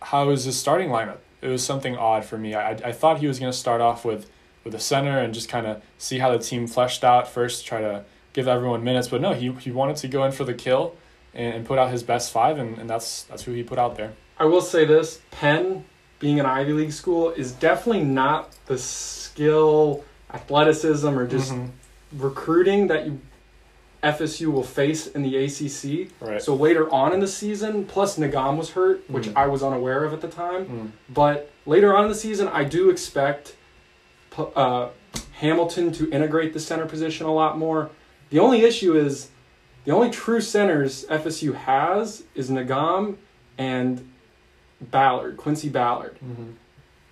how 0.00 0.26
was 0.28 0.44
his 0.44 0.56
starting 0.56 0.88
lineup. 0.88 1.18
It 1.42 1.48
was 1.48 1.64
something 1.64 1.96
odd 1.96 2.24
for 2.24 2.38
me. 2.38 2.54
I, 2.54 2.70
I 2.70 2.92
thought 2.92 3.18
he 3.18 3.26
was 3.26 3.38
going 3.38 3.50
to 3.52 3.56
start 3.56 3.80
off 3.80 4.04
with, 4.04 4.30
with 4.64 4.74
a 4.74 4.78
center 4.78 5.18
and 5.18 5.34
just 5.34 5.48
kind 5.48 5.66
of 5.66 5.82
see 5.98 6.18
how 6.18 6.30
the 6.30 6.38
team 6.38 6.66
fleshed 6.66 7.02
out 7.02 7.28
first, 7.28 7.66
try 7.66 7.80
to 7.80 8.04
give 8.32 8.46
everyone 8.46 8.84
minutes. 8.84 9.08
But 9.08 9.20
no, 9.20 9.34
he, 9.34 9.50
he 9.52 9.70
wanted 9.70 9.96
to 9.96 10.08
go 10.08 10.24
in 10.24 10.32
for 10.32 10.44
the 10.44 10.54
kill 10.54 10.94
and, 11.34 11.54
and 11.54 11.66
put 11.66 11.78
out 11.78 11.90
his 11.90 12.02
best 12.02 12.32
five, 12.32 12.58
and, 12.58 12.78
and 12.78 12.88
that's 12.88 13.24
that's 13.24 13.42
who 13.42 13.52
he 13.52 13.62
put 13.62 13.78
out 13.78 13.96
there. 13.96 14.12
I 14.38 14.44
will 14.44 14.60
say 14.62 14.84
this 14.84 15.20
Penn, 15.30 15.84
being 16.18 16.40
an 16.40 16.46
Ivy 16.46 16.72
League 16.72 16.92
school, 16.92 17.30
is 17.30 17.52
definitely 17.52 18.04
not 18.04 18.54
the 18.66 18.78
skill 18.78 20.04
athleticism 20.32 21.08
or 21.08 21.26
just 21.26 21.52
Mhm. 21.52 21.70
Recruiting 22.16 22.86
that 22.88 23.06
you 23.06 23.20
FSU 24.02 24.50
will 24.50 24.62
face 24.62 25.06
in 25.06 25.20
the 25.22 25.36
ACC. 25.36 26.10
Right. 26.20 26.40
So 26.40 26.54
later 26.54 26.90
on 26.92 27.12
in 27.12 27.20
the 27.20 27.28
season, 27.28 27.84
plus 27.84 28.18
Ngom 28.18 28.56
was 28.56 28.70
hurt, 28.70 29.02
which 29.10 29.26
Mhm. 29.28 29.36
I 29.36 29.46
was 29.46 29.62
unaware 29.62 30.04
of 30.04 30.14
at 30.14 30.22
the 30.22 30.28
time. 30.28 30.64
Mm. 30.66 31.12
But 31.12 31.50
later 31.66 31.94
on 31.94 32.04
in 32.04 32.08
the 32.08 32.14
season, 32.16 32.48
I 32.48 32.64
do 32.64 32.88
expect 32.88 33.56
uh, 34.56 34.88
Hamilton 35.32 35.92
to 35.92 36.08
integrate 36.10 36.52
the 36.54 36.60
center 36.60 36.86
position 36.86 37.26
a 37.26 37.34
lot 37.34 37.58
more. 37.58 37.90
The 38.30 38.38
only 38.38 38.62
issue 38.62 38.96
is 38.96 39.28
the 39.84 39.90
only 39.92 40.08
true 40.08 40.40
centers 40.40 41.04
FSU 41.10 41.52
has 41.54 42.22
is 42.34 42.48
Ngom 42.48 43.16
and 43.58 44.08
Ballard, 44.80 45.36
Quincy 45.36 45.68
Ballard. 45.68 46.16
Mhm. 46.24 46.54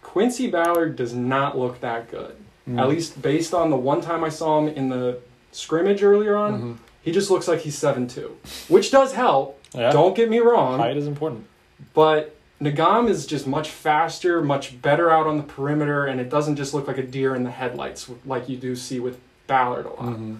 Quincy 0.00 0.48
Ballard 0.48 0.96
does 0.96 1.12
not 1.12 1.58
look 1.58 1.80
that 1.80 2.10
good. 2.10 2.36
Mm. 2.68 2.78
At 2.80 2.88
least 2.88 3.20
based 3.22 3.54
on 3.54 3.70
the 3.70 3.76
one 3.76 4.00
time 4.00 4.22
I 4.24 4.28
saw 4.28 4.58
him 4.58 4.68
in 4.68 4.88
the 4.88 5.18
scrimmage 5.52 6.02
earlier 6.02 6.36
on, 6.36 6.60
Mhm. 6.60 6.76
he 7.02 7.12
just 7.12 7.30
looks 7.30 7.48
like 7.48 7.60
he's 7.60 7.76
seven 7.78 8.06
two, 8.06 8.36
which 8.68 8.90
does 8.90 9.12
help. 9.14 9.58
Yeah. 9.74 9.90
Don't 9.90 10.14
get 10.14 10.28
me 10.28 10.38
wrong. 10.38 10.78
Height 10.78 10.96
is 10.96 11.06
important. 11.06 11.46
But 11.94 12.34
Ngom 12.60 13.08
is 13.08 13.24
just 13.26 13.46
much 13.46 13.70
faster, 13.70 14.42
much 14.42 14.82
better 14.82 15.10
out 15.10 15.26
on 15.26 15.36
the 15.36 15.42
perimeter, 15.44 16.06
and 16.06 16.20
it 16.20 16.28
doesn't 16.28 16.56
just 16.56 16.74
look 16.74 16.86
like 16.88 16.98
a 16.98 17.02
deer 17.02 17.34
in 17.34 17.44
the 17.44 17.50
headlights 17.50 18.10
like 18.26 18.48
you 18.48 18.56
do 18.56 18.74
see 18.76 18.98
with 19.00 19.18
Ballard 19.46 19.86
a 19.86 19.90
lot. 19.90 19.98
Mhm. 20.18 20.38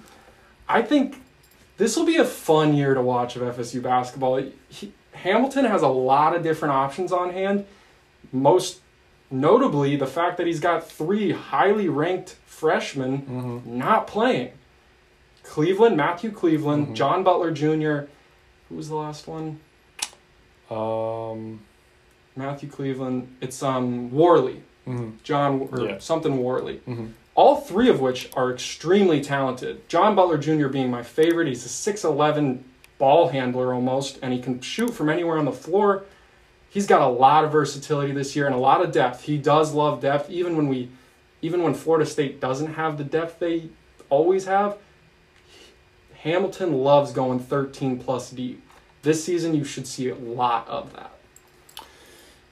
I 0.69 0.83
think 0.83 1.23
this 1.79 1.97
will 1.97 2.05
be 2.05 2.17
a 2.17 2.25
fun 2.25 2.75
year 2.75 2.93
to 2.95 3.01
watch 3.01 3.37
of 3.37 3.43
FSU 3.43 3.81
basketball. 3.81 4.43
He, 4.69 4.93
Hamilton 5.13 5.65
has 5.65 5.81
a 5.83 5.89
lot 5.89 6.35
of 6.37 6.43
different 6.43 6.75
options 6.75 7.13
on 7.13 7.31
hand. 7.31 7.65
Most 8.33 8.81
notably, 9.31 9.97
the 9.97 10.07
fact 10.07 10.37
that 10.39 10.47
he's 10.47 10.61
got 10.61 10.89
three 10.89 11.33
highly 11.33 11.89
ranked 11.89 12.37
freshmen 12.47 13.23
Mhm. 13.67 13.67
not 13.67 14.07
playing. 14.07 14.51
Cleveland, 15.45 15.97
Matthew 15.97 16.31
Cleveland, 16.31 16.89
Mhm. 16.89 16.95
John 16.95 17.23
Butler 17.23 17.51
Jr. 17.51 18.07
Who 18.69 18.75
was 18.77 18.89
the 18.89 18.97
last 18.97 19.27
one? 19.27 19.61
Um. 20.71 21.61
Matthew 22.37 22.69
Cleveland. 22.69 23.35
It's 23.41 23.63
um 23.65 24.11
Warley, 24.13 24.63
mhm. 24.87 25.15
John 25.25 25.69
or 25.73 25.81
Yeah. 25.81 25.99
something 25.99 26.37
Warley. 26.39 26.81
Mhm. 26.87 27.13
All 27.35 27.57
three 27.57 27.89
of 27.89 28.01
which 28.01 28.31
are 28.37 28.53
extremely 28.53 29.21
talented. 29.21 29.89
John 29.89 30.15
Butler 30.15 30.39
Jr. 30.39 30.69
being 30.69 30.91
my 30.91 31.03
favorite. 31.03 31.49
He's 31.49 31.65
a 31.65 31.69
6'11 31.69 32.65
ball 32.99 33.29
handler 33.29 33.73
almost, 33.75 34.19
and 34.23 34.33
he 34.33 34.41
can 34.41 34.61
shoot 34.61 34.91
from 34.91 35.09
anywhere 35.09 35.37
on 35.39 35.45
the 35.47 35.53
floor. 35.53 36.05
He's 36.71 36.87
got 36.87 37.01
a 37.01 37.09
lot 37.09 37.45
of 37.45 37.53
versatility 37.53 38.13
this 38.13 38.37
year 38.37 38.47
and 38.47 38.55
a 38.55 38.59
lot 38.59 38.85
of 38.85 38.93
depth. 38.93 39.23
He 39.23 39.39
does 39.39 39.73
love 39.73 40.01
depth, 40.01 40.31
even 40.31 40.57
when 40.57 40.69
we, 40.69 40.91
even 41.41 41.63
when 41.63 41.75
Florida 41.75 42.05
State 42.05 42.41
doesn't 42.41 42.75
have 42.75 42.99
the 42.99 43.05
depth 43.05 43.39
they 43.39 43.71
always 44.11 44.45
have. 44.45 44.77
Hamilton 46.23 46.73
loves 46.73 47.13
going 47.13 47.39
13 47.39 47.99
plus 47.99 48.31
deep. 48.31 48.63
This 49.03 49.25
season, 49.25 49.55
you 49.55 49.65
should 49.65 49.87
see 49.87 50.09
a 50.09 50.15
lot 50.15 50.67
of 50.69 50.93
that. 50.95 51.13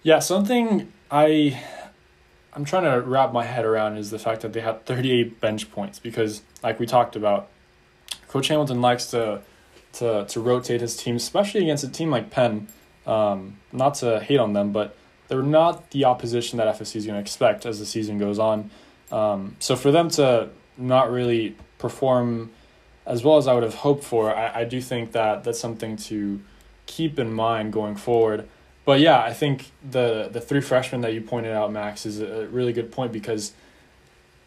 Yeah, 0.02 0.20
something 0.20 0.92
I 1.10 1.60
I'm 2.52 2.64
trying 2.64 2.84
to 2.84 3.06
wrap 3.06 3.32
my 3.32 3.44
head 3.44 3.64
around 3.64 3.98
is 3.98 4.10
the 4.10 4.18
fact 4.18 4.40
that 4.42 4.52
they 4.52 4.60
had 4.60 4.86
38 4.86 5.40
bench 5.40 5.70
points 5.70 5.98
because 5.98 6.42
like 6.62 6.80
we 6.80 6.86
talked 6.86 7.16
about 7.16 7.48
Coach 8.28 8.48
Hamilton 8.48 8.80
likes 8.80 9.06
to 9.10 9.42
to 9.94 10.24
to 10.26 10.40
rotate 10.40 10.80
his 10.80 10.96
team, 10.96 11.16
especially 11.16 11.62
against 11.62 11.84
a 11.84 11.88
team 11.88 12.10
like 12.10 12.30
Penn. 12.30 12.68
Um, 13.06 13.58
not 13.72 13.94
to 13.96 14.20
hate 14.20 14.38
on 14.38 14.52
them, 14.52 14.72
but 14.72 14.96
they're 15.28 15.42
not 15.42 15.90
the 15.90 16.04
opposition 16.04 16.58
that 16.58 16.78
FSC 16.78 16.96
is 16.96 17.06
going 17.06 17.16
to 17.16 17.20
expect 17.20 17.66
as 17.66 17.78
the 17.78 17.86
season 17.86 18.18
goes 18.18 18.38
on. 18.38 18.70
Um, 19.12 19.56
so 19.58 19.76
for 19.76 19.90
them 19.90 20.08
to 20.10 20.50
not 20.76 21.10
really 21.10 21.56
perform 21.78 22.50
as 23.06 23.22
well 23.22 23.36
as 23.36 23.46
I 23.46 23.54
would 23.54 23.62
have 23.62 23.74
hoped 23.74 24.02
for, 24.02 24.34
I, 24.34 24.60
I 24.60 24.64
do 24.64 24.80
think 24.80 25.12
that 25.12 25.44
that's 25.44 25.60
something 25.60 25.96
to 25.96 26.40
keep 26.86 27.18
in 27.18 27.32
mind 27.32 27.72
going 27.72 27.96
forward. 27.96 28.48
But 28.84 29.00
yeah, 29.00 29.20
I 29.20 29.32
think 29.32 29.70
the 29.88 30.28
the 30.32 30.40
three 30.40 30.60
freshmen 30.60 31.00
that 31.00 31.12
you 31.12 31.20
pointed 31.20 31.52
out, 31.52 31.72
Max, 31.72 32.06
is 32.06 32.20
a 32.20 32.46
really 32.48 32.72
good 32.72 32.92
point 32.92 33.12
because 33.12 33.52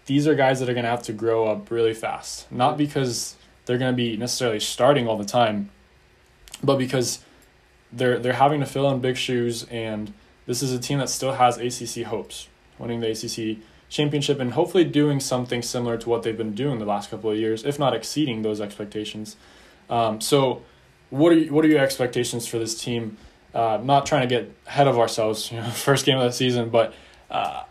these 0.05 0.27
are 0.27 0.35
guys 0.35 0.59
that 0.59 0.69
are 0.69 0.73
going 0.73 0.85
to 0.85 0.89
have 0.89 1.03
to 1.03 1.13
grow 1.13 1.47
up 1.47 1.69
really 1.69 1.93
fast. 1.93 2.49
Not 2.51 2.77
because 2.77 3.35
they're 3.65 3.77
going 3.77 3.91
to 3.91 3.97
be 3.97 4.17
necessarily 4.17 4.59
starting 4.59 5.07
all 5.07 5.17
the 5.17 5.25
time, 5.25 5.69
but 6.63 6.77
because 6.77 7.19
they're 7.91 8.19
they're 8.19 8.33
having 8.33 8.59
to 8.59 8.65
fill 8.65 8.89
in 8.91 8.99
big 8.99 9.17
shoes, 9.17 9.63
and 9.65 10.13
this 10.45 10.61
is 10.61 10.71
a 10.71 10.79
team 10.79 10.99
that 10.99 11.09
still 11.09 11.33
has 11.33 11.57
ACC 11.57 12.05
hopes, 12.05 12.47
winning 12.77 12.99
the 12.99 13.11
ACC 13.11 13.63
championship 13.89 14.39
and 14.39 14.53
hopefully 14.53 14.83
doing 14.83 15.19
something 15.19 15.61
similar 15.61 15.97
to 15.97 16.07
what 16.07 16.23
they've 16.23 16.37
been 16.37 16.53
doing 16.53 16.79
the 16.79 16.85
last 16.85 17.09
couple 17.09 17.31
of 17.31 17.37
years, 17.37 17.65
if 17.65 17.79
not 17.79 17.95
exceeding 17.95 18.43
those 18.43 18.61
expectations. 18.61 19.35
Um, 19.89 20.21
so, 20.21 20.61
what 21.09 21.31
are 21.31 21.37
you, 21.37 21.51
what 21.51 21.65
are 21.65 21.67
your 21.67 21.79
expectations 21.79 22.47
for 22.47 22.59
this 22.59 22.79
team? 22.79 23.17
Uh, 23.53 23.79
not 23.83 24.05
trying 24.05 24.21
to 24.21 24.27
get 24.27 24.53
ahead 24.67 24.87
of 24.87 24.99
ourselves, 24.99 25.51
you 25.51 25.57
know, 25.57 25.69
first 25.71 26.05
game 26.05 26.17
of 26.17 26.23
the 26.23 26.31
season, 26.31 26.69
but 26.69 26.93
uh, 27.31 27.63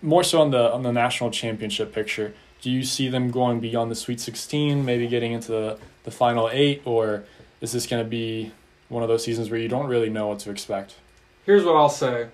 more 0.00 0.24
so 0.24 0.40
on 0.40 0.50
the 0.50 0.72
on 0.72 0.82
the 0.82 0.92
national 0.92 1.30
championship 1.30 1.92
picture. 1.92 2.34
Do 2.62 2.70
you 2.70 2.84
see 2.84 3.08
them 3.08 3.30
going 3.30 3.60
beyond 3.60 3.90
the 3.90 3.94
Sweet 3.94 4.18
Sixteen, 4.18 4.84
maybe 4.84 5.06
getting 5.08 5.32
into 5.32 5.52
the, 5.52 5.78
the 6.04 6.10
final 6.10 6.48
eight, 6.50 6.82
or 6.86 7.24
is 7.60 7.72
this 7.72 7.86
going 7.86 8.02
to 8.02 8.08
be 8.08 8.52
one 8.88 9.02
of 9.02 9.08
those 9.08 9.24
seasons 9.24 9.50
where 9.50 9.60
you 9.60 9.68
don't 9.68 9.86
really 9.86 10.10
know 10.10 10.28
what 10.28 10.38
to 10.40 10.50
expect? 10.50 10.96
Here's 11.44 11.64
what 11.64 11.76
I'll 11.76 11.88
say. 11.88 12.28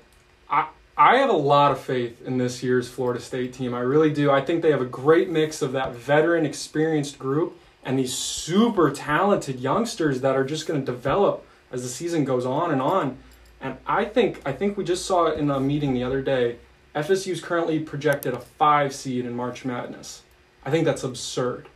I 0.49 0.69
I 0.97 1.17
have 1.17 1.31
a 1.31 1.35
lot 1.35 1.73
of 1.73 1.81
faith 1.81 2.21
in 2.27 2.37
this 2.37 2.63
year's 2.63 2.89
Florida 2.89 3.21
State 3.21 3.55
team. 3.55 3.75
I 3.75 3.81
really 3.81 4.13
do. 4.13 4.31
I 4.31 4.43
think 4.43 4.63
they 4.63 4.71
have 4.71 4.83
a 4.83 4.87
great 4.87 5.31
mix 5.31 5.63
of 5.63 5.73
that 5.73 5.95
veteran 5.95 6.45
experienced 6.45 7.19
group 7.19 7.59
and 7.83 7.99
these 7.99 8.15
super 8.15 8.91
talented 8.91 9.59
youngsters 9.61 10.21
that 10.21 10.37
are 10.37 10.45
just 10.45 10.67
going 10.67 10.79
to 10.79 10.87
develop 10.87 11.47
as 11.73 11.83
the 11.83 11.89
season 11.89 12.25
goes 12.25 12.45
on 12.45 12.71
and 12.71 12.83
on. 12.83 13.17
And 13.61 13.77
I 13.87 14.05
think 14.05 14.43
I 14.45 14.53
think 14.53 14.77
we 14.77 14.85
just 14.85 15.07
saw 15.07 15.27
it 15.27 15.39
in 15.39 15.51
a 15.51 15.61
meeting 15.61 15.95
the 15.95 16.05
other 16.05 16.21
day. 16.21 16.57
FSU 16.95 17.33
is 17.33 17.41
currently 17.41 17.81
projected 17.81 18.35
a 18.35 18.39
5 18.39 18.95
seed 18.95 19.25
in 19.25 19.35
March 19.35 19.65
Madness. 19.65 20.23
I 20.65 20.71
think 20.71 20.85
that's 20.85 21.05
absurd. 21.05 21.69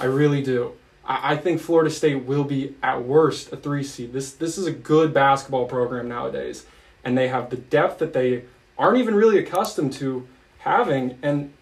I 0.00 0.06
really 0.06 0.42
do. 0.42 0.72
I, 1.04 1.36
think 1.36 1.60
Florida 1.60 1.90
State 1.90 2.24
will 2.24 2.44
be 2.44 2.74
at 2.82 3.02
worst 3.02 3.52
a 3.52 3.56
3 3.56 3.82
seed. 3.82 4.12
This 4.12 4.32
this 4.32 4.56
is 4.56 4.66
a 4.66 4.72
good 4.72 5.12
basketball 5.12 5.66
program 5.66 6.08
nowadays 6.08 6.64
and 7.04 7.16
they 7.16 7.28
have 7.28 7.50
the 7.50 7.56
depth 7.56 7.98
that 7.98 8.12
they 8.12 8.44
aren't 8.78 8.98
even 8.98 9.14
really 9.14 9.38
accustomed 9.38 9.92
to 9.94 10.26
having. 10.58 11.18
And 11.22 11.52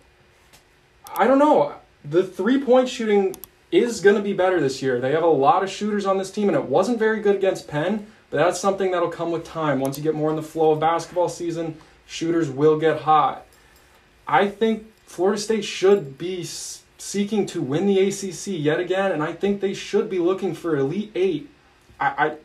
I 1.14 1.26
don't 1.26 1.38
know, 1.38 1.74
the 2.04 2.22
three 2.22 2.62
point 2.62 2.88
shooting 2.88 3.36
is 3.72 4.00
going 4.00 4.16
to 4.16 4.22
be 4.22 4.32
better 4.32 4.60
this 4.60 4.82
year. 4.82 5.00
They 5.00 5.12
have 5.12 5.22
a 5.22 5.28
lot 5.28 5.62
of 5.62 5.70
shooters 5.70 6.06
on 6.06 6.18
this 6.18 6.30
team, 6.30 6.48
and 6.48 6.56
it 6.56 6.64
wasn't 6.64 6.98
very 6.98 7.20
good 7.20 7.36
against 7.36 7.68
Penn, 7.68 8.06
but 8.30 8.38
that's 8.38 8.60
something 8.60 8.90
that'll 8.90 9.10
come 9.10 9.30
with 9.30 9.44
time. 9.44 9.80
Once 9.80 9.96
you 9.96 10.02
get 10.02 10.14
more 10.14 10.30
in 10.30 10.36
the 10.36 10.42
flow 10.42 10.72
of 10.72 10.80
basketball 10.80 11.28
season, 11.28 11.76
shooters 12.06 12.50
will 12.50 12.78
get 12.78 13.02
hot. 13.02 13.46
I 14.26 14.48
think 14.48 14.86
Florida 15.06 15.40
State 15.40 15.64
should 15.64 16.18
be 16.18 16.44
seeking 17.00 17.46
to 17.46 17.62
win 17.62 17.86
the 17.86 17.98
ACC 17.98 18.48
yet 18.48 18.78
again, 18.78 19.10
and 19.12 19.22
I 19.22 19.32
think 19.32 19.60
they 19.60 19.74
should 19.74 20.10
be 20.10 20.18
looking 20.18 20.54
for 20.54 20.76
Elite 20.76 21.10
Eight. 21.14 21.48
I, 21.98 22.06
I 22.06 22.36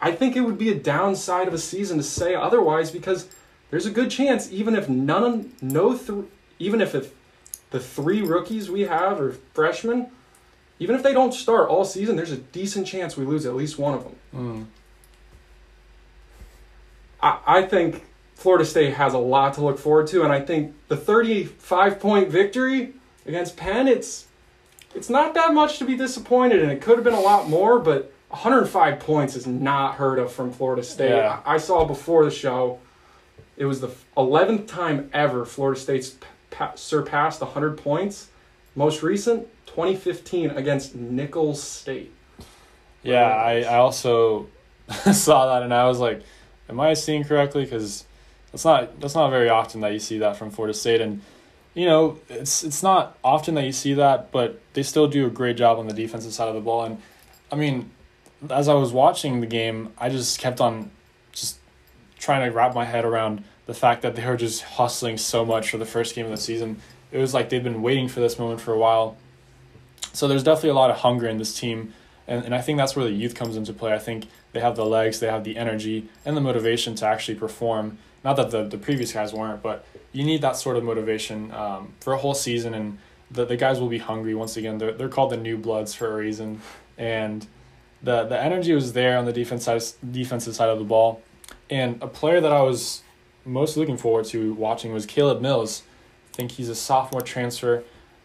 I 0.00 0.12
think 0.12 0.36
it 0.36 0.42
would 0.42 0.58
be 0.58 0.70
a 0.70 0.74
downside 0.74 1.48
of 1.48 1.54
a 1.54 1.58
season 1.58 1.96
to 1.96 2.02
say 2.02 2.34
otherwise 2.34 2.90
because 2.90 3.28
there's 3.70 3.86
a 3.86 3.90
good 3.90 4.10
chance 4.10 4.52
even 4.52 4.76
if 4.76 4.88
none 4.88 5.52
no 5.62 5.96
th- 5.96 6.26
even 6.58 6.80
if, 6.80 6.94
if 6.94 7.12
the 7.70 7.80
three 7.80 8.20
rookies 8.20 8.70
we 8.70 8.82
have 8.82 9.20
are 9.20 9.32
freshmen, 9.54 10.08
even 10.78 10.94
if 10.94 11.02
they 11.02 11.12
don't 11.12 11.32
start 11.32 11.68
all 11.68 11.84
season, 11.84 12.16
there's 12.16 12.30
a 12.30 12.36
decent 12.36 12.86
chance 12.86 13.16
we 13.16 13.24
lose 13.24 13.46
at 13.46 13.54
least 13.56 13.78
one 13.78 13.94
of 13.94 14.04
them. 14.04 14.16
Mm. 14.34 14.66
I, 17.20 17.38
I 17.46 17.62
think 17.62 18.04
Florida 18.34 18.64
State 18.64 18.94
has 18.94 19.14
a 19.14 19.18
lot 19.18 19.54
to 19.54 19.64
look 19.64 19.78
forward 19.78 20.06
to, 20.08 20.22
and 20.22 20.32
I 20.32 20.40
think 20.40 20.74
the 20.88 20.96
35 20.96 21.98
point 21.98 22.28
victory 22.28 22.92
against 23.26 23.56
Penn, 23.56 23.88
it's 23.88 24.26
it's 24.94 25.10
not 25.10 25.34
that 25.34 25.52
much 25.52 25.78
to 25.78 25.84
be 25.84 25.96
disappointed 25.96 26.62
and 26.62 26.70
It 26.70 26.80
could 26.80 26.96
have 26.96 27.04
been 27.04 27.14
a 27.14 27.20
lot 27.20 27.48
more, 27.48 27.78
but 27.80 28.12
105 28.28 29.00
points 29.00 29.36
is 29.36 29.46
not 29.46 29.96
heard 29.96 30.18
of 30.18 30.32
from 30.32 30.52
Florida 30.52 30.82
State. 30.82 31.10
Yeah. 31.10 31.40
I, 31.44 31.58
saw 31.58 31.84
before 31.84 32.24
the 32.24 32.30
show, 32.30 32.78
it 33.56 33.64
was 33.64 33.80
the 33.80 33.90
11th 34.16 34.66
time 34.66 35.10
ever 35.12 35.44
Florida 35.44 35.78
State's 35.78 36.16
pa- 36.50 36.74
surpassed 36.74 37.40
100 37.40 37.76
points. 37.78 38.30
Most 38.76 39.02
recent, 39.02 39.46
2015 39.66 40.50
against 40.50 40.94
Nicholls 40.94 41.62
State. 41.62 42.12
Yeah, 43.02 43.26
I, 43.26 43.62
I 43.62 43.76
also 43.76 44.48
saw 45.12 45.54
that 45.54 45.62
and 45.62 45.72
I 45.74 45.86
was 45.86 45.98
like, 45.98 46.22
am 46.68 46.80
I 46.80 46.94
seeing 46.94 47.24
correctly? 47.24 47.64
Because 47.64 48.04
that's 48.50 48.64
not 48.64 49.00
that's 49.00 49.14
not 49.14 49.30
very 49.30 49.48
often 49.48 49.80
that 49.80 49.92
you 49.92 49.98
see 49.98 50.18
that 50.18 50.36
from 50.36 50.50
Florida 50.50 50.74
State, 50.74 51.00
and 51.00 51.20
you 51.74 51.86
know 51.86 52.18
it's 52.28 52.64
it's 52.64 52.82
not 52.82 53.18
often 53.22 53.54
that 53.54 53.64
you 53.64 53.72
see 53.72 53.94
that, 53.94 54.30
but 54.32 54.60
they 54.74 54.82
still 54.82 55.08
do 55.08 55.26
a 55.26 55.30
great 55.30 55.56
job 55.56 55.78
on 55.78 55.86
the 55.86 55.94
defensive 55.94 56.32
side 56.32 56.48
of 56.48 56.54
the 56.54 56.60
ball. 56.60 56.84
And 56.84 57.02
I 57.52 57.56
mean, 57.56 57.90
as 58.50 58.68
I 58.68 58.74
was 58.74 58.92
watching 58.92 59.40
the 59.40 59.46
game, 59.46 59.92
I 59.98 60.08
just 60.08 60.38
kept 60.38 60.60
on 60.60 60.90
just 61.32 61.58
trying 62.18 62.48
to 62.48 62.56
wrap 62.56 62.74
my 62.74 62.84
head 62.84 63.04
around 63.04 63.44
the 63.66 63.74
fact 63.74 64.02
that 64.02 64.14
they 64.14 64.24
were 64.26 64.36
just 64.36 64.62
hustling 64.62 65.18
so 65.18 65.44
much 65.44 65.70
for 65.70 65.78
the 65.78 65.86
first 65.86 66.14
game 66.14 66.24
of 66.24 66.30
the 66.30 66.36
season. 66.36 66.80
it 67.12 67.18
was 67.18 67.32
like 67.32 67.48
they've 67.48 67.64
been 67.64 67.82
waiting 67.82 68.08
for 68.08 68.20
this 68.20 68.38
moment 68.38 68.60
for 68.60 68.72
a 68.72 68.78
while. 68.78 69.16
So 70.12 70.28
there's 70.28 70.44
definitely 70.44 70.70
a 70.70 70.74
lot 70.74 70.90
of 70.90 70.96
hunger 70.98 71.26
in 71.26 71.38
this 71.38 71.58
team, 71.58 71.92
and, 72.26 72.44
and 72.44 72.54
I 72.54 72.60
think 72.60 72.78
that's 72.78 72.94
where 72.94 73.04
the 73.04 73.12
youth 73.12 73.34
comes 73.34 73.56
into 73.56 73.72
play. 73.72 73.92
I 73.92 73.98
think 73.98 74.26
they 74.52 74.60
have 74.60 74.76
the 74.76 74.86
legs, 74.86 75.20
they 75.20 75.26
have 75.26 75.44
the 75.44 75.56
energy, 75.56 76.08
and 76.24 76.36
the 76.36 76.40
motivation 76.40 76.94
to 76.96 77.06
actually 77.06 77.34
perform. 77.36 77.98
Not 78.24 78.36
that 78.36 78.50
the, 78.50 78.64
the 78.64 78.78
previous 78.78 79.12
guys 79.12 79.32
weren't, 79.32 79.62
but 79.62 79.84
you 80.12 80.24
need 80.24 80.40
that 80.40 80.56
sort 80.56 80.76
of 80.76 80.84
motivation 80.84 81.52
um, 81.52 81.92
for 82.00 82.14
a 82.14 82.16
whole 82.16 82.34
season, 82.34 82.72
and 82.72 82.98
the, 83.30 83.44
the 83.44 83.56
guys 83.56 83.80
will 83.80 83.88
be 83.88 83.98
hungry 83.98 84.34
once 84.34 84.56
again. 84.56 84.78
They're, 84.78 84.92
they're 84.92 85.08
called 85.08 85.30
the 85.30 85.36
new 85.36 85.58
bloods 85.58 85.94
for 85.94 86.10
a 86.10 86.16
reason, 86.16 86.62
and 86.96 87.46
the 88.02 88.24
the 88.24 88.40
energy 88.40 88.74
was 88.74 88.92
there 88.92 89.18
on 89.18 89.24
the 89.24 89.32
defense 89.32 89.64
side, 89.64 89.82
defensive 90.10 90.54
side 90.54 90.68
of 90.68 90.78
the 90.78 90.84
ball, 90.84 91.22
and 91.68 92.02
a 92.02 92.06
player 92.06 92.40
that 92.40 92.52
I 92.52 92.62
was 92.62 93.02
most 93.44 93.76
looking 93.76 93.96
forward 93.96 94.24
to 94.26 94.54
watching 94.54 94.92
was 94.92 95.06
Caleb 95.06 95.40
Mills. 95.40 95.82
I 96.32 96.36
think 96.36 96.52
he's 96.52 96.68
a 96.68 96.74
sophomore 96.74 97.20
transfer, 97.20 97.84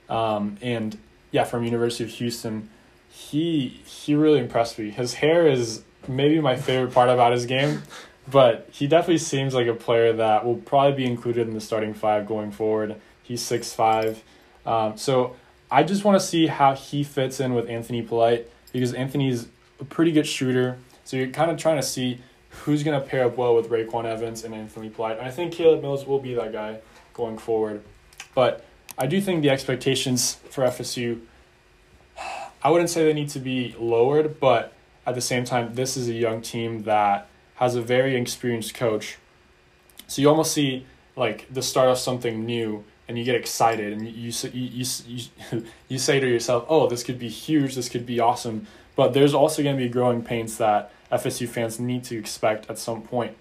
um, 0.10 0.58
and 0.62 0.98
yeah, 1.32 1.44
from 1.44 1.64
University 1.64 2.04
of 2.04 2.10
Houston. 2.12 2.70
He 3.10 3.82
he 3.86 4.16
really 4.16 4.40
impressed 4.40 4.78
me. 4.80 4.92
His 4.92 5.16
hair 5.16 5.48
is 5.48 5.84
maybe 6.08 6.40
my 6.40 6.56
favorite 6.56 6.94
part 6.94 7.10
about 7.10 7.32
his 7.34 7.46
game, 7.46 7.84
but 8.30 8.68
he 8.72 8.88
definitely 8.88 9.20
seems 9.20 9.54
like 9.54 9.68
a 9.68 9.74
player 9.74 10.14
that 10.14 10.46
will 10.46 10.58
probably 10.58 10.96
be 10.96 11.06
included 11.06 11.48
in 11.48 11.54
the 11.54 11.62
starting 11.62 11.94
five 11.94 12.28
going 12.28 12.52
forward. 12.52 12.96
He's 13.24 13.42
six 13.42 13.74
five, 13.74 14.24
um, 14.66 14.98
so 14.98 15.36
I 15.72 15.84
just 15.84 16.04
want 16.04 16.20
to 16.20 16.26
see 16.26 16.48
how 16.48 16.76
he 16.76 17.04
fits 17.04 17.40
in 17.40 17.54
with 17.54 17.70
Anthony 17.70 18.02
Polite 18.02 18.50
because 18.74 18.94
Anthony's 18.94 19.48
a 19.80 19.86
pretty 19.86 20.12
good 20.12 20.28
shooter. 20.28 20.78
So 21.04 21.18
you're 21.18 21.30
kind 21.30 21.52
of 21.52 21.58
trying 21.58 21.78
to 21.78 21.84
see 21.84 22.20
who's 22.50 22.84
going 22.84 23.00
to 23.00 23.06
pair 23.06 23.26
up 23.26 23.38
well 23.38 23.56
with 23.56 23.70
RayQuan 23.70 24.06
Evans 24.06 24.44
and 24.44 24.54
Anthony 24.54 24.90
Polite. 24.90 25.18
And 25.18 25.28
I 25.28 25.32
think 25.32 25.54
Caleb 25.54 25.82
Mills 25.82 26.06
will 26.06 26.20
be 26.20 26.34
that 26.34 26.52
guy 26.52 26.80
going 27.14 27.38
forward. 27.38 27.84
But 28.34 28.66
I 28.98 29.06
do 29.08 29.22
think 29.22 29.42
the 29.42 29.50
expectations 29.50 30.36
for 30.50 30.64
FSU, 30.66 31.22
I 32.64 32.70
wouldn't 32.70 32.90
say 32.90 33.06
they 33.06 33.14
need 33.14 33.30
to 33.30 33.40
be 33.40 33.76
lowered, 33.80 34.40
but 34.40 34.74
at 35.06 35.16
the 35.16 35.22
same 35.22 35.46
time, 35.46 35.76
this 35.76 35.96
is 35.96 36.10
a 36.10 36.14
young 36.14 36.42
team 36.42 36.84
that 36.84 37.29
has 37.60 37.76
a 37.76 37.82
very 37.82 38.16
experienced 38.16 38.74
coach. 38.74 39.18
So 40.08 40.22
you 40.22 40.30
almost 40.30 40.54
see 40.54 40.86
like 41.18 41.46
the 41.54 41.62
start 41.62 41.90
of 41.90 41.98
something 41.98 42.46
new 42.46 42.86
and 43.06 43.18
you 43.18 43.26
get 43.26 43.36
excited 43.36 43.92
and 43.92 44.08
you 44.08 44.32
you, 44.32 44.52
you, 44.54 44.86
you, 45.06 45.66
you 45.90 45.98
say 46.08 46.22
to 46.22 46.28
yourself, 46.28 46.66
oh, 46.70 46.88
this 46.88 47.04
could 47.04 47.20
be 47.20 47.28
huge, 47.28 47.76
this 47.76 47.90
could 47.90 48.06
be 48.06 48.22
awesome. 48.22 48.66
But 48.96 49.14
there's 49.14 49.34
also 49.34 49.62
going 49.62 49.76
to 49.76 49.84
be 49.84 49.90
growing 49.90 50.24
pains 50.24 50.58
that 50.58 50.94
FSU 51.12 51.50
fans 51.50 51.82
need 51.82 52.06
to 52.06 52.18
expect 52.18 52.70
at 52.70 52.78
some 52.78 53.02
point. 53.02 53.36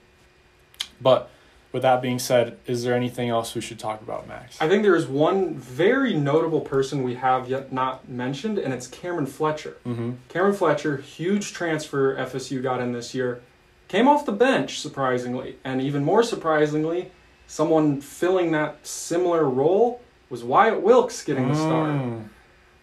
But 1.00 1.30
with 1.70 1.82
that 1.82 2.02
being 2.02 2.18
said, 2.18 2.58
is 2.66 2.82
there 2.82 2.94
anything 2.94 3.28
else 3.28 3.54
we 3.54 3.60
should 3.60 3.78
talk 3.78 4.02
about, 4.02 4.26
Max? 4.26 4.60
I 4.60 4.68
think 4.68 4.82
there 4.82 4.96
is 4.96 5.06
one 5.06 5.54
very 5.54 6.14
notable 6.14 6.62
person 6.62 7.04
we 7.04 7.14
have 7.14 7.48
yet 7.48 7.72
not 7.72 8.08
mentioned, 8.08 8.58
and 8.58 8.74
it's 8.74 8.88
Cameron 8.88 9.26
Fletcher. 9.26 9.76
Mm-hmm. 9.86 10.12
Cameron 10.28 10.54
Fletcher, 10.54 10.96
huge 10.96 11.52
transfer 11.52 12.16
FSU 12.16 12.60
got 12.60 12.80
in 12.80 12.92
this 12.92 13.14
year, 13.14 13.42
came 13.88 14.06
off 14.06 14.24
the 14.26 14.32
bench 14.32 14.78
surprisingly, 14.80 15.56
and 15.64 15.80
even 15.80 16.04
more 16.04 16.22
surprisingly, 16.22 17.10
someone 17.46 18.00
filling 18.00 18.52
that 18.52 18.86
similar 18.86 19.48
role 19.48 20.02
was 20.30 20.44
Wyatt 20.44 20.82
Wilkes 20.82 21.24
getting 21.24 21.48
the 21.48 21.54
start. 21.54 21.90
Mm. 21.90 22.24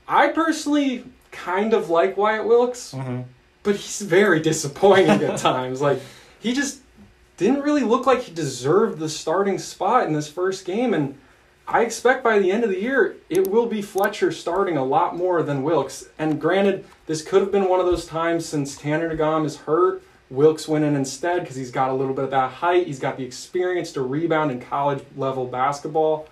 I 0.07 0.30
personally 0.30 1.06
kind 1.32 1.73
of 1.73 1.90
like 1.90 2.18
Wyatt 2.18 2.45
Wilkes, 2.45 2.94
Mm-hmm. 2.94 3.22
but 3.64 3.76
he's 3.76 4.02
very 4.02 4.40
disappointing 4.40 5.22
at 5.23 5.38
times. 5.52 5.82
Like 5.82 5.99
he 6.40 6.53
just 6.53 6.82
didn't 7.38 7.61
really 7.61 7.84
look 7.84 8.06
like 8.07 8.22
he 8.22 8.34
deserved 8.34 8.98
the 8.99 9.10
starting 9.10 9.60
spot 9.60 10.07
in 10.07 10.14
this 10.14 10.30
first 10.30 10.65
game, 10.65 10.94
and 10.94 11.18
I 11.68 11.82
expect 11.82 12.23
by 12.23 12.40
the 12.40 12.52
end 12.52 12.64
of 12.64 12.69
the 12.69 12.82
year 12.82 13.15
it 13.30 13.48
will 13.48 13.65
be 13.68 13.82
Fletcher 13.82 14.32
starting 14.32 14.77
a 14.77 14.84
lot 14.86 15.15
more 15.15 15.44
than 15.44 15.61
Wilkes. 15.64 16.07
And 16.18 16.40
granted, 16.41 16.86
this 17.07 17.22
could 17.23 17.41
have 17.41 17.52
been 17.52 17.68
one 17.69 17.80
of 17.80 17.86
those 17.86 18.06
times 18.06 18.45
since 18.45 18.77
Tanor 18.80 19.15
Ngom 19.15 19.45
is 19.45 19.57
hurt. 19.57 20.02
Wilkes 20.30 20.68
went 20.68 20.84
in 20.86 20.96
instead 20.96 21.42
because 21.42 21.56
he's 21.56 21.72
got 21.72 21.90
a 21.90 21.94
little 21.94 22.14
bit 22.14 22.26
of 22.26 22.32
that 22.32 22.52
height. 22.52 22.88
He's 22.88 23.00
got 23.00 23.18
the 23.18 23.24
experience 23.24 23.92
to 23.94 24.02
rebound 24.02 24.52
in 24.52 24.60
college 24.60 25.04
level 25.16 25.46
basketball. 25.46 26.28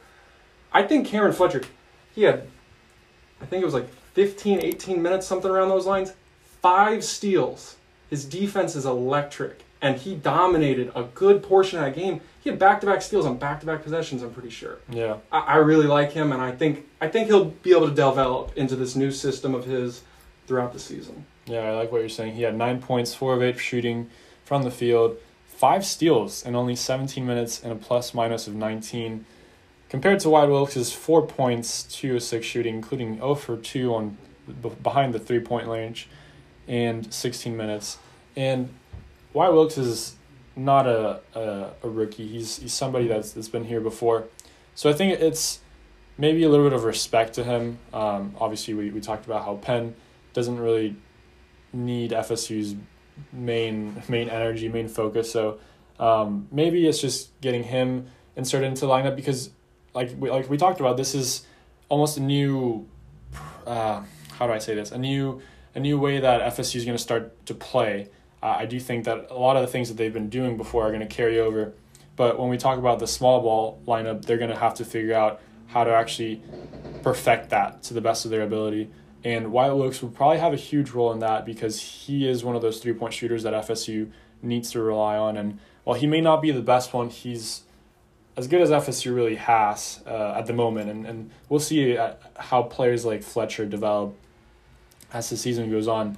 I 0.71 0.83
think 0.83 1.07
Cameron 1.07 1.33
Fletcher, 1.33 1.61
he 2.15 2.23
had, 2.23 2.47
I 3.39 3.45
think 3.45 3.61
it 3.61 3.65
was 3.65 3.75
like 3.75 3.87
15, 4.13 4.61
18 4.61 5.01
minutes, 5.01 5.27
something 5.27 5.49
around 5.49 5.69
those 5.69 5.85
lines. 5.85 6.13
Five 6.61 7.03
steals. 7.03 7.75
His 8.09 8.25
defense 8.25 8.75
is 8.75 8.85
electric, 8.85 9.63
and 9.81 9.97
he 9.97 10.15
dominated 10.15 10.91
a 10.95 11.03
good 11.03 11.43
portion 11.43 11.79
of 11.79 11.85
that 11.85 11.95
game. 11.99 12.21
He 12.41 12.49
had 12.49 12.59
back-to-back 12.59 13.01
steals 13.01 13.25
on 13.25 13.37
back-to-back 13.37 13.83
possessions. 13.83 14.23
I'm 14.23 14.33
pretty 14.33 14.49
sure. 14.49 14.79
Yeah. 14.89 15.17
I, 15.31 15.39
I 15.39 15.55
really 15.57 15.87
like 15.87 16.11
him, 16.11 16.31
and 16.31 16.41
I 16.41 16.51
think 16.51 16.87
I 16.99 17.07
think 17.07 17.27
he'll 17.27 17.45
be 17.45 17.71
able 17.71 17.89
to 17.89 17.95
develop 17.95 18.55
into 18.57 18.75
this 18.75 18.95
new 18.95 19.11
system 19.11 19.53
of 19.53 19.65
his 19.65 20.03
throughout 20.47 20.73
the 20.73 20.79
season. 20.79 21.25
Yeah, 21.45 21.59
I 21.59 21.71
like 21.71 21.91
what 21.91 21.99
you're 21.99 22.09
saying. 22.09 22.35
He 22.35 22.43
had 22.43 22.55
nine 22.55 22.81
points, 22.81 23.13
four 23.13 23.33
of 23.33 23.41
eight 23.41 23.59
shooting 23.59 24.09
from 24.45 24.63
the 24.63 24.71
field, 24.71 25.17
five 25.45 25.85
steals 25.85 26.45
in 26.45 26.55
only 26.55 26.75
17 26.75 27.25
minutes, 27.25 27.61
and 27.61 27.71
a 27.71 27.75
plus 27.75 28.13
minus 28.13 28.47
of 28.47 28.55
19. 28.55 29.25
Compared 29.89 30.19
to 30.21 30.29
Wyatt 30.29 30.49
Wilkes' 30.49 30.91
four 30.91 31.25
points, 31.25 31.83
two 31.83 32.15
of 32.15 32.23
six 32.23 32.45
shooting, 32.45 32.75
including 32.75 33.17
0 33.17 33.35
for 33.35 33.57
2 33.57 33.93
on 33.93 34.17
behind 34.81 35.13
the 35.13 35.19
three 35.19 35.39
point 35.39 35.67
range, 35.67 36.07
and 36.67 37.13
16 37.13 37.55
minutes. 37.55 37.97
And 38.35 38.73
Wyatt 39.33 39.53
Wilkes 39.53 39.77
is 39.77 40.15
not 40.55 40.87
a, 40.87 41.19
a, 41.35 41.71
a 41.83 41.89
rookie. 41.89 42.27
He's 42.27 42.57
he's 42.57 42.73
somebody 42.73 43.07
that's 43.07 43.31
that's 43.31 43.49
been 43.49 43.65
here 43.65 43.81
before. 43.81 44.25
So 44.75 44.89
I 44.89 44.93
think 44.93 45.19
it's 45.19 45.59
maybe 46.17 46.43
a 46.43 46.49
little 46.49 46.65
bit 46.65 46.73
of 46.73 46.83
respect 46.83 47.33
to 47.35 47.43
him. 47.43 47.79
Um, 47.93 48.35
obviously, 48.39 48.73
we, 48.73 48.89
we 48.89 49.01
talked 49.01 49.25
about 49.25 49.45
how 49.45 49.55
Penn 49.55 49.95
doesn't 50.33 50.59
really 50.59 50.95
need 51.73 52.11
FSU's 52.11 52.75
main 53.31 54.01
main 54.07 54.29
energy, 54.29 54.69
main 54.69 54.87
focus. 54.87 55.31
So 55.31 55.59
um, 55.99 56.47
maybe 56.51 56.87
it's 56.87 57.01
just 57.01 57.39
getting 57.41 57.63
him 57.63 58.07
inserted 58.35 58.67
into 58.69 58.85
lineup 58.85 59.15
because, 59.15 59.49
like 59.93 60.11
we 60.17 60.29
like 60.29 60.49
we 60.49 60.57
talked 60.57 60.79
about, 60.79 60.97
this 60.97 61.15
is 61.15 61.45
almost 61.89 62.17
a 62.17 62.21
new. 62.21 62.87
Uh, 63.65 64.03
how 64.37 64.47
do 64.47 64.53
I 64.53 64.59
say 64.59 64.75
this? 64.75 64.91
A 64.91 64.97
new 64.97 65.41
a 65.75 65.79
new 65.79 65.99
way 65.99 66.19
that 66.19 66.55
FSU 66.55 66.75
is 66.75 66.85
going 66.85 66.97
to 66.97 67.03
start 67.03 67.45
to 67.47 67.53
play. 67.53 68.09
Uh, 68.41 68.55
I 68.59 68.65
do 68.65 68.79
think 68.79 69.05
that 69.05 69.27
a 69.29 69.35
lot 69.35 69.55
of 69.55 69.61
the 69.61 69.67
things 69.67 69.87
that 69.87 69.95
they've 69.95 70.13
been 70.13 70.29
doing 70.29 70.57
before 70.57 70.83
are 70.83 70.89
going 70.89 71.07
to 71.07 71.07
carry 71.07 71.39
over. 71.39 71.73
But 72.15 72.37
when 72.37 72.49
we 72.49 72.57
talk 72.57 72.77
about 72.77 72.99
the 72.99 73.07
small 73.07 73.41
ball 73.41 73.81
lineup, 73.87 74.25
they're 74.25 74.37
going 74.37 74.51
to 74.51 74.57
have 74.57 74.75
to 74.75 74.85
figure 74.85 75.15
out 75.15 75.41
how 75.67 75.83
to 75.83 75.91
actually 75.91 76.43
perfect 77.01 77.49
that 77.49 77.81
to 77.83 77.93
the 77.93 78.01
best 78.01 78.25
of 78.25 78.31
their 78.31 78.43
ability. 78.43 78.91
And 79.23 79.51
Wyatt 79.51 79.75
Wilkes 79.77 80.01
will 80.01 80.09
probably 80.09 80.39
have 80.39 80.53
a 80.53 80.57
huge 80.57 80.91
role 80.91 81.11
in 81.13 81.19
that 81.19 81.45
because 81.45 81.79
he 81.79 82.27
is 82.27 82.43
one 82.43 82.55
of 82.55 82.61
those 82.61 82.79
three 82.79 82.93
point 82.93 83.13
shooters 83.13 83.43
that 83.43 83.53
FSU 83.53 84.11
needs 84.41 84.71
to 84.71 84.81
rely 84.81 85.17
on. 85.17 85.37
And 85.37 85.59
while 85.83 85.97
he 85.97 86.07
may 86.07 86.21
not 86.21 86.41
be 86.41 86.51
the 86.51 86.61
best 86.61 86.93
one, 86.93 87.09
he's 87.09 87.61
as 88.35 88.47
good 88.47 88.61
as 88.61 88.69
FSU 88.69 89.15
really 89.15 89.35
has 89.35 90.01
uh, 90.05 90.33
at 90.35 90.45
the 90.45 90.53
moment. 90.53 90.89
And, 90.89 91.05
and 91.05 91.31
we'll 91.47 91.59
see 91.59 91.97
uh, 91.97 92.15
how 92.37 92.63
players 92.63 93.05
like 93.05 93.23
Fletcher 93.23 93.65
develop 93.65 94.15
as 95.13 95.29
the 95.29 95.37
season 95.37 95.69
goes 95.71 95.87
on. 95.87 96.17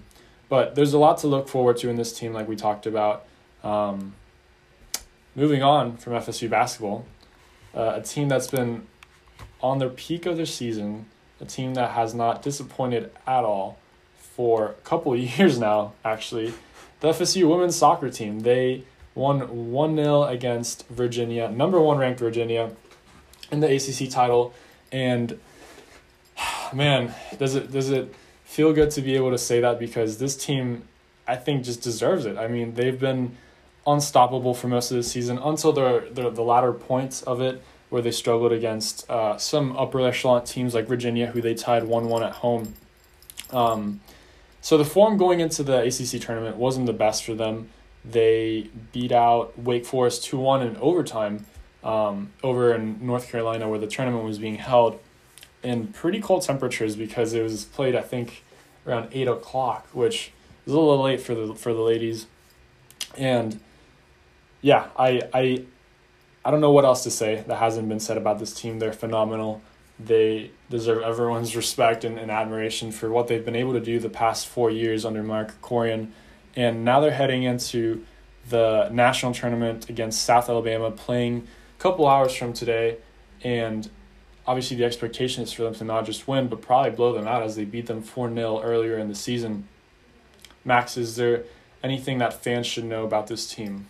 But 0.49 0.75
there's 0.75 0.93
a 0.93 0.99
lot 0.99 1.17
to 1.19 1.27
look 1.27 1.47
forward 1.47 1.77
to 1.77 1.89
in 1.89 1.95
this 1.95 2.17
team, 2.17 2.33
like 2.33 2.47
we 2.47 2.55
talked 2.55 2.85
about. 2.85 3.25
Um, 3.63 4.15
moving 5.35 5.61
on 5.61 5.97
from 5.97 6.13
FSU 6.13 6.49
basketball, 6.49 7.05
uh, 7.75 7.93
a 7.95 8.01
team 8.01 8.29
that's 8.29 8.47
been 8.47 8.87
on 9.61 9.79
their 9.79 9.89
peak 9.89 10.25
of 10.25 10.37
their 10.37 10.45
season, 10.45 11.07
a 11.39 11.45
team 11.45 11.73
that 11.73 11.91
has 11.91 12.13
not 12.13 12.41
disappointed 12.41 13.11
at 13.27 13.43
all 13.43 13.77
for 14.17 14.67
a 14.67 14.73
couple 14.83 15.13
of 15.13 15.19
years 15.37 15.59
now, 15.59 15.93
actually. 16.03 16.53
The 16.99 17.09
FSU 17.09 17.49
women's 17.49 17.75
soccer 17.75 18.09
team, 18.09 18.41
they 18.41 18.83
won 19.13 19.71
1 19.71 19.95
0 19.95 20.23
against 20.23 20.87
Virginia, 20.87 21.49
number 21.49 21.79
one 21.79 21.97
ranked 21.97 22.19
Virginia, 22.19 22.71
in 23.51 23.59
the 23.59 23.73
ACC 23.73 24.09
title. 24.09 24.53
And 24.91 25.39
man, 26.73 27.13
does 27.37 27.55
it 27.55 27.71
does 27.71 27.89
it 27.89 28.13
feel 28.43 28.73
good 28.73 28.91
to 28.91 29.01
be 29.01 29.15
able 29.15 29.31
to 29.31 29.37
say 29.37 29.59
that 29.61 29.79
because 29.79 30.17
this 30.17 30.35
team, 30.35 30.83
I 31.27 31.35
think, 31.35 31.63
just 31.63 31.81
deserves 31.81 32.25
it. 32.25 32.37
I 32.37 32.47
mean, 32.47 32.75
they've 32.75 32.99
been 32.99 33.37
unstoppable 33.87 34.53
for 34.53 34.67
most 34.67 34.91
of 34.91 34.97
the 34.97 35.03
season 35.03 35.37
until 35.37 35.71
the 35.71 36.07
the, 36.11 36.29
the 36.29 36.41
latter 36.41 36.73
points 36.73 37.21
of 37.23 37.41
it 37.41 37.61
where 37.89 38.01
they 38.01 38.11
struggled 38.11 38.51
against 38.51 39.09
uh, 39.09 39.37
some 39.37 39.75
upper 39.77 40.01
echelon 40.01 40.43
teams 40.43 40.73
like 40.73 40.87
Virginia, 40.87 41.27
who 41.27 41.41
they 41.41 41.53
tied 41.53 41.83
1 41.83 42.09
1 42.09 42.23
at 42.23 42.33
home. 42.33 42.73
Um, 43.51 44.01
so 44.61 44.77
the 44.77 44.85
form 44.85 45.17
going 45.17 45.39
into 45.39 45.63
the 45.63 45.83
ACC 45.83 46.21
tournament 46.21 46.57
wasn't 46.57 46.87
the 46.87 46.93
best 46.93 47.23
for 47.23 47.35
them. 47.35 47.69
They 48.03 48.69
beat 48.91 49.11
out 49.11 49.57
Wake 49.57 49.85
Forest 49.85 50.23
2 50.25 50.37
1 50.37 50.61
in 50.61 50.77
overtime 50.77 51.45
um, 51.83 52.31
over 52.43 52.73
in 52.73 53.05
North 53.05 53.29
Carolina, 53.29 53.69
where 53.69 53.79
the 53.79 53.87
tournament 53.87 54.23
was 54.23 54.39
being 54.39 54.55
held 54.55 54.99
in 55.61 55.87
pretty 55.87 56.19
cold 56.19 56.43
temperatures 56.43 56.95
because 56.95 57.33
it 57.33 57.41
was 57.41 57.65
played, 57.65 57.95
I 57.95 58.01
think, 58.01 58.43
around 58.85 59.09
8 59.11 59.27
o'clock, 59.27 59.87
which 59.93 60.31
was 60.65 60.73
a 60.73 60.79
little 60.79 61.03
late 61.03 61.21
for 61.21 61.35
the, 61.35 61.55
for 61.55 61.73
the 61.73 61.81
ladies. 61.81 62.27
And 63.17 63.59
yeah, 64.61 64.87
I, 64.97 65.21
I 65.33 65.65
I 66.45 66.51
don't 66.51 66.61
know 66.61 66.71
what 66.71 66.85
else 66.85 67.01
to 67.03 67.11
say 67.11 67.43
that 67.47 67.55
hasn't 67.55 67.89
been 67.89 67.99
said 67.99 68.17
about 68.17 68.37
this 68.37 68.53
team. 68.53 68.77
They're 68.77 68.93
phenomenal. 68.93 69.63
they 69.99 70.51
deserve 70.69 71.01
everyone's 71.01 71.55
respect 71.63 72.03
and, 72.03 72.19
and 72.19 72.29
admiration 72.29 72.91
for 72.91 73.09
what 73.09 73.27
they've 73.27 73.43
been 73.43 73.55
able 73.55 73.73
to 73.73 73.79
do 73.79 73.99
the 73.99 74.09
past 74.09 74.45
four 74.45 74.69
years 74.69 75.05
under 75.05 75.23
Mark 75.23 75.59
Krikorian. 75.59 76.11
And 76.55 76.85
now 76.85 76.99
they're 76.99 77.11
heading 77.11 77.43
into 77.43 78.05
the 78.47 78.89
national 78.89 79.33
tournament 79.33 79.89
against 79.89 80.23
South 80.23 80.47
Alabama, 80.47 80.91
playing 80.91 81.47
a 81.77 81.81
couple 81.81 82.07
hours 82.07 82.35
from 82.35 82.53
today. 82.53 82.97
And 83.43 83.89
obviously, 84.45 84.77
the 84.77 84.85
expectation 84.85 85.43
is 85.43 85.51
for 85.51 85.63
them 85.63 85.73
to 85.75 85.83
not 85.83 86.05
just 86.05 86.27
win, 86.27 86.47
but 86.47 86.61
probably 86.61 86.91
blow 86.91 87.11
them 87.11 87.27
out 87.27 87.41
as 87.41 87.55
they 87.55 87.65
beat 87.65 87.87
them 87.87 88.03
4 88.03 88.31
0 88.31 88.61
earlier 88.61 88.99
in 88.99 89.07
the 89.07 89.15
season. 89.15 89.67
Max, 90.63 90.95
is 90.95 91.15
there 91.15 91.43
anything 91.83 92.19
that 92.19 92.33
fans 92.43 92.67
should 92.67 92.85
know 92.85 93.03
about 93.03 93.27
this 93.27 93.51
team? 93.51 93.87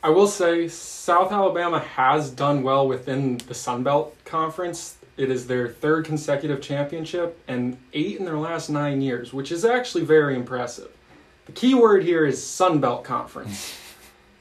I 0.00 0.10
will 0.10 0.28
say 0.28 0.68
South 0.68 1.32
Alabama 1.32 1.80
has 1.80 2.30
done 2.30 2.62
well 2.62 2.86
within 2.86 3.38
the 3.48 3.54
Sun 3.54 3.82
Belt 3.82 4.16
Conference. 4.24 4.96
It 5.16 5.28
is 5.28 5.48
their 5.48 5.68
third 5.68 6.04
consecutive 6.04 6.62
championship 6.62 7.40
and 7.48 7.76
eight 7.92 8.16
in 8.16 8.24
their 8.24 8.38
last 8.38 8.70
nine 8.70 9.02
years, 9.02 9.32
which 9.32 9.50
is 9.50 9.64
actually 9.64 10.04
very 10.04 10.36
impressive. 10.36 10.92
The 11.46 11.52
key 11.52 11.74
word 11.74 12.04
here 12.04 12.24
is 12.24 12.44
Sun 12.44 12.80
Belt 12.80 13.02
Conference. 13.02 13.76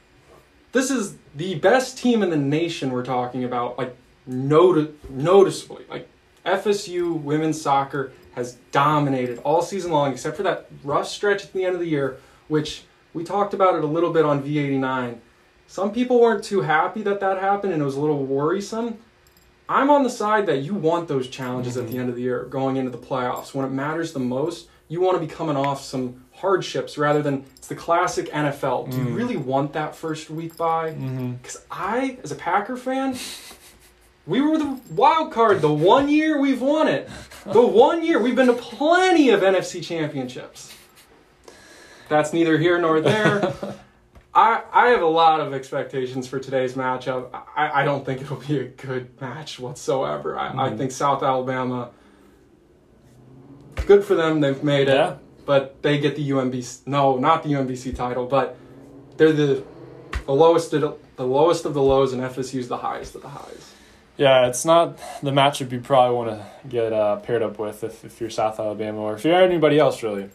this 0.73 0.91
is 0.91 1.15
the 1.35 1.55
best 1.55 1.97
team 1.97 2.21
in 2.21 2.29
the 2.29 2.37
nation 2.37 2.91
we're 2.91 3.03
talking 3.03 3.43
about, 3.43 3.79
like 3.79 3.95
noti- 4.27 4.93
noticeably. 5.09 5.85
Like 5.89 6.07
FSU 6.45 7.19
women's 7.19 7.59
soccer 7.59 8.11
has 8.35 8.57
dominated 8.71 9.39
all 9.39 9.63
season 9.63 9.89
long, 9.89 10.11
except 10.11 10.37
for 10.37 10.43
that 10.43 10.67
rough 10.83 11.07
stretch 11.07 11.45
at 11.45 11.53
the 11.53 11.65
end 11.65 11.73
of 11.73 11.81
the 11.81 11.87
year, 11.87 12.19
which 12.47 12.83
we 13.15 13.23
talked 13.23 13.55
about 13.55 13.73
it 13.73 13.83
a 13.83 13.87
little 13.87 14.13
bit 14.13 14.23
on 14.23 14.43
V89. 14.43 15.17
Some 15.67 15.91
people 15.91 16.19
weren't 16.19 16.43
too 16.43 16.61
happy 16.61 17.01
that 17.03 17.19
that 17.19 17.39
happened 17.39 17.73
and 17.73 17.81
it 17.81 17.85
was 17.85 17.95
a 17.95 17.99
little 17.99 18.25
worrisome. 18.25 18.97
I'm 19.69 19.89
on 19.89 20.03
the 20.03 20.09
side 20.09 20.45
that 20.45 20.59
you 20.59 20.73
want 20.73 21.09
those 21.09 21.27
challenges 21.27 21.73
mm-hmm. 21.73 21.81
at 21.81 21.87
the 21.87 21.93
mm-hmm. 21.93 22.01
end 22.01 22.09
of 22.09 22.15
the 22.15 22.21
year 22.21 22.45
going 22.45 22.77
into 22.77 22.89
the 22.89 22.97
playoffs. 22.97 23.53
When 23.53 23.65
it 23.65 23.71
matters 23.71 24.13
the 24.13 24.19
most, 24.19 24.69
you 24.87 25.01
want 25.01 25.19
to 25.19 25.25
be 25.25 25.31
coming 25.31 25.57
off 25.57 25.81
some 25.81 26.23
hardships 26.31 26.97
rather 26.97 27.21
than 27.21 27.45
it's 27.57 27.67
the 27.67 27.75
classic 27.75 28.31
NFL. 28.31 28.91
Do 28.91 28.97
mm. 28.97 29.07
you 29.07 29.15
really 29.15 29.35
want 29.35 29.73
that 29.73 29.95
first 29.95 30.29
week 30.29 30.55
bye? 30.55 30.91
Because 30.91 31.57
mm-hmm. 31.57 31.65
I, 31.71 32.17
as 32.23 32.31
a 32.31 32.35
Packer 32.35 32.77
fan, 32.77 33.17
we 34.25 34.39
were 34.39 34.57
the 34.57 34.79
wild 34.91 35.33
card 35.33 35.61
the 35.61 35.73
one 35.73 36.07
year 36.07 36.39
we've 36.39 36.61
won 36.61 36.87
it. 36.87 37.09
The 37.45 37.61
one 37.61 38.05
year 38.05 38.21
we've 38.21 38.35
been 38.35 38.47
to 38.47 38.53
plenty 38.53 39.29
of 39.29 39.41
NFC 39.41 39.83
championships. 39.83 40.73
That's 42.07 42.31
neither 42.31 42.57
here 42.57 42.79
nor 42.79 43.01
there. 43.01 43.53
I, 44.37 44.61
I 44.71 44.87
have 44.89 45.01
a 45.01 45.07
lot 45.07 45.39
of 45.39 45.51
expectations 45.51 46.27
for 46.27 46.39
today's 46.39 46.75
matchup. 46.75 47.29
I, 47.55 47.81
I 47.81 47.83
don't 47.83 48.05
think 48.05 48.21
it'll 48.21 48.37
be 48.37 48.59
a 48.59 48.65
good 48.65 49.19
match 49.19 49.57
whatsoever. 49.57 50.37
I, 50.37 50.49
mm. 50.49 50.59
I 50.59 50.77
think 50.77 50.91
South 50.91 51.23
Alabama, 51.23 51.89
good 53.87 54.05
for 54.05 54.13
them, 54.13 54.39
they've 54.39 54.63
made 54.63 54.89
yeah. 54.89 55.13
it, 55.13 55.17
but 55.47 55.81
they 55.81 55.97
get 55.97 56.15
the 56.15 56.29
UMBC. 56.29 56.85
No, 56.85 57.17
not 57.17 57.41
the 57.41 57.49
UMBC 57.49 57.95
title, 57.95 58.27
but 58.27 58.55
they're 59.17 59.33
the 59.33 59.63
the 60.27 60.33
lowest 60.33 60.71
of 60.73 60.81
the 61.15 61.25
lowest 61.25 61.65
of 61.65 61.73
the 61.73 61.81
lows, 61.81 62.13
and 62.13 62.21
FSU's 62.21 62.67
the 62.67 62.77
highest 62.77 63.15
of 63.15 63.23
the 63.23 63.29
highs. 63.29 63.73
Yeah, 64.17 64.47
it's 64.47 64.65
not 64.65 64.99
the 65.23 65.31
matchup 65.31 65.71
you 65.71 65.79
probably 65.79 66.15
want 66.15 66.29
to 66.29 66.69
get 66.69 66.93
uh, 66.93 67.15
paired 67.15 67.41
up 67.41 67.57
with 67.57 67.83
if, 67.83 68.05
if 68.05 68.21
you're 68.21 68.29
South 68.29 68.59
Alabama 68.59 68.99
or 68.99 69.15
if 69.15 69.25
you're 69.25 69.33
anybody 69.33 69.79
else 69.79 70.03
really, 70.03 70.29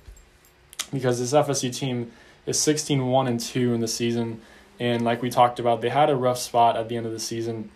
because 0.92 1.20
this 1.20 1.32
FSU 1.32 1.72
team 1.72 2.10
is 2.46 2.58
16 2.58 3.06
1 3.06 3.26
and 3.28 3.40
2 3.40 3.74
in 3.74 3.80
the 3.80 3.88
season. 3.88 4.40
And 4.80 5.04
like 5.04 5.22
we 5.22 5.30
talked 5.30 5.60
about, 5.60 5.80
they 5.80 5.90
had 5.90 6.10
a 6.10 6.16
rough 6.16 6.38
spot 6.38 6.76
at 6.76 6.88
the 6.88 6.96
end 6.96 7.06
of 7.06 7.12
the 7.12 7.20
season. 7.20 7.70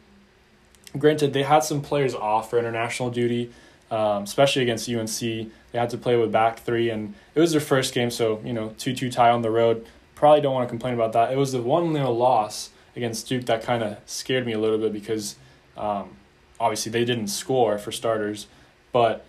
Granted, 0.99 1.33
they 1.33 1.43
had 1.43 1.61
some 1.61 1.83
players 1.83 2.15
off 2.15 2.51
for 2.51 2.59
international 2.59 3.11
duty, 3.11 3.53
um, 3.91 4.25
especially 4.25 4.63
against 4.63 4.89
UNC. 4.89 5.21
They 5.21 5.79
had 5.79 5.91
to 5.91 5.99
play 5.99 6.17
with 6.17 6.33
back 6.33 6.61
three, 6.61 6.91
and 6.91 7.15
it 7.35 7.41
was 7.41 7.53
their 7.53 7.61
first 7.61 7.95
game, 7.95 8.11
so, 8.11 8.41
you 8.45 8.53
know, 8.53 8.75
2 8.79 8.95
2 8.95 9.11
tie 9.11 9.31
on 9.31 9.43
the 9.43 9.51
road. 9.51 9.87
Probably 10.15 10.41
don't 10.41 10.55
want 10.55 10.67
to 10.67 10.71
complain 10.71 10.95
about 10.95 11.13
that. 11.13 11.33
It 11.33 11.37
was 11.37 11.53
the 11.53 11.61
1 11.61 11.93
0 11.93 12.11
loss 12.11 12.71
against 12.97 13.29
Duke 13.29 13.45
that 13.47 13.63
kind 13.63 13.83
of 13.83 13.99
scared 14.07 14.47
me 14.47 14.53
a 14.53 14.59
little 14.59 14.79
bit 14.79 14.93
because 14.93 15.37
um, 15.77 16.17
obviously 16.59 16.91
they 16.91 17.05
didn't 17.05 17.29
score 17.29 17.79
for 17.79 17.93
starters. 17.93 18.47
But 18.91 19.25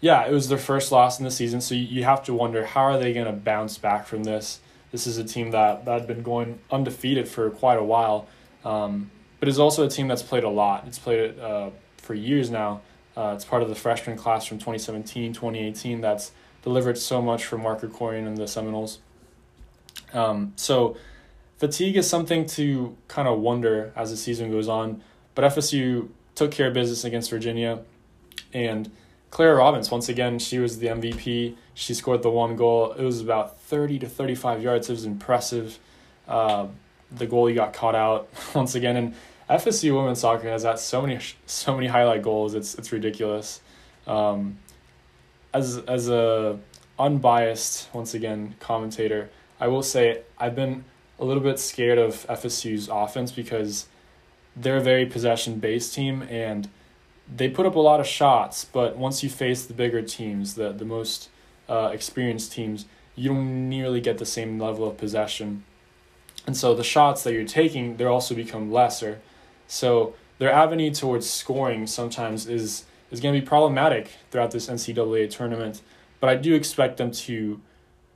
yeah, 0.00 0.24
it 0.26 0.32
was 0.32 0.48
their 0.48 0.58
first 0.58 0.92
loss 0.92 1.18
in 1.18 1.24
the 1.24 1.30
season, 1.30 1.60
so 1.60 1.74
you 1.74 2.04
have 2.04 2.22
to 2.24 2.32
wonder 2.32 2.64
how 2.64 2.82
are 2.82 2.98
they 2.98 3.12
going 3.12 3.26
to 3.26 3.32
bounce 3.32 3.76
back 3.76 4.06
from 4.06 4.24
this 4.24 4.60
this 4.90 5.06
is 5.06 5.18
a 5.18 5.24
team 5.24 5.50
that, 5.50 5.84
that 5.84 6.00
had 6.00 6.06
been 6.06 6.22
going 6.22 6.58
undefeated 6.70 7.28
for 7.28 7.50
quite 7.50 7.78
a 7.78 7.84
while, 7.84 8.26
um, 8.64 9.10
but 9.40 9.48
is 9.48 9.58
also 9.58 9.86
a 9.86 9.88
team 9.88 10.08
that's 10.08 10.22
played 10.22 10.44
a 10.44 10.48
lot. 10.48 10.84
It's 10.86 10.98
played 10.98 11.18
it 11.18 11.38
uh, 11.38 11.70
for 11.98 12.14
years 12.14 12.50
now. 12.50 12.80
Uh, 13.16 13.32
it's 13.34 13.44
part 13.44 13.62
of 13.62 13.68
the 13.68 13.74
freshman 13.74 14.16
class 14.16 14.44
from 14.46 14.58
2017, 14.58 15.32
2018 15.32 16.00
that's 16.00 16.32
delivered 16.62 16.96
so 16.96 17.20
much 17.20 17.44
for 17.44 17.58
Mark 17.58 17.80
Krikorian 17.80 18.26
and 18.26 18.36
the 18.36 18.46
Seminoles. 18.46 19.00
Um, 20.12 20.52
so 20.56 20.96
fatigue 21.58 21.96
is 21.96 22.08
something 22.08 22.46
to 22.46 22.96
kind 23.08 23.28
of 23.28 23.40
wonder 23.40 23.92
as 23.96 24.10
the 24.10 24.16
season 24.16 24.50
goes 24.50 24.68
on, 24.68 25.02
but 25.34 25.44
FSU 25.44 26.08
took 26.34 26.52
care 26.52 26.68
of 26.68 26.74
business 26.74 27.04
against 27.04 27.30
Virginia, 27.30 27.80
and 28.52 28.90
Clara 29.30 29.56
Robbins, 29.56 29.90
once 29.90 30.08
again, 30.08 30.38
she 30.38 30.58
was 30.58 30.78
the 30.78 30.86
MVP. 30.86 31.54
She 31.74 31.94
scored 31.94 32.22
the 32.22 32.30
one 32.30 32.56
goal. 32.56 32.92
It 32.92 33.02
was 33.02 33.20
about 33.20 33.60
30 33.60 33.98
to 34.00 34.08
35 34.08 34.62
yards. 34.62 34.88
It 34.88 34.92
was 34.92 35.04
impressive. 35.04 35.78
Uh, 36.26 36.68
the 37.10 37.26
goalie 37.26 37.54
got 37.54 37.72
caught 37.72 37.94
out 37.94 38.28
once 38.54 38.74
again. 38.74 38.96
And 38.96 39.14
FSU 39.48 39.94
women's 39.94 40.20
soccer 40.20 40.48
has 40.48 40.62
had 40.62 40.78
so 40.78 41.02
many 41.02 41.18
so 41.46 41.74
many 41.74 41.86
highlight 41.86 42.22
goals. 42.22 42.54
It's 42.54 42.74
it's 42.74 42.92
ridiculous. 42.92 43.60
Um, 44.06 44.58
as 45.54 45.78
as 45.78 46.08
a 46.08 46.58
unbiased 46.98 47.88
once 47.94 48.14
again 48.14 48.54
commentator, 48.60 49.30
I 49.60 49.68
will 49.68 49.82
say 49.82 50.22
I've 50.38 50.54
been 50.54 50.84
a 51.18 51.24
little 51.24 51.42
bit 51.42 51.58
scared 51.58 51.98
of 51.98 52.26
FSU's 52.28 52.88
offense 52.88 53.32
because 53.32 53.86
they're 54.54 54.76
a 54.76 54.82
very 54.82 55.06
possession 55.06 55.58
based 55.58 55.94
team 55.94 56.22
and 56.22 56.68
they 57.34 57.48
put 57.48 57.66
up 57.66 57.74
a 57.74 57.80
lot 57.80 58.00
of 58.00 58.06
shots, 58.06 58.64
but 58.64 58.96
once 58.96 59.22
you 59.22 59.28
face 59.28 59.66
the 59.66 59.74
bigger 59.74 60.02
teams, 60.02 60.54
the 60.54 60.72
the 60.72 60.84
most 60.84 61.28
uh, 61.68 61.90
experienced 61.92 62.52
teams, 62.52 62.86
you 63.14 63.30
don't 63.30 63.68
nearly 63.68 64.00
get 64.00 64.18
the 64.18 64.26
same 64.26 64.58
level 64.58 64.88
of 64.88 64.96
possession, 64.96 65.64
and 66.46 66.56
so 66.56 66.74
the 66.74 66.84
shots 66.84 67.22
that 67.24 67.32
you're 67.32 67.44
taking, 67.44 67.96
they 67.96 68.04
also 68.04 68.34
become 68.34 68.72
lesser. 68.72 69.20
So 69.66 70.14
their 70.38 70.50
avenue 70.50 70.90
towards 70.92 71.28
scoring 71.28 71.86
sometimes 71.86 72.46
is 72.46 72.84
is 73.10 73.20
going 73.20 73.34
to 73.34 73.40
be 73.40 73.46
problematic 73.46 74.10
throughout 74.30 74.50
this 74.50 74.68
NCAA 74.68 75.30
tournament, 75.30 75.82
but 76.20 76.30
I 76.30 76.36
do 76.36 76.54
expect 76.54 76.96
them 76.96 77.10
to 77.10 77.60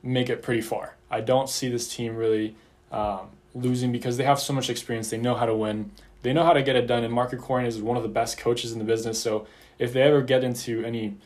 make 0.01 0.29
it 0.29 0.41
pretty 0.41 0.61
far. 0.61 0.95
I 1.09 1.21
don't 1.21 1.49
see 1.49 1.69
this 1.69 1.93
team 1.93 2.15
really 2.15 2.55
um, 2.91 3.29
losing 3.55 3.91
because 3.91 4.17
they 4.17 4.23
have 4.23 4.39
so 4.39 4.53
much 4.53 4.69
experience. 4.69 5.09
They 5.09 5.17
know 5.17 5.35
how 5.35 5.45
to 5.45 5.55
win 5.55 5.91
they 6.23 6.33
know 6.33 6.43
how 6.43 6.53
to 6.53 6.63
get 6.63 6.75
it 6.75 6.87
done, 6.87 7.03
and 7.03 7.13
Mark 7.13 7.31
Krikorian 7.31 7.67
is 7.67 7.81
one 7.81 7.97
of 7.97 8.03
the 8.03 8.09
best 8.09 8.37
coaches 8.37 8.71
in 8.71 8.79
the 8.79 8.85
business. 8.85 9.21
So 9.21 9.45
if 9.77 9.93
they 9.93 10.01
ever 10.01 10.21
get 10.21 10.43
into 10.43 10.83
any 10.83 11.17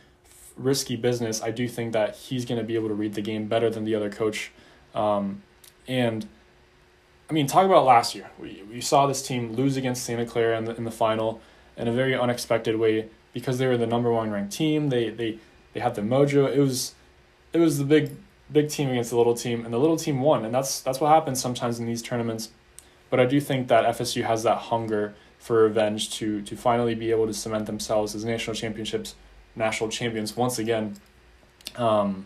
risky 0.58 0.96
business, 0.96 1.42
I 1.42 1.52
do 1.52 1.68
think 1.68 1.94
that 1.94 2.16
he's 2.16 2.46
going 2.46 2.60
to 2.60 2.66
be 2.66 2.76
able 2.76 2.90
to 2.90 2.94
read 2.94 3.14
the 3.14 3.22
game 3.22 3.48
better 3.48 3.70
than 3.70 3.86
the 3.86 3.96
other 3.96 4.10
coach. 4.10 4.52
Um, 4.94 5.44
and 5.88 6.28
I 7.30 7.34
mean, 7.34 7.48
talk 7.48 7.66
about 7.66 7.86
last 7.86 8.16
year. 8.16 8.30
We, 8.40 8.64
we 8.70 8.82
saw 8.82 9.06
this 9.06 9.22
team 9.22 9.54
lose 9.54 9.78
against 9.78 10.04
Santa 10.04 10.26
Clara 10.26 10.58
in 10.58 10.66
the, 10.66 10.76
in 10.76 10.84
the 10.84 10.92
final 10.92 11.42
in 11.76 11.88
a 11.88 11.92
very 11.92 12.16
unexpected 12.16 12.78
way 12.78 13.10
because 13.34 13.60
they 13.60 13.68
were 13.68 13.78
the 13.78 13.88
number 13.88 14.12
one 14.12 14.32
ranked 14.32 14.54
team. 14.54 14.90
They 14.90 15.10
they 15.10 15.38
they 15.74 15.80
had 15.80 15.96
the 15.96 16.02
mojo. 16.02 16.52
It 16.52 16.60
was 16.60 16.96
it 17.54 17.60
was 17.60 17.78
the 17.78 17.86
big 17.86 18.16
big 18.52 18.70
team 18.70 18.90
against 18.90 19.12
the 19.12 19.18
little 19.18 19.36
team, 19.36 19.64
and 19.64 19.74
the 19.74 19.78
little 19.78 19.98
team 19.98 20.22
won. 20.22 20.44
And 20.44 20.54
that's 20.54 20.82
that's 20.82 21.00
what 21.00 21.10
happens 21.10 21.40
sometimes 21.40 21.80
in 21.80 21.86
these 21.86 22.02
tournaments. 22.02 22.50
But 23.10 23.20
I 23.20 23.26
do 23.26 23.40
think 23.40 23.68
that 23.70 23.86
FSU 23.86 24.24
has 24.24 24.44
that 24.44 24.58
hunger 24.58 25.16
for 25.38 25.64
revenge 25.64 26.10
to 26.12 26.42
to 26.42 26.56
finally 26.56 26.96
be 26.96 27.12
able 27.12 27.28
to 27.28 27.34
cement 27.34 27.66
themselves 27.66 28.16
as 28.16 28.26
national 28.26 28.56
championships, 28.56 29.16
national 29.56 29.90
champions 29.90 30.36
once 30.36 30.60
again. 30.60 30.96
Um, 31.76 32.26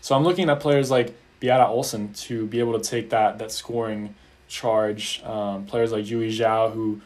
so 0.00 0.14
I'm 0.14 0.24
looking 0.24 0.48
at 0.48 0.60
players 0.60 0.90
like 0.90 1.14
Beata 1.40 1.64
Olsson 1.64 2.16
to 2.26 2.46
be 2.46 2.60
able 2.60 2.78
to 2.78 2.90
take 2.90 3.10
that 3.10 3.38
that 3.38 3.52
scoring 3.52 4.14
charge. 4.48 5.22
Um, 5.24 5.66
players 5.66 5.92
like 5.92 6.04
Yujie 6.04 6.30
Zhao 6.30 6.72
who 6.72 7.00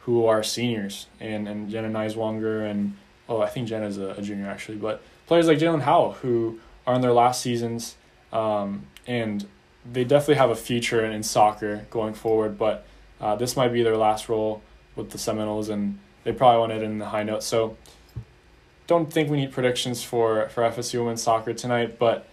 who 0.00 0.26
are 0.26 0.42
seniors 0.42 1.06
and 1.20 1.46
and 1.46 1.70
Jenna 1.70 1.88
Nighswonger 1.88 2.68
and 2.68 2.96
oh 3.28 3.40
I 3.40 3.48
think 3.48 3.68
Jenna's 3.68 3.98
a, 3.98 4.10
a 4.10 4.22
junior 4.22 4.46
actually, 4.48 4.78
but 4.78 5.02
players 5.26 5.46
like 5.46 5.58
Jaelin 5.58 5.82
Howell 5.82 6.12
who 6.14 6.58
are 6.86 6.94
in 6.94 7.00
their 7.00 7.12
last 7.12 7.42
seasons 7.42 7.96
um, 8.32 8.86
and 9.06 9.46
they 9.90 10.04
definitely 10.04 10.36
have 10.36 10.50
a 10.50 10.56
future 10.56 11.04
in, 11.04 11.12
in 11.12 11.22
soccer 11.22 11.86
going 11.90 12.14
forward, 12.14 12.58
but 12.58 12.84
uh, 13.20 13.34
this 13.36 13.56
might 13.56 13.68
be 13.68 13.82
their 13.82 13.96
last 13.96 14.28
role 14.28 14.62
with 14.96 15.10
the 15.10 15.18
Seminoles, 15.18 15.68
and 15.68 15.98
they 16.24 16.32
probably 16.32 16.60
want 16.60 16.72
it 16.72 16.82
in 16.82 16.98
the 16.98 17.06
high 17.06 17.22
note. 17.22 17.42
So, 17.42 17.76
don't 18.86 19.12
think 19.12 19.30
we 19.30 19.36
need 19.38 19.52
predictions 19.52 20.02
for 20.02 20.48
for 20.50 20.62
FSU 20.64 21.00
women's 21.00 21.22
soccer 21.22 21.54
tonight, 21.54 21.98
but 21.98 22.26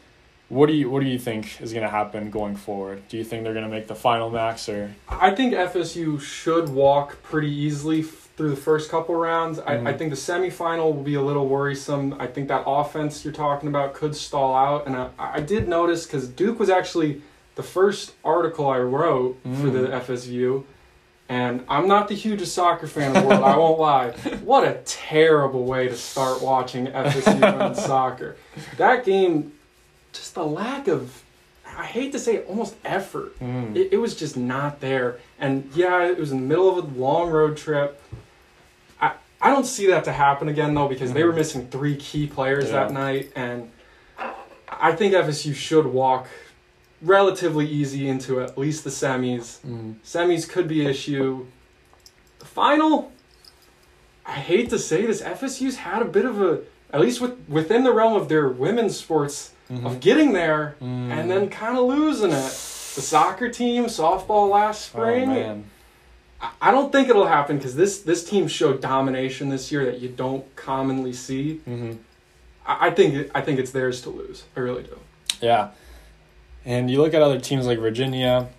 what 0.49 0.65
do 0.67 0.73
you 0.73 0.89
what 0.89 1.01
do 1.01 1.07
you 1.07 1.19
think 1.19 1.61
is 1.61 1.71
going 1.73 1.83
to 1.85 1.89
happen 1.91 2.29
going 2.31 2.55
forward? 2.55 3.07
Do 3.07 3.17
you 3.17 3.23
think 3.23 3.43
they're 3.43 3.53
going 3.53 3.65
to 3.65 3.71
make 3.71 3.87
the 3.87 3.95
final 3.95 4.29
max 4.29 4.67
or? 4.67 4.93
I 5.07 5.31
think 5.31 5.53
FSU 5.53 6.19
should 6.19 6.69
walk 6.69 7.21
pretty 7.23 7.51
easily 7.51 8.01
through 8.01 8.49
the 8.49 8.55
first 8.55 8.89
couple 8.89 9.15
rounds. 9.15 9.59
I, 9.59 9.73
I 9.73 9.77
Mhm. 9.77 9.97
think 9.97 10.09
the 10.11 10.15
semifinal 10.15 10.85
will 10.93 11.03
be 11.03 11.15
a 11.15 11.21
little 11.21 11.47
worrisome. 11.47 12.15
I 12.19 12.27
think 12.27 12.47
that 12.47 12.63
offense 12.65 13.23
you're 13.23 13.33
talking 13.33 13.69
about 13.69 13.93
could 13.93 14.15
stall 14.15 14.55
out. 14.55 14.87
And 14.87 14.95
I, 14.95 15.09
I 15.19 15.39
did 15.41 15.67
notice 15.67 16.05
because 16.05 16.27
Duke 16.27 16.57
was 16.57 16.69
actually 16.69 17.21
the 17.59 17.63
first 17.67 18.13
article 18.23 18.69
I 18.69 18.77
wrote 18.79 19.37
for 19.43 19.49
Mm. 19.49 19.73
the 19.73 19.93
FSU. 19.93 20.63
And 21.27 21.65
I'm 21.67 21.89
not 21.89 22.07
the 22.07 22.15
hugest 22.15 22.55
soccer 22.55 22.87
fan 22.87 23.13
in 23.13 23.21
the 23.21 23.27
world, 23.27 23.43
I 23.43 23.57
won't 23.57 23.77
lie. 23.79 24.11
What 24.45 24.63
a 24.65 24.75
terrible 24.85 25.65
way 25.65 25.89
to 25.89 25.95
start 25.97 26.41
watching 26.41 26.87
FSU 26.87 27.33
women's 27.41 27.83
soccer. 27.93 28.37
That 28.77 29.03
game, 29.03 29.51
just 30.13 30.35
the 30.35 30.45
lack 30.45 30.87
of, 30.87 31.21
I 31.77 31.83
hate 31.83 32.13
to 32.13 32.19
say 32.19 32.43
almost 32.43 32.75
effort. 32.85 33.37
Mm. 33.39 33.75
It, 33.75 33.89
it 33.91 33.97
was 33.97 34.15
just 34.15 34.37
not 34.37 34.79
there. 34.79 35.19
And 35.37 35.69
yeah, 35.75 36.05
it 36.07 36.17
was 36.17 36.31
in 36.31 36.39
the 36.39 36.47
middle 36.47 36.69
of 36.69 36.77
a 36.77 36.87
long 36.99 37.29
road 37.29 37.57
trip. 37.57 38.01
I, 39.01 39.11
I 39.41 39.49
don't 39.51 39.65
see 39.65 39.87
that 39.87 40.05
to 40.05 40.13
happen 40.13 40.47
again, 40.47 40.73
though, 40.73 40.87
because 40.87 41.11
they 41.11 41.25
were 41.25 41.33
Mhm. 41.33 41.41
missing 41.43 41.67
three 41.67 41.97
key 41.97 42.25
players 42.25 42.69
Yeah. 42.69 42.85
that 42.85 42.91
night. 42.93 43.31
And 43.35 43.69
I 44.71 44.93
think 44.93 45.13
FSU 45.13 45.53
should 45.53 45.85
walk 45.87 46.27
relatively 47.01 47.67
easy 47.67 48.07
into 48.07 48.41
at 48.41 48.57
least 48.57 48.83
the 48.83 48.89
semis. 48.89 49.59
Mm. 49.65 49.95
Semis 50.05 50.47
could 50.49 50.67
be 50.67 50.85
issue. 50.85 51.45
The 52.39 52.45
final, 52.45 53.11
I 54.25 54.33
hate 54.33 54.69
to 54.71 54.79
say 54.79 55.05
this, 55.05 55.21
FSU's 55.21 55.77
had 55.77 56.01
a 56.01 56.05
bit 56.05 56.25
of 56.25 56.41
a, 56.41 56.61
at 56.91 56.99
least 57.01 57.21
with, 57.21 57.37
within 57.47 57.83
the 57.83 57.93
realm 57.93 58.15
of 58.15 58.29
their 58.29 58.47
women's 58.49 58.97
sports, 58.97 59.51
Mhm. 59.71 59.85
of 59.85 59.99
getting 59.99 60.33
there 60.33 60.75
Mm. 60.81 61.11
and 61.11 61.29
then 61.29 61.47
kind 61.49 61.77
of 61.77 61.85
losing 61.85 62.31
it. 62.31 62.51
The 62.95 63.01
soccer 63.03 63.49
team, 63.49 63.85
softball 63.85 64.49
last 64.49 64.89
Oh, 64.95 64.97
spring. 64.99 65.29
man. 65.29 65.65
I- 66.41 66.49
I 66.61 66.71
don't 66.71 66.91
think 66.91 67.07
it'll 67.07 67.27
happen 67.27 67.57
because 67.57 67.75
this 67.75 67.99
this 67.99 68.23
team 68.27 68.47
showed 68.47 68.81
domination 68.81 69.49
this 69.49 69.71
year 69.71 69.85
that 69.85 69.99
you 69.99 70.09
don't 70.09 70.43
commonly 70.55 71.13
see. 71.13 71.57
hmm 71.65 71.91
I, 72.65 72.87
I 72.87 72.89
think 72.91 73.29
I 73.35 73.41
think 73.41 73.59
it's 73.59 73.71
theirs 73.71 74.01
to 74.01 74.09
lose. 74.09 74.43
I 74.57 74.61
really 74.61 74.83
do. 74.83 74.97
Yeah. 75.41 75.69
And 76.65 76.89
you 76.91 77.01
look 77.01 77.13
at 77.13 77.21
other 77.21 77.39
teams 77.39 77.65
like 77.65 77.79
Virginia, 77.79 78.49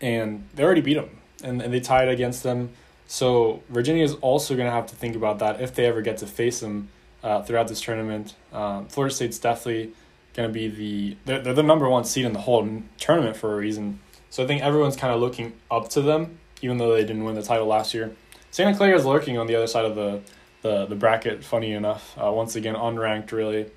and 0.00 0.48
they 0.54 0.64
already 0.64 0.80
beat 0.80 0.94
them, 0.94 1.10
and, 1.42 1.60
and 1.62 1.72
they 1.72 1.80
tied 1.80 2.08
against 2.08 2.42
them. 2.42 2.70
So 3.06 3.62
Virginia 3.68 4.04
is 4.04 4.14
also 4.14 4.54
going 4.56 4.66
to 4.66 4.72
have 4.72 4.86
to 4.86 4.96
think 4.96 5.14
about 5.14 5.38
that 5.38 5.60
if 5.60 5.74
they 5.74 5.86
ever 5.86 6.02
get 6.02 6.18
to 6.18 6.26
face 6.26 6.60
them 6.60 6.88
uh, 7.22 7.42
throughout 7.42 7.68
this 7.68 7.80
tournament. 7.80 8.34
Um, 8.52 8.86
Florida 8.88 9.14
State's 9.14 9.38
definitely 9.38 9.92
going 10.34 10.48
to 10.48 10.52
be 10.52 10.68
the 10.68 11.16
they're, 11.24 11.40
they're 11.40 11.54
the 11.54 11.62
number 11.62 11.88
one 11.88 12.04
seed 12.04 12.24
in 12.24 12.32
the 12.32 12.40
whole 12.40 12.82
tournament 12.98 13.36
for 13.36 13.54
a 13.54 13.56
reason. 13.56 14.00
So 14.30 14.44
I 14.44 14.46
think 14.46 14.62
everyone's 14.62 14.96
kind 14.96 15.14
of 15.14 15.20
looking 15.20 15.54
up 15.70 15.88
to 15.90 16.02
them, 16.02 16.38
even 16.62 16.78
though 16.78 16.92
they 16.92 17.04
didn't 17.04 17.24
win 17.24 17.34
the 17.34 17.42
title 17.42 17.66
last 17.66 17.94
year. 17.94 18.14
Santa 18.50 18.76
Clara 18.76 18.96
is 18.96 19.04
lurking 19.04 19.38
on 19.38 19.46
the 19.46 19.54
other 19.54 19.66
side 19.66 19.84
of 19.84 19.94
the 19.94 20.20
the, 20.62 20.86
the 20.86 20.96
bracket. 20.96 21.44
Funny 21.44 21.72
enough, 21.72 22.16
uh, 22.18 22.30
once 22.32 22.56
again 22.56 22.74
unranked 22.74 23.30
really, 23.32 23.70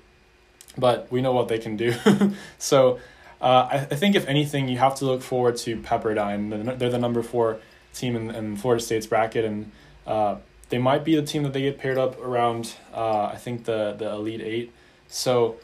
but 0.76 1.10
we 1.10 1.20
know 1.20 1.32
what 1.32 1.48
they 1.48 1.58
can 1.58 1.76
do. 1.76 1.94
so 2.58 2.98
uh, 3.40 3.68
I, 3.70 3.76
I 3.76 3.96
think 3.96 4.14
if 4.14 4.26
anything, 4.28 4.68
you 4.68 4.78
have 4.78 4.94
to 4.96 5.04
look 5.04 5.22
forward 5.22 5.56
to 5.58 5.76
Pepperdine. 5.78 6.78
They're, 6.78 6.90
the 6.90 6.98
number 6.98 7.22
four 7.22 7.58
team 7.94 8.16
in, 8.16 8.30
in 8.30 8.56
Florida 8.56 8.82
State's 8.82 9.06
bracket, 9.06 9.44
and 9.44 9.70
uh, 10.06 10.36
they 10.68 10.78
might 10.78 11.04
be 11.04 11.16
the 11.16 11.22
team 11.22 11.42
that 11.44 11.52
they 11.52 11.62
get 11.62 11.78
paired 11.78 11.98
up 11.98 12.20
around. 12.20 12.74
Uh, 12.94 13.24
I 13.24 13.36
think 13.36 13.64
the 13.64 13.94
the 13.98 14.10
Elite 14.10 14.40
Eight. 14.40 14.72
So 15.08 15.56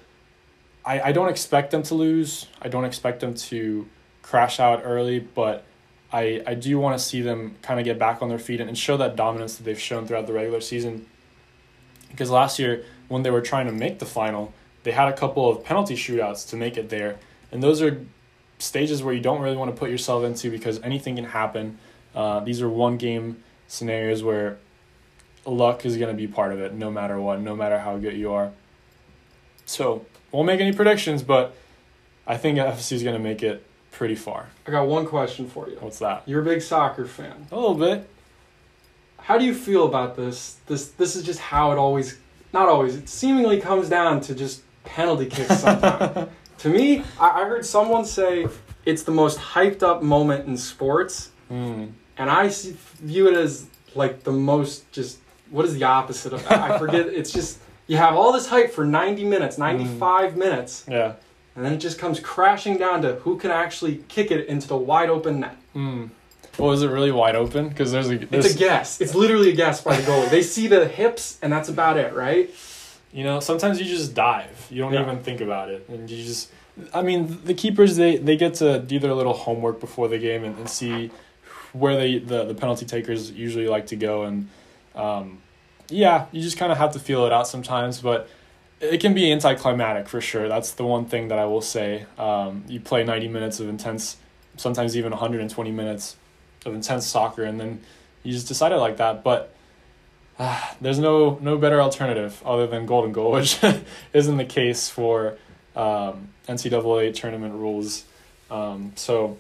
I 0.85 1.01
I 1.01 1.13
don't 1.13 1.29
expect 1.29 1.71
them 1.71 1.83
to 1.85 1.95
lose. 1.95 2.47
I 2.63 2.69
don't 2.69 2.85
expect 2.85 3.21
them 3.21 3.35
to 3.35 3.89
crash 4.23 4.59
out 4.59 4.83
early, 4.85 5.21
but 5.21 5.65
I 6.13 6.43
I 6.47 6.55
do 6.55 6.79
want 6.79 6.99
to 6.99 7.05
see 7.05 7.21
them 7.21 7.57
kind 7.63 7.79
of 7.79 7.85
get 7.85 7.99
back 7.99 8.23
on 8.23 8.29
their 8.29 8.39
feet 8.39 8.61
and, 8.61 8.69
and 8.69 8.79
show 8.79 8.97
that 8.97 9.17
dominance 9.17 9.57
that 9.57 9.65
they've 9.65 9.81
shown 9.81 10.07
throughout 10.07 10.27
the 10.27 10.33
regular 10.33 10.61
season. 10.61 11.07
Because 12.11 12.31
last 12.31 12.59
year 12.59 12.85
when 13.09 13.23
they 13.23 13.31
were 13.31 13.41
trying 13.41 13.67
to 13.67 13.73
make 13.73 13.99
the 13.99 14.07
final, 14.07 14.53
they 14.87 14.93
had 14.93 15.09
a 15.09 15.13
couple 15.13 15.51
of 15.51 15.65
penalty 15.65 15.97
shootouts 15.97 16.49
to 16.51 16.57
make 16.57 16.77
it 16.77 16.91
there, 16.91 17.17
and 17.51 17.61
those 17.61 17.83
are 17.83 18.07
stages 18.61 19.03
where 19.03 19.13
you 19.13 19.21
don't 19.21 19.43
really 19.43 19.57
want 19.57 19.69
to 19.69 19.77
put 19.77 19.91
yourself 19.91 20.23
into 20.23 20.49
because 20.49 20.81
anything 20.83 21.17
can 21.17 21.25
happen. 21.25 21.77
Uh, 22.15 22.39
these 22.39 22.63
are 22.63 22.69
one 22.69 22.97
game 22.97 23.43
scenarios 23.67 24.23
where 24.23 24.59
luck 25.45 25.85
is 25.85 25.97
going 25.97 26.09
to 26.09 26.17
be 26.17 26.29
part 26.29 26.53
of 26.53 26.61
it 26.61 26.73
no 26.73 26.89
matter 26.89 27.21
what, 27.21 27.41
no 27.41 27.57
matter 27.57 27.81
how 27.81 27.97
good 27.97 28.17
you 28.17 28.33
are. 28.33 28.53
So, 29.65 30.07
won't 30.31 30.47
make 30.47 30.61
any 30.61 30.73
predictions, 30.73 31.25
but 31.25 31.53
I 32.25 32.37
think 32.37 32.57
FC 32.57 32.93
is 32.93 33.03
going 33.03 33.17
to 33.17 33.23
make 33.23 33.43
it 33.43 33.67
pretty 33.91 34.15
far. 34.15 34.51
I 34.69 34.71
got 34.71 34.87
one 34.87 35.05
question 35.05 35.49
for 35.49 35.69
you. 35.69 35.79
What's 35.81 35.99
that? 35.99 36.23
You're 36.27 36.43
a 36.43 36.45
big 36.45 36.63
soccer 36.63 37.07
fan. 37.07 37.49
A 37.51 37.57
little 37.57 37.75
bit. 37.75 38.09
How 39.19 39.37
do 39.37 39.45
you 39.45 39.53
feel 39.53 39.85
about 39.85 40.15
this? 40.15 40.59
This 40.67 40.91
this 40.91 41.17
is 41.17 41.25
just 41.25 41.41
how 41.41 41.73
it 41.73 41.77
always 41.77 42.19
not 42.53 42.69
always. 42.69 42.95
It 42.95 43.09
seemingly 43.09 43.61
comes 43.61 43.89
down 43.89 44.21
to 44.21 44.35
just 44.35 44.63
penalty 44.87 45.27
kicks 45.27 45.61
sometimes. 45.61 46.29
to 46.59 46.69
me, 46.69 47.03
I, 47.21 47.43
I 47.43 47.45
heard 47.45 47.67
someone 47.67 48.05
say 48.05 48.47
it's 48.85 49.03
the 49.03 49.13
most 49.13 49.39
hyped 49.39 49.83
up 49.83 50.03
moment 50.03 50.47
in 50.49 50.57
sports, 50.57 51.31
Mm. 51.51 51.93
and 52.19 52.29
I 52.29 52.49
see, 52.49 52.75
view 53.01 53.29
it 53.29 53.35
as 53.37 53.67
like 53.95 54.25
the 54.25 54.33
most 54.33 54.91
just 54.91 55.19
what 55.51 55.65
is 55.65 55.75
the 55.75 55.85
opposite 55.85 56.33
of 56.33 56.43
that? 56.49 56.59
I 56.73 56.77
forget. 56.79 57.07
It's 57.19 57.31
just 57.31 57.59
you 57.87 57.97
have 57.99 58.17
all 58.17 58.33
this 58.33 58.49
hype 58.49 58.73
for 58.73 58.85
90 58.85 59.25
minutes, 59.25 59.59
95 59.59 60.37
minutes, 60.37 60.85
Yeah. 60.89 61.13
and 61.55 61.65
then 61.65 61.73
it 61.75 61.79
just 61.79 61.99
comes 62.01 62.19
crashing 62.19 62.79
down 62.79 63.03
to 63.03 63.15
who 63.23 63.39
can 63.39 63.53
actually 63.53 64.03
kick 64.09 64.33
it 64.33 64.49
into 64.49 64.67
the 64.67 64.77
wide 64.77 65.09
open 65.09 65.39
net. 65.41 65.57
Mm. 65.77 66.11
Well, 66.59 66.73
is 66.73 66.83
it 66.83 66.89
really 66.89 67.13
wide 67.13 67.37
open? 67.37 67.69
Because 67.69 67.93
there's 67.93 68.09
a 68.11 68.19
It's 68.35 68.55
a 68.55 68.59
guess. 68.59 69.01
It's 69.01 69.15
literally 69.15 69.51
a 69.51 69.55
guess 69.55 69.83
by 69.83 69.95
the 69.97 70.03
goalie. 70.03 70.31
They 70.31 70.43
see 70.43 70.67
the 70.67 70.89
hips, 70.89 71.39
and 71.43 71.53
that's 71.53 71.69
about 71.69 71.97
it, 71.97 72.13
right? 72.15 72.51
You 73.17 73.25
know 73.25 73.41
sometimes 73.41 73.81
you 73.81 73.87
just 73.87 74.15
dive. 74.15 74.57
You 74.71 74.83
don't 74.83 74.93
Yeah. 74.93 75.03
even 75.03 75.19
think 75.23 75.41
about 75.41 75.71
it, 75.71 75.89
and 75.89 76.09
you 76.11 76.25
just. 76.25 76.51
I 76.93 77.01
mean, 77.01 77.39
the 77.45 77.55
keepers 77.55 77.97
they 77.97 78.17
they 78.19 78.37
get 78.37 78.55
to 78.63 78.79
do 78.79 78.99
their 78.99 79.15
little 79.15 79.33
homework 79.33 79.81
before 79.81 80.09
the 80.09 80.19
game 80.19 80.45
and, 80.45 80.55
and 80.59 80.69
see 80.69 81.11
where 81.73 81.97
they 81.97 82.19
the, 82.19 82.45
the 82.45 82.55
penalty 82.55 82.85
takers 82.87 83.31
usually 83.31 83.69
like 83.69 83.87
to 83.89 83.97
go 83.97 84.25
and 84.25 84.49
um, 84.95 85.39
yeah 85.89 86.27
you 86.33 86.41
just 86.43 86.57
kind 86.59 86.73
of 86.73 86.79
have 86.79 86.93
to 86.93 86.99
feel 86.99 87.27
it 87.27 87.33
out 87.33 87.47
sometimes 87.47 88.01
but 88.01 88.29
it 88.81 89.01
can 89.01 89.15
be 89.15 89.31
anticlimactic 89.33 90.09
for 90.09 90.21
sure 90.21 90.49
that's 90.49 90.73
the 90.73 90.85
one 90.85 91.05
thing 91.05 91.29
that 91.29 91.39
i 91.39 91.45
will 91.45 91.61
say 91.61 92.07
um, 92.19 92.65
you 92.67 92.81
play 92.81 93.05
90 93.05 93.29
minutes 93.29 93.61
of 93.61 93.69
intense 93.69 94.17
sometimes 94.57 94.97
even 94.97 95.11
120 95.13 95.71
minutes 95.71 96.17
of 96.65 96.75
intense 96.75 97.07
soccer 97.07 97.45
and 97.45 97.61
then 97.61 97.81
you 98.23 98.33
just 98.33 98.49
decide 98.49 98.73
it 98.73 98.77
like 98.77 98.97
that 98.97 99.23
but 99.23 99.55
uh, 100.39 100.73
there's 100.81 100.99
no 100.99 101.39
no 101.41 101.57
better 101.59 101.81
alternative 101.81 102.43
other 102.45 102.67
than 102.67 102.87
golden 102.87 103.13
goal 103.13 103.33
which 103.39 103.59
isn't 104.13 104.37
the 104.37 104.45
case 104.45 104.89
for 104.89 105.37
um, 105.75 106.29
ncaa 106.49 107.15
tournament 107.15 107.55
rules 107.55 108.05
um, 108.51 108.93
so 108.95 109.39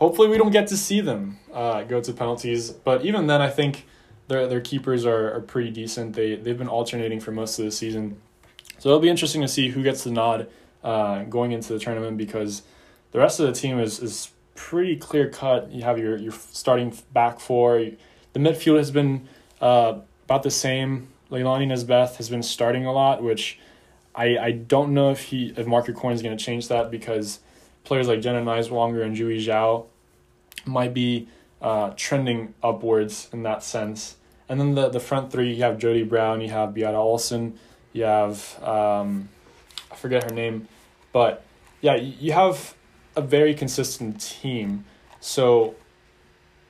hopefully 0.00 0.28
we 0.28 0.38
don't 0.38 0.50
get 0.50 0.66
to 0.68 0.76
see 0.76 1.00
them 1.00 1.38
uh, 1.52 1.84
go 1.84 2.00
to 2.00 2.12
penalties. 2.12 2.70
But 2.70 3.04
even 3.04 3.28
then, 3.28 3.40
I 3.40 3.48
think 3.48 3.86
their 4.26 4.48
their 4.48 4.60
keepers 4.60 5.06
are, 5.06 5.34
are 5.34 5.40
pretty 5.40 5.70
decent. 5.70 6.16
They 6.16 6.34
they've 6.34 6.58
been 6.58 6.68
alternating 6.68 7.20
for 7.20 7.30
most 7.30 7.58
of 7.58 7.64
the 7.64 7.70
season, 7.70 8.20
so 8.78 8.88
it'll 8.88 9.00
be 9.00 9.08
interesting 9.08 9.42
to 9.42 9.48
see 9.48 9.68
who 9.68 9.82
gets 9.82 10.02
the 10.02 10.10
nod 10.10 10.48
uh, 10.82 11.24
going 11.24 11.52
into 11.52 11.72
the 11.72 11.78
tournament 11.78 12.16
because 12.16 12.62
the 13.12 13.18
rest 13.18 13.38
of 13.38 13.46
the 13.46 13.52
team 13.52 13.78
is 13.78 14.00
is 14.00 14.30
pretty 14.56 14.96
clear 14.96 15.28
cut. 15.28 15.70
You 15.70 15.82
have 15.82 15.98
your 15.98 16.16
your 16.16 16.32
starting 16.32 16.96
back 17.12 17.38
four. 17.38 17.86
The 18.32 18.38
midfield 18.38 18.78
has 18.78 18.90
been 18.90 19.28
uh, 19.60 19.98
about 20.24 20.42
the 20.42 20.50
same. 20.50 21.08
Leilani 21.30 21.66
Nesbeth 21.66 22.16
has 22.16 22.28
been 22.28 22.42
starting 22.42 22.86
a 22.86 22.92
lot, 22.92 23.22
which 23.22 23.58
I 24.14 24.38
I 24.38 24.50
don't 24.52 24.92
know 24.94 25.10
if 25.10 25.24
he 25.24 25.52
if 25.56 25.66
Mark 25.66 25.92
Coin 25.94 26.12
is 26.12 26.22
going 26.22 26.36
to 26.36 26.44
change 26.44 26.68
that 26.68 26.90
because 26.90 27.40
players 27.84 28.08
like 28.08 28.20
Jenna 28.20 28.42
Nighswonger 28.42 29.04
and 29.04 29.16
Yujie 29.16 29.44
Zhao 29.44 29.86
might 30.66 30.92
be 30.92 31.28
uh, 31.60 31.92
trending 31.96 32.54
upwards 32.62 33.28
in 33.32 33.42
that 33.44 33.62
sense. 33.62 34.16
And 34.48 34.58
then 34.58 34.74
the, 34.74 34.88
the 34.88 35.00
front 35.00 35.30
three, 35.30 35.52
you 35.54 35.62
have 35.62 35.78
Jody 35.78 36.02
Brown, 36.02 36.40
you 36.40 36.50
have 36.50 36.74
Beata 36.74 36.96
Olsson, 36.96 37.52
you 37.92 38.02
have, 38.02 38.60
um, 38.62 39.28
I 39.90 39.94
forget 39.94 40.24
her 40.24 40.34
name, 40.34 40.66
but 41.12 41.44
yeah, 41.80 41.94
you 41.94 42.14
you 42.18 42.32
have 42.32 42.74
a 43.16 43.22
very 43.22 43.54
consistent 43.54 44.20
team. 44.20 44.84
So, 45.20 45.74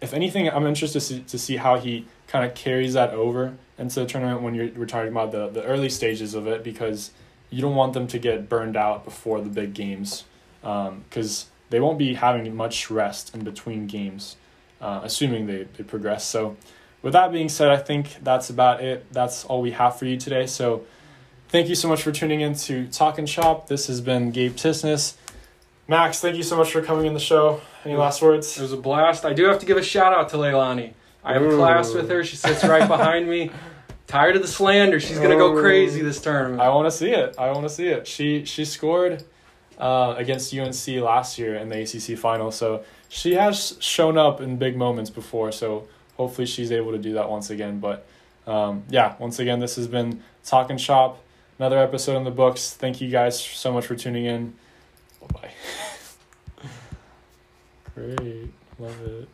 if 0.00 0.12
anything, 0.12 0.48
I'm 0.48 0.66
interested 0.66 1.00
to 1.00 1.06
see, 1.06 1.20
to 1.20 1.38
see 1.38 1.56
how 1.56 1.78
he 1.78 2.06
kind 2.30 2.44
of 2.44 2.54
carries 2.54 2.94
that 2.94 3.12
over 3.12 3.56
into 3.76 4.00
the 4.00 4.06
tournament 4.06 4.40
when 4.40 4.54
you're 4.54 4.70
we're 4.76 4.86
talking 4.86 5.10
about 5.10 5.32
the, 5.32 5.48
the 5.48 5.64
early 5.64 5.90
stages 5.90 6.34
of 6.34 6.46
it 6.46 6.62
because 6.62 7.10
you 7.50 7.60
don't 7.60 7.74
want 7.74 7.92
them 7.92 8.06
to 8.06 8.18
get 8.18 8.48
burned 8.48 8.76
out 8.76 9.04
before 9.04 9.40
the 9.40 9.48
big 9.48 9.74
games 9.74 10.24
because 10.60 11.46
they 11.70 11.80
won't 11.80 11.98
be 11.98 12.14
having 12.14 12.54
much 12.54 12.90
rest 12.90 13.34
in 13.34 13.42
between 13.42 13.86
games, 13.86 14.36
uh, 14.80 15.00
assuming 15.02 15.46
they, 15.46 15.66
they 15.76 15.82
progress. 15.82 16.24
So, 16.24 16.56
with 17.02 17.14
that 17.14 17.32
being 17.32 17.48
said, 17.48 17.70
I 17.70 17.78
think 17.78 18.16
that's 18.22 18.50
about 18.50 18.82
it. 18.82 19.10
That's 19.12 19.44
all 19.44 19.62
we 19.62 19.70
have 19.72 19.98
for 19.98 20.04
you 20.04 20.16
today. 20.16 20.46
So, 20.46 20.84
thank 21.48 21.68
you 21.68 21.74
so 21.74 21.88
much 21.88 22.02
for 22.02 22.12
tuning 22.12 22.42
in 22.42 22.54
to 22.54 22.86
Talk 22.88 23.18
and 23.18 23.28
Shop. 23.28 23.68
This 23.68 23.86
has 23.86 24.00
been 24.00 24.30
Gabe 24.30 24.54
Tisness. 24.54 25.16
Max, 25.88 26.20
thank 26.20 26.36
you 26.36 26.42
so 26.42 26.56
much 26.56 26.70
for 26.70 26.82
coming 26.82 27.06
in 27.06 27.14
the 27.14 27.20
show. 27.20 27.60
Any 27.84 27.96
last 27.96 28.22
words? 28.22 28.56
It 28.56 28.62
was 28.62 28.72
a 28.72 28.76
blast. 28.76 29.24
I 29.24 29.32
do 29.32 29.46
have 29.46 29.58
to 29.60 29.66
give 29.66 29.76
a 29.76 29.82
shout 29.82 30.12
out 30.12 30.28
to 30.28 30.36
Leilani. 30.36 30.92
I 31.24 31.34
have 31.34 31.42
class 31.52 31.92
with 31.92 32.08
her. 32.08 32.24
She 32.24 32.36
sits 32.36 32.64
right 32.64 32.88
behind 32.88 33.28
me. 33.28 33.50
Tired 34.06 34.36
of 34.36 34.42
the 34.42 34.48
slander. 34.48 34.98
She's 34.98 35.18
gonna 35.18 35.36
go 35.36 35.60
crazy 35.60 36.02
this 36.02 36.20
tournament. 36.20 36.60
I 36.60 36.68
want 36.70 36.86
to 36.86 36.90
see 36.90 37.10
it. 37.10 37.36
I 37.38 37.50
want 37.52 37.62
to 37.62 37.68
see 37.68 37.88
it. 37.88 38.06
She 38.08 38.44
she 38.44 38.64
scored 38.64 39.24
uh, 39.78 40.14
against 40.16 40.52
UNC 40.54 40.86
last 41.02 41.38
year 41.38 41.54
in 41.54 41.68
the 41.68 41.82
ACC 41.82 42.18
final, 42.18 42.50
so 42.50 42.84
she 43.08 43.34
has 43.34 43.76
shown 43.80 44.18
up 44.18 44.40
in 44.40 44.56
big 44.56 44.76
moments 44.76 45.10
before. 45.10 45.52
So 45.52 45.86
hopefully 46.16 46.46
she's 46.46 46.72
able 46.72 46.92
to 46.92 46.98
do 46.98 47.14
that 47.14 47.30
once 47.30 47.50
again. 47.50 47.78
But 47.78 48.06
um, 48.46 48.84
yeah, 48.88 49.14
once 49.18 49.38
again, 49.38 49.60
this 49.60 49.76
has 49.76 49.86
been 49.86 50.22
Talking 50.44 50.76
Shop. 50.76 51.22
Another 51.58 51.78
episode 51.78 52.16
in 52.16 52.24
the 52.24 52.30
books. 52.30 52.72
Thank 52.72 53.00
you 53.00 53.10
guys 53.10 53.40
so 53.40 53.72
much 53.72 53.86
for 53.86 53.94
tuning 53.94 54.24
in. 54.24 54.54
Bye 55.20 55.26
bye. 55.32 56.66
Great, 57.94 58.50
love 58.78 59.00
it. 59.02 59.28